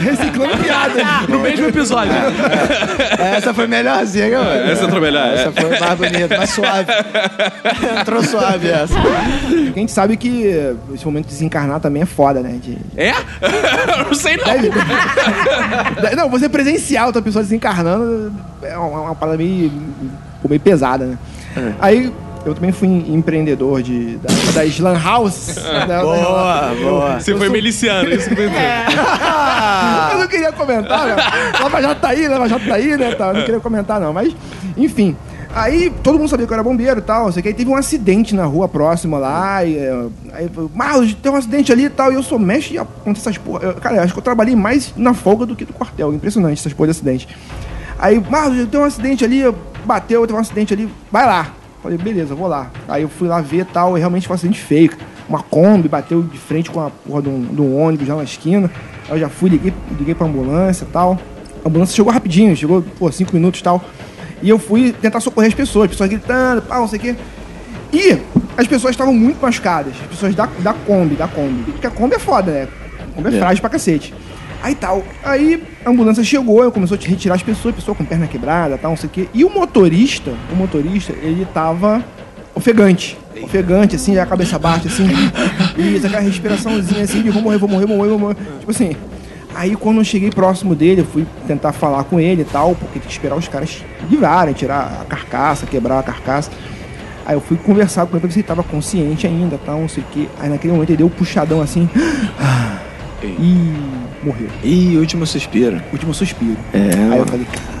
Reciclando 0.00 0.56
piada. 0.58 1.02
No 1.28 1.38
mesmo 1.40 1.66
episódio. 1.66 2.12
Essa 3.18 3.52
foi 3.54 3.66
melhorzinha, 3.66 4.38
mano. 4.38 4.70
Essa 4.70 4.84
entrou 4.84 5.00
melhor. 5.00 5.26
Essa 5.28 5.48
é. 5.48 5.52
foi 5.52 5.78
mais 5.78 5.98
bonita, 5.98 6.36
mais 6.36 6.50
suave. 6.50 6.92
Entrou 8.00 8.22
suave 8.22 8.68
essa. 8.70 8.94
A 8.98 9.78
gente 9.78 9.92
sabe 9.92 10.16
que 10.16 10.44
esse 10.94 11.04
momento 11.04 11.24
de 11.26 11.32
desencarnar 11.32 11.80
também 11.80 12.02
é 12.02 12.06
foda, 12.06 12.40
né? 12.40 12.58
De... 12.62 12.76
É? 12.96 13.10
Eu 13.98 14.04
não 14.06 14.14
sei 14.14 14.36
não. 14.36 14.44
Deve- 16.02 16.16
Não, 16.16 16.30
você 16.30 16.48
presenciar 16.48 17.06
outra 17.06 17.20
pessoa 17.26 17.42
desencarnando 17.42 18.32
é 18.62 18.78
uma, 18.78 19.00
uma 19.00 19.14
parada 19.16 19.36
meio, 19.36 19.72
meio 20.48 20.60
pesada, 20.60 21.06
né? 21.06 21.18
Aí 21.80 22.12
eu 22.44 22.54
também 22.54 22.70
fui 22.70 22.86
empreendedor 22.88 23.82
de, 23.82 24.16
da, 24.18 24.28
das 24.54 24.78
Lan 24.78 24.96
House. 24.96 25.56
né? 25.88 26.00
Boa, 26.00 26.74
boa. 26.80 27.20
Você 27.20 27.34
foi 27.34 27.48
miliciano, 27.48 28.08
isso 28.10 28.30
que 28.30 28.40
eu 28.40 28.46
entendi. 28.46 28.96
Eu 30.12 30.18
não 30.18 30.28
queria 30.28 30.52
comentar, 30.52 31.06
né? 31.06 31.16
Lava 31.60 31.82
Jato 31.82 32.00
tá 32.00 32.08
aí, 32.10 32.28
Lava 32.28 32.48
Jato 32.48 32.64
tá 32.64 32.74
aí, 32.76 32.96
né? 32.96 33.14
Tal. 33.16 33.30
Eu 33.30 33.34
não 33.34 33.44
queria 33.44 33.60
comentar, 33.60 34.00
não. 34.00 34.12
Mas, 34.12 34.32
enfim. 34.76 35.16
Aí 35.56 35.88
todo 36.02 36.18
mundo 36.18 36.28
sabia 36.28 36.46
que 36.46 36.52
eu 36.52 36.54
era 36.54 36.62
bombeiro 36.62 36.98
e 36.98 37.02
tal. 37.02 37.32
Sei 37.32 37.40
que. 37.42 37.48
Aí 37.48 37.54
teve 37.54 37.70
um 37.70 37.74
acidente 37.76 38.34
na 38.34 38.44
rua 38.44 38.68
próxima 38.68 39.16
lá. 39.16 39.64
E, 39.64 39.74
é, 39.78 40.06
aí, 40.34 40.50
Marlos, 40.74 41.14
tem 41.14 41.32
um 41.32 41.34
acidente 41.34 41.72
ali 41.72 41.84
e 41.86 41.88
tal. 41.90 42.12
E 42.12 42.14
eu 42.14 42.22
sou 42.22 42.38
mestre 42.38 42.74
em 42.74 42.78
apontar 42.78 43.16
essas 43.16 43.38
porra. 43.38 43.62
Eu- 43.62 43.74
cara, 43.74 44.02
acho 44.02 44.12
que 44.12 44.18
eu 44.18 44.22
trabalhei 44.22 44.54
mais 44.54 44.92
na 44.98 45.14
folga 45.14 45.46
do 45.46 45.56
que 45.56 45.64
no 45.64 45.72
quartel. 45.72 46.12
Impressionante 46.12 46.58
essas 46.60 46.74
porra 46.74 46.88
de 46.88 46.90
acidente. 46.90 47.26
Aí, 47.98 48.22
Marlos, 48.30 48.68
tem 48.68 48.78
um 48.78 48.84
acidente 48.84 49.24
ali, 49.24 49.42
bateu, 49.86 50.26
tem 50.26 50.36
um 50.36 50.38
acidente 50.38 50.74
ali. 50.74 50.90
Vai 51.10 51.24
lá. 51.24 51.50
Falei, 51.82 51.96
beleza, 51.96 52.34
vou 52.34 52.48
lá. 52.48 52.70
Aí 52.86 53.00
eu 53.02 53.08
fui 53.08 53.26
lá 53.26 53.40
ver 53.40 53.60
e 53.60 53.64
tal, 53.64 53.96
e 53.96 54.00
realmente 54.00 54.26
foi 54.26 54.34
um 54.34 54.36
acidente 54.36 54.60
feio. 54.60 54.90
Uma 55.26 55.42
Kombi 55.42 55.88
bateu 55.88 56.22
de 56.22 56.36
frente 56.36 56.70
com 56.70 56.80
a 56.80 56.90
porra 56.90 57.22
de 57.22 57.28
um, 57.30 57.40
de 57.42 57.60
um 57.62 57.80
ônibus 57.80 58.06
lá 58.06 58.16
na 58.16 58.24
esquina. 58.24 58.70
Aí 59.08 59.14
eu 59.14 59.20
já 59.20 59.28
fui, 59.30 59.48
liguei, 59.48 59.72
liguei 59.98 60.14
pra 60.14 60.26
ambulância 60.26 60.84
e 60.84 60.88
tal. 60.88 61.18
A 61.64 61.68
ambulância 61.68 61.96
chegou 61.96 62.12
rapidinho, 62.12 62.54
chegou, 62.54 62.82
pô, 62.98 63.10
cinco 63.10 63.34
minutos 63.34 63.60
e 63.60 63.62
tal. 63.62 63.82
E 64.46 64.48
eu 64.48 64.60
fui 64.60 64.92
tentar 64.92 65.18
socorrer 65.18 65.48
as 65.48 65.54
pessoas, 65.54 65.86
as 65.86 65.90
pessoas 65.90 66.08
gritando, 66.08 66.62
pau, 66.62 66.82
não 66.82 66.88
sei 66.88 67.00
o 67.00 67.02
quê. 67.02 67.16
E 67.92 68.16
as 68.56 68.64
pessoas 68.68 68.92
estavam 68.92 69.12
muito 69.12 69.42
machucadas. 69.42 69.92
As 70.00 70.06
pessoas 70.06 70.36
da, 70.36 70.46
da 70.60 70.72
Kombi, 70.72 71.16
da 71.16 71.26
Kombi. 71.26 71.72
Porque 71.72 71.88
a 71.88 71.90
Kombi 71.90 72.14
é 72.14 72.18
foda, 72.20 72.52
né? 72.52 72.68
A 73.10 73.16
Kombi 73.16 73.34
é, 73.34 73.38
frágil 73.40 73.60
pra 73.60 73.70
cacete. 73.70 74.14
Aí 74.62 74.76
tal. 74.76 75.02
Aí 75.24 75.60
a 75.84 75.90
ambulância 75.90 76.22
chegou, 76.22 76.62
eu 76.62 76.70
começou 76.70 76.96
a 76.96 77.08
retirar 77.08 77.34
as 77.34 77.42
pessoas, 77.42 77.74
pessoa 77.74 77.96
com 77.96 78.04
perna 78.04 78.28
quebrada, 78.28 78.78
tal, 78.78 78.92
não 78.92 78.96
sei 78.96 79.08
o 79.08 79.10
quê. 79.10 79.28
E 79.34 79.44
o 79.44 79.50
motorista, 79.50 80.32
o 80.52 80.54
motorista, 80.54 81.12
ele 81.20 81.44
tava 81.52 82.04
ofegante. 82.54 83.18
Ofegante, 83.42 83.96
assim, 83.96 84.16
a 84.16 84.24
cabeça 84.24 84.60
baixa, 84.60 84.86
assim. 84.86 85.08
Isso, 85.76 86.06
aquela 86.06 86.22
respiraçãozinha 86.22 87.02
assim 87.02 87.20
de 87.20 87.30
vou 87.30 87.42
morrer, 87.42 87.58
vou 87.58 87.68
morrer, 87.68 87.86
vou 87.86 87.96
morrer, 87.96 88.10
vou 88.10 88.18
morrer. 88.20 88.36
Tipo 88.60 88.70
assim. 88.70 88.94
Aí 89.56 89.74
quando 89.74 89.98
eu 89.98 90.04
cheguei 90.04 90.30
próximo 90.30 90.74
dele, 90.74 91.00
eu 91.00 91.06
fui 91.06 91.26
tentar 91.46 91.72
falar 91.72 92.04
com 92.04 92.20
ele 92.20 92.42
e 92.42 92.44
tal, 92.44 92.74
porque 92.74 92.98
tem 92.98 93.02
que 93.08 93.10
esperar 93.10 93.36
os 93.36 93.48
caras 93.48 93.82
livrarem, 94.10 94.52
tirar 94.52 95.00
a 95.00 95.04
carcaça, 95.06 95.64
quebrar 95.64 95.98
a 95.98 96.02
carcaça. 96.02 96.50
Aí 97.24 97.34
eu 97.34 97.40
fui 97.40 97.56
conversar 97.56 98.04
com 98.06 98.12
ele 98.12 98.20
pra 98.20 98.28
ver 98.28 98.32
se 98.34 98.40
ele 98.40 98.46
tava 98.46 98.62
consciente 98.62 99.26
ainda, 99.26 99.58
tal, 99.64 99.80
não 99.80 99.88
sei 99.88 100.02
o 100.02 100.06
quê. 100.12 100.28
Aí 100.38 100.50
naquele 100.50 100.74
momento 100.74 100.90
ele 100.90 100.98
deu 100.98 101.06
um 101.06 101.10
puxadão 101.10 101.62
assim. 101.62 101.88
E 103.22 103.72
morreu. 104.22 104.48
Ih, 104.62 104.98
último 104.98 105.26
suspiro. 105.26 105.80
Último 105.90 106.12
suspiro. 106.12 106.58
É. 106.74 107.12
Aí 107.12 107.18
eu 107.18 107.26
falei, 107.26 107.46
"Caraca." 107.46 107.75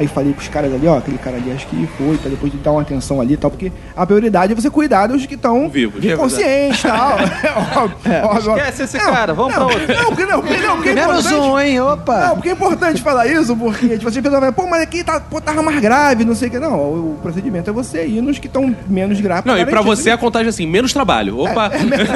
Aí 0.00 0.08
falei 0.08 0.32
pros 0.32 0.48
caras 0.48 0.72
ali, 0.72 0.86
ó, 0.86 0.96
aquele 0.96 1.18
cara 1.18 1.36
ali 1.36 1.52
acho 1.52 1.66
que 1.66 1.86
foi, 1.98 2.16
pra 2.16 2.30
depois 2.30 2.50
de 2.50 2.56
dar 2.56 2.72
uma 2.72 2.80
atenção 2.80 3.20
ali 3.20 3.34
e 3.34 3.36
tal, 3.36 3.50
porque 3.50 3.70
a 3.94 4.06
prioridade 4.06 4.50
é 4.50 4.56
você 4.56 4.70
cuidar 4.70 5.06
dos 5.08 5.26
que 5.26 5.34
estão 5.34 5.68
Vivos. 5.68 6.02
inconscientes 6.02 6.80
e 6.80 6.88
tal. 6.88 7.18
É, 8.10 8.22
óbvio. 8.24 8.56
Esquece 8.56 8.82
esse 8.84 8.98
cara, 8.98 9.34
vamos 9.34 9.52
pra 9.52 9.64
Não, 9.64 9.70
outro. 9.70 9.94
Não, 9.94 10.04
porque 10.06 10.24
não, 10.24 10.40
porque 10.40 10.56
não, 10.56 10.76
porque 10.76 10.88
é 10.88 10.94
Menos 10.94 11.26
um, 11.26 11.60
hein? 11.60 11.80
Opa! 11.80 12.28
Não, 12.28 12.34
porque 12.36 12.48
é 12.48 12.52
importante 12.52 13.02
falar 13.02 13.26
isso, 13.26 13.54
porque 13.54 13.88
tipo, 13.98 14.10
você 14.10 14.22
pensa, 14.22 14.52
pô, 14.52 14.66
mas 14.66 14.82
aqui 14.82 15.04
tá, 15.04 15.20
pô, 15.20 15.38
tava 15.40 15.62
mais 15.62 15.78
grave, 15.80 16.24
não 16.24 16.34
sei 16.34 16.48
o 16.48 16.50
que. 16.50 16.58
Não, 16.58 16.74
o 16.78 17.18
procedimento 17.20 17.68
é 17.68 17.72
você 17.72 18.06
ir 18.06 18.22
nos 18.22 18.38
que 18.38 18.46
estão 18.46 18.74
menos 18.88 19.20
graves. 19.20 19.44
Não, 19.44 19.58
e 19.58 19.66
pra 19.66 19.82
você 19.82 20.10
a 20.10 20.16
contagem 20.16 20.46
é 20.46 20.50
assim, 20.50 20.66
menos 20.66 20.92
trabalho. 20.94 21.38
Opa! 21.40 21.70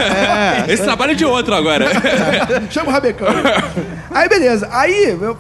Esse 0.69 0.83
trabalho 0.83 1.13
é 1.13 1.15
de 1.15 1.25
outro 1.27 1.55
agora. 1.55 1.87
Chama 2.71 2.89
o 2.89 2.93
Rabecão. 2.93 3.29
Aí, 4.11 4.29
beleza. 4.29 4.69
Aí, 4.73 5.17
eu, 5.21 5.37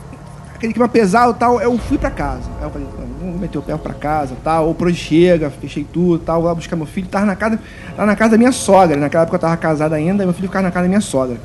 aquele 0.55 0.73
clima 0.73 0.89
pesado 0.89 1.33
e 1.33 1.35
tal, 1.35 1.61
eu 1.61 1.77
fui 1.79 1.99
pra 1.99 2.11
casa. 2.11 2.49
Aí 2.59 2.65
eu 2.65 2.71
falei, 2.71 2.87
"Não, 3.21 3.31
vou 3.33 3.41
meter 3.41 3.59
o 3.59 3.63
pé 3.63 3.77
pra 3.77 3.95
casa 3.95 4.35
tal. 4.43 4.67
Ou 4.67 4.75
pro 4.75 4.93
chega, 4.95 5.51
fechei 5.51 5.85
tudo 5.85 6.19
tal. 6.19 6.41
Vou 6.41 6.49
lá 6.49 6.55
buscar 6.55 6.77
meu 6.77 6.87
filho. 6.87 7.07
Tava 7.09 7.27
na 7.27 7.37
casa, 7.37 7.59
tava 7.97 8.07
na 8.07 8.17
casa 8.17 8.33
da 8.33 8.39
minha 8.39 8.53
sogra. 8.53 8.97
Naquela 8.97 9.23
época 9.23 9.37
eu 9.37 9.41
tava 9.41 9.57
casado 9.57 9.95
ainda, 9.95 10.23
e 10.23 10.27
meu 10.27 10.35
filho 10.35 10.49
ficava 10.49 10.63
na 10.65 10.71
casa 10.71 10.85
da 10.85 10.89
minha 10.89 11.01
sogra. 11.01 11.37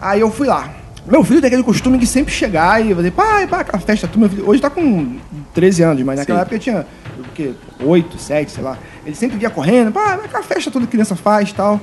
Aí 0.00 0.20
eu 0.20 0.30
fui 0.30 0.46
lá. 0.46 0.70
Meu 1.06 1.22
filho 1.22 1.40
tem 1.40 1.46
aquele 1.46 1.62
costume 1.62 1.98
de 1.98 2.06
sempre 2.06 2.32
chegar 2.32 2.84
e 2.84 2.92
fazer, 2.92 3.12
pai, 3.12 3.46
pai, 3.46 3.60
aquela 3.60 3.78
festa, 3.78 4.08
tu, 4.08 4.18
meu 4.18 4.28
filho. 4.28 4.48
Hoje 4.48 4.60
tá 4.60 4.68
com 4.68 5.16
13 5.54 5.82
anos, 5.84 6.02
mas 6.02 6.18
naquela 6.18 6.40
época 6.40 6.56
ele 6.56 6.62
tinha, 6.62 6.84
o 7.20 7.22
quê? 7.32 7.52
8, 7.80 8.18
7, 8.18 8.50
sei 8.50 8.64
lá. 8.64 8.76
Ele 9.04 9.14
sempre 9.14 9.36
vinha 9.38 9.48
correndo, 9.48 9.92
pai, 9.92 10.14
aquela 10.24 10.42
festa 10.42 10.68
toda 10.68 10.84
criança 10.84 11.14
faz 11.14 11.50
e 11.50 11.54
tal. 11.54 11.80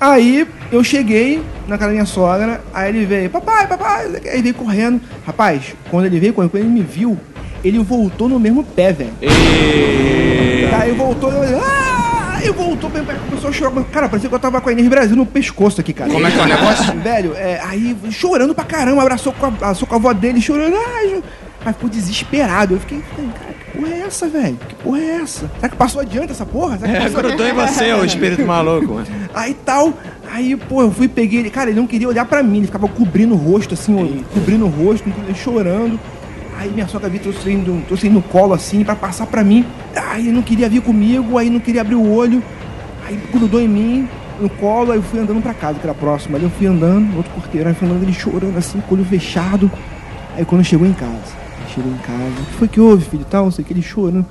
Aí 0.00 0.46
eu 0.70 0.82
cheguei 0.82 1.42
na 1.68 1.76
casa 1.78 1.88
da 1.88 1.92
minha 1.92 2.06
sogra, 2.06 2.60
aí 2.74 2.88
ele 2.88 3.06
veio, 3.06 3.30
papai, 3.30 3.66
papai, 3.66 4.06
aí 4.32 4.42
veio 4.42 4.54
correndo. 4.54 5.00
Rapaz, 5.26 5.74
quando 5.90 6.06
ele 6.06 6.18
veio 6.18 6.32
correndo, 6.34 6.50
quando 6.50 6.62
ele 6.64 6.72
me 6.72 6.82
viu, 6.82 7.16
ele 7.64 7.78
voltou 7.78 8.28
no 8.28 8.38
mesmo 8.40 8.64
pé, 8.64 8.92
velho. 8.92 9.12
Aí 10.80 10.92
voltou, 10.92 11.30
eu, 11.32 11.60
ah! 11.62 12.38
Aí 12.42 12.50
voltou, 12.50 12.90
começou 12.90 13.50
a 13.50 13.52
chorar. 13.52 13.84
Cara, 13.92 14.08
parecia 14.08 14.28
que 14.28 14.34
eu 14.34 14.38
tava 14.40 14.60
com 14.60 14.68
a 14.68 14.72
Inês 14.72 14.88
Brasil 14.88 15.14
no 15.16 15.24
pescoço 15.24 15.80
aqui, 15.80 15.92
cara. 15.92 16.10
Como 16.10 16.26
é 16.26 16.30
que 16.30 16.38
é 16.40 16.42
o 16.42 16.46
negócio? 16.46 16.92
Velho, 17.00 17.34
é, 17.36 17.60
aí 17.64 17.96
chorando 18.10 18.52
pra 18.52 18.64
caramba, 18.64 19.00
abraçou 19.00 19.32
com 19.32 19.46
a, 19.46 19.48
abraçou 19.48 19.86
com 19.86 19.94
a 19.94 19.98
avó 19.98 20.12
dele, 20.12 20.40
chorando. 20.40 20.74
Ju- 21.08 21.22
Aí 21.64 21.72
ficou 21.72 21.88
desesperado. 21.88 22.74
Eu 22.74 22.80
fiquei, 22.80 23.00
cara, 23.00 23.52
que 23.54 23.78
porra 23.78 23.88
é 23.94 24.00
essa, 24.00 24.28
velho? 24.28 24.56
Que 24.68 24.74
porra 24.76 24.98
é 24.98 25.10
essa? 25.22 25.50
Será 25.56 25.68
que 25.68 25.76
passou 25.76 26.00
adiante 26.00 26.32
essa 26.32 26.44
porra? 26.46 26.78
Será 26.78 26.92
que 27.00 27.06
É, 27.06 27.08
grudou 27.10 27.46
em 27.46 27.52
você, 27.52 27.92
o 27.92 28.04
espírito 28.04 28.44
maluco. 28.44 28.94
mano. 28.94 29.06
Aí 29.34 29.54
tal, 29.64 29.92
aí, 30.30 30.56
pô, 30.56 30.82
eu 30.82 30.90
fui 30.90 31.08
peguei 31.08 31.40
ele. 31.40 31.50
Cara, 31.50 31.70
ele 31.70 31.78
não 31.80 31.86
queria 31.86 32.08
olhar 32.08 32.24
pra 32.24 32.42
mim, 32.42 32.58
ele 32.58 32.66
ficava 32.66 32.86
cobrindo 32.88 33.34
o 33.34 33.36
rosto, 33.36 33.74
assim, 33.74 33.94
ó, 33.94 34.34
cobrindo 34.34 34.64
o 34.66 34.68
rosto, 34.68 35.04
chorando. 35.34 35.98
Aí 36.58 36.70
minha 36.70 36.86
sogra 36.86 37.08
vi, 37.08 37.18
trouxe 37.18 37.48
ele, 37.48 37.56
no- 37.70 37.80
trouxe 37.82 38.06
ele 38.06 38.14
no 38.14 38.22
colo, 38.22 38.52
assim, 38.54 38.84
pra 38.84 38.94
passar 38.94 39.26
pra 39.26 39.42
mim. 39.42 39.64
Aí 39.96 40.22
ele 40.26 40.32
não 40.32 40.42
queria 40.42 40.68
vir 40.68 40.82
comigo, 40.82 41.38
aí 41.38 41.48
não 41.48 41.58
queria 41.60 41.80
abrir 41.80 41.94
o 41.94 42.12
olho. 42.12 42.42
Aí 43.06 43.18
grudou 43.32 43.60
em 43.60 43.66
mim, 43.68 44.08
no 44.40 44.48
colo, 44.50 44.92
aí 44.92 44.98
eu 44.98 45.02
fui 45.02 45.18
andando 45.20 45.40
pra 45.42 45.54
casa, 45.54 45.78
que 45.78 45.86
era 45.86 45.94
próximo. 45.94 46.36
Aí 46.36 46.42
eu 46.42 46.50
fui 46.50 46.66
andando, 46.66 47.10
no 47.10 47.16
outro 47.18 47.32
porteiro, 47.32 47.68
aí 47.68 47.74
fui 47.74 47.88
andando 47.88 48.02
ele 48.02 48.12
chorando, 48.12 48.56
assim, 48.58 48.80
com 48.88 48.94
o 48.94 48.98
olho 48.98 49.06
fechado. 49.06 49.70
Aí 50.36 50.44
quando 50.44 50.62
chegou 50.64 50.86
em 50.86 50.92
casa, 50.92 51.41
chegou 51.74 51.92
em 51.92 51.98
casa, 51.98 52.40
o 52.40 52.46
que 52.46 52.54
foi 52.54 52.68
que 52.68 52.80
houve, 52.80 53.04
filho? 53.04 53.24
Tal, 53.28 53.44
não 53.44 53.50
sei 53.50 53.64
o 53.64 53.66
que, 53.66 53.72
ele 53.72 53.82
chorando. 53.82 54.26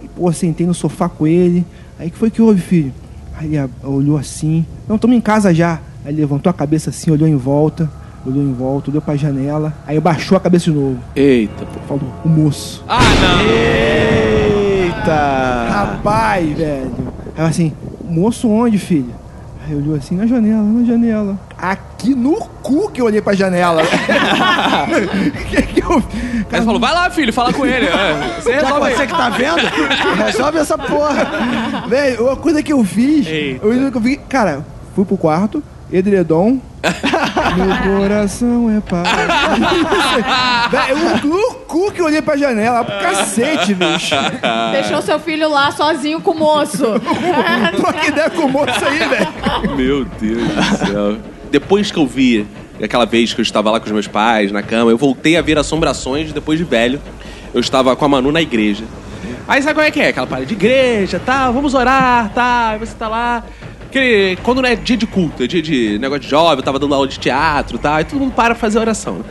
Aí, 0.00 0.08
pô, 0.14 0.30
sentei 0.32 0.66
no 0.66 0.74
sofá 0.74 1.08
com 1.08 1.26
ele. 1.26 1.64
Aí, 1.98 2.08
o 2.08 2.10
que 2.10 2.18
foi 2.18 2.30
que 2.30 2.42
houve, 2.42 2.60
filho? 2.60 2.92
Aí 3.38 3.54
ele 3.54 3.70
olhou 3.82 4.16
assim. 4.16 4.64
Não, 4.88 4.96
estamos 4.96 5.16
em 5.16 5.20
casa 5.20 5.54
já. 5.54 5.80
Aí 6.04 6.12
ele 6.12 6.20
levantou 6.20 6.50
a 6.50 6.54
cabeça 6.54 6.90
assim, 6.90 7.10
olhou 7.10 7.28
em 7.28 7.36
volta. 7.36 7.90
Olhou 8.24 8.42
em 8.42 8.52
volta, 8.52 8.90
olhou 8.90 9.00
pra 9.00 9.14
janela. 9.14 9.72
Aí 9.86 10.00
baixou 10.00 10.36
a 10.36 10.40
cabeça 10.40 10.64
de 10.64 10.72
novo. 10.72 10.98
Eita, 11.14 11.64
pô. 11.64 11.78
Falou, 11.86 12.12
o 12.24 12.28
moço. 12.28 12.82
Ah, 12.88 13.00
não! 13.00 13.40
Eita! 13.42 15.68
Rapaz, 15.70 16.58
velho. 16.58 16.90
Aí 17.36 17.44
assim, 17.44 17.72
moço 18.04 18.48
onde, 18.48 18.78
filho? 18.78 19.14
Aí 19.64 19.76
olhou 19.76 19.94
assim, 19.94 20.16
na 20.16 20.26
janela, 20.26 20.62
na 20.62 20.84
janela. 20.84 21.38
Aqui 21.58 22.14
no 22.14 22.34
cu 22.62 22.90
que 22.90 23.00
eu 23.00 23.06
olhei 23.06 23.22
pra 23.22 23.34
janela. 23.34 23.82
que 25.48 25.62
que 25.62 25.82
eu... 25.82 26.00
Você 26.50 26.62
falou, 26.62 26.78
vai 26.78 26.92
lá, 26.92 27.10
filho, 27.10 27.32
fala 27.32 27.52
com 27.52 27.64
ele. 27.64 27.86
É, 27.86 28.40
Você 28.40 28.52
Já 28.52 28.60
resolve 28.60 28.86
aí. 28.88 28.94
você 28.94 29.06
que 29.06 29.14
tá 29.14 29.28
vendo? 29.30 29.56
Resolve 30.24 30.58
essa 30.58 30.76
porra. 30.78 31.26
Velho, 31.88 32.24
uma 32.26 32.36
coisa 32.36 32.62
que 32.62 32.72
eu 32.72 32.84
fiz, 32.84 33.26
Eita. 33.26 33.64
eu 33.66 34.00
fiz, 34.02 34.18
cara, 34.28 34.64
fui 34.94 35.04
pro 35.04 35.16
quarto, 35.16 35.62
edredom, 35.90 36.58
meu 37.56 37.98
coração 37.98 38.70
é 38.76 38.80
paz. 38.80 39.08
Velho, 40.70 40.98
eu- 40.98 41.26
no 41.28 41.54
cu 41.66 41.90
que 41.90 42.00
eu 42.00 42.04
olhei 42.06 42.22
pra 42.22 42.36
janela, 42.36 42.84
pro 42.84 42.98
cacete, 43.00 43.74
bicho. 43.74 44.14
Deixou 44.72 45.00
seu 45.02 45.18
filho 45.18 45.48
lá 45.50 45.70
sozinho 45.72 46.20
com 46.20 46.32
o 46.32 46.38
moço. 46.38 46.84
Troca 47.76 48.06
ideia 48.06 48.30
com 48.30 48.42
o 48.42 48.48
moço 48.52 48.84
aí, 48.84 48.98
velho. 49.08 49.76
Meu 49.76 50.04
Deus 50.04 50.48
do 50.48 50.86
céu. 50.86 51.16
Depois 51.56 51.90
que 51.90 51.96
eu 51.98 52.06
vi 52.06 52.46
aquela 52.82 53.06
vez 53.06 53.32
que 53.32 53.40
eu 53.40 53.42
estava 53.42 53.70
lá 53.70 53.80
com 53.80 53.86
os 53.86 53.92
meus 53.92 54.06
pais 54.06 54.52
na 54.52 54.62
cama, 54.62 54.90
eu 54.90 54.98
voltei 54.98 55.38
a 55.38 55.40
ver 55.40 55.56
assombrações 55.56 56.30
depois 56.30 56.58
de 56.58 56.66
velho. 56.66 57.00
Eu 57.54 57.60
estava 57.60 57.96
com 57.96 58.04
a 58.04 58.08
Manu 58.08 58.30
na 58.30 58.42
igreja. 58.42 58.84
Aí 59.48 59.62
sabe 59.62 59.72
como 59.72 59.86
é 59.86 59.90
que 59.90 59.98
é? 59.98 60.08
Aquela 60.08 60.26
parada 60.26 60.44
de 60.44 60.52
igreja, 60.52 61.18
tá? 61.18 61.50
Vamos 61.50 61.72
orar, 61.72 62.30
tá? 62.34 62.72
Aí 62.72 62.78
você 62.78 62.94
tá 62.94 63.08
lá. 63.08 63.42
Aquele, 63.86 64.36
quando 64.42 64.60
não 64.60 64.68
é 64.68 64.76
dia 64.76 64.98
de 64.98 65.06
culto, 65.06 65.44
é 65.44 65.46
dia 65.46 65.62
de 65.62 65.98
negócio 65.98 66.24
de 66.24 66.28
jovem, 66.28 66.58
eu 66.58 66.62
tava 66.62 66.78
dando 66.78 66.94
aula 66.94 67.08
de 67.08 67.18
teatro, 67.18 67.78
tá? 67.78 67.96
Aí 67.96 68.04
todo 68.04 68.20
mundo 68.20 68.34
para 68.34 68.54
fazer 68.54 68.78
oração. 68.78 69.24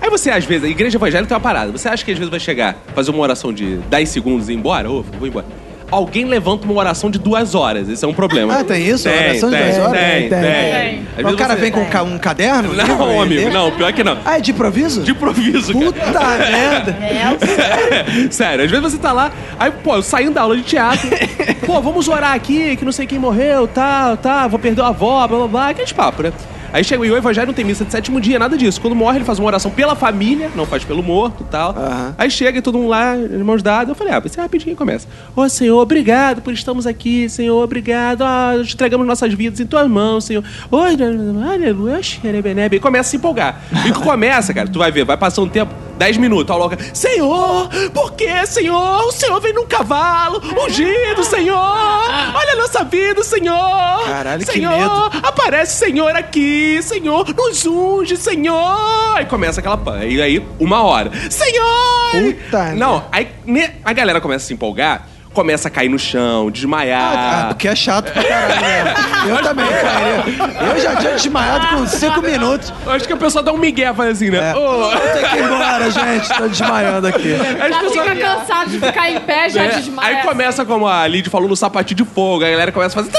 Aí 0.00 0.08
você, 0.08 0.30
às 0.30 0.44
vezes, 0.44 0.62
a 0.62 0.68
igreja 0.68 0.98
evangélica 0.98 1.30
tem 1.30 1.34
uma 1.34 1.42
parada. 1.42 1.72
Você 1.72 1.88
acha 1.88 2.04
que 2.04 2.12
às 2.12 2.16
vezes 2.16 2.30
vai 2.30 2.38
chegar, 2.38 2.76
fazer 2.94 3.10
uma 3.10 3.20
oração 3.24 3.52
de 3.52 3.78
10 3.90 4.08
segundos 4.08 4.48
e 4.48 4.52
ir 4.52 4.54
embora? 4.54 4.88
Ô, 4.88 5.02
vou 5.02 5.26
embora. 5.26 5.46
Alguém 5.92 6.24
levanta 6.24 6.64
uma 6.64 6.74
oração 6.74 7.10
de 7.10 7.18
duas 7.18 7.54
horas. 7.54 7.86
Esse 7.88 8.02
é 8.04 8.08
um 8.08 8.14
problema. 8.14 8.58
Ah, 8.58 8.64
tem 8.64 8.84
isso? 8.88 9.04
Tem, 9.08 9.12
Oração 9.28 9.50
de 9.50 9.56
tem, 9.56 9.64
duas 9.66 9.78
horas? 9.78 10.00
Tem, 10.00 10.28
tem. 10.28 10.40
Tem, 10.40 11.06
tem. 11.16 11.26
O 11.26 11.36
cara 11.36 11.54
você- 11.54 11.60
vem 11.60 11.70
com 11.70 11.84
ca- 11.84 12.02
um 12.02 12.18
caderno? 12.18 12.70
um 12.72 12.74
Não, 12.74 13.22
ele 13.24 13.38
amigo, 13.40 13.50
não, 13.52 13.70
pior 13.70 13.92
que 13.92 14.02
não. 14.02 14.16
Ah, 14.24 14.38
é 14.38 14.40
de 14.40 14.50
improviso? 14.52 15.02
De 15.02 15.10
improviso, 15.10 15.72
cara. 15.74 15.84
Puta 15.92 16.20
merda. 16.50 16.96
Sério, 18.32 18.64
às 18.64 18.70
vezes 18.70 18.92
você 18.92 18.98
tá 18.98 19.12
lá, 19.12 19.30
aí, 19.58 19.70
pô, 19.70 19.96
eu 19.96 20.02
saindo 20.02 20.32
da 20.32 20.40
aula 20.42 20.56
de 20.56 20.62
teatro, 20.62 21.08
pô, 21.66 21.80
vamos 21.80 22.08
orar 22.08 22.32
aqui, 22.32 22.74
que 22.76 22.84
não 22.84 22.92
sei 22.92 23.06
quem 23.06 23.18
morreu, 23.18 23.68
tal, 23.68 24.16
tá, 24.16 24.46
vou 24.48 24.58
perder 24.58 24.80
a 24.82 24.88
avó, 24.88 25.26
blá 25.28 25.38
blá 25.38 25.46
blá, 25.48 25.68
aqueles 25.68 25.92
papos, 25.92 26.24
né? 26.24 26.32
Aí 26.72 26.82
chega, 26.82 27.04
e 27.04 27.10
o 27.10 27.16
evangelho 27.16 27.48
não 27.48 27.54
tem 27.54 27.64
missa 27.64 27.84
de 27.84 27.92
sétimo 27.92 28.20
dia, 28.20 28.38
nada 28.38 28.56
disso. 28.56 28.80
Quando 28.80 28.96
morre, 28.96 29.18
ele 29.18 29.24
faz 29.24 29.38
uma 29.38 29.46
oração 29.46 29.70
pela 29.70 29.94
família, 29.94 30.50
não 30.56 30.64
faz 30.64 30.84
pelo 30.84 31.02
morto 31.02 31.42
e 31.42 31.50
tal. 31.50 31.70
Aham. 31.70 32.14
Aí 32.16 32.30
chega 32.30 32.58
e 32.58 32.62
todo 32.62 32.78
mundo 32.78 32.88
lá, 32.88 33.14
de 33.16 33.36
mãos 33.38 33.62
dadas. 33.62 33.90
Eu 33.90 33.94
falei, 33.94 34.12
ah, 34.14 34.20
vai 34.20 34.28
ser 34.28 34.40
rapidinho 34.40 34.72
e 34.72 34.76
começa. 34.76 35.06
Ô 35.36 35.48
Senhor, 35.48 35.78
obrigado 35.78 36.40
por 36.40 36.52
estarmos 36.52 36.86
aqui, 36.86 37.28
Senhor, 37.28 37.62
obrigado. 37.62 38.22
Ah, 38.22 38.54
entregamos 38.56 39.06
nossas 39.06 39.32
vidas 39.34 39.60
em 39.60 39.66
tuas 39.66 39.88
mãos, 39.88 40.24
Senhor. 40.24 40.42
Oi, 40.70 40.96
aleluia. 41.52 42.00
E 42.72 42.80
começa 42.80 43.08
a 43.08 43.10
se 43.10 43.16
empolgar. 43.16 43.60
E 43.86 43.92
começa, 43.92 44.54
cara, 44.54 44.68
tu 44.68 44.78
vai 44.78 44.90
ver, 44.90 45.04
vai 45.04 45.16
passar 45.16 45.42
um 45.42 45.48
tempo, 45.48 45.74
10 45.96 46.16
minutos, 46.16 46.50
ao 46.50 46.58
logo, 46.58 46.76
Senhor, 46.92 47.68
por 47.92 48.12
que, 48.12 48.46
Senhor? 48.46 49.04
O 49.06 49.12
Senhor 49.12 49.40
vem 49.40 49.52
num 49.52 49.66
cavalo, 49.66 50.42
ungido, 50.64 51.22
Senhor. 51.24 51.56
Olha 52.34 52.52
a 52.52 52.56
nossa 52.56 52.84
vida, 52.84 53.22
Senhor. 53.22 54.04
Caralho, 54.04 54.44
que 54.44 54.52
Senhor, 54.52 54.70
medo. 54.72 55.26
aparece 55.26 55.78
Senhor 55.78 56.14
aqui, 56.16 56.80
Senhor, 56.82 57.26
nos 57.34 57.66
unge, 57.66 58.16
Senhor. 58.16 59.16
Aí 59.16 59.26
começa 59.26 59.60
aquela 59.60 59.76
pan. 59.76 60.04
E 60.04 60.20
aí, 60.20 60.44
uma 60.58 60.82
hora. 60.82 61.10
Senhor! 61.30 62.10
Puta 62.12 62.74
Não, 62.74 63.04
aí 63.10 63.28
a 63.84 63.92
galera 63.92 64.20
começa 64.20 64.44
a 64.44 64.48
se 64.48 64.54
empolgar 64.54 65.11
começa 65.32 65.68
a 65.68 65.70
cair 65.70 65.88
no 65.88 65.98
chão, 65.98 66.50
desmaiar. 66.50 67.12
Ah, 67.16 67.48
o 67.52 67.54
que 67.54 67.66
é 67.68 67.74
chato 67.74 68.12
pra 68.12 68.22
caralho, 68.22 68.60
né? 68.60 68.94
Eu 69.28 69.42
também, 69.42 69.66
cara. 69.66 70.68
Eu 70.74 70.80
já 70.80 70.96
tinha 70.96 71.12
desmaiado 71.12 71.66
com 71.76 71.86
cinco 71.86 72.20
minutos. 72.22 72.72
Eu 72.84 72.92
acho 72.92 73.06
que 73.06 73.12
a 73.12 73.16
pessoa 73.16 73.42
dá 73.42 73.52
um 73.52 73.58
migué, 73.58 73.92
faz 73.94 74.10
assim, 74.10 74.30
né? 74.30 74.50
É. 74.50 74.52
Tenho 74.52 75.28
que 75.30 75.36
ir 75.36 75.44
embora, 75.44 75.90
gente. 75.90 76.28
Tô 76.36 76.48
desmaiando 76.48 77.06
aqui. 77.06 77.34
as 77.60 77.70
Já 77.70 77.80
pessoas- 77.80 77.92
fica 78.08 78.16
cansado 78.16 78.70
de 78.70 78.78
ficar 78.78 79.10
em 79.10 79.20
pé, 79.20 79.48
já 79.48 79.62
né? 79.62 79.68
desmaia. 79.76 80.16
Aí 80.18 80.22
começa, 80.22 80.64
como 80.64 80.86
a 80.86 81.06
Lid 81.06 81.28
falou, 81.30 81.48
no 81.48 81.56
sapatinho 81.56 81.98
de 81.98 82.04
fogo. 82.04 82.42
Aí 82.44 82.48
a 82.48 82.52
galera 82.52 82.72
começa 82.72 82.98
a 83.00 83.02
fazer. 83.04 83.16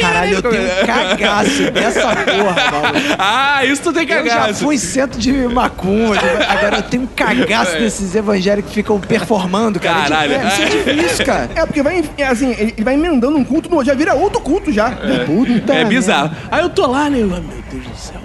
Caralho, 0.00 0.34
eu 0.34 0.42
tenho 0.42 0.62
um 0.62 0.86
cagaço 0.86 1.70
dessa 1.70 2.00
porra, 2.16 2.70
maluco. 2.70 2.98
Ah, 3.18 3.64
isso 3.64 3.82
tu 3.82 3.92
tem 3.92 4.06
que 4.06 4.12
Eu 4.12 4.26
já 4.26 4.52
fui 4.54 4.78
centro 4.78 5.18
de 5.20 5.32
macumba, 5.32 6.16
de- 6.18 6.26
agora 6.44 6.76
eu 6.78 6.82
tenho 6.82 7.02
um 7.04 7.06
cagaço 7.06 7.72
desses 7.78 8.14
evangélicos 8.14 8.70
que 8.70 8.74
ficam 8.76 8.98
performando, 9.00 9.78
cara. 9.80 9.98
É. 10.00 10.08
Caralho. 10.08 10.32
É, 10.34 10.46
isso 10.48 10.62
é 10.62 10.66
difícil, 10.94 11.26
cara. 11.26 11.50
É, 11.54 11.66
porque 11.66 11.82
vai, 11.82 12.04
é 12.18 12.26
assim, 12.26 12.50
ele 12.58 12.74
vai 12.82 12.94
emendando 12.94 13.36
um 13.36 13.44
culto, 13.44 13.68
no- 13.70 13.84
já 13.84 13.94
vira 13.94 14.14
outro 14.14 14.40
culto 14.40 14.72
já. 14.72 14.90
Puta 15.26 15.74
É 15.74 15.84
bizarro. 15.84 16.34
Aí 16.50 16.62
eu 16.62 16.68
tô 16.70 16.86
lá, 16.86 17.08
né? 17.10 17.18
eu, 17.20 17.26
Meu 17.26 17.40
Deus 17.70 17.86
do 17.86 17.96
céu, 17.96 18.20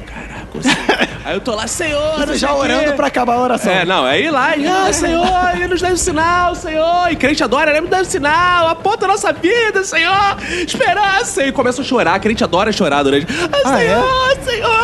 Senhor. 0.62 1.08
Aí 1.26 1.36
eu 1.36 1.42
tô 1.42 1.54
lá, 1.54 1.68
Senhor, 1.68 2.26
não 2.26 2.36
Já 2.36 2.54
orando 2.54 2.94
pra 2.94 3.08
acabar 3.08 3.34
a 3.34 3.42
oração. 3.42 3.72
É, 3.74 3.84
não, 3.86 4.06
aí 4.06 4.30
lá, 4.32 4.56
e, 4.56 4.66
ah, 4.66 4.94
Senhor, 4.94 5.28
ele 5.56 5.68
nos 5.68 5.82
dá 5.82 5.90
um 5.90 5.98
sinal, 5.98 6.56
Senhor. 6.56 7.12
E 7.12 7.16
crente 7.18 7.44
adora, 7.44 7.72
ele 7.72 7.82
nos 7.82 7.90
dá 7.90 8.00
um 8.00 8.06
sinal, 8.06 8.70
aponta 8.70 9.04
a 9.06 9.08
nossa 9.10 9.34
vida, 9.34 9.84
Senhor. 9.84 10.38
Esperança. 10.66 11.44
E 11.46 11.52
começa 11.52 11.82
a 11.82 11.86
chorar, 11.86 12.18
crente 12.20 12.44
adora 12.46 12.72
chorar 12.72 13.04
durante. 13.04 13.28
Ah, 13.64 13.74
Ah, 13.74 13.84
é? 13.84 13.96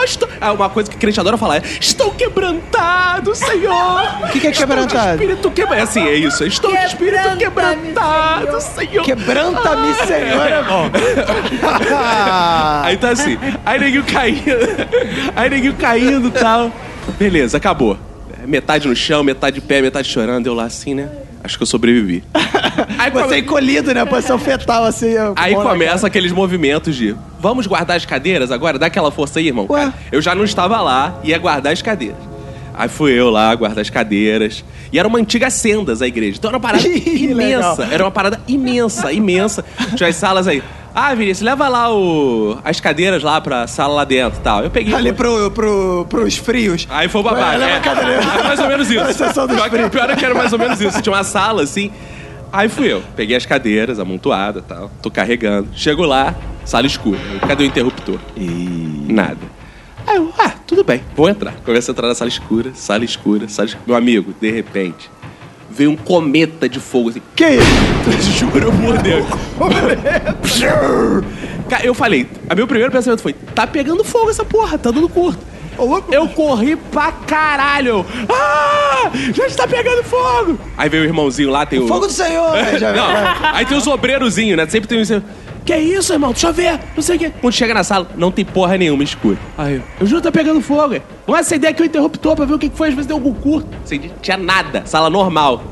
Estou... 0.03 0.29
Ah, 0.39 0.53
uma 0.53 0.69
coisa 0.69 0.89
que 0.89 0.97
crente 0.97 1.19
adora 1.19 1.37
falar 1.37 1.57
é: 1.57 1.63
Estou 1.79 2.11
quebrantado, 2.11 3.33
Senhor. 3.35 4.03
O 4.23 4.27
que 4.29 4.39
que 4.39 4.47
é 4.47 4.51
Estou 4.51 4.67
quebrantado? 4.67 5.17
de 5.17 5.23
espírito 5.23 5.51
quebrantado. 5.51 5.79
É 5.79 5.83
assim, 5.83 6.07
é 6.07 6.15
isso. 6.15 6.43
Estou 6.45 6.71
de 6.71 6.77
espírito 6.85 7.37
quebrantado, 7.37 8.61
Senhor. 8.61 9.03
Quebranta-me, 9.03 9.93
Senhor, 10.05 10.47
é 10.47 10.63
bom. 10.63 10.89
Aí 12.83 12.97
tá 12.97 13.09
assim, 13.09 13.37
aí 13.65 13.79
neguinho 13.79 14.03
caindo, 14.03 14.41
aí 15.35 15.49
neguinho 15.49 15.75
caindo 15.75 16.27
e 16.27 16.31
tal. 16.31 16.71
Beleza, 17.17 17.57
acabou. 17.57 17.97
Metade 18.45 18.87
no 18.87 18.95
chão, 18.95 19.23
metade 19.23 19.59
de 19.59 19.61
pé, 19.61 19.81
metade 19.81 20.07
chorando. 20.09 20.47
Eu 20.47 20.53
lá 20.53 20.65
assim, 20.65 20.93
né? 20.93 21.09
Acho 21.43 21.57
que 21.57 21.63
eu 21.63 21.67
sobrevivi. 21.67 22.23
Aí, 22.97 23.11
Você 23.11 23.23
come- 23.23 23.39
encolhido, 23.39 23.93
né? 23.93 24.05
Posição 24.05 24.39
fetal, 24.39 24.85
assim. 24.85 25.13
com 25.15 25.33
aí 25.35 25.53
na 25.55 25.61
começa 25.61 26.07
aqueles 26.07 26.31
movimentos 26.31 26.95
de 26.95 27.15
vamos 27.39 27.67
guardar 27.67 27.97
as 27.97 28.05
cadeiras 28.05 28.49
agora? 28.51 28.79
Dá 28.79 28.85
aquela 28.85 29.11
força 29.11 29.39
aí, 29.39 29.47
irmão. 29.47 29.65
Ué? 29.69 29.81
Cara, 29.81 29.93
eu 30.11 30.21
já 30.21 30.33
não 30.33 30.43
estava 30.45 30.79
lá, 30.81 31.19
ia 31.23 31.37
guardar 31.37 31.73
as 31.73 31.81
cadeiras. 31.81 32.17
Aí 32.73 32.87
fui 32.89 33.11
eu 33.11 33.29
lá, 33.29 33.53
guardar 33.53 33.81
as 33.81 33.89
cadeiras. 33.89 34.63
E 34.91 34.97
era 34.97 35.07
uma 35.07 35.19
antiga 35.19 35.49
sendas 35.49 36.01
a 36.01 36.07
igreja. 36.07 36.37
Então 36.39 36.49
era 36.49 36.57
uma 36.57 36.61
parada 36.61 36.87
legal. 36.87 37.29
imensa. 37.29 37.87
Era 37.91 38.03
uma 38.05 38.11
parada 38.11 38.39
imensa, 38.47 39.11
imensa. 39.11 39.65
Tinha 39.95 40.09
as 40.09 40.15
salas 40.15 40.47
aí. 40.47 40.63
Ah, 40.95 41.15
Vinícius, 41.15 41.41
leva 41.43 41.67
lá 41.67 41.91
o, 41.91 42.57
as 42.63 42.79
cadeiras 42.79 43.23
lá 43.23 43.41
pra 43.41 43.65
sala 43.65 43.95
lá 43.95 44.03
dentro 44.03 44.39
e 44.39 44.43
tal. 44.43 44.63
Eu 44.63 44.69
peguei. 44.69 44.93
Ali 44.93 45.11
pro, 45.11 45.49
pro, 45.49 46.05
pros 46.07 46.37
frios. 46.37 46.87
Aí 46.89 47.09
foi 47.09 47.21
o. 47.21 47.23
Vai, 47.23 47.57
leva 47.57 47.71
É, 47.71 47.77
a 47.77 47.79
cadeira. 47.79 48.11
Era 48.21 48.43
mais 48.43 48.59
ou 48.59 48.67
menos 48.67 48.91
isso. 48.91 48.99
A 49.03 49.13
sessão 49.13 49.47
dos 49.47 49.55
Pior 49.55 49.69
frios. 49.69 49.89
pior 49.89 50.09
é 50.09 50.15
que 50.15 50.23
era 50.25 50.35
mais 50.35 50.53
ou 50.53 50.59
menos 50.59 50.79
isso. 50.79 51.01
Tinha 51.01 51.13
uma 51.15 51.23
sala 51.23 51.63
assim. 51.63 51.91
Aí 52.51 52.69
fui 52.69 52.91
eu. 52.93 53.01
Peguei 53.15 53.35
as 53.35 53.45
cadeiras, 53.45 53.99
amontoada 53.99 54.59
e 54.59 54.61
tal. 54.61 54.91
Tô 55.01 55.09
carregando. 55.09 55.69
Chego 55.73 56.03
lá, 56.05 56.35
sala 56.63 56.85
escura. 56.85 57.19
Cadê 57.47 57.63
o 57.63 57.65
interruptor? 57.65 58.19
Nada. 59.09 59.37
Aí 60.05 60.17
eu, 60.17 60.31
ah, 60.37 60.51
tudo 60.67 60.83
bem, 60.83 61.01
vou 61.15 61.27
entrar. 61.29 61.53
Começo 61.65 61.89
a 61.89 61.91
entrar 61.93 62.07
na 62.09 62.13
sala 62.13 62.27
escura, 62.29 62.71
sala 62.75 63.03
escura, 63.05 63.47
sala 63.49 63.67
escura. 63.69 63.83
Meu 63.87 63.95
amigo, 63.95 64.33
de 64.39 64.51
repente, 64.51 65.09
veio 65.73 65.91
um 65.91 65.95
cometa 65.95 66.69
de 66.69 66.79
fogo 66.79 67.09
assim. 67.09 67.21
Que 67.35 67.45
isso? 67.45 68.31
Juro 68.37 68.71
por 68.71 68.97
Deus. 68.99 69.25
Cara, 71.67 71.85
eu 71.85 71.93
falei, 71.93 72.27
a 72.49 72.55
meu 72.55 72.67
primeiro 72.67 72.91
pensamento 72.91 73.21
foi: 73.21 73.33
tá 73.33 73.65
pegando 73.65 74.03
fogo 74.03 74.29
essa 74.29 74.45
porra, 74.45 74.77
tá 74.77 74.91
dando 74.91 75.09
curto. 75.09 75.53
Eu 76.11 76.27
corri 76.29 76.75
pra 76.75 77.11
caralho. 77.11 78.05
Ah! 78.29 79.11
Já 79.33 79.47
está 79.47 79.67
pegando 79.67 80.03
fogo! 80.03 80.59
Aí 80.77 80.87
veio 80.87 81.03
o 81.03 81.05
irmãozinho 81.05 81.49
lá, 81.49 81.65
tem 81.65 81.79
o. 81.79 81.87
Fogo 81.87 82.05
do 82.05 82.13
Senhor! 82.13 82.53
né? 82.79 82.93
Não, 82.95 83.55
aí 83.55 83.65
tem 83.65 83.75
os 83.75 83.87
obreirozinhos, 83.87 84.55
né? 84.55 84.67
Sempre 84.67 84.87
tem 84.87 85.01
os. 85.01 85.09
Que 85.65 85.71
é 85.73 85.79
isso, 85.79 86.11
irmão? 86.11 86.31
Deixa 86.31 86.47
eu 86.47 86.53
ver. 86.53 86.79
Não 86.95 87.01
sei 87.01 87.15
o 87.15 87.19
quê. 87.19 87.31
Quando 87.39 87.53
chega 87.53 87.73
na 87.73 87.83
sala, 87.83 88.07
não 88.17 88.31
tem 88.31 88.43
porra 88.43 88.77
nenhuma 88.77 89.03
escura. 89.03 89.37
Aí 89.57 89.75
eu. 89.75 89.81
Eu 90.01 90.05
juro 90.05 90.21
que 90.21 90.27
tá 90.27 90.31
pegando 90.31 90.59
fogo. 90.61 90.95
é. 90.95 91.01
Vamos 91.25 91.39
acender 91.39 91.69
aqui 91.69 91.81
o 91.81 91.85
interruptor 91.85 92.35
pra 92.35 92.43
ver 92.43 92.53
o 92.55 92.59
que 92.59 92.67
que 92.69 92.75
foi. 92.77 92.89
Às 92.89 92.93
vezes 92.93 93.07
deu 93.07 93.15
algum 93.15 93.33
curto. 93.33 93.69
Acendi, 93.83 94.11
tinha 94.21 94.35
nada. 94.35 94.83
Sala 94.85 95.09
normal. 95.09 95.63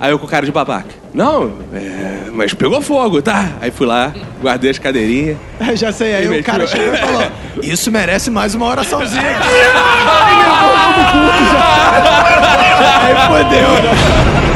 Aí 0.00 0.10
eu 0.10 0.18
com 0.18 0.26
o 0.26 0.28
cara 0.28 0.44
de 0.44 0.50
babaca. 0.50 0.88
Não, 1.14 1.52
é, 1.72 2.24
mas 2.32 2.52
pegou 2.52 2.82
fogo, 2.82 3.22
tá? 3.22 3.52
Aí 3.60 3.70
fui 3.70 3.86
lá, 3.86 4.12
guardei 4.42 4.70
as 4.70 4.78
cadeirinhas. 4.78 5.36
Já 5.74 5.90
sei, 5.92 6.14
aí 6.16 6.26
E 6.26 6.40
o 6.40 6.44
cara 6.44 6.66
chegou 6.66 6.92
e 6.92 6.96
falou: 6.96 7.22
Isso 7.62 7.90
merece 7.92 8.30
mais 8.30 8.54
uma 8.54 8.66
oraçãozinha. 8.66 9.22
aí 13.02 13.14
fodeu, 13.26 13.68
né? 13.82 14.47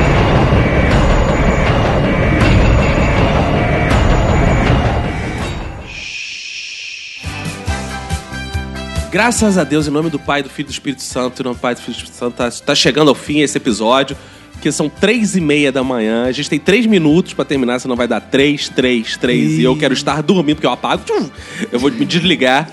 Graças 9.13 9.59
a 9.59 9.65
Deus, 9.65 9.87
em 9.87 9.91
nome 9.91 10.09
do 10.09 10.19
Pai, 10.19 10.43
do 10.43 10.49
Filho 10.49 10.65
e 10.65 10.69
do 10.69 10.73
Espírito 10.73 11.03
Santo, 11.03 11.43
em 11.43 11.45
nome 11.45 11.57
do 11.57 11.61
Pai, 11.61 11.75
do 11.75 11.83
Filho 11.83 11.91
e 11.91 11.97
do 11.97 11.99
Espírito 11.99 12.17
Santo, 12.17 12.35
tá, 12.35 12.51
tá 12.51 12.75
chegando 12.75 13.11
ao 13.11 13.15
fim 13.15 13.41
esse 13.41 13.59
episódio, 13.59 14.17
que 14.63 14.73
são 14.73 14.89
três 14.89 15.37
e 15.37 15.41
meia 15.41 15.71
da 15.71 15.85
manhã. 15.85 16.25
A 16.25 16.33
gente 16.33 16.49
tem 16.49 16.59
três 16.59 16.87
minutos 16.87 17.35
pra 17.35 17.45
terminar, 17.45 17.79
senão 17.79 17.95
vai 17.95 18.09
dar 18.09 18.21
três, 18.21 18.71
três, 18.71 19.19
três. 19.19 19.59
E 19.59 19.65
eu 19.65 19.77
quero 19.77 19.93
estar 19.93 20.23
dormindo, 20.23 20.57
porque 20.57 20.67
eu 20.67 20.71
apago, 20.71 21.05
tchum, 21.05 21.29
eu 21.71 21.79
vou 21.79 21.93
me 21.93 22.07
desligar. 22.07 22.71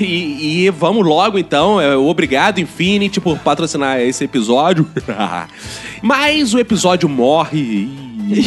E, 0.00 0.64
e 0.64 0.70
vamos 0.70 1.04
logo, 1.04 1.36
então. 1.36 1.80
É, 1.80 1.96
Obrigado, 1.96 2.60
Infinity, 2.60 3.20
por 3.20 3.36
patrocinar 3.40 4.00
esse 4.00 4.22
episódio. 4.22 4.88
Mas 6.00 6.54
o 6.54 6.60
episódio 6.60 7.08
morre. 7.08 7.88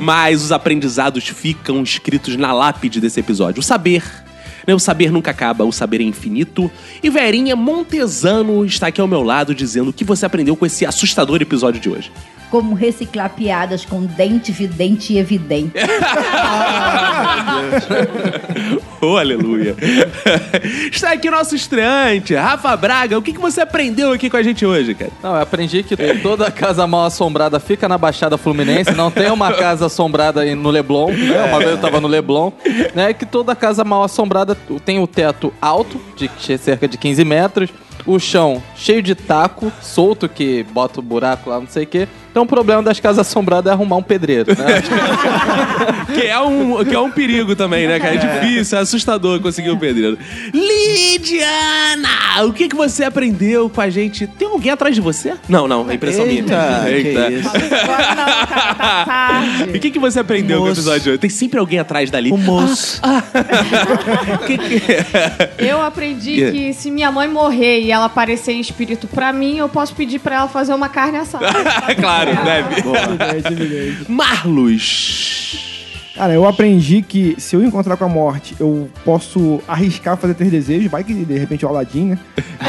Mas 0.00 0.42
os 0.42 0.50
aprendizados 0.50 1.28
ficam 1.28 1.80
escritos 1.80 2.34
na 2.34 2.52
lápide 2.52 3.00
desse 3.00 3.20
episódio. 3.20 3.60
O 3.60 3.62
saber. 3.62 4.02
O 4.72 4.78
saber 4.78 5.10
nunca 5.10 5.30
acaba, 5.30 5.64
o 5.64 5.72
saber 5.72 6.00
é 6.00 6.04
infinito. 6.04 6.70
E 7.02 7.10
Verinha 7.10 7.54
Montesano 7.56 8.64
está 8.64 8.86
aqui 8.86 9.00
ao 9.00 9.08
meu 9.08 9.22
lado 9.22 9.54
dizendo 9.54 9.90
o 9.90 9.92
que 9.92 10.04
você 10.04 10.24
aprendeu 10.24 10.56
com 10.56 10.64
esse 10.64 10.86
assustador 10.86 11.42
episódio 11.42 11.80
de 11.80 11.90
hoje. 11.90 12.10
Como 12.54 12.76
reciclar 12.76 13.30
piadas 13.30 13.84
com 13.84 14.06
dente 14.06 14.52
vidente 14.52 15.12
e 15.12 15.18
evidente. 15.18 15.72
Oh, 19.00 19.18
aleluia. 19.18 19.76
está 20.90 21.12
aqui 21.12 21.28
nosso 21.28 21.54
estreante, 21.54 22.34
Rafa 22.34 22.74
Braga. 22.74 23.18
O 23.18 23.22
que, 23.22 23.34
que 23.34 23.40
você 23.40 23.60
aprendeu 23.60 24.12
aqui 24.12 24.30
com 24.30 24.36
a 24.38 24.42
gente 24.42 24.64
hoje, 24.64 24.94
cara? 24.94 25.10
Não, 25.22 25.34
eu 25.34 25.42
aprendi 25.42 25.82
que 25.82 25.94
toda 26.22 26.50
casa 26.50 26.86
mal 26.86 27.04
assombrada 27.04 27.60
fica 27.60 27.86
na 27.86 27.98
Baixada 27.98 28.38
Fluminense, 28.38 28.92
não 28.92 29.10
tem 29.10 29.30
uma 29.30 29.52
casa 29.52 29.86
assombrada 29.86 30.40
aí 30.40 30.54
no 30.54 30.70
Leblon, 30.70 31.10
né? 31.12 31.44
Uma 31.44 31.58
vez 31.58 31.72
eu 31.72 31.78
tava 31.78 32.00
no 32.00 32.08
Leblon, 32.08 32.50
né? 32.94 33.12
Que 33.12 33.26
toda 33.26 33.54
casa 33.54 33.84
mal 33.84 34.02
assombrada 34.02 34.56
tem 34.86 34.98
o 34.98 35.06
teto 35.06 35.52
alto, 35.60 36.00
de 36.16 36.30
cerca 36.56 36.88
de 36.88 36.96
15 36.96 37.24
metros, 37.26 37.70
o 38.06 38.18
chão 38.18 38.62
cheio 38.74 39.02
de 39.02 39.14
taco, 39.14 39.70
solto, 39.82 40.28
que 40.28 40.62
bota 40.62 41.00
o 41.00 41.02
buraco 41.02 41.50
lá, 41.50 41.60
não 41.60 41.68
sei 41.68 41.84
o 41.84 41.86
quê. 41.86 42.08
Então 42.34 42.42
o 42.42 42.46
problema 42.46 42.82
das 42.82 42.98
casas 42.98 43.20
assombradas 43.28 43.70
é 43.70 43.72
arrumar 43.72 43.94
um 43.94 44.02
pedreiro, 44.02 44.50
né? 44.58 44.82
Que 46.14 46.22
é 46.26 46.38
um, 46.38 46.84
que 46.84 46.94
é 46.94 46.98
um 46.98 47.10
perigo 47.10 47.56
também, 47.56 47.86
né, 47.88 47.98
cara? 47.98 48.14
É 48.14 48.18
difícil, 48.18 48.78
é 48.78 48.80
assustador 48.82 49.40
conseguir 49.40 49.70
um 49.70 49.76
pedreiro. 49.78 50.16
Lidiana! 50.52 52.44
O 52.46 52.52
que, 52.52 52.68
que 52.68 52.76
você 52.76 53.04
aprendeu 53.04 53.68
com 53.70 53.80
a 53.80 53.88
gente? 53.90 54.26
Tem 54.26 54.46
alguém 54.46 54.70
atrás 54.70 54.94
de 54.94 55.00
você? 55.00 55.34
Não, 55.48 55.66
não, 55.66 55.90
é 55.90 55.94
impressão 55.94 56.24
Eita, 56.24 56.84
minha. 56.86 57.02
que 57.02 57.34
isso. 57.34 57.48
Agora 57.48 58.14
não, 58.14 58.46
cara, 58.46 58.74
tá 58.74 59.04
tarde. 59.06 59.70
E 59.74 59.76
o 59.76 59.80
que, 59.80 59.90
que 59.90 59.98
você 59.98 60.20
aprendeu 60.20 60.58
com 60.58 60.64
o 60.64 60.68
Moço. 60.68 60.80
episódio 60.80 61.00
de 61.02 61.08
hoje? 61.10 61.18
Tem 61.18 61.30
sempre 61.30 61.58
alguém 61.58 61.78
atrás 61.78 62.10
dali. 62.10 62.30
O 62.32 62.36
moço. 62.38 63.00
Que 64.46 64.58
que- 64.58 64.82
Eu 65.58 65.80
aprendi 65.82 66.32
Yeah. 66.34 66.52
que 66.58 66.72
se 66.74 66.90
minha 66.90 67.10
mãe 67.12 67.28
morrer 67.28 67.80
e 67.80 67.90
ela 67.92 68.06
aparecer 68.06 68.52
em 68.52 68.60
espírito 68.60 69.06
pra 69.06 69.32
mim, 69.32 69.56
eu 69.58 69.68
posso 69.68 69.94
pedir 69.94 70.18
pra 70.18 70.36
ela 70.36 70.48
fazer 70.48 70.74
uma 70.74 70.88
carne 70.88 71.18
assada. 71.18 71.46
claro, 72.00 72.23
deve. 72.26 74.04
Marlos. 74.08 75.73
Cara, 76.14 76.32
eu 76.32 76.46
aprendi 76.46 77.02
que 77.02 77.34
se 77.38 77.56
eu 77.56 77.64
encontrar 77.64 77.96
com 77.96 78.04
a 78.04 78.08
morte, 78.08 78.54
eu 78.60 78.88
posso 79.04 79.60
arriscar 79.66 80.16
fazer 80.16 80.34
três 80.34 80.50
desejos, 80.50 80.88
vai 80.88 81.02
que 81.02 81.12
de 81.12 81.36
repente 81.36 81.64
é 81.64 81.68
o 81.68 81.70
Aladdin, 81.70 82.10
né? 82.10 82.18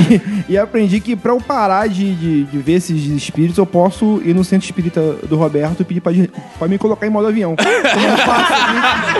e, 0.50 0.54
e 0.54 0.58
aprendi 0.58 1.00
que 1.00 1.16
pra 1.16 1.32
eu 1.32 1.40
parar 1.40 1.88
de, 1.88 2.16
de, 2.16 2.44
de 2.46 2.58
ver 2.58 2.74
esses 2.74 3.06
espíritos, 3.06 3.58
eu 3.58 3.66
posso 3.66 4.20
ir 4.26 4.34
no 4.34 4.44
centro 4.44 4.66
espírita 4.66 5.00
do 5.30 5.36
Roberto 5.36 5.82
e 5.82 5.84
pedir 5.84 6.02
pra, 6.02 6.12
pra 6.58 6.68
me 6.68 6.80
colocar 6.80 7.06
em 7.06 7.10
modo 7.12 7.28
avião. 7.28 7.56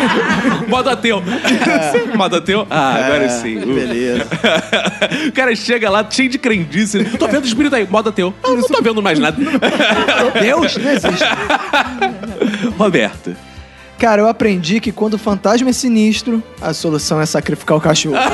Modo 0.68 0.90
ateu. 0.90 1.22
Modo 2.16 2.36
ateu? 2.38 2.66
Ah, 2.70 2.96
agora 2.96 3.30
sim. 3.30 3.60
Beleza. 3.60 4.26
o 5.28 5.32
cara 5.32 5.56
chega 5.56 5.90
lá 5.90 6.06
cheio 6.10 6.30
de 6.30 6.38
crendice. 6.38 7.04
Tô 7.18 7.28
vendo 7.28 7.46
espírito 7.46 7.76
aí. 7.76 7.88
Modo 7.88 8.10
ateu. 8.10 8.34
Não, 8.44 8.56
não 8.58 8.68
tô 8.68 8.82
vendo 8.82 9.02
mais 9.02 9.20
nada. 9.20 9.38
Deus 10.42 10.78
não 10.78 10.92
existe. 10.92 11.26
Roberto. 12.78 13.36
Cara, 13.98 14.22
eu 14.22 14.28
aprendi 14.28 14.80
que 14.80 14.92
quando 14.92 15.14
o 15.14 15.18
fantasma 15.18 15.70
é 15.70 15.74
sinistro, 15.74 16.44
a 16.62 16.74
solução 16.74 17.20
é 17.22 17.26
sacrificar 17.26 17.78
o 17.78 17.82
cachorro. 17.82 18.16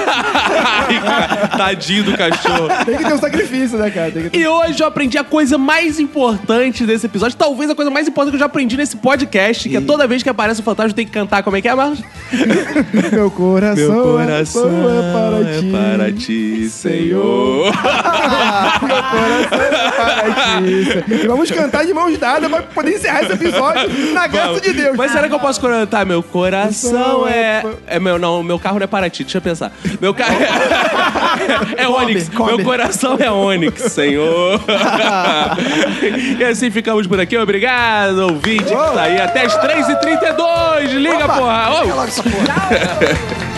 Ai, 0.62 1.00
cara, 1.00 1.48
Tadinho 1.50 2.04
do 2.04 2.18
cachorro. 2.18 2.68
Tem 2.86 2.98
que 2.98 3.04
ter 3.06 3.14
um 3.14 3.18
sacrifício, 3.20 3.78
né, 3.78 3.90
cara? 3.92 4.12
Tem 4.12 4.24
que 4.24 4.30
ter... 4.32 4.40
E 4.40 4.48
hoje 4.48 4.82
eu 4.82 4.88
aprendi 4.88 5.18
a 5.18 5.24
coisa 5.24 5.58
mais 5.58 6.00
importante 6.00 6.86
desse 6.86 7.06
episódio, 7.06 7.38
talvez 7.38 7.70
a 7.70 7.76
coisa 7.76 7.92
mais 7.92 8.08
importante 8.08 8.32
que 8.32 8.36
eu 8.38 8.40
já 8.40 8.46
aprendi 8.48 8.76
nesse 8.76 8.98
podcast, 8.98 9.70
que 9.70 9.78
é 9.78 9.82
toda 9.82 10.08
vez 10.08 10.24
que 10.24 10.30
aparece 10.30 10.62
o 10.62 10.64
fantasma 10.64 10.94
tem 10.94 11.06
que 11.06 11.12
cantar 11.12 11.44
como 11.44 11.56
é 11.56 11.62
que 11.62 11.68
é, 11.68 11.76
Marcos? 11.76 12.02
Meu 13.12 13.30
coração, 13.32 13.88
Meu 13.88 14.04
coração 14.04 14.70
é 14.90 15.14
para 15.14 15.44
ti. 15.44 15.68
é 15.68 15.98
para 15.98 16.12
ti, 16.12 16.70
Senhor. 16.70 17.66
Meu 17.66 19.04
coração 19.04 19.62
é 19.62 19.92
para 19.92 20.62
ti. 20.62 21.24
E 21.24 21.28
vamos 21.28 21.52
cantar 21.52 21.86
de 21.86 21.94
mãos 21.94 22.18
dadas 22.18 22.50
pra 22.50 22.62
poder 22.64 22.96
encerrar 22.96 23.24
esse 23.24 23.34
episódio 23.34 24.14
na 24.14 24.28
graça 24.28 24.60
de 24.60 24.74
Deus. 24.74 24.98
Mas 24.98 25.12
será 25.12 25.28
que 25.28 25.34
eu 25.34 25.40
posso 25.40 25.51
cantar? 25.60 26.06
Meu 26.06 26.22
coração 26.22 27.28
é. 27.28 27.64
É 27.88 28.00
meu, 28.00 28.18
não, 28.18 28.44
meu 28.44 28.60
carro 28.60 28.80
não 28.80 28.84
é 28.84 28.88
para 28.88 29.10
ti, 29.10 29.24
deixa 29.24 29.38
eu 29.38 29.42
pensar. 29.42 29.72
Meu 30.00 30.14
carro 30.14 30.38
é. 31.78 31.84
É 31.84 31.88
Onix. 31.88 32.30
Meu 32.30 32.64
coração 32.64 33.18
é 33.20 33.32
Onix, 33.32 33.82
Senhor. 33.92 34.60
e 36.40 36.44
assim 36.44 36.70
ficamos 36.72 37.08
por 37.08 37.20
aqui. 37.20 37.38
Obrigado, 37.38 38.20
ouvinte, 38.20 38.66
que 38.66 38.72
tá 38.72 39.04
aí 39.04 39.20
até 39.20 39.46
as 39.46 39.56
3h32. 39.58 40.94
Liga, 40.94 41.28
porra. 41.28 41.70
Ô, 41.72 41.88
Logo 41.88 42.04
essa 42.04 42.24
porra. 42.24 43.42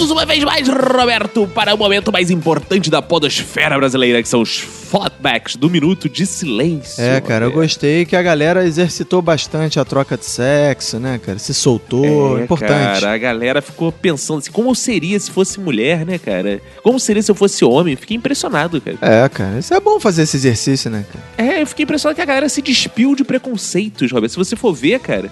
juntos 0.00 0.10
uma 0.10 0.24
vez 0.24 0.42
mais, 0.42 0.66
Roberto, 0.66 1.46
para 1.48 1.74
o 1.74 1.78
momento 1.78 2.10
mais 2.10 2.30
importante 2.30 2.90
da 2.90 3.02
podosfera 3.02 3.76
brasileira, 3.76 4.22
que 4.22 4.28
são 4.28 4.40
os 4.40 4.56
flatbacks 4.58 5.56
do 5.56 5.68
Minuto 5.68 6.08
de 6.08 6.24
Silêncio. 6.24 7.02
É, 7.02 7.20
cara, 7.20 7.44
eu 7.44 7.52
gostei 7.52 8.06
que 8.06 8.16
a 8.16 8.22
galera 8.22 8.64
exercitou 8.64 9.20
bastante 9.20 9.78
a 9.78 9.84
troca 9.84 10.16
de 10.16 10.24
sexo, 10.24 10.98
né, 10.98 11.20
cara? 11.24 11.38
Se 11.38 11.52
soltou, 11.52 12.38
É, 12.38 12.44
importante. 12.44 13.00
Cara, 13.00 13.12
a 13.12 13.18
galera 13.18 13.60
ficou 13.60 13.92
pensando 13.92 14.38
assim, 14.38 14.50
como 14.50 14.74
seria 14.74 15.20
se 15.20 15.30
fosse 15.30 15.60
mulher, 15.60 16.06
né, 16.06 16.18
cara? 16.18 16.62
Como 16.82 16.98
seria 16.98 17.22
se 17.22 17.30
eu 17.30 17.34
fosse 17.34 17.62
homem? 17.64 17.94
Fiquei 17.94 18.16
impressionado, 18.16 18.80
cara. 18.80 18.96
É, 19.02 19.28
cara, 19.28 19.58
isso 19.58 19.74
é 19.74 19.80
bom 19.80 20.00
fazer 20.00 20.22
esse 20.22 20.36
exercício, 20.36 20.90
né, 20.90 21.04
cara? 21.12 21.50
É, 21.50 21.60
eu 21.62 21.66
fiquei 21.66 21.82
impressionado 21.82 22.16
que 22.16 22.22
a 22.22 22.26
galera 22.26 22.48
se 22.48 22.62
despiu 22.62 23.14
de 23.14 23.22
preconceitos, 23.22 24.10
Roberto. 24.10 24.32
Se 24.32 24.38
você 24.38 24.56
for 24.56 24.72
ver, 24.72 24.98
cara, 25.00 25.30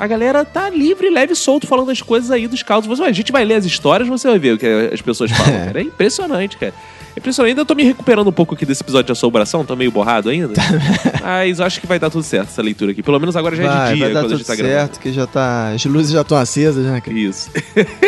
a 0.00 0.06
galera 0.06 0.44
tá 0.46 0.70
livre, 0.70 1.10
leve 1.10 1.34
e 1.34 1.36
solto 1.36 1.66
falando 1.66 1.90
as 1.90 2.00
coisas 2.00 2.30
aí 2.30 2.48
dos 2.48 2.62
causos. 2.62 2.88
Você, 2.88 3.02
a 3.02 3.12
gente 3.12 3.30
vai 3.30 3.44
ler 3.44 3.56
as 3.56 3.66
histórias, 3.66 4.08
você 4.08 4.26
vai 4.28 4.38
ver 4.38 4.54
o 4.54 4.58
que 4.58 4.66
as 4.92 5.02
pessoas 5.02 5.30
falam, 5.30 5.52
cara. 5.66 5.78
É 5.80 5.82
impressionante, 5.82 6.56
cara. 6.56 6.72
É 7.14 7.18
impressionante. 7.18 7.50
Ainda 7.50 7.64
tô 7.66 7.74
me 7.74 7.82
recuperando 7.84 8.28
um 8.28 8.32
pouco 8.32 8.54
aqui 8.54 8.64
desse 8.64 8.82
episódio 8.82 9.06
de 9.06 9.12
assombração, 9.12 9.62
tô 9.64 9.76
meio 9.76 9.90
borrado 9.90 10.30
ainda. 10.30 10.54
Mas 11.20 11.58
eu 11.58 11.66
acho 11.66 11.80
que 11.80 11.86
vai 11.86 11.98
dar 11.98 12.08
tudo 12.08 12.22
certo 12.22 12.48
essa 12.48 12.62
leitura 12.62 12.92
aqui. 12.92 13.02
Pelo 13.02 13.20
menos 13.20 13.36
agora 13.36 13.54
já 13.54 13.62
é 13.62 13.66
vai, 13.66 13.88
de 13.90 13.94
dia, 13.96 14.04
vai 14.06 14.14
dar 14.14 14.20
quando 14.20 14.24
a 14.24 14.28
tudo 14.30 14.38
gente 14.38 14.46
tá 14.46 14.54
gravando. 14.56 14.78
certo, 14.78 15.00
que 15.00 15.12
já 15.12 15.26
tá... 15.26 15.68
As 15.70 15.84
luzes 15.84 16.12
já 16.12 16.22
estão 16.22 16.38
acesas, 16.38 16.84
né, 16.86 17.00
cara? 17.00 17.18
Isso. 17.18 17.50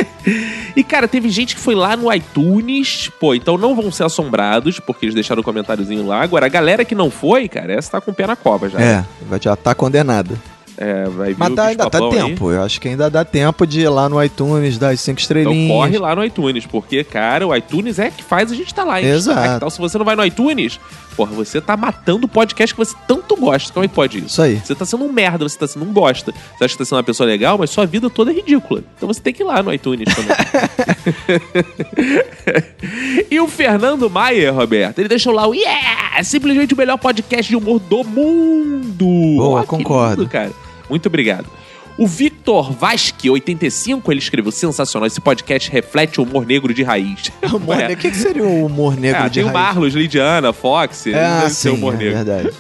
e, 0.74 0.82
cara, 0.82 1.06
teve 1.06 1.28
gente 1.30 1.54
que 1.54 1.60
foi 1.60 1.74
lá 1.74 1.96
no 1.96 2.10
iTunes. 2.12 3.10
Pô, 3.20 3.34
então 3.34 3.58
não 3.58 3.74
vão 3.74 3.90
ser 3.92 4.04
assombrados, 4.04 4.80
porque 4.80 5.04
eles 5.04 5.14
deixaram 5.14 5.40
o 5.40 5.44
comentáriozinho 5.44 6.06
lá. 6.06 6.22
Agora, 6.22 6.46
a 6.46 6.48
galera 6.48 6.84
que 6.84 6.94
não 6.94 7.10
foi, 7.10 7.48
cara, 7.48 7.72
essa 7.72 7.90
tá 7.90 8.00
com 8.00 8.12
o 8.12 8.14
pé 8.14 8.26
na 8.26 8.36
cova 8.36 8.68
já. 8.70 8.80
É, 8.80 9.04
vai- 9.28 9.40
já 9.42 9.54
tá 9.56 9.74
condenada. 9.74 10.34
É, 10.84 11.04
vai 11.04 11.28
vir 11.28 11.36
Mas 11.38 11.54
dá- 11.54 11.64
ainda 11.66 11.88
tá 11.88 11.98
bicho-papão 12.00 12.24
aí. 12.26 12.30
tempo. 12.30 12.50
Eu 12.50 12.62
acho 12.64 12.80
que 12.80 12.88
ainda 12.88 13.08
dá 13.08 13.24
tempo 13.24 13.64
de 13.64 13.82
ir 13.82 13.88
lá 13.88 14.08
no 14.08 14.20
iTunes, 14.22 14.78
dar 14.78 14.88
as 14.88 15.00
cinco 15.00 15.20
Então 15.20 15.22
estrelinhas. 15.22 15.70
corre 15.70 15.96
lá 15.98 16.16
no 16.16 16.24
iTunes, 16.24 16.66
porque, 16.66 17.04
cara, 17.04 17.46
o 17.46 17.54
iTunes 17.54 18.00
é 18.00 18.10
que 18.10 18.24
faz 18.24 18.50
a 18.50 18.54
gente 18.56 18.74
tá 18.74 18.82
lá. 18.82 19.00
hein? 19.00 19.06
Exato. 19.08 19.56
Então, 19.58 19.70
se 19.70 19.78
você 19.78 19.96
não 19.96 20.04
vai 20.04 20.16
no 20.16 20.24
iTunes, 20.24 20.80
porra, 21.16 21.30
você 21.32 21.60
tá 21.60 21.76
matando 21.76 22.26
o 22.26 22.28
podcast 22.28 22.74
que 22.74 22.84
você 22.84 22.96
tanto 23.06 23.36
gosta. 23.36 23.72
Como 23.72 23.84
é 23.84 23.88
que 23.88 23.94
pode 23.94 24.18
isso? 24.18 24.26
Isso 24.26 24.42
aí. 24.42 24.56
Você 24.56 24.74
tá 24.74 24.84
sendo 24.84 25.04
um 25.04 25.12
merda, 25.12 25.48
você 25.48 25.56
tá 25.56 25.68
sendo 25.68 25.84
um 25.84 25.92
bosta. 25.92 26.32
Você 26.58 26.64
acha 26.64 26.74
que 26.74 26.78
tá 26.78 26.84
sendo 26.84 26.96
uma 26.96 27.04
pessoa 27.04 27.28
legal, 27.28 27.56
mas 27.58 27.70
sua 27.70 27.86
vida 27.86 28.10
toda 28.10 28.32
é 28.32 28.34
ridícula. 28.34 28.82
Então 28.96 29.06
você 29.06 29.20
tem 29.20 29.32
que 29.32 29.42
ir 29.42 29.46
lá 29.46 29.62
no 29.62 29.72
iTunes 29.72 30.08
também. 30.12 30.36
e 33.30 33.38
o 33.40 33.46
Fernando 33.46 34.10
Maier, 34.10 34.52
Roberto, 34.54 34.98
ele 34.98 35.08
deixou 35.08 35.32
lá 35.32 35.46
o 35.46 35.54
Yeah! 35.54 36.22
Simplesmente 36.24 36.74
o 36.74 36.76
melhor 36.76 36.98
podcast 36.98 37.48
de 37.48 37.56
humor 37.56 37.78
do 37.78 38.02
mundo! 38.04 39.06
Boa, 39.36 39.64
concordo. 39.64 40.22
lindo, 40.22 40.30
cara. 40.30 40.50
Muito 40.90 41.06
obrigado. 41.06 41.46
O 41.98 42.06
Victor 42.06 42.72
Vasque, 42.72 43.28
85, 43.28 44.10
ele 44.10 44.18
escreveu 44.18 44.50
sensacional. 44.50 45.06
Esse 45.06 45.20
podcast 45.20 45.70
reflete 45.70 46.18
o 46.20 46.24
humor 46.24 46.46
negro 46.46 46.72
de 46.72 46.82
raiz. 46.82 47.30
Humor 47.52 47.78
É. 47.82 47.92
O 47.92 47.96
que, 47.98 48.10
que 48.10 48.16
seria 48.16 48.44
o 48.44 48.64
humor 48.64 48.96
negro 48.96 49.20
Ah, 49.24 49.28
de 49.28 49.34
tem 49.34 49.42
o 49.44 49.46
raiz? 49.52 49.60
Marlos, 49.60 49.94
Lidiana, 49.94 50.54
Fox, 50.54 51.04
Ah, 51.14 51.50
sim, 51.50 51.68
humor 51.68 51.92
é 51.94 51.96
negro. 51.98 52.24
verdade. 52.24 52.50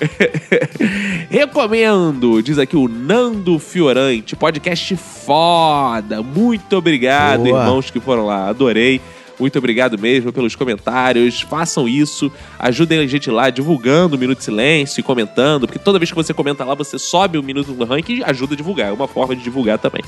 Recomendo, 1.30 2.42
diz 2.42 2.58
aqui 2.58 2.76
o 2.76 2.86
Nando 2.88 3.58
Fiorante, 3.58 4.36
podcast 4.36 4.96
foda. 4.96 6.22
Muito 6.22 6.76
obrigado, 6.76 7.44
Boa. 7.44 7.60
irmãos 7.60 7.90
que 7.90 8.00
foram 8.00 8.26
lá, 8.26 8.48
adorei. 8.50 9.00
Muito 9.42 9.58
obrigado 9.58 9.98
mesmo 9.98 10.32
pelos 10.32 10.54
comentários. 10.54 11.40
Façam 11.40 11.88
isso, 11.88 12.30
ajudem 12.60 13.00
a 13.00 13.06
gente 13.08 13.28
lá 13.28 13.50
divulgando 13.50 14.14
o 14.14 14.18
Minuto 14.18 14.38
de 14.38 14.44
Silêncio 14.44 15.00
e 15.00 15.02
comentando, 15.02 15.66
porque 15.66 15.80
toda 15.80 15.98
vez 15.98 16.10
que 16.10 16.14
você 16.14 16.32
comenta 16.32 16.64
lá, 16.64 16.76
você 16.76 16.96
sobe 16.96 17.36
o 17.38 17.42
Minuto 17.42 17.72
no 17.72 17.84
ranking 17.84 18.18
e 18.18 18.24
ajuda 18.24 18.54
a 18.54 18.56
divulgar. 18.56 18.90
É 18.90 18.92
uma 18.92 19.08
forma 19.08 19.34
de 19.34 19.42
divulgar 19.42 19.78
também. 19.78 20.00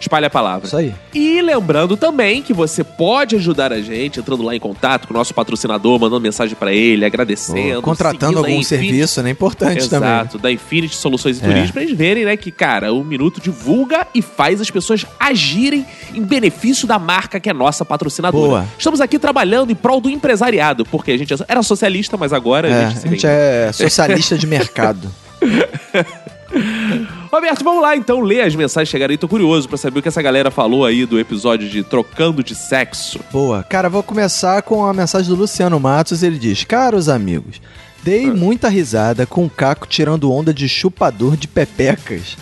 Espalhe 0.00 0.26
a 0.26 0.30
palavra. 0.30 0.66
Isso 0.66 0.76
aí. 0.76 0.92
E 1.14 1.40
lembrando 1.40 1.96
também 1.96 2.42
que 2.42 2.52
você 2.52 2.82
pode 2.82 3.36
ajudar 3.36 3.72
a 3.72 3.80
gente 3.80 4.18
entrando 4.18 4.42
lá 4.42 4.56
em 4.56 4.58
contato 4.58 5.06
com 5.06 5.14
o 5.14 5.16
nosso 5.16 5.32
patrocinador, 5.32 6.00
mandando 6.00 6.20
mensagem 6.20 6.56
pra 6.56 6.72
ele, 6.72 7.04
agradecendo, 7.04 7.80
Contratando 7.80 8.18
seguindo 8.18 8.36
a 8.38 8.40
algum 8.40 8.60
Infinity 8.60 8.88
serviço, 8.88 9.22
né? 9.22 9.30
Importante 9.30 9.88
também. 9.88 10.08
Exato, 10.08 10.36
da 10.36 10.50
Infinity 10.50 10.96
Soluções 10.96 11.38
e 11.38 11.44
É. 11.44 11.46
Turismo, 11.46 11.72
pra 11.74 11.82
eles 11.82 11.96
verem, 11.96 12.24
né, 12.24 12.36
que, 12.36 12.50
cara, 12.50 12.92
o 12.92 13.04
Minuto 13.04 13.40
divulga 13.40 14.04
e 14.12 14.20
faz 14.20 14.60
as 14.60 14.68
pessoas 14.68 15.06
agirem 15.20 15.86
em 16.12 16.22
benefício 16.22 16.88
da 16.88 16.98
marca 16.98 17.38
que 17.38 17.48
é 17.48 17.52
nossa 17.52 17.84
patrocinadora. 17.84 18.48
Boa. 18.48 18.66
Estamos 18.80 18.98
aqui 19.00 19.18
trabalhando 19.18 19.70
em 19.70 19.74
prol 19.74 20.00
do 20.00 20.08
empresariado, 20.08 20.86
porque 20.86 21.12
a 21.12 21.18
gente 21.18 21.34
era 21.46 21.62
socialista, 21.62 22.16
mas 22.16 22.32
agora 22.32 22.66
É, 22.66 22.84
a 22.86 22.88
gente 22.88 22.98
se 23.00 23.06
a 23.06 23.10
gente 23.10 23.26
é 23.26 23.70
socialista 23.72 24.38
de 24.38 24.46
mercado. 24.46 25.12
Roberto, 27.30 27.62
vamos 27.62 27.82
lá 27.82 27.94
então 27.94 28.20
ler 28.20 28.40
as 28.40 28.54
mensagens 28.56 28.88
que 28.88 28.92
chegaram 28.92 29.12
aí. 29.12 29.18
Tô 29.18 29.28
curioso 29.28 29.68
pra 29.68 29.76
saber 29.78 29.98
o 30.00 30.02
que 30.02 30.08
essa 30.08 30.22
galera 30.22 30.50
falou 30.50 30.84
aí 30.84 31.04
do 31.06 31.20
episódio 31.20 31.68
de 31.68 31.82
Trocando 31.84 32.42
de 32.42 32.54
Sexo. 32.54 33.20
Boa. 33.30 33.62
Cara, 33.64 33.88
vou 33.90 34.02
começar 34.02 34.62
com 34.62 34.84
a 34.84 34.92
mensagem 34.94 35.28
do 35.28 35.36
Luciano 35.36 35.78
Matos. 35.78 36.22
Ele 36.22 36.38
diz: 36.38 36.64
Caros 36.64 37.08
amigos, 37.08 37.60
dei 38.02 38.28
Ah. 38.30 38.34
muita 38.34 38.68
risada 38.68 39.26
com 39.26 39.44
o 39.44 39.50
Caco 39.50 39.86
tirando 39.86 40.32
onda 40.32 40.52
de 40.52 40.68
chupador 40.68 41.36
de 41.36 41.46
pepecas, 41.46 42.36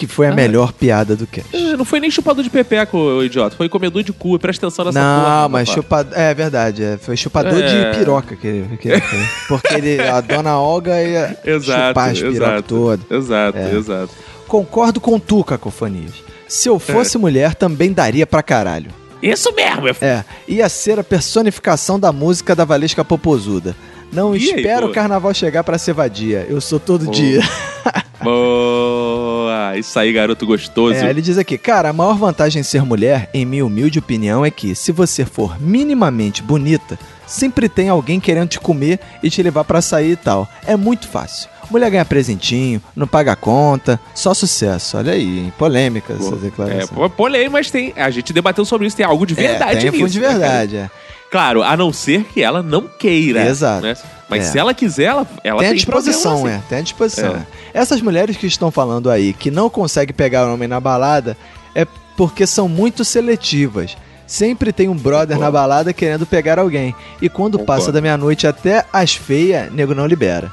que 0.00 0.06
foi 0.06 0.28
a 0.28 0.30
Ah. 0.30 0.34
melhor 0.34 0.72
piada 0.72 1.14
do 1.14 1.26
cast. 1.26 1.54
Eh, 1.54 1.76
Não 1.76 1.84
foi 1.84 2.00
nem 2.00 2.10
chupador 2.10 2.42
de 2.42 2.48
pepeca, 2.48 2.96
ô 2.96 3.22
idiota. 3.22 3.54
Foi 3.56 3.68
comedor 3.68 4.02
de 4.02 4.12
cu. 4.14 4.38
Presta 4.38 4.66
atenção 4.66 4.86
nessa 4.86 4.98
Não, 4.98 5.20
porra. 5.22 5.48
mas 5.50 5.68
rapaz. 5.68 5.74
chupador. 5.84 6.18
É 6.18 6.34
verdade, 6.34 6.82
é, 6.82 6.96
foi 6.96 7.16
chupador 7.16 7.60
É. 7.62 7.90
de 7.92 7.98
piroca 7.98 8.34
que 8.34 8.46
ele, 8.46 8.76
que 8.78 8.88
fez. 8.98 9.30
Porque 9.46 9.74
ele, 9.74 10.00
a 10.00 10.20
dona 10.22 10.58
Olga 10.58 11.02
ia 11.02 11.36
Exato, 11.44 11.88
chupar 11.88 12.10
as 12.10 12.18
pirocas 12.18 12.64
todas. 12.66 13.10
Exato, 13.10 13.58
É. 13.58 13.74
exato. 13.74 14.10
Concordo 14.48 15.00
com 15.00 15.18
tu, 15.18 15.44
Cacofonias. 15.44 16.14
Se 16.48 16.68
eu 16.68 16.78
fosse 16.78 17.16
mulher, 17.18 17.54
também 17.54 17.92
daria 17.92 18.26
pra 18.26 18.42
caralho. 18.42 18.90
Isso 19.22 19.52
mesmo, 19.54 19.86
é 19.86 19.94
É, 20.00 20.24
ia 20.48 20.66
ser 20.70 20.98
a 20.98 21.04
personificação 21.04 22.00
da 22.00 22.10
música 22.10 22.56
da 22.56 22.64
Valesca 22.64 23.04
Popozuda. 23.04 23.76
Não 24.12 24.34
E 24.34 24.38
aí, 24.38 24.44
espero 24.44 24.86
pô? 24.86 24.92
o 24.92 24.94
carnaval 24.94 25.32
chegar 25.34 25.62
pra 25.64 25.78
ser 25.78 25.92
vadia. 25.92 26.46
Eu 26.48 26.60
sou 26.60 26.80
todo 26.80 27.06
Pô. 27.06 27.10
dia. 27.12 27.40
Boa! 28.22 29.76
Isso 29.78 29.98
aí, 29.98 30.12
garoto 30.12 30.46
gostoso. 30.46 30.94
É, 30.94 31.08
ele 31.08 31.22
diz 31.22 31.38
aqui, 31.38 31.56
cara, 31.56 31.88
a 31.90 31.92
maior 31.92 32.16
vantagem 32.16 32.60
em 32.60 32.62
ser 32.64 32.82
mulher, 32.84 33.30
em 33.32 33.44
minha 33.46 33.64
humilde 33.64 33.98
opinião, 33.98 34.44
é 34.44 34.50
que 34.50 34.74
se 34.74 34.92
você 34.92 35.24
for 35.24 35.60
minimamente 35.60 36.42
bonita, 36.42 36.98
sempre 37.26 37.68
tem 37.68 37.88
alguém 37.88 38.20
querendo 38.20 38.48
te 38.48 38.60
comer 38.60 38.98
e 39.22 39.30
te 39.30 39.42
levar 39.42 39.64
pra 39.64 39.80
sair 39.80 40.12
e 40.12 40.16
tal. 40.16 40.48
É 40.66 40.76
muito 40.76 41.08
fácil. 41.08 41.48
Mulher 41.70 41.88
ganha 41.88 42.04
presentinho, 42.04 42.82
não 42.96 43.06
paga 43.06 43.36
conta, 43.36 43.98
só 44.12 44.34
sucesso. 44.34 44.96
Olha 44.98 45.12
aí, 45.12 45.38
hein? 45.38 45.52
polêmica 45.56 46.12
essa 46.14 46.34
É, 46.34 46.38
declaração. 46.38 46.88
pô, 46.96 47.08
polei, 47.08 47.48
mas 47.48 47.70
tem. 47.70 47.94
A 47.96 48.10
gente 48.10 48.32
debateu 48.32 48.64
sobre 48.64 48.88
isso, 48.88 48.96
tem 48.96 49.06
algo 49.06 49.24
de 49.24 49.34
verdade 49.34 49.86
é, 49.86 49.90
tem 49.92 50.02
nisso. 50.02 50.12
de 50.12 50.20
né, 50.20 50.28
verdade, 50.28 50.76
é. 50.76 50.90
Claro, 51.30 51.62
a 51.62 51.76
não 51.76 51.92
ser 51.92 52.24
que 52.24 52.42
ela 52.42 52.62
não 52.62 52.82
queira. 52.82 53.46
Exato. 53.46 53.82
né? 53.82 53.94
Mas 54.28 54.46
É. 54.46 54.50
se 54.52 54.58
ela 54.58 54.74
quiser, 54.74 55.04
ela, 55.04 55.26
ela 55.44 55.58
tem 55.58 55.68
tem, 55.68 55.74
a 55.74 55.76
disposição, 55.76 56.32
problema, 56.34 56.58
é. 56.58 56.62
Tem 56.68 56.78
a 56.78 56.82
disposição. 56.82 57.34
É. 57.34 57.38
é. 57.38 57.46
Essas 57.72 58.00
mulheres 58.02 58.36
que 58.36 58.46
estão 58.46 58.70
falando 58.70 59.10
aí 59.10 59.32
que 59.32 59.50
não 59.50 59.70
conseguem 59.70 60.14
pegar 60.14 60.46
o 60.46 60.54
homem 60.54 60.68
na 60.68 60.80
balada 60.80 61.36
é 61.74 61.86
porque 62.16 62.46
são 62.46 62.68
muito 62.68 63.04
seletivas. 63.04 63.96
Sempre 64.26 64.72
tem 64.72 64.88
um 64.88 64.94
brother 64.94 65.38
na 65.38 65.50
balada 65.50 65.92
querendo 65.92 66.24
pegar 66.24 66.58
alguém. 66.58 66.94
E 67.20 67.28
quando 67.28 67.58
Concordo. 67.58 67.66
passa 67.82 67.92
da 67.92 68.00
meia-noite 68.00 68.46
até 68.46 68.84
as 68.92 69.14
feias, 69.14 69.72
nego 69.72 69.94
não 69.94 70.06
libera. 70.06 70.52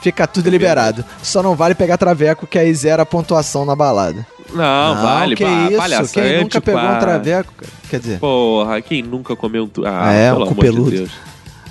Fica 0.00 0.26
tudo 0.26 0.48
liberado. 0.48 1.04
Só 1.22 1.42
não 1.42 1.54
vale 1.54 1.74
pegar 1.74 1.98
traveco, 1.98 2.46
que 2.46 2.58
aí 2.58 2.72
zera 2.72 3.02
a 3.02 3.06
pontuação 3.06 3.64
na 3.66 3.76
balada. 3.76 4.26
Não, 4.52 5.02
vale, 5.02 5.36
que 5.36 5.44
pá, 5.44 5.88
isso? 5.88 6.12
Quem 6.12 6.22
é 6.22 6.36
nunca 6.38 6.48
tipo, 6.50 6.64
pegou 6.64 6.80
um 6.80 6.88
ah, 6.88 6.96
traveco, 6.96 7.52
cara? 7.54 7.72
Quer 7.88 8.00
dizer, 8.00 8.18
Porra, 8.18 8.80
quem 8.80 9.02
nunca 9.02 9.36
comeu 9.36 9.64
um. 9.64 9.70
Ah, 9.84 10.12
é? 10.12 10.30
pelo 10.30 10.40
Um 10.40 10.42
amor 10.44 10.54
cupeludo. 10.54 10.90
de 10.90 10.96
Deus. 10.98 11.10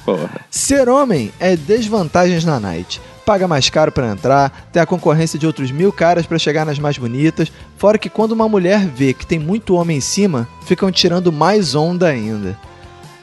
Porra. 0.06 0.30
Ser 0.50 0.88
homem 0.88 1.32
é 1.40 1.56
desvantagens 1.56 2.46
na 2.46 2.60
night. 2.60 3.02
Paga 3.26 3.46
mais 3.46 3.70
caro 3.70 3.92
pra 3.92 4.08
entrar, 4.08 4.70
tem 4.72 4.82
a 4.82 4.86
concorrência 4.86 5.38
de 5.38 5.46
outros 5.46 5.70
mil 5.70 5.92
caras 5.92 6.26
pra 6.26 6.40
chegar 6.40 6.66
nas 6.66 6.80
mais 6.80 6.98
bonitas. 6.98 7.52
Fora 7.76 7.98
que 7.98 8.10
quando 8.10 8.32
uma 8.32 8.48
mulher 8.48 8.88
vê 8.88 9.14
que 9.14 9.28
tem 9.28 9.38
muito 9.38 9.76
homem 9.76 9.98
em 9.98 10.02
cima, 10.02 10.48
ficam 10.66 10.90
tirando 10.90 11.30
mais 11.32 11.76
onda 11.76 12.08
ainda. 12.08 12.58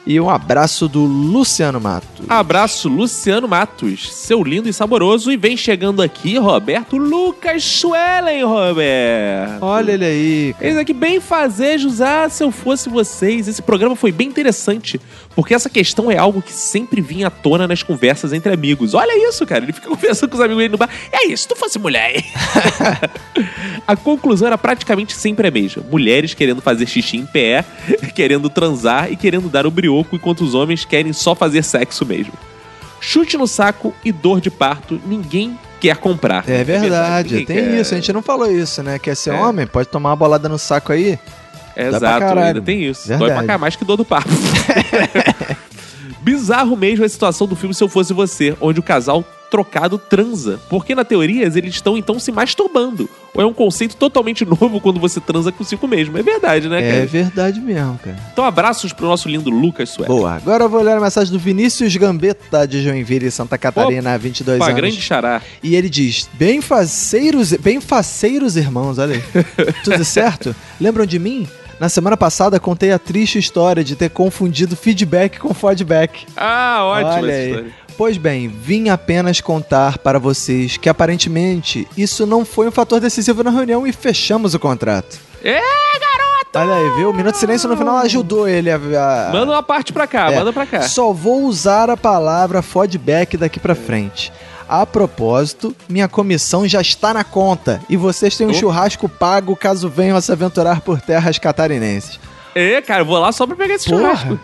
E 0.05 0.19
um 0.19 0.29
abraço 0.29 0.87
do 0.87 1.03
Luciano 1.03 1.81
Mato. 1.81 2.23
Abraço, 2.29 2.87
Luciano 2.87 3.47
Matos, 3.47 4.13
seu 4.13 4.43
lindo 4.43 4.69
e 4.69 4.73
saboroso. 4.73 5.31
E 5.31 5.37
vem 5.37 5.57
chegando 5.57 6.01
aqui, 6.01 6.37
Roberto 6.37 6.95
Lucas 6.95 7.63
Schwellen, 7.63 8.43
Roberto. 8.43 9.63
Olha 9.63 9.93
ele 9.93 10.05
aí. 10.05 10.55
Eles 10.61 10.77
aqui 10.77 10.93
bem 10.93 11.19
fazejos. 11.19 12.01
Ah, 12.01 12.29
se 12.29 12.43
eu 12.43 12.51
fosse 12.51 12.87
vocês. 12.87 13.47
Esse 13.47 13.63
programa 13.63 13.95
foi 13.95 14.11
bem 14.11 14.27
interessante. 14.27 15.01
Porque 15.35 15.53
essa 15.53 15.69
questão 15.69 16.09
é 16.09 16.17
algo 16.17 16.41
que 16.41 16.53
sempre 16.53 17.01
vinha 17.01 17.27
à 17.27 17.29
tona 17.29 17.67
nas 17.67 17.83
conversas 17.83 18.31
entre 18.31 18.53
amigos. 18.53 18.93
Olha 18.93 19.11
isso, 19.29 19.45
cara. 19.45 19.63
Ele 19.65 19.73
fica 19.73 19.89
conversando 19.91 20.29
com 20.29 20.35
os 20.35 20.41
amigos 20.41 20.57
dele 20.59 20.71
no 20.71 20.77
bar. 20.77 20.89
E 21.11 21.15
aí, 21.15 21.37
se 21.37 21.45
tu 21.47 21.55
fosse 21.55 21.77
mulher? 21.77 22.15
hein?" 22.15 22.23
a 23.85 23.95
conclusão 23.95 24.47
era 24.47 24.57
praticamente 24.57 25.13
sempre 25.13 25.47
a 25.47 25.51
mesma. 25.51 25.83
Mulheres 25.91 26.33
querendo 26.33 26.61
fazer 26.61 26.85
xixi 26.87 27.17
em 27.17 27.25
pé, 27.25 27.65
querendo 28.15 28.49
transar 28.49 29.11
e 29.11 29.15
querendo 29.15 29.49
dar 29.49 29.65
o 29.67 29.71
brioco, 29.71 30.15
enquanto 30.15 30.41
os 30.41 30.53
homens 30.53 30.85
querem 30.85 31.11
só 31.13 31.35
fazer 31.35 31.63
sexo 31.63 32.05
mesmo. 32.05 32.33
Chute 33.01 33.37
no 33.37 33.45
saco 33.45 33.93
e 34.03 34.11
dor 34.11 34.39
de 34.41 34.49
parto, 34.49 34.99
ninguém 35.05 35.59
quer 35.79 35.97
comprar. 35.97 36.43
É 36.49 36.63
verdade, 36.63 37.31
ninguém 37.35 37.45
tem 37.45 37.55
quer. 37.57 37.79
isso. 37.81 37.93
A 37.93 37.97
gente 37.97 38.11
não 38.13 38.21
falou 38.23 38.49
isso, 38.49 38.81
né? 38.81 38.97
Quer 38.97 39.15
ser 39.15 39.31
É. 39.31 39.33
homem? 39.33 39.67
Pode 39.67 39.89
tomar 39.89 40.09
uma 40.11 40.15
bolada 40.15 40.49
no 40.49 40.57
saco 40.57 40.91
aí. 40.91 41.19
É, 41.75 41.87
Exato, 41.87 42.39
ainda 42.39 42.61
tem 42.61 42.83
isso. 42.85 43.07
Dói 43.07 43.17
Verdade. 43.17 43.39
pra 43.45 43.47
cá 43.53 43.57
mais 43.57 43.75
que 43.75 43.83
dor 43.83 43.97
do 43.97 44.05
parto. 44.05 44.29
Bizarro 46.21 46.75
mesmo 46.75 47.05
a 47.05 47.09
situação 47.09 47.45
do 47.45 47.55
filme 47.55 47.73
Se 47.75 47.83
Eu 47.83 47.87
Fosse 47.87 48.13
Você, 48.13 48.55
onde 48.59 48.79
o 48.79 48.83
casal 48.83 49.23
trocado 49.51 49.97
transa. 49.99 50.59
Porque 50.69 50.95
na 50.95 51.05
teoria 51.05 51.43
eles 51.45 51.75
estão 51.75 51.95
então 51.95 52.19
se 52.19 52.31
masturbando. 52.31 53.07
Ou 53.33 53.41
é 53.41 53.45
um 53.45 53.53
conceito 53.53 53.95
totalmente 53.95 54.43
novo 54.45 54.81
quando 54.81 54.99
você 54.99 55.19
transa 55.21 55.51
consigo 55.51 55.87
mesmo. 55.87 56.17
É 56.17 56.23
verdade, 56.23 56.67
né, 56.67 56.83
É 56.83 56.91
cara? 56.93 57.05
verdade 57.05 57.61
mesmo, 57.61 57.99
cara. 58.03 58.17
Então 58.33 58.43
abraços 58.43 58.91
pro 58.91 59.05
nosso 59.05 59.29
lindo 59.29 59.51
Lucas 59.51 59.89
Sué. 59.91 60.07
Boa. 60.07 60.33
Agora 60.33 60.63
eu 60.63 60.69
vou 60.69 60.81
ler 60.81 60.97
a 60.97 60.99
mensagem 60.99 61.31
do 61.31 61.37
Vinícius 61.39 61.95
Gambetta, 61.95 62.67
de 62.67 62.81
Joinville, 62.81 63.29
Santa 63.29 63.57
Catarina, 63.57 64.17
22 64.17 64.57
Opa, 64.57 64.65
anos. 64.65 64.75
grande 64.81 64.99
xará. 65.01 65.41
E 65.61 65.75
ele 65.75 65.89
diz: 65.89 66.27
bem 66.33 66.59
faceiros, 66.59 67.53
bem 67.53 67.79
faceiros 67.79 68.57
irmãos, 68.57 68.97
olha 68.97 69.15
aí. 69.15 69.23
Tudo 69.85 70.03
certo? 70.03 70.55
Lembram 70.81 71.05
de 71.05 71.19
mim? 71.19 71.47
Na 71.79 71.89
semana 71.89 72.15
passada 72.15 72.59
contei 72.59 72.91
a 72.91 72.99
triste 72.99 73.37
história 73.37 73.83
de 73.83 73.95
ter 73.95 74.09
confundido 74.09 74.75
feedback 74.75 75.37
com 75.39 75.53
feedback. 75.53 76.25
Ah, 76.35 76.81
aí. 76.95 77.49
história. 77.49 77.65
Pois 77.97 78.17
bem, 78.17 78.47
vim 78.47 78.89
apenas 78.89 79.39
contar 79.41 79.97
para 79.97 80.19
vocês 80.19 80.77
que 80.77 80.89
aparentemente 80.89 81.87
isso 81.97 82.25
não 82.25 82.43
foi 82.45 82.67
um 82.67 82.71
fator 82.71 82.99
decisivo 82.99 83.43
na 83.43 83.49
reunião 83.51 83.85
e 83.87 83.91
fechamos 83.91 84.53
o 84.53 84.59
contrato. 84.59 85.17
É, 85.43 85.53
garoto! 85.99 86.55
Olha 86.55 86.73
aí, 86.75 86.97
viu? 86.97 87.09
O 87.09 87.13
Minuto 87.13 87.33
de 87.33 87.39
Silêncio 87.39 87.67
no 87.69 87.75
final 87.77 87.97
ajudou 87.97 88.47
ele 88.47 88.71
a. 88.71 88.75
a- 88.75 89.29
Manda 89.31 89.51
uma 89.51 89.63
parte 89.63 89.91
pra 89.93 90.07
cá, 90.07 90.31
É. 90.31 90.35
manda 90.37 90.51
pra 90.53 90.65
cá. 90.65 90.81
Só 90.83 91.11
vou 91.13 91.43
usar 91.43 91.89
a 91.89 91.97
palavra 91.97 92.61
feedback 92.61 93.35
daqui 93.37 93.59
pra 93.59 93.75
frente. 93.75 94.31
A 94.67 94.85
propósito, 94.85 95.75
minha 95.87 96.07
comissão 96.07 96.67
já 96.67 96.81
está 96.81 97.13
na 97.13 97.23
conta 97.23 97.79
e 97.89 97.95
vocês 97.95 98.35
têm 98.35 98.47
um 98.47 98.51
Oh. 98.51 98.53
churrasco 98.53 99.07
pago 99.07 99.55
caso 99.55 99.87
venham 99.89 100.17
a 100.17 100.21
se 100.21 100.31
aventurar 100.31 100.81
por 100.81 100.99
terras 100.99 101.37
catarinenses. 101.37 102.19
É, 102.55 102.81
cara, 102.81 103.01
eu 103.01 103.05
vou 103.05 103.19
lá 103.19 103.31
só 103.31 103.45
pra 103.45 103.55
pegar 103.55 103.75
esse 103.75 103.87
Porra. 103.87 104.15
churrasco. 104.15 104.39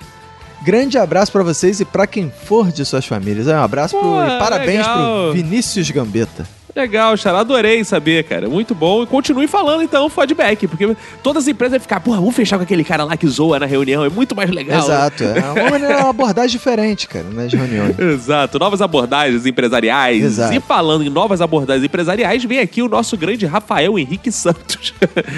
Grande 0.63 0.97
abraço 0.99 1.31
pra 1.31 1.41
vocês 1.41 1.79
e 1.79 1.85
pra 1.85 2.05
quem 2.05 2.31
for 2.45 2.71
de 2.71 2.85
suas 2.85 3.03
famílias. 3.05 3.47
Um 3.47 3.57
abraço 3.57 3.97
pro, 3.97 4.07
Pô, 4.09 4.23
e 4.23 4.37
parabéns 4.37 4.85
legal. 4.85 4.95
pro 5.23 5.33
Vinícius 5.33 5.89
Gambetta. 5.89 6.47
Legal, 6.75 7.17
Xará, 7.17 7.39
adorei 7.39 7.83
saber, 7.83 8.23
cara. 8.23 8.47
Muito 8.47 8.73
bom. 8.73 9.03
E 9.03 9.07
continue 9.07 9.47
falando, 9.47 9.81
então, 9.83 10.09
feedback. 10.09 10.67
Porque 10.67 10.95
todas 11.21 11.43
as 11.43 11.47
empresas 11.49 11.73
vão 11.73 11.81
ficar, 11.81 11.99
porra, 11.99 12.17
vamos 12.17 12.35
fechar 12.35 12.57
com 12.57 12.63
aquele 12.63 12.83
cara 12.83 13.03
lá 13.03 13.17
que 13.17 13.27
zoa 13.27 13.59
na 13.59 13.65
reunião. 13.65 14.05
É 14.05 14.09
muito 14.09 14.35
mais 14.35 14.49
legal. 14.49 14.79
Exato, 14.83 15.23
é 15.23 15.39
uma, 15.61 15.69
maneira- 15.69 15.97
uma 15.99 16.09
abordagem 16.09 16.51
diferente, 16.51 17.07
cara, 17.07 17.25
nas 17.29 17.51
reuniões. 17.51 17.97
Exato, 17.99 18.57
novas 18.57 18.81
abordagens 18.81 19.45
empresariais. 19.45 20.23
Exato. 20.23 20.53
E 20.53 20.59
falando 20.59 21.03
em 21.03 21.09
novas 21.09 21.41
abordagens 21.41 21.83
empresariais, 21.85 22.43
vem 22.43 22.59
aqui 22.59 22.81
o 22.81 22.87
nosso 22.87 23.17
grande 23.17 23.45
Rafael 23.45 23.97
Henrique 23.99 24.31
Santos. 24.31 24.93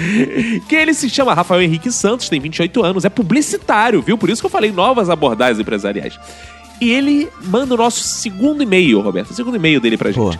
que 0.68 0.74
ele 0.76 0.94
se 0.94 1.10
chama 1.10 1.34
Rafael 1.34 1.62
Henrique 1.62 1.90
Santos, 1.90 2.28
tem 2.28 2.40
28 2.40 2.82
anos, 2.84 3.04
é 3.04 3.08
publicitário, 3.08 4.00
viu? 4.02 4.16
Por 4.16 4.30
isso 4.30 4.40
que 4.42 4.46
eu 4.46 4.50
falei 4.50 4.70
novas 4.72 5.10
abordagens 5.10 5.58
empresariais. 5.58 6.18
E 6.80 6.90
ele 6.90 7.28
manda 7.44 7.74
o 7.74 7.76
nosso 7.76 8.02
segundo 8.02 8.62
e-mail, 8.62 9.00
Roberto, 9.00 9.30
o 9.30 9.34
segundo 9.34 9.56
e-mail 9.56 9.80
dele 9.80 9.96
pra 9.96 10.10
gente. 10.10 10.18
Boa. 10.18 10.38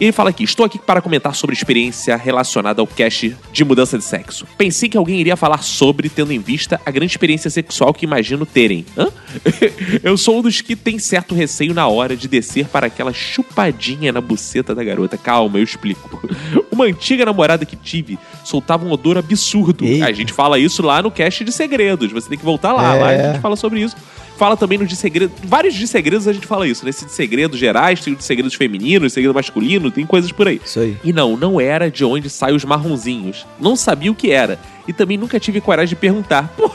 E 0.00 0.04
ele 0.04 0.12
fala 0.12 0.30
aqui: 0.30 0.42
Estou 0.44 0.64
aqui 0.64 0.78
para 0.78 1.02
comentar 1.02 1.34
sobre 1.34 1.54
experiência 1.54 2.16
relacionada 2.16 2.80
ao 2.80 2.86
cast 2.86 3.36
de 3.52 3.64
mudança 3.64 3.98
de 3.98 4.04
sexo. 4.04 4.46
Pensei 4.56 4.88
que 4.88 4.96
alguém 4.96 5.20
iria 5.20 5.36
falar 5.36 5.58
sobre, 5.62 6.08
tendo 6.08 6.32
em 6.32 6.38
vista 6.38 6.80
a 6.86 6.90
grande 6.90 7.12
experiência 7.12 7.50
sexual 7.50 7.92
que 7.92 8.06
imagino 8.06 8.46
terem. 8.46 8.86
Hã? 8.96 9.08
Eu 10.02 10.16
sou 10.16 10.38
um 10.38 10.42
dos 10.42 10.60
que 10.62 10.74
tem 10.74 10.98
certo 10.98 11.34
receio 11.34 11.74
na 11.74 11.86
hora 11.86 12.16
de 12.16 12.26
descer 12.28 12.66
para 12.66 12.86
aquela 12.86 13.12
chupadinha 13.12 14.10
na 14.12 14.20
buceta 14.22 14.74
da 14.74 14.82
garota. 14.82 15.18
Calma, 15.18 15.58
eu 15.58 15.62
explico. 15.64 16.20
Uma 16.72 16.86
antiga 16.86 17.24
namorada 17.26 17.66
que 17.66 17.76
tive 17.76 18.18
soltava 18.44 18.86
um 18.86 18.90
odor 18.92 19.18
absurdo. 19.18 19.84
Eita. 19.84 20.06
A 20.06 20.12
gente 20.12 20.32
fala 20.32 20.58
isso 20.58 20.82
lá 20.82 21.02
no 21.02 21.10
cast 21.10 21.44
de 21.44 21.52
segredos. 21.52 22.10
Você 22.10 22.28
tem 22.28 22.38
que 22.38 22.44
voltar 22.44 22.72
lá. 22.72 22.94
Lá 22.94 23.08
a 23.08 23.12
É. 23.12 23.32
gente 23.32 23.42
fala 23.42 23.54
sobre 23.56 23.80
isso. 23.82 23.94
Fala 24.40 24.56
também 24.56 24.78
no 24.78 24.86
de 24.86 24.96
segredos. 24.96 25.36
Vários 25.44 25.74
de 25.74 25.86
segredos 25.86 26.26
a 26.26 26.32
gente 26.32 26.46
fala 26.46 26.66
isso. 26.66 26.82
Nesse 26.82 27.04
de 27.04 27.12
segredos 27.12 27.58
gerais, 27.58 28.00
tem 28.00 28.14
o 28.14 28.16
de 28.16 28.24
segredos 28.24 28.54
femininos, 28.54 29.12
segredo 29.12 29.34
masculino, 29.34 29.90
tem 29.90 30.06
coisas 30.06 30.32
por 30.32 30.48
aí. 30.48 30.58
Isso 30.64 30.80
aí. 30.80 30.96
E 31.04 31.12
não, 31.12 31.36
não 31.36 31.60
era 31.60 31.90
de 31.90 32.06
onde 32.06 32.30
saem 32.30 32.56
os 32.56 32.64
marronzinhos. 32.64 33.46
Não 33.60 33.76
sabia 33.76 34.10
o 34.10 34.14
que 34.14 34.30
era. 34.30 34.58
E 34.88 34.94
também 34.94 35.18
nunca 35.18 35.38
tive 35.38 35.60
coragem 35.60 35.90
de 35.90 35.96
perguntar. 35.96 36.48
Pô, 36.56 36.70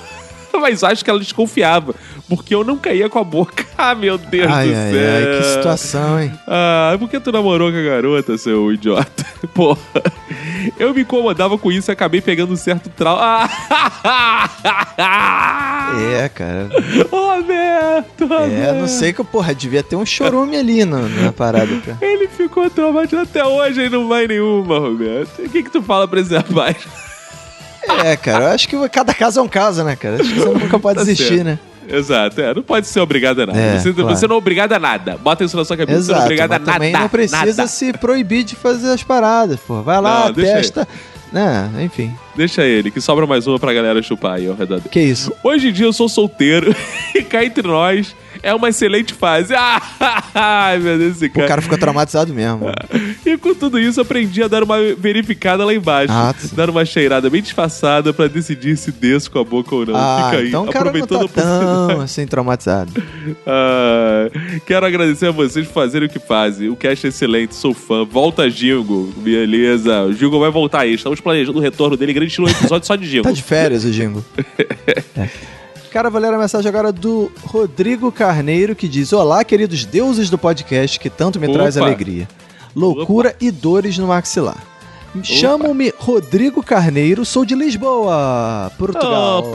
mas 0.61 0.83
acho 0.83 1.03
que 1.03 1.09
ela 1.09 1.19
desconfiava. 1.19 1.93
Porque 2.27 2.55
eu 2.55 2.63
não 2.63 2.77
caía 2.77 3.07
com 3.09 3.19
a 3.19 3.23
boca. 3.23 3.65
Ah, 3.77 3.93
meu 3.93 4.17
Deus 4.17 4.49
Ai, 4.49 4.69
do 4.69 4.73
ai, 4.75 4.91
céu. 4.93 5.15
ai, 5.15 5.37
que 5.37 5.43
situação, 5.47 6.19
hein? 6.21 6.31
Ah, 6.47 6.95
por 6.97 7.09
que 7.09 7.19
tu 7.19 7.29
namorou 7.29 7.69
com 7.73 7.77
a 7.77 7.81
garota, 7.81 8.37
seu 8.37 8.71
idiota? 8.71 9.25
Porra. 9.53 9.77
Eu 10.79 10.93
me 10.93 11.01
incomodava 11.01 11.57
com 11.57 11.69
isso 11.71 11.91
e 11.91 11.93
acabei 11.93 12.21
pegando 12.21 12.53
um 12.53 12.55
certo 12.55 12.89
trauma. 12.89 13.49
Ah! 14.97 15.91
É, 16.23 16.29
cara. 16.29 16.69
Roberto, 17.11 18.23
É, 18.23 18.25
Roberto. 18.27 18.75
não 18.79 18.87
sei 18.87 19.13
que, 19.13 19.23
porra, 19.23 19.53
devia 19.53 19.83
ter 19.83 19.95
um 19.95 20.05
chorume 20.05 20.57
ali 20.57 20.85
no- 20.85 21.07
na 21.09 21.31
parada. 21.31 21.67
Cara. 21.85 21.97
Ele 22.01 22.27
ficou 22.27 22.69
traumatizado 22.69 23.23
até 23.29 23.45
hoje 23.45 23.81
e 23.81 23.89
não 23.89 24.07
vai 24.07 24.27
nenhuma, 24.27 24.79
Roberto. 24.79 25.41
O 25.41 25.49
que 25.49 25.63
que 25.63 25.69
tu 25.69 25.81
fala 25.83 26.07
pra 26.07 26.19
esse 26.21 26.35
rapaz? 26.35 26.77
É, 28.03 28.15
cara, 28.15 28.45
eu 28.45 28.49
acho 28.51 28.67
que 28.67 28.89
cada 28.89 29.13
caso 29.13 29.39
é 29.39 29.43
um 29.43 29.47
caso, 29.47 29.83
né, 29.83 29.95
cara? 29.95 30.15
Acho 30.21 30.33
que 30.33 30.39
você 30.39 30.49
nunca 30.49 30.79
pode 30.79 30.97
Tá 30.99 31.03
desistir, 31.03 31.27
certo. 31.35 31.43
né? 31.43 31.59
Exato, 31.87 32.41
é, 32.41 32.51
não 32.53 32.63
pode 32.63 32.87
ser 32.87 32.99
obrigado 32.99 33.41
a 33.41 33.45
nada. 33.45 33.59
É, 33.59 33.77
você, 33.79 33.93
claro. 33.93 34.09
você 34.15 34.27
não 34.27 34.35
é 34.35 34.37
obrigado 34.39 34.73
a 34.73 34.79
nada. 34.79 35.17
Bota 35.17 35.43
isso 35.43 35.55
na 35.55 35.63
sua 35.63 35.77
cabeça, 35.77 36.01
você 36.01 36.11
não 36.11 36.15
é 36.15 36.17
Exato, 36.17 36.25
obrigado 36.25 36.51
a 36.51 36.59
nada. 36.59 36.71
também 36.73 36.91
não 36.93 37.09
precisa 37.09 37.37
nada. 37.45 37.67
se 37.67 37.93
proibir 37.93 38.43
de 38.43 38.55
fazer 38.55 38.89
as 38.91 39.03
paradas, 39.03 39.59
pô. 39.59 39.83
Vai 39.83 40.01
lá, 40.01 40.25
Não, 40.25 40.33
testa. 40.33 40.87
Né, 41.35 41.69
enfim. 41.83 42.13
Deixa 42.33 42.63
ele, 42.63 42.89
que 42.89 43.01
sobra 43.01 43.25
mais 43.27 43.45
uma 43.45 43.59
pra 43.59 43.73
galera 43.73 44.01
chupar 44.01 44.35
aí 44.35 44.47
ao 44.47 44.55
redor 44.55 44.77
dele. 44.77 44.89
Que 44.89 45.01
isso? 45.01 45.33
Hoje 45.43 45.67
em 45.67 45.73
dia 45.73 45.85
eu 45.85 45.91
sou 45.93 46.07
solteiro 46.07 46.73
e 47.13 47.21
cá 47.23 47.43
entre 47.43 47.67
nós 47.67 48.15
é 48.41 48.53
uma 48.53 48.69
excelente 48.69 49.13
fase. 49.13 49.53
Ai, 50.33 50.77
meu 50.79 50.97
Deus, 50.97 51.15
esse 51.17 51.25
O 51.25 51.29
cara. 51.31 51.47
cara 51.47 51.61
ficou 51.61 51.77
traumatizado 51.77 52.33
mesmo. 52.33 52.67
E 53.25 53.37
com 53.37 53.53
tudo 53.55 53.79
isso, 53.79 53.99
aprendi 53.99 54.43
a 54.43 54.47
dar 54.47 54.63
uma 54.63 54.77
verificada 54.97 55.65
lá 55.65 55.73
embaixo. 55.73 56.13
Ah, 56.13 56.33
sim. 56.37 56.55
dar 56.55 56.69
uma 56.69 56.85
cheirada 56.85 57.29
bem 57.29 57.41
disfarçada 57.41 58.13
pra 58.13 58.27
decidir 58.27 58.77
se 58.77 58.91
desço 58.91 59.31
com 59.31 59.39
a 59.39 59.43
boca 59.43 59.73
ou 59.75 59.85
não. 59.85 59.95
Ah, 59.95 60.27
Fica 60.29 60.41
aí, 60.41 60.47
então 60.49 60.63
o 60.63 60.67
cara 60.67 60.85
não 60.85 60.91
tá 60.91 60.99
aproveitando 60.99 61.21
a 61.21 61.25
oportunidade. 61.25 61.87
tão 61.93 62.01
assim 62.01 62.25
traumatizado. 62.27 62.91
Ah, 63.47 64.29
quero 64.65 64.85
agradecer 64.85 65.27
a 65.27 65.31
vocês 65.31 65.65
por 65.67 65.73
fazerem 65.73 66.07
o 66.07 66.11
que 66.11 66.19
fazem. 66.19 66.69
O 66.69 66.75
cast 66.75 67.05
é 67.05 67.09
excelente, 67.09 67.55
sou 67.55 67.73
fã. 67.73 68.03
Volta 68.05 68.49
Jingo. 68.49 69.13
Beleza. 69.17 70.03
O 70.03 70.13
Jingo 70.13 70.39
vai 70.39 70.49
voltar 70.51 70.81
aí. 70.81 70.93
Estamos 70.93 71.19
planejando 71.25 71.57
o 71.57 71.61
retorno 71.61 71.97
dele. 71.97 72.13
Grande 72.13 72.29
estilo 72.29 72.47
um 72.47 72.51
episódio 72.51 72.85
só 72.85 72.95
de 72.95 73.07
Jingo. 73.07 73.23
Tá 73.23 73.31
de 73.31 73.41
férias 73.41 73.83
o 73.83 73.91
Jingo. 73.91 74.23
É. 75.17 75.29
Cara, 75.91 76.09
vou 76.09 76.19
ler 76.19 76.33
a 76.33 76.37
mensagem 76.37 76.67
agora 76.67 76.91
do 76.91 77.31
Rodrigo 77.41 78.11
Carneiro, 78.11 78.75
que 78.75 78.85
diz: 78.85 79.13
Olá, 79.13 79.45
queridos 79.45 79.85
deuses 79.85 80.29
do 80.29 80.37
podcast 80.37 80.99
que 80.99 81.09
tanto 81.09 81.39
me 81.39 81.47
Opa. 81.47 81.55
traz 81.55 81.77
alegria. 81.77 82.27
Loucura 82.75 83.33
e 83.39 83.49
dores 83.49 83.97
no 83.97 84.07
maxilar. 84.07 84.61
Chamo-me 85.23 85.93
Rodrigo 85.97 86.61
Carneiro, 86.61 87.23
sou 87.23 87.45
de 87.45 87.55
Lisboa, 87.55 88.69
Portugal. 88.77 89.45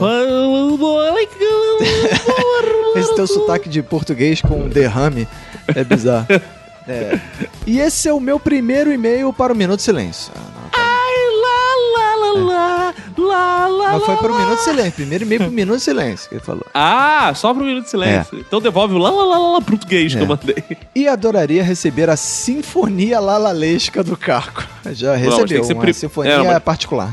Esse 2.97 3.15
teu 3.15 3.27
sotaque 3.27 3.69
de 3.69 3.83
português 3.83 4.41
com 4.41 4.67
derrame 4.67 5.29
é 5.69 5.85
bizarro. 5.85 6.27
É. 6.89 7.21
E 7.67 7.79
esse 7.79 8.09
é 8.09 8.13
o 8.13 8.19
meu 8.19 8.41
primeiro 8.41 8.91
e-mail 8.91 9.33
para 9.33 9.53
o 9.53 9.57
Minuto 9.57 9.81
Silêncio. 9.81 10.33
Não, 13.21 13.79
cara. 13.81 13.93
Mas 13.93 14.05
foi 14.05 14.17
para 14.17 14.33
o 14.33 14.39
Minuto 14.39 14.57
de 14.59 14.65
Silêncio. 14.65 14.93
Primeiro 14.93 15.25
e-mail 15.25 15.41
para 15.41 15.49
o 15.49 15.53
Minuto 15.53 15.77
de 15.79 15.83
Silêncio 15.85 16.29
que 16.29 16.35
ele 16.37 16.43
falou. 16.45 16.67
Ah, 16.75 17.33
só 17.35 17.53
para 17.55 17.63
um 17.63 17.67
minuto 17.67 17.85
de 17.85 17.91
silêncio. 17.91 18.39
Então 18.39 18.61
devolve 18.61 18.95
o 18.95 18.99
lá, 18.99 19.11
lá, 19.11 19.25
lá, 19.25 19.39
lá, 19.39 19.49
lá 19.55 19.61
português 19.61 20.13
que 20.15 20.19
É. 20.19 20.23
eu 20.23 20.27
mandei. 20.27 20.65
E 20.95 21.07
adoraria 21.09 21.63
receber 21.63 22.09
a 22.11 22.17
Sinfonia 22.17 23.21
Lalalesca 23.21 24.03
do 24.03 24.17
Caco. 24.17 24.65
Já 24.93 25.15
recebeu 25.17 25.45
que 25.61 25.65
ser 25.65 25.73
uma 25.75 25.83
pri- 25.83 25.95
sinfonia 25.95 26.33
É, 26.33 26.43
mas- 26.43 26.59
particular. 26.63 27.13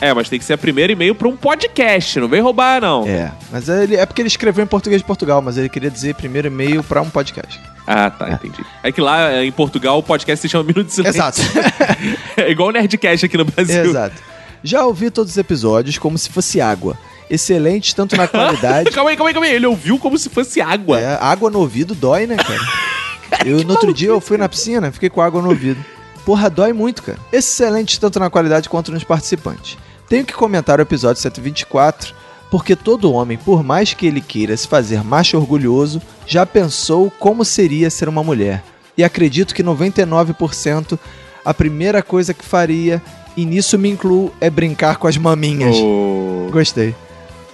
É, 0.00 0.12
mas 0.12 0.28
tem 0.28 0.38
que 0.38 0.44
ser 0.44 0.54
a 0.54 0.58
primeiro 0.58 0.92
e-mail 0.92 1.14
pra 1.14 1.28
um 1.28 1.36
podcast. 1.36 2.18
Não 2.20 2.28
vem 2.28 2.40
roubar, 2.40 2.80
não. 2.80 3.06
É, 3.06 3.30
mas 3.50 3.68
ele, 3.68 3.96
é 3.96 4.04
porque 4.04 4.20
ele 4.20 4.28
escreveu 4.28 4.62
em 4.62 4.66
português 4.66 5.00
de 5.00 5.06
Portugal, 5.06 5.40
mas 5.40 5.56
ele 5.56 5.68
queria 5.68 5.88
dizer 5.90 6.14
primeiro 6.14 6.48
e-mail 6.48 6.82
para 6.82 7.00
um 7.00 7.08
podcast. 7.08 7.58
Ah, 7.86 8.10
tá, 8.10 8.30
entendi. 8.32 8.62
É 8.82 8.90
que 8.90 9.00
lá 9.00 9.30
é, 9.30 9.44
em 9.44 9.52
Portugal 9.52 9.98
o 9.98 10.02
podcast 10.02 10.42
se 10.42 10.48
chama 10.48 10.64
Minuto 10.64 10.86
de 10.88 10.92
Silêncio. 10.94 11.18
Exato. 11.20 11.40
É 12.36 12.50
igual 12.50 12.68
o 12.70 12.72
Nerdcast 12.72 13.24
aqui 13.24 13.36
no 13.36 13.44
Brasil. 13.44 13.84
Exato. 13.84 14.16
Já 14.64 14.82
ouvi 14.86 15.10
todos 15.10 15.32
os 15.32 15.36
episódios 15.36 15.98
como 15.98 16.16
se 16.16 16.30
fosse 16.30 16.58
água. 16.58 16.98
Excelentes 17.28 17.92
tanto 17.92 18.16
na 18.16 18.26
qualidade. 18.26 18.88
calma 18.92 19.10
aí, 19.10 19.16
calma 19.16 19.28
aí, 19.28 19.34
calma 19.34 19.46
aí. 19.46 19.54
Ele 19.54 19.66
ouviu 19.66 19.98
como 19.98 20.16
se 20.16 20.30
fosse 20.30 20.58
água. 20.62 20.98
É, 20.98 21.18
água 21.20 21.50
no 21.50 21.58
ouvido 21.58 21.94
dói, 21.94 22.26
né, 22.26 22.36
cara? 22.36 22.60
Eu, 23.44 23.62
no 23.62 23.72
outro 23.72 23.92
dia 23.92 24.08
eu 24.08 24.20
fui 24.20 24.38
na 24.38 24.48
piscina, 24.48 24.92
fiquei 24.92 25.10
com 25.10 25.20
água 25.20 25.42
no 25.42 25.48
ouvido. 25.48 25.84
Porra, 26.24 26.48
dói 26.48 26.72
muito, 26.72 27.02
cara. 27.02 27.18
Excelente 27.32 27.98
tanto 27.98 28.20
na 28.20 28.30
qualidade 28.30 28.68
quanto 28.68 28.92
nos 28.92 29.02
participantes. 29.02 29.76
Tenho 30.08 30.24
que 30.24 30.32
comentar 30.32 30.78
o 30.78 30.82
episódio 30.82 31.20
124, 31.20 32.14
porque 32.50 32.76
todo 32.76 33.12
homem, 33.12 33.36
por 33.36 33.64
mais 33.64 33.92
que 33.92 34.06
ele 34.06 34.20
queira 34.20 34.56
se 34.56 34.68
fazer 34.68 35.02
macho 35.02 35.36
orgulhoso, 35.36 36.00
já 36.26 36.46
pensou 36.46 37.10
como 37.18 37.44
seria 37.44 37.90
ser 37.90 38.08
uma 38.08 38.22
mulher. 38.22 38.62
E 38.96 39.02
acredito 39.02 39.54
que 39.54 39.64
99% 39.64 40.98
a 41.44 41.52
primeira 41.52 42.02
coisa 42.02 42.32
que 42.32 42.44
faria, 42.44 43.02
e 43.36 43.44
nisso 43.44 43.78
me 43.78 43.90
incluo, 43.90 44.32
é 44.40 44.48
brincar 44.48 44.96
com 44.96 45.06
as 45.06 45.16
maminhas. 45.16 45.76
Oh. 45.76 46.48
Gostei. 46.50 46.94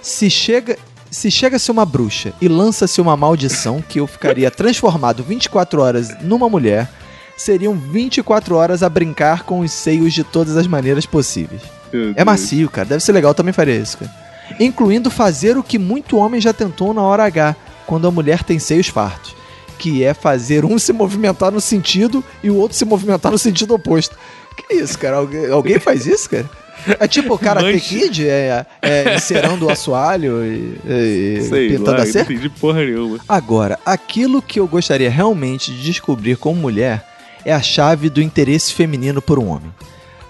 Se 0.01 0.29
chega, 0.29 0.77
se 1.09 1.29
chega-se 1.29 1.69
uma 1.71 1.85
bruxa 1.85 2.33
e 2.41 2.47
lança-se 2.47 3.01
uma 3.01 3.17
maldição 3.17 3.83
que 3.87 3.99
eu 3.99 4.07
ficaria 4.07 4.49
transformado 4.49 5.23
24 5.23 5.81
horas 5.81 6.21
numa 6.21 6.49
mulher, 6.49 6.89
seriam 7.37 7.73
24 7.75 8.55
horas 8.55 8.83
a 8.83 8.89
brincar 8.89 9.43
com 9.43 9.59
os 9.59 9.71
seios 9.71 10.13
de 10.13 10.23
todas 10.23 10.55
as 10.57 10.67
maneiras 10.67 11.05
possíveis. 11.05 11.61
É 12.15 12.23
macio, 12.23 12.69
cara. 12.69 12.87
Deve 12.87 13.03
ser 13.03 13.11
legal, 13.11 13.33
também 13.33 13.53
faria 13.53 13.75
isso, 13.75 13.97
cara. 13.97 14.11
Incluindo 14.59 15.09
fazer 15.09 15.57
o 15.57 15.63
que 15.63 15.77
muito 15.77 16.17
homem 16.17 16.39
já 16.39 16.53
tentou 16.53 16.93
na 16.93 17.01
hora 17.01 17.25
H, 17.25 17.55
quando 17.85 18.07
a 18.07 18.11
mulher 18.11 18.43
tem 18.43 18.59
seios 18.59 18.87
fartos. 18.87 19.35
Que 19.77 20.03
é 20.03 20.13
fazer 20.13 20.63
um 20.63 20.77
se 20.79 20.93
movimentar 20.93 21.51
no 21.51 21.61
sentido 21.61 22.23
e 22.43 22.49
o 22.49 22.55
outro 22.55 22.77
se 22.77 22.85
movimentar 22.85 23.31
no 23.31 23.37
sentido 23.37 23.73
oposto. 23.73 24.17
Que 24.67 24.75
isso, 24.75 24.97
cara? 24.97 25.17
Alguém, 25.17 25.49
alguém 25.49 25.79
faz 25.79 26.05
isso, 26.05 26.29
cara? 26.29 26.49
É 26.99 27.07
tipo 27.07 27.35
o 27.35 27.37
cara. 27.37 27.61
Kid, 27.79 28.27
é, 28.27 28.65
é 28.81 29.15
encerando 29.15 29.67
o 29.67 29.69
assoalho 29.69 30.43
e, 30.43 30.79
e 30.83 31.41
Sei 31.43 31.69
pintando 31.69 31.91
lá, 31.91 31.97
a 31.97 32.05
não 32.05 32.11
cerca? 32.11 32.33
entendi 32.33 32.49
porra 32.49 32.83
nenhuma. 32.83 33.19
Agora, 33.29 33.79
aquilo 33.85 34.41
que 34.41 34.59
eu 34.59 34.67
gostaria 34.67 35.09
realmente 35.09 35.71
de 35.71 35.83
descobrir 35.83 36.37
como 36.37 36.59
mulher 36.59 37.05
é 37.45 37.53
a 37.53 37.61
chave 37.61 38.09
do 38.09 38.21
interesse 38.21 38.73
feminino 38.73 39.21
por 39.21 39.37
um 39.37 39.47
homem. 39.47 39.71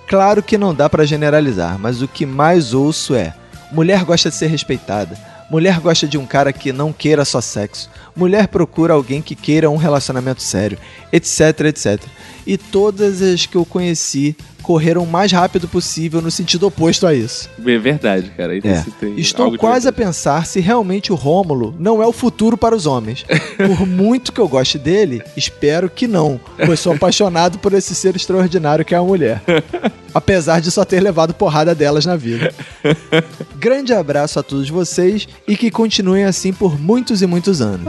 Claro 0.07 0.43
que 0.43 0.57
não 0.57 0.75
dá 0.75 0.89
pra 0.89 1.05
generalizar, 1.05 1.79
mas 1.79 2.01
o 2.01 2.07
que 2.07 2.25
mais 2.25 2.73
ouço 2.73 3.15
é: 3.15 3.33
mulher 3.71 4.03
gosta 4.03 4.29
de 4.29 4.35
ser 4.35 4.47
respeitada, 4.47 5.17
mulher 5.51 5.81
gosta 5.81 6.07
de 6.07 6.17
um 6.17 6.25
cara 6.25 6.53
que 6.53 6.71
não 6.71 6.93
queira 6.93 7.25
só 7.25 7.41
sexo, 7.41 7.89
mulher 8.15 8.47
procura 8.47 8.93
alguém 8.93 9.21
que 9.21 9.35
queira 9.35 9.69
um 9.69 9.75
relacionamento 9.75 10.41
sério, 10.41 10.77
etc, 11.11 11.65
etc. 11.65 12.01
E 12.47 12.57
todas 12.57 13.21
as 13.21 13.45
que 13.45 13.57
eu 13.57 13.65
conheci 13.65 14.33
correram 14.71 15.03
o 15.03 15.07
mais 15.07 15.33
rápido 15.33 15.67
possível 15.67 16.21
no 16.21 16.31
sentido 16.31 16.65
oposto 16.65 17.05
a 17.05 17.13
isso. 17.13 17.49
É 17.65 17.77
verdade, 17.77 18.31
cara. 18.37 18.53
Aí 18.53 18.61
É. 18.63 18.75
você 18.75 18.89
tem 18.91 19.19
Estou 19.19 19.57
quase 19.57 19.85
a 19.85 19.91
pensar 19.91 20.45
se 20.45 20.61
realmente 20.61 21.11
o 21.11 21.15
Rômulo 21.15 21.75
não 21.77 22.01
é 22.01 22.07
o 22.07 22.13
futuro 22.13 22.55
para 22.57 22.73
os 22.73 22.85
homens. 22.85 23.25
Por 23.57 23.85
muito 23.85 24.31
que 24.31 24.39
eu 24.39 24.47
goste 24.47 24.77
dele, 24.79 25.21
espero 25.35 25.89
que 25.89 26.07
não, 26.07 26.39
pois 26.65 26.79
sou 26.79 26.93
apaixonado 26.93 27.59
por 27.59 27.73
esse 27.73 27.93
ser 27.93 28.15
extraordinário 28.15 28.85
que 28.85 28.95
é 28.95 28.97
a 28.97 29.03
mulher. 29.03 29.41
Apesar 30.15 30.61
de 30.61 30.71
só 30.71 30.85
ter 30.85 31.01
levado 31.01 31.33
porrada 31.33 31.75
delas 31.75 32.05
na 32.05 32.15
vida. 32.15 32.53
Grande 33.59 33.93
abraço 33.93 34.39
a 34.39 34.43
todos 34.43 34.69
vocês 34.69 35.27
e 35.47 35.57
que 35.57 35.69
continuem 35.69 36.23
assim 36.23 36.53
por 36.53 36.79
muitos 36.79 37.21
e 37.21 37.27
muitos 37.27 37.61
anos. 37.61 37.87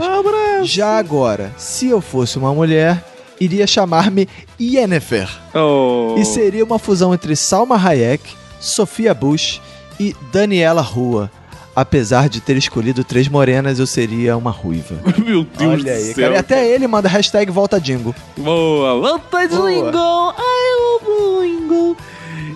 Já 0.63 0.97
agora, 0.97 1.51
se 1.57 1.87
eu 1.87 2.01
fosse 2.01 2.37
uma 2.37 2.53
mulher, 2.53 3.03
iria 3.39 3.65
chamar-me 3.67 4.27
Yennefer. 4.59 5.29
Oh. 5.53 6.15
E 6.17 6.25
seria 6.25 6.63
uma 6.63 6.79
fusão 6.79 7.13
entre 7.13 7.35
Salma 7.35 7.75
Hayek, 7.77 8.23
Sofia 8.59 9.13
Bush 9.13 9.61
e 9.99 10.15
Daniela 10.31 10.81
Rua. 10.81 11.29
Apesar 11.75 12.29
de 12.29 12.39
ter 12.39 12.55
escolhido 12.55 13.03
três 13.03 13.27
morenas, 13.27 13.79
eu 13.79 13.87
seria 13.87 14.37
uma 14.37 14.51
ruiva. 14.51 14.95
Meu 15.25 15.43
Deus 15.43 15.71
Olha 15.73 15.83
do 15.83 15.89
aí, 15.89 16.13
céu. 16.13 16.15
cara. 16.25 16.35
E 16.35 16.37
até 16.37 16.69
ele 16.69 16.87
manda 16.87 17.09
hashtag 17.09 17.51
volta 17.51 17.79
Dingo. 17.81 18.13
Boa, 18.37 18.99
volta. 18.99 19.47
Jingle, 19.47 20.33
ai 20.37 20.75
o 20.77 21.41
Jingle. 21.41 21.97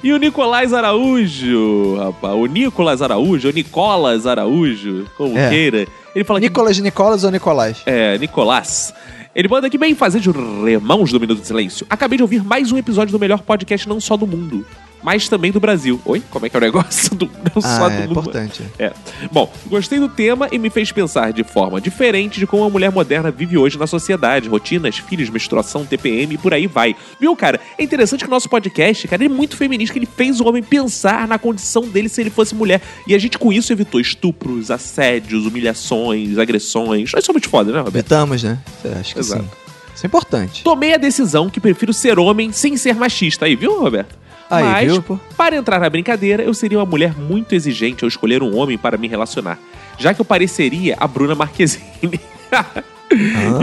E 0.03 0.13
o 0.13 0.17
Nicolás 0.17 0.71
Araújo, 0.71 1.95
rapaz, 1.97 2.35
o 2.35 2.45
Nicolás 2.45 3.01
Araújo, 3.01 3.49
o 3.49 3.51
Nicolas 3.51 4.27
Araújo, 4.27 5.05
como 5.17 5.35
É. 5.37 5.49
queira. 5.49 5.87
Ele 6.15 6.23
fala 6.23 6.39
que 6.39 6.45
Nicolas 6.47 6.77
Nicolas 6.79 7.23
ou 7.23 7.31
Nicolás? 7.31 7.81
É, 7.85 8.17
Nicolás. 8.19 8.93
Ele 9.37 9.47
manda 9.47 9.67
aqui 9.67 9.77
bem 9.77 9.93
fazer 9.93 10.19
de 10.19 10.31
remãos 10.31 11.11
do 11.11 11.19
Minuto 11.19 11.41
de 11.41 11.45
Silêncio. 11.45 11.85
Acabei 11.91 12.17
de 12.17 12.23
ouvir 12.23 12.43
mais 12.43 12.71
um 12.71 12.77
episódio 12.79 13.11
do 13.11 13.19
melhor 13.19 13.43
podcast 13.43 13.87
não 13.87 13.99
só 13.99 14.17
do 14.17 14.25
mundo, 14.25 14.65
mas 15.07 15.29
também 15.29 15.53
do 15.53 15.59
Brasil. 15.61 16.01
Oi? 16.03 16.21
Como 16.29 16.45
é 16.45 16.49
que 16.49 16.57
é 16.57 16.59
o 16.59 16.61
negócio? 16.61 17.15
Do, 17.15 17.31
não 17.55 17.61
só 17.61 17.85
Ah, 17.85 17.87
do 17.87 18.01
é 18.01 18.03
importante. 18.03 18.61
É. 18.77 18.91
Bom, 19.31 19.49
gostei 19.67 20.01
do 20.01 20.09
tema 20.09 20.49
e 20.51 20.59
me 20.59 20.69
fez 20.69 20.91
pensar 20.91 21.31
de 21.31 21.45
forma 21.45 21.79
diferente 21.79 22.41
de 22.41 22.45
como 22.45 22.65
a 22.65 22.69
mulher 22.69 22.91
moderna 22.91 23.31
vive 23.31 23.57
hoje 23.57 23.79
na 23.79 23.87
sociedade. 23.87 24.49
Rotinas, 24.49 24.97
filhos, 24.97 25.29
menstruação, 25.29 25.85
TPM 25.85 26.33
e 26.33 26.37
por 26.37 26.53
aí 26.53 26.67
vai. 26.67 26.93
Viu, 27.21 27.33
cara? 27.37 27.57
É 27.77 27.83
interessante 27.83 28.19
que 28.25 28.27
o 28.27 28.29
nosso 28.29 28.49
podcast, 28.49 29.07
cara, 29.07 29.23
ele 29.23 29.33
é 29.33 29.37
muito 29.37 29.55
feminista, 29.55 29.93
que 29.93 29.99
ele 29.99 30.09
fez 30.13 30.41
o 30.41 30.45
homem 30.45 30.61
pensar 30.61 31.25
na 31.25 31.39
condição 31.39 31.83
dele 31.83 32.09
se 32.09 32.19
ele 32.19 32.29
fosse 32.29 32.53
mulher. 32.53 32.81
E 33.07 33.15
a 33.15 33.17
gente 33.17 33.37
com 33.37 33.53
isso 33.53 33.71
evitou 33.71 34.01
estupros, 34.01 34.69
assédios, 34.69 35.45
humilhações, 35.45 36.37
agressões. 36.37 37.13
Nós 37.13 37.23
somos 37.23 37.45
foda, 37.45 37.71
né, 37.71 37.77
Roberto? 37.77 37.93
Betamos, 37.93 38.43
né? 38.43 38.59
Acho 38.99 39.13
que 39.13 39.21
Exato. 39.21 39.41
sim. 39.41 39.49
Isso 39.95 40.05
é 40.05 40.07
importante. 40.07 40.63
Tomei 40.65 40.93
a 40.93 40.97
decisão 40.97 41.49
que 41.49 41.61
prefiro 41.61 41.93
ser 41.93 42.19
homem 42.19 42.51
sem 42.51 42.75
ser 42.75 42.93
machista. 42.93 43.45
Aí, 43.45 43.55
viu, 43.55 43.79
Roberto? 43.79 44.26
Aí, 44.49 44.63
Mas, 44.63 44.91
viu, 44.91 45.19
para 45.35 45.55
entrar 45.55 45.79
na 45.79 45.89
brincadeira, 45.89 46.43
eu 46.43 46.53
seria 46.53 46.79
uma 46.79 46.85
mulher 46.85 47.13
muito 47.17 47.53
exigente 47.53 48.03
ao 48.03 48.07
escolher 48.07 48.41
um 48.41 48.55
homem 48.55 48.77
para 48.77 48.97
me 48.97 49.07
relacionar. 49.07 49.59
Já 49.97 50.13
que 50.13 50.21
eu 50.21 50.25
pareceria 50.25 50.95
a 50.99 51.07
Bruna 51.07 51.35
Marquezine. 51.35 52.19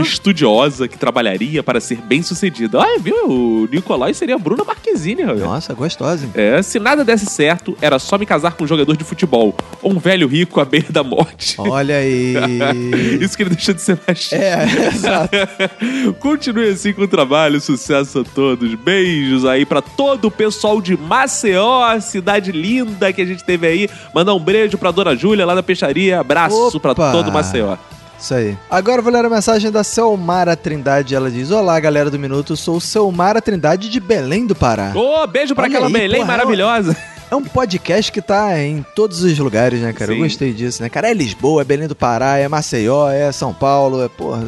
Estudiosa, 0.01 0.87
que 0.87 0.97
trabalharia 0.97 1.61
para 1.61 1.79
ser 1.79 1.97
bem 1.97 2.21
sucedida. 2.21 2.81
Ah, 2.81 2.97
viu? 2.99 3.15
O 3.29 3.67
Nicolai 3.71 4.13
seria 4.13 4.35
a 4.35 4.37
Bruna 4.37 4.63
Marquezine, 4.63 5.23
Roberto. 5.23 5.45
Nossa, 5.45 5.73
gostosa. 5.73 6.27
É, 6.33 6.61
se 6.61 6.79
nada 6.79 7.03
desse 7.03 7.25
certo, 7.25 7.77
era 7.81 7.99
só 7.99 8.17
me 8.17 8.25
casar 8.25 8.53
com 8.53 8.63
um 8.63 8.67
jogador 8.67 8.95
de 8.97 9.03
futebol. 9.03 9.55
Um 9.83 9.99
velho 9.99 10.27
rico 10.27 10.59
à 10.59 10.65
beira 10.65 10.91
da 10.91 11.03
morte. 11.03 11.55
Olha 11.59 11.97
aí. 11.97 12.35
Isso 13.21 13.35
que 13.37 13.43
ele 13.43 13.51
deixa 13.51 13.73
de 13.73 13.81
ser 13.81 13.99
machista. 14.07 14.35
É, 14.35 14.87
exato. 14.87 15.35
Continue 16.19 16.69
assim 16.69 16.93
com 16.93 17.03
o 17.03 17.07
trabalho, 17.07 17.59
sucesso 17.61 18.19
a 18.19 18.23
todos. 18.23 18.73
Beijos 18.75 19.45
aí 19.45 19.65
pra 19.65 19.81
todo 19.81 20.25
o 20.25 20.31
pessoal 20.31 20.81
de 20.81 20.97
Maceió, 20.97 21.99
cidade 21.99 22.51
linda 22.51 23.11
que 23.13 23.21
a 23.21 23.25
gente 23.25 23.43
teve 23.43 23.67
aí. 23.67 23.89
Mandar 24.13 24.33
um 24.33 24.39
beijo 24.39 24.77
pra 24.77 24.91
Dona 24.91 25.15
Júlia 25.15 25.45
lá 25.45 25.55
da 25.55 25.63
peixaria. 25.63 26.19
Abraço 26.19 26.79
pra 26.79 26.91
Opa. 26.91 27.11
todo 27.11 27.31
Maceió. 27.31 27.75
Isso 28.19 28.33
aí. 28.33 28.57
Agora 28.69 28.99
eu 28.99 29.03
vou 29.03 29.11
ler 29.11 29.25
a 29.25 29.29
mensagem 29.29 29.71
da 29.71 29.83
Selmara 29.83 30.55
Trindade. 30.55 31.15
Ela 31.15 31.29
diz: 31.29 31.51
Olá, 31.51 31.79
galera 31.79 32.09
do 32.09 32.17
Minuto. 32.19 32.55
Sou 32.55 32.79
Selmara 32.79 33.41
Trindade 33.41 33.89
de 33.89 33.99
Belém 33.99 34.45
do 34.45 34.55
Pará. 34.55 34.93
Ô, 34.95 35.27
beijo 35.27 35.53
pra 35.53 35.65
Olha 35.65 35.73
aquela 35.73 35.87
aí, 35.87 35.93
Belém 35.93 36.21
porra, 36.21 36.31
maravilhosa. 36.31 36.95
É 37.29 37.35
um 37.35 37.43
podcast 37.43 38.11
que 38.11 38.21
tá 38.21 38.61
em 38.61 38.85
todos 38.95 39.23
os 39.23 39.39
lugares, 39.39 39.81
né, 39.81 39.91
cara? 39.91 40.11
Sim. 40.11 40.19
Eu 40.19 40.23
gostei 40.23 40.53
disso, 40.53 40.83
né, 40.83 40.89
cara? 40.89 41.09
É 41.09 41.13
Lisboa, 41.13 41.63
é 41.63 41.65
Belém 41.65 41.87
do 41.87 41.95
Pará, 41.95 42.37
é 42.37 42.47
Maceió, 42.47 43.09
é 43.09 43.31
São 43.31 43.51
Paulo, 43.51 44.03
é 44.03 44.07
porra. 44.07 44.43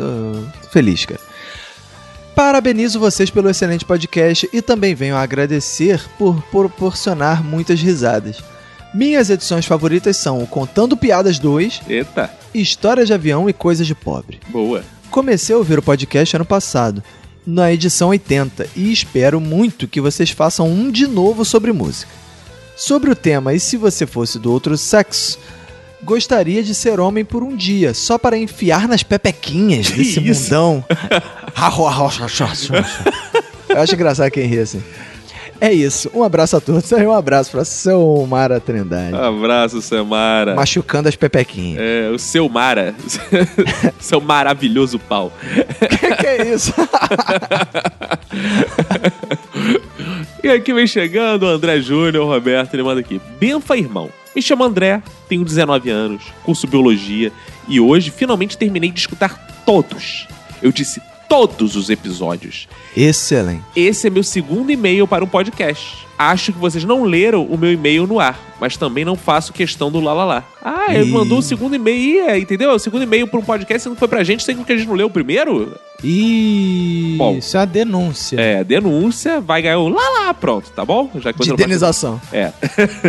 Feliz, 0.71 1.03
cara. 1.03 1.19
Parabenizo 2.35 2.99
vocês 2.99 3.31
pelo 3.31 3.49
excelente 3.49 3.83
podcast 3.83 4.47
e 4.53 4.61
também 4.61 4.93
venho 4.93 5.15
a 5.15 5.21
agradecer 5.21 5.99
por 6.19 6.39
proporcionar 6.51 7.43
muitas 7.43 7.81
risadas. 7.81 8.43
Minhas 8.97 9.29
edições 9.29 9.63
favoritas 9.67 10.17
são 10.17 10.41
o 10.41 10.47
Contando 10.47 10.97
Piadas 10.97 11.37
2, 11.37 11.81
Eita, 11.87 12.31
História 12.51 13.05
de 13.05 13.13
Avião 13.13 13.47
e 13.47 13.53
Coisas 13.53 13.85
de 13.85 13.93
Pobre. 13.93 14.39
boa. 14.49 14.83
Comecei 15.11 15.53
a 15.53 15.57
ouvir 15.59 15.77
o 15.77 15.83
podcast 15.83 16.35
ano 16.35 16.43
passado, 16.43 17.03
na 17.45 17.71
edição 17.71 18.09
80, 18.09 18.67
e 18.75 18.91
espero 18.91 19.39
muito 19.39 19.87
que 19.87 20.01
vocês 20.01 20.31
façam 20.31 20.67
um 20.67 20.89
de 20.89 21.05
novo 21.05 21.45
sobre 21.45 21.71
música. 21.71 22.11
Sobre 22.75 23.11
o 23.11 23.15
tema 23.15 23.53
E 23.53 23.59
se 23.59 23.77
você 23.77 24.07
fosse 24.07 24.39
do 24.39 24.51
outro 24.51 24.75
sexo, 24.75 25.37
gostaria 26.03 26.63
de 26.63 26.73
ser 26.73 26.99
homem 26.99 27.23
por 27.23 27.43
um 27.43 27.55
dia, 27.55 27.93
só 27.93 28.17
para 28.17 28.35
enfiar 28.35 28.87
nas 28.87 29.03
pepequinhas 29.03 29.91
desse 29.91 30.27
isso? 30.27 30.43
mundão. 30.45 30.83
Eu 33.69 33.79
acho 33.79 33.93
engraçado 33.93 34.31
quem 34.31 34.47
ri 34.47 34.57
assim. 34.57 34.81
É 35.59 35.73
isso, 35.73 36.09
um 36.13 36.23
abraço 36.23 36.57
a 36.57 36.61
todos 36.61 36.89
e 36.91 37.05
um 37.05 37.11
abraço 37.11 37.51
pra 37.51 37.65
Selmara 37.65 38.59
Trindade. 38.59 39.15
Abraço, 39.15 39.81
Samara. 39.81 40.55
Machucando 40.55 41.09
as 41.09 41.15
pepequinhas. 41.15 41.81
É, 41.81 42.09
o 42.09 42.19
seu 42.19 42.47
Mara. 42.47 42.93
seu 43.99 44.21
maravilhoso 44.21 44.99
pau. 44.99 45.31
que, 45.79 46.15
que 46.15 46.27
é 46.27 46.53
isso? 46.53 46.73
E 50.43 50.49
aqui 50.49 50.71
vem 50.73 50.87
chegando 50.87 51.43
o 51.43 51.47
André 51.47 51.81
Júnior, 51.81 52.23
o 52.23 52.27
Roberto, 52.27 52.73
ele 52.73 52.83
manda 52.83 53.01
aqui. 53.01 53.19
Benfa, 53.39 53.75
irmão. 53.75 54.09
Me 54.35 54.41
chamo 54.41 54.63
André, 54.63 55.01
tenho 55.27 55.43
19 55.43 55.89
anos, 55.89 56.23
curso 56.43 56.67
biologia 56.67 57.33
e 57.67 57.79
hoje 57.79 58.11
finalmente 58.11 58.57
terminei 58.57 58.91
de 58.91 58.99
escutar 58.99 59.35
todos. 59.65 60.27
Eu 60.61 60.71
disse 60.71 61.01
todos 61.27 61.75
os 61.75 61.89
episódios. 61.89 62.67
Excelente. 62.95 63.63
Esse 63.75 64.07
é 64.07 64.09
meu 64.09 64.23
segundo 64.23 64.71
e-mail 64.71 65.07
para 65.07 65.23
um 65.23 65.27
podcast. 65.27 66.07
Acho 66.17 66.51
que 66.51 66.57
vocês 66.57 66.83
não 66.83 67.03
leram 67.03 67.45
o 67.45 67.55
meu 67.57 67.71
e-mail 67.71 68.07
no 68.07 68.19
ar, 68.19 68.39
mas 68.59 68.75
também 68.75 69.05
não 69.05 69.15
faço 69.15 69.53
questão 69.53 69.91
do 69.91 69.99
lalala. 69.99 70.43
Ah, 70.63 70.85
ele 70.89 71.09
Ih. 71.09 71.11
mandou 71.11 71.37
o 71.37 71.41
segundo 71.43 71.75
e-mail, 71.75 72.27
é, 72.27 72.39
entendeu? 72.39 72.71
O 72.71 72.79
segundo 72.79 73.03
e-mail 73.03 73.27
para 73.27 73.39
um 73.39 73.43
podcast 73.43 73.87
e 73.87 73.89
não 73.89 73.95
foi 73.95 74.07
pra 74.07 74.23
gente, 74.23 74.43
sendo 74.43 74.65
que 74.65 74.71
a 74.71 74.77
gente 74.77 74.87
não 74.87 74.95
leu 74.95 75.07
o 75.07 75.11
primeiro? 75.11 75.77
E 76.03 77.15
Bom. 77.19 77.37
isso 77.37 77.55
é 77.55 77.59
uma 77.59 77.65
denúncia. 77.67 78.39
É, 78.39 78.63
denúncia, 78.63 79.39
vai 79.39 79.61
ganhar 79.61 79.77
o 79.77 79.89
lalá, 79.89 80.33
pronto, 80.33 80.71
tá 80.71 80.83
bom? 80.83 81.11
Já 81.19 81.31
que 81.31 81.39
De 81.43 81.51
indenização. 81.51 82.19
É. 82.33 82.51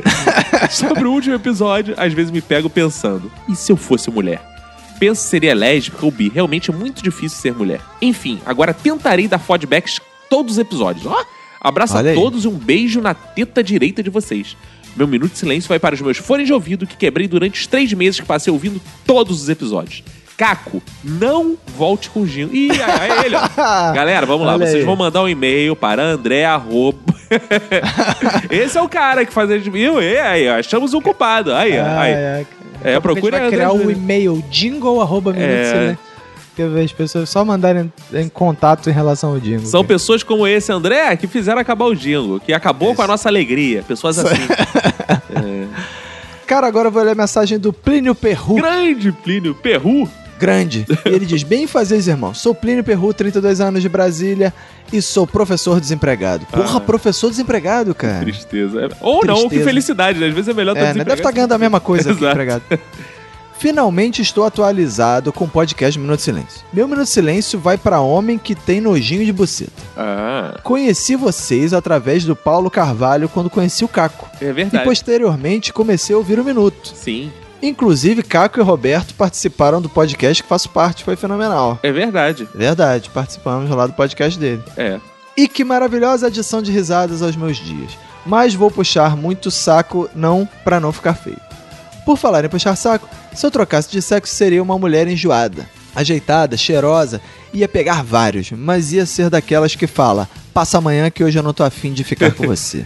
Sobre 0.70 1.04
o 1.04 1.12
último 1.12 1.34
episódio, 1.34 1.94
às 1.96 2.12
vezes 2.12 2.30
me 2.30 2.42
pego 2.42 2.68
pensando: 2.68 3.32
e 3.48 3.56
se 3.56 3.72
eu 3.72 3.76
fosse 3.76 4.10
mulher? 4.10 4.57
Penso 4.98 5.22
se 5.22 5.28
seria 5.28 5.54
lésbica 5.54 6.04
ou 6.04 6.10
bi. 6.10 6.30
Realmente 6.34 6.70
é 6.70 6.74
muito 6.74 7.02
difícil 7.02 7.38
ser 7.38 7.54
mulher. 7.54 7.80
Enfim, 8.02 8.40
agora 8.44 8.74
tentarei 8.74 9.28
dar 9.28 9.38
feedbacks 9.38 10.00
todos 10.28 10.52
os 10.54 10.58
episódios. 10.58 11.06
Ó, 11.06 11.24
abraço 11.60 11.96
Olha 11.96 12.10
a 12.10 12.12
aí. 12.12 12.18
todos 12.18 12.44
e 12.44 12.48
um 12.48 12.54
beijo 12.54 13.00
na 13.00 13.14
teta 13.14 13.62
direita 13.62 14.02
de 14.02 14.10
vocês. 14.10 14.56
Meu 14.96 15.06
minuto 15.06 15.32
de 15.32 15.38
silêncio 15.38 15.68
vai 15.68 15.78
para 15.78 15.94
os 15.94 16.00
meus 16.00 16.18
fones 16.18 16.46
de 16.46 16.52
ouvido 16.52 16.86
que 16.86 16.96
quebrei 16.96 17.28
durante 17.28 17.60
os 17.60 17.66
três 17.66 17.92
meses 17.92 18.18
que 18.18 18.26
passei 18.26 18.52
ouvindo 18.52 18.80
todos 19.06 19.42
os 19.42 19.48
episódios. 19.48 20.02
Caco, 20.36 20.80
não 21.02 21.56
volte 21.76 22.10
com 22.10 22.20
o 22.20 22.26
Ginho. 22.26 22.50
Ih, 22.52 22.70
é 22.70 23.26
ele, 23.26 23.34
ó. 23.34 23.48
Galera, 23.92 24.24
vamos 24.24 24.46
lá. 24.46 24.54
Olha 24.54 24.66
Vocês 24.66 24.76
aí. 24.80 24.84
vão 24.84 24.94
mandar 24.94 25.22
um 25.22 25.28
e-mail 25.28 25.74
para 25.74 26.02
André 26.02 26.44
arroba... 26.44 26.98
Esse 28.48 28.78
é 28.78 28.82
o 28.82 28.88
cara 28.88 29.26
que 29.26 29.32
faz 29.32 29.50
a 29.50 29.58
gente... 29.58 29.68
Viu? 29.68 30.00
E 30.00 30.16
aí, 30.16 30.48
ó, 30.48 30.54
achamos 30.58 30.94
um 30.94 31.00
culpado. 31.00 31.52
Aí, 31.52 31.72
ó. 31.78 31.84
Aí. 31.98 32.46
É, 32.82 32.94
a 32.94 33.00
procure 33.00 33.32
gente 33.32 33.40
vai 33.40 33.50
criar 33.50 33.72
o 33.72 33.78
Júnior. 33.78 33.92
e-mail 33.92 34.44
jingle 34.50 35.00
arroba 35.00 35.34
É. 35.36 35.96
Que 36.54 36.62
as 36.62 36.92
pessoas 36.92 37.28
só 37.30 37.44
mandarem 37.44 37.92
em 38.12 38.28
contato 38.28 38.90
em 38.90 38.92
relação 38.92 39.30
ao 39.30 39.38
jingle. 39.38 39.66
São 39.66 39.84
pessoas 39.84 40.24
como 40.24 40.44
esse 40.44 40.72
André 40.72 41.16
que 41.16 41.28
fizeram 41.28 41.60
acabar 41.60 41.84
o 41.84 41.94
jingle, 41.94 42.40
que 42.40 42.52
acabou 42.52 42.96
com 42.96 43.02
a 43.02 43.06
nossa 43.06 43.28
alegria. 43.28 43.84
Pessoas 43.86 44.18
assim. 44.18 44.34
Cara, 46.48 46.66
agora 46.66 46.88
eu 46.88 46.92
vou 46.92 47.02
ler 47.02 47.12
a 47.12 47.14
mensagem 47.14 47.58
do 47.58 47.72
Plínio 47.72 48.14
Perru. 48.14 48.56
Grande 48.56 49.12
Plínio 49.12 49.54
Perru. 49.54 50.08
Grande. 50.38 50.86
E 51.04 51.08
ele 51.08 51.26
diz: 51.26 51.42
Bem 51.42 51.66
fazeres, 51.66 52.06
irmão. 52.06 52.32
Sou 52.32 52.54
Plínio 52.54 52.84
Perru, 52.84 53.12
32 53.12 53.60
anos 53.60 53.82
de 53.82 53.88
Brasília 53.88 54.52
e 54.92 55.02
sou 55.02 55.26
professor 55.26 55.80
desempregado. 55.80 56.46
Porra, 56.46 56.78
Ah. 56.78 56.80
professor 56.80 57.28
desempregado, 57.30 57.94
cara. 57.94 58.20
Tristeza. 58.20 58.86
É. 58.86 58.88
Ou 59.00 59.24
não, 59.24 59.34
que 59.34 59.40
Tristeza. 59.48 59.64
felicidade, 59.64 60.18
né? 60.18 60.28
Às 60.28 60.34
vezes 60.34 60.48
é 60.48 60.54
melhor 60.54 60.72
estar 60.76 60.86
É, 60.86 60.94
né? 60.94 61.04
Deve 61.04 61.20
estar 61.20 61.32
ganhando 61.32 61.52
a 61.52 61.58
mesma 61.58 61.80
coisa 61.80 62.14
que 62.14 62.24
empregado. 62.24 62.62
Finalmente 63.58 64.22
estou 64.22 64.44
atualizado 64.44 65.32
com 65.32 65.44
o 65.44 65.48
podcast 65.48 65.98
Minuto 65.98 66.18
de 66.18 66.22
Silêncio. 66.22 66.60
Meu 66.72 66.86
Minuto 66.86 67.06
de 67.06 67.10
Silêncio 67.10 67.58
vai 67.58 67.76
pra 67.76 68.00
homem 68.00 68.38
que 68.38 68.54
tem 68.54 68.80
nojinho 68.80 69.24
de 69.24 69.32
buceta. 69.32 69.72
Ah, 69.96 70.60
Conheci 70.62 71.16
vocês 71.16 71.74
através 71.74 72.24
do 72.24 72.36
Paulo 72.36 72.70
Carvalho 72.70 73.28
quando 73.28 73.50
conheci 73.50 73.84
o 73.84 73.88
Caco. 73.88 74.28
é 74.40 74.44
E 74.48 74.52
verdade. 74.52 74.84
posteriormente 74.84 75.72
comecei 75.72 76.14
a 76.14 76.18
ouvir 76.18 76.38
o 76.38 76.44
Minuto. 76.44 76.92
Sim, 76.94 77.32
Inclusive, 77.62 78.22
Caco 78.22 78.60
e 78.60 78.62
Roberto 78.62 79.14
participaram 79.14 79.80
do 79.80 79.88
podcast 79.88 80.42
que 80.42 80.48
faço 80.48 80.68
parte, 80.70 81.04
foi 81.04 81.16
fenomenal. 81.16 81.78
é 81.82 81.90
verdade. 81.90 82.48
Verdade, 82.54 83.10
participamos 83.10 83.68
lá 83.70 83.86
do 83.86 83.92
podcast 83.94 84.38
dele. 84.38 84.62
É. 84.76 85.00
E 85.36 85.48
que 85.48 85.64
maravilhosa 85.64 86.26
adição 86.28 86.62
de 86.62 86.70
risadas 86.72 87.22
aos 87.22 87.36
meus 87.36 87.56
dias. 87.56 87.92
Mas 88.24 88.54
vou 88.54 88.70
puxar 88.70 89.16
muito 89.16 89.50
saco, 89.50 90.08
não 90.14 90.48
pra 90.64 90.78
não 90.80 90.92
ficar 90.92 91.14
feio. 91.14 91.40
Por 92.04 92.16
falar 92.16 92.44
em 92.44 92.48
puxar 92.48 92.76
saco, 92.76 93.08
se 93.34 93.44
eu 93.44 93.50
trocasse 93.50 93.90
de 93.90 94.00
sexo 94.02 94.34
seria 94.34 94.62
uma 94.62 94.78
mulher 94.78 95.06
enjoada, 95.08 95.68
ajeitada, 95.94 96.56
cheirosa, 96.56 97.20
ia 97.52 97.68
pegar 97.68 98.02
vários, 98.02 98.50
mas 98.52 98.92
ia 98.92 99.04
ser 99.06 99.30
daquelas 99.30 99.74
que 99.74 99.86
fala: 99.86 100.28
passa 100.54 100.78
amanhã 100.78 101.10
que 101.10 101.22
hoje 101.22 101.38
eu 101.38 101.42
não 101.42 101.52
tô 101.52 101.62
afim 101.64 101.92
de 101.92 102.04
ficar 102.04 102.32
com 102.34 102.46
você. 102.46 102.84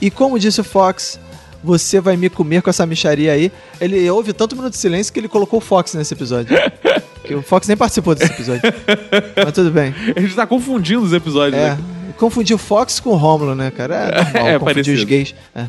E 0.00 0.10
como 0.10 0.38
disse 0.38 0.60
o 0.60 0.64
Fox, 0.64 1.18
você 1.62 2.00
vai 2.00 2.16
me 2.16 2.28
comer 2.28 2.62
com 2.62 2.70
essa 2.70 2.84
micharia 2.86 3.32
aí. 3.32 3.52
Ele 3.80 4.08
houve 4.10 4.32
tanto 4.32 4.56
minuto 4.56 4.72
de 4.72 4.78
silêncio 4.78 5.12
que 5.12 5.20
ele 5.20 5.28
colocou 5.28 5.58
o 5.58 5.62
Fox 5.62 5.94
nesse 5.94 6.14
episódio. 6.14 6.56
que 7.24 7.34
o 7.34 7.42
Fox 7.42 7.68
nem 7.68 7.76
participou 7.76 8.14
desse 8.14 8.32
episódio. 8.32 8.62
Mas 9.36 9.52
tudo 9.52 9.70
bem. 9.70 9.94
A 10.16 10.20
gente 10.20 10.34
tá 10.34 10.46
confundindo 10.46 11.02
os 11.02 11.12
episódios, 11.12 11.60
É, 11.60 11.70
né? 11.70 11.78
confundiu 12.18 12.58
Fox 12.58 12.98
com 13.00 13.10
o 13.10 13.16
Rômulo, 13.16 13.54
né, 13.54 13.70
cara? 13.70 13.94
É 13.96 14.24
normal, 14.24 14.48
É, 14.48 14.58
parecido. 14.58 14.98
os 14.98 15.04
gays. 15.04 15.34
É. 15.54 15.66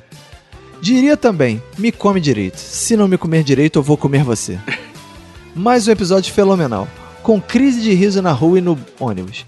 Diria 0.81 1.15
também, 1.15 1.61
me 1.77 1.91
come 1.91 2.19
direito. 2.19 2.57
Se 2.57 2.97
não 2.97 3.07
me 3.07 3.17
comer 3.17 3.43
direito, 3.43 3.79
eu 3.79 3.83
vou 3.83 3.95
comer 3.95 4.23
você. 4.23 4.57
Mais 5.55 5.87
um 5.87 5.91
episódio 5.91 6.33
fenomenal. 6.33 6.87
Com 7.21 7.39
crise 7.39 7.81
de 7.81 7.93
riso 7.93 8.21
na 8.21 8.31
rua 8.31 8.57
e 8.57 8.61
no 8.61 8.77
ônibus. 8.99 9.45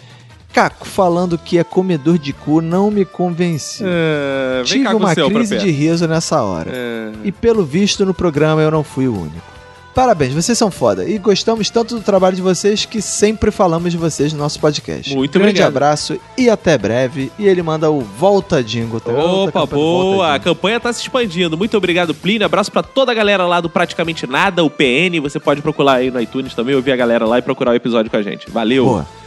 Caco 0.55 0.87
falando 0.87 1.37
que 1.37 1.57
é 1.57 1.65
comedor 1.65 2.17
de 2.17 2.31
cu 2.31 2.61
não 2.61 2.89
me 2.89 3.03
convenceu. 3.03 3.85
É, 3.89 4.63
Tive 4.63 4.87
uma 4.87 5.13
crise 5.13 5.57
de 5.57 5.69
riso 5.69 6.07
nessa 6.07 6.41
hora. 6.41 6.71
É. 6.73 7.11
E 7.25 7.31
pelo 7.33 7.65
visto 7.65 8.05
no 8.05 8.13
programa 8.13 8.61
eu 8.61 8.71
não 8.71 8.81
fui 8.81 9.05
o 9.05 9.13
único. 9.13 9.53
Parabéns, 9.93 10.33
vocês 10.33 10.57
são 10.57 10.71
foda. 10.71 11.03
E 11.09 11.17
gostamos 11.17 11.69
tanto 11.69 11.95
do 11.95 12.01
trabalho 12.01 12.37
de 12.37 12.41
vocês 12.41 12.85
que 12.85 13.01
sempre 13.01 13.51
falamos 13.51 13.91
de 13.91 13.97
vocês 13.97 14.31
no 14.31 14.39
nosso 14.39 14.57
podcast. 14.57 15.13
Muito 15.13 15.33
Grande 15.33 15.49
obrigado. 15.49 15.67
abraço 15.67 16.17
e 16.37 16.49
até 16.49 16.77
breve. 16.77 17.29
E 17.37 17.45
ele 17.45 17.61
manda 17.61 17.91
o 17.91 17.99
Volta 17.99 18.63
Dingo. 18.63 19.01
Tá 19.01 19.11
Opa, 19.11 19.17
do 19.17 19.51
Volta 19.51 19.75
boa! 19.75 20.35
A 20.35 20.39
campanha 20.39 20.79
tá 20.79 20.93
se 20.93 21.01
expandindo. 21.01 21.57
Muito 21.57 21.75
obrigado, 21.75 22.13
Plínio. 22.13 22.45
Abraço 22.45 22.71
pra 22.71 22.81
toda 22.81 23.11
a 23.11 23.15
galera 23.15 23.45
lá 23.45 23.59
do 23.59 23.69
Praticamente 23.69 24.25
Nada, 24.25 24.63
o 24.63 24.69
PN. 24.69 25.19
Você 25.21 25.37
pode 25.37 25.61
procurar 25.61 25.95
aí 25.95 26.09
no 26.09 26.21
iTunes 26.21 26.53
também, 26.53 26.75
ouvir 26.75 26.93
a 26.93 26.95
galera 26.95 27.25
lá 27.25 27.39
e 27.39 27.41
procurar 27.41 27.71
o 27.71 27.75
episódio 27.75 28.09
com 28.09 28.15
a 28.15 28.21
gente. 28.21 28.49
Valeu! 28.49 28.85
Boa. 28.85 29.24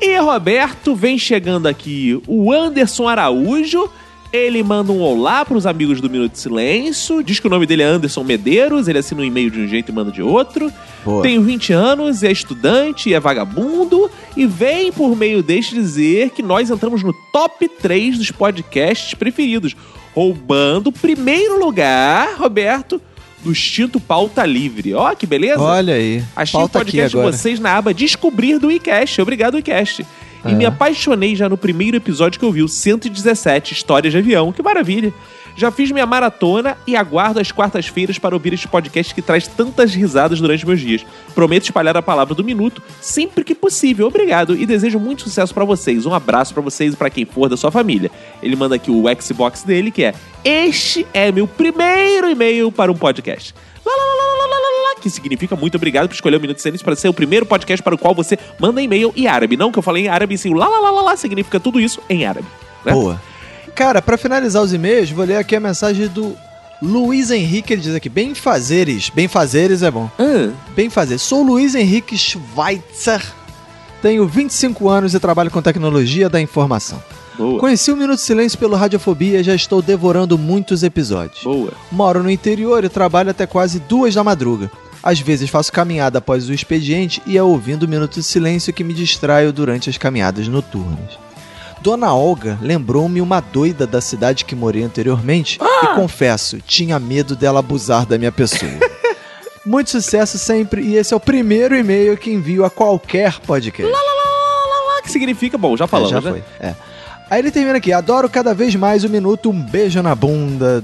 E 0.00 0.16
Roberto, 0.16 0.94
vem 0.94 1.18
chegando 1.18 1.66
aqui 1.66 2.20
o 2.26 2.50
Anderson 2.50 3.06
Araújo. 3.06 3.90
Ele 4.32 4.62
manda 4.62 4.92
um 4.92 5.00
olá 5.02 5.44
pros 5.44 5.66
amigos 5.66 6.00
do 6.00 6.08
Minuto 6.08 6.32
de 6.32 6.38
Silêncio. 6.38 7.22
Diz 7.22 7.38
que 7.38 7.46
o 7.46 7.50
nome 7.50 7.66
dele 7.66 7.82
é 7.82 7.86
Anderson 7.86 8.24
Medeiros. 8.24 8.88
Ele 8.88 8.98
assina 8.98 9.20
um 9.20 9.24
e-mail 9.24 9.50
de 9.50 9.60
um 9.60 9.68
jeito 9.68 9.90
e 9.90 9.94
manda 9.94 10.10
de 10.10 10.22
outro. 10.22 10.72
Boa. 11.04 11.22
Tem 11.22 11.42
20 11.42 11.72
anos, 11.74 12.22
é 12.22 12.32
estudante, 12.32 13.12
é 13.12 13.20
vagabundo. 13.20 14.10
E 14.34 14.46
vem 14.46 14.90
por 14.90 15.14
meio 15.14 15.42
deste 15.42 15.74
dizer 15.74 16.30
que 16.30 16.42
nós 16.42 16.70
entramos 16.70 17.02
no 17.02 17.12
top 17.30 17.68
3 17.68 18.16
dos 18.16 18.30
podcasts 18.30 19.12
preferidos. 19.12 19.76
Roubando 20.14 20.86
o 20.86 20.92
primeiro 20.92 21.58
lugar, 21.58 22.36
Roberto, 22.38 23.02
do 23.42 23.52
extinto 23.52 23.98
Pauta 24.00 24.44
Livre. 24.44 24.94
Ó, 24.94 25.14
que 25.14 25.26
beleza? 25.26 25.60
Olha 25.60 25.94
aí. 25.94 26.22
Achei 26.36 26.58
o 26.58 26.60
Pauta 26.62 26.78
podcast 26.80 27.16
de 27.16 27.22
vocês 27.22 27.58
na 27.60 27.76
aba 27.76 27.92
Descobrir 27.94 28.58
do 28.58 28.70
iCast. 28.70 29.20
Obrigado, 29.20 29.58
iCast. 29.58 30.04
E 30.44 30.48
É. 30.50 30.54
me 30.54 30.64
apaixonei 30.64 31.36
já 31.36 31.48
no 31.48 31.56
primeiro 31.56 31.96
episódio 31.96 32.38
que 32.38 32.44
eu 32.44 32.52
vi, 32.52 32.62
o 32.62 32.68
117, 32.68 33.72
Histórias 33.74 34.12
de 34.12 34.18
Avião. 34.18 34.52
Que 34.52 34.62
maravilha. 34.62 35.12
Já 35.56 35.70
fiz 35.70 35.90
minha 35.90 36.06
maratona 36.06 36.76
e 36.86 36.96
aguardo 36.96 37.40
as 37.40 37.52
quartas-feiras 37.52 38.18
para 38.18 38.34
ouvir 38.34 38.52
este 38.52 38.66
podcast 38.68 39.14
que 39.14 39.22
traz 39.22 39.46
tantas 39.46 39.94
risadas 39.94 40.40
durante 40.40 40.66
meus 40.66 40.80
dias. 40.80 41.04
Prometo 41.34 41.64
espalhar 41.64 41.96
a 41.96 42.02
palavra 42.02 42.34
do 42.34 42.44
minuto 42.44 42.82
sempre 43.00 43.44
que 43.44 43.54
possível. 43.54 44.06
Obrigado 44.06 44.56
e 44.56 44.64
desejo 44.66 44.98
muito 44.98 45.22
sucesso 45.22 45.52
para 45.52 45.64
vocês. 45.64 46.06
Um 46.06 46.14
abraço 46.14 46.54
para 46.54 46.62
vocês 46.62 46.94
e 46.94 46.96
para 46.96 47.10
quem 47.10 47.24
for 47.24 47.48
da 47.48 47.56
sua 47.56 47.70
família. 47.70 48.10
Ele 48.42 48.56
manda 48.56 48.74
aqui 48.74 48.90
o 48.90 49.04
Xbox 49.20 49.62
dele, 49.62 49.90
que 49.90 50.04
é: 50.04 50.14
Este 50.44 51.06
é 51.12 51.30
meu 51.30 51.46
primeiro 51.46 52.28
e-mail 52.30 52.72
para 52.72 52.90
um 52.90 52.96
podcast. 52.96 53.54
Lá, 53.84 53.92
lá, 53.92 54.04
lá, 54.04 54.20
que 55.00 55.10
significa 55.10 55.56
muito 55.56 55.74
obrigado 55.76 56.08
por 56.08 56.14
escolher 56.14 56.36
o 56.36 56.40
Minuto 56.40 56.60
Silêncio 56.60 56.84
para 56.84 56.94
ser 56.94 57.08
o 57.08 57.14
primeiro 57.14 57.46
podcast 57.46 57.82
para 57.82 57.94
o 57.94 57.98
qual 57.98 58.14
você 58.14 58.38
manda 58.58 58.80
e-mail 58.82 59.12
em 59.16 59.26
árabe. 59.26 59.56
Não 59.56 59.72
que 59.72 59.78
eu 59.78 59.82
falei 59.82 60.04
em 60.04 60.08
árabe, 60.08 60.36
sim, 60.38 60.50
o 60.50 60.54
lá, 60.54 60.68
lá, 60.68 60.78
lá, 60.78 60.90
lá, 60.90 61.02
lá 61.02 61.16
significa 61.16 61.58
tudo 61.58 61.80
isso 61.80 62.00
em 62.08 62.24
árabe. 62.24 62.46
né? 62.84 62.92
Boa. 62.92 63.20
Cara, 63.74 64.02
pra 64.02 64.18
finalizar 64.18 64.62
os 64.62 64.72
e-mails, 64.72 65.10
vou 65.10 65.24
ler 65.24 65.36
aqui 65.36 65.56
a 65.56 65.60
mensagem 65.60 66.06
do 66.08 66.36
Luiz 66.82 67.30
Henrique. 67.30 67.72
Ele 67.72 67.82
diz 67.82 67.94
aqui: 67.94 68.08
bem 68.08 68.34
fazeres. 68.34 69.10
Bem 69.10 69.28
fazeres 69.28 69.82
é 69.82 69.90
bom. 69.90 70.10
Bem 70.74 70.90
fazer. 70.90 71.18
Sou 71.18 71.42
Luiz 71.42 71.74
Henrique 71.74 72.16
Schweitzer. 72.16 73.22
Tenho 74.02 74.26
25 74.26 74.88
anos 74.88 75.14
e 75.14 75.20
trabalho 75.20 75.50
com 75.50 75.60
tecnologia 75.60 76.28
da 76.28 76.40
informação. 76.40 77.02
boa. 77.36 77.60
Conheci 77.60 77.92
o 77.92 77.96
Minuto 77.96 78.16
de 78.16 78.22
Silêncio 78.22 78.58
pelo 78.58 78.74
Radiofobia 78.76 79.40
e 79.40 79.42
já 79.42 79.54
estou 79.54 79.82
devorando 79.82 80.38
muitos 80.38 80.82
episódios. 80.82 81.42
Boa. 81.44 81.72
Moro 81.92 82.22
no 82.22 82.30
interior 82.30 82.82
e 82.82 82.88
trabalho 82.88 83.30
até 83.30 83.46
quase 83.46 83.78
duas 83.80 84.14
da 84.14 84.24
madruga. 84.24 84.70
Às 85.02 85.20
vezes 85.20 85.48
faço 85.50 85.72
caminhada 85.72 86.18
após 86.18 86.48
o 86.48 86.52
expediente 86.52 87.22
e 87.26 87.36
é 87.36 87.42
ouvindo 87.42 87.84
o 87.84 87.88
Minuto 87.88 88.14
de 88.14 88.22
Silêncio 88.22 88.72
que 88.72 88.84
me 88.84 88.92
distraio 88.94 89.52
durante 89.52 89.88
as 89.90 89.96
caminhadas 89.98 90.48
noturnas. 90.48 91.18
Dona 91.82 92.12
Olga 92.14 92.58
lembrou-me 92.60 93.20
uma 93.20 93.40
doida 93.40 93.86
da 93.86 94.00
cidade 94.00 94.44
que 94.44 94.54
morei 94.54 94.82
anteriormente 94.82 95.58
e 95.82 95.86
confesso, 95.94 96.58
tinha 96.60 96.98
medo 96.98 97.34
dela 97.34 97.60
abusar 97.60 98.04
da 98.04 98.18
minha 98.18 98.32
pessoa. 98.32 98.70
Muito 99.64 99.90
sucesso 99.90 100.38
sempre 100.38 100.82
e 100.82 100.96
esse 100.96 101.12
é 101.14 101.16
o 101.16 101.20
primeiro 101.20 101.74
e-mail 101.76 102.16
que 102.16 102.30
envio 102.30 102.64
a 102.64 102.70
qualquer 102.70 103.38
podcast. 103.40 103.92
Ah, 103.94 105.02
que 105.02 105.10
significa, 105.10 105.56
bom, 105.56 105.76
já 105.76 105.84
É, 105.84 105.88
falamos, 105.88 106.10
já 106.10 106.20
né? 106.20 106.30
foi. 106.30 106.42
É. 106.60 106.74
Aí 107.30 107.38
ele 107.38 107.50
termina 107.50 107.78
aqui. 107.78 107.92
Adoro 107.92 108.28
cada 108.28 108.52
vez 108.52 108.74
mais 108.74 109.04
o 109.04 109.08
minuto 109.08 109.50
Um 109.50 109.62
Beijo 109.62 110.02
na 110.02 110.14
Bunda 110.14 110.82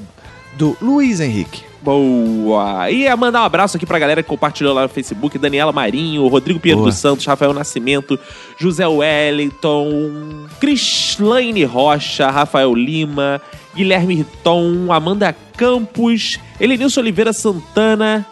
do 0.56 0.76
Luiz 0.80 1.20
Henrique. 1.20 1.64
Boa! 1.86 2.90
E 2.90 3.06
a 3.06 3.16
mandar 3.16 3.42
um 3.42 3.44
abraço 3.44 3.76
aqui 3.76 3.86
pra 3.86 3.96
galera 3.96 4.20
que 4.20 4.28
compartilhou 4.28 4.74
lá 4.74 4.82
no 4.82 4.88
Facebook: 4.88 5.38
Daniela 5.38 5.70
Marinho, 5.70 6.26
Rodrigo 6.26 6.58
Pinheiro 6.58 6.80
Boa. 6.80 6.90
dos 6.90 6.98
Santos, 6.98 7.24
Rafael 7.24 7.54
Nascimento, 7.54 8.18
José 8.58 8.84
Wellington, 8.88 10.48
Crislaine 10.58 11.62
Rocha, 11.62 12.28
Rafael 12.28 12.74
Lima, 12.74 13.40
Guilherme 13.72 14.16
Riton, 14.16 14.92
Amanda 14.92 15.32
Campos, 15.56 16.40
Elenilson 16.58 17.02
Oliveira 17.02 17.32
Santana. 17.32 18.26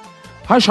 Hash, 0.49 0.67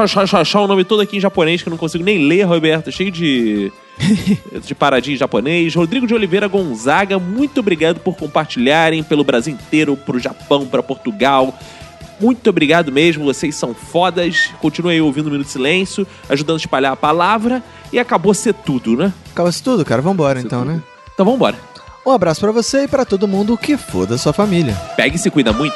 o 0.53 0.67
nome 0.67 0.83
todo 0.83 1.01
aqui 1.01 1.15
em 1.15 1.21
japonês 1.21 1.61
que 1.61 1.69
eu 1.69 1.71
não 1.71 1.77
consigo 1.77 2.03
nem 2.03 2.27
ler, 2.27 2.43
Roberto. 2.43 2.91
Cheio 2.91 3.09
de. 3.09 3.71
de 4.61 4.75
paradinha 4.75 5.15
em 5.15 5.17
japonês. 5.17 5.73
Rodrigo 5.73 6.05
de 6.05 6.13
Oliveira 6.13 6.49
Gonzaga, 6.49 7.17
muito 7.17 7.61
obrigado 7.61 8.01
por 8.01 8.17
compartilharem 8.17 9.03
pelo 9.03 9.23
Brasil 9.23 9.53
inteiro, 9.53 9.95
pro 9.95 10.19
Japão, 10.19 10.65
para 10.65 10.83
Portugal. 10.83 11.57
Muito 12.19 12.49
obrigado 12.49 12.91
mesmo, 12.91 13.25
vocês 13.25 13.55
são 13.55 13.73
fodas. 13.73 14.49
Continuem 14.61 14.95
aí 14.95 15.01
ouvindo 15.01 15.27
o 15.27 15.31
Minuto 15.31 15.47
de 15.47 15.53
Silêncio, 15.53 16.07
ajudando 16.29 16.57
a 16.57 16.59
espalhar 16.59 16.93
a 16.93 16.95
palavra. 16.95 17.63
E 17.91 17.99
acabou 17.99 18.33
ser 18.33 18.53
tudo, 18.53 18.95
né? 18.95 19.13
Acaba 19.31 19.49
isso 19.49 19.63
tudo, 19.63 19.83
cara. 19.83 20.01
Vambora 20.01 20.39
então, 20.39 20.63
né? 20.63 20.81
Então 21.13 21.25
vambora. 21.25 21.57
Um 22.05 22.11
abraço 22.11 22.41
pra 22.41 22.51
você 22.51 22.83
e 22.83 22.87
pra 22.87 23.05
todo 23.05 23.27
mundo 23.27 23.57
que 23.57 23.77
for 23.77 24.05
da 24.05 24.17
sua 24.17 24.33
família. 24.33 24.75
Pega 24.95 25.15
e 25.15 25.19
se 25.19 25.29
cuida 25.29 25.53
muito. 25.53 25.75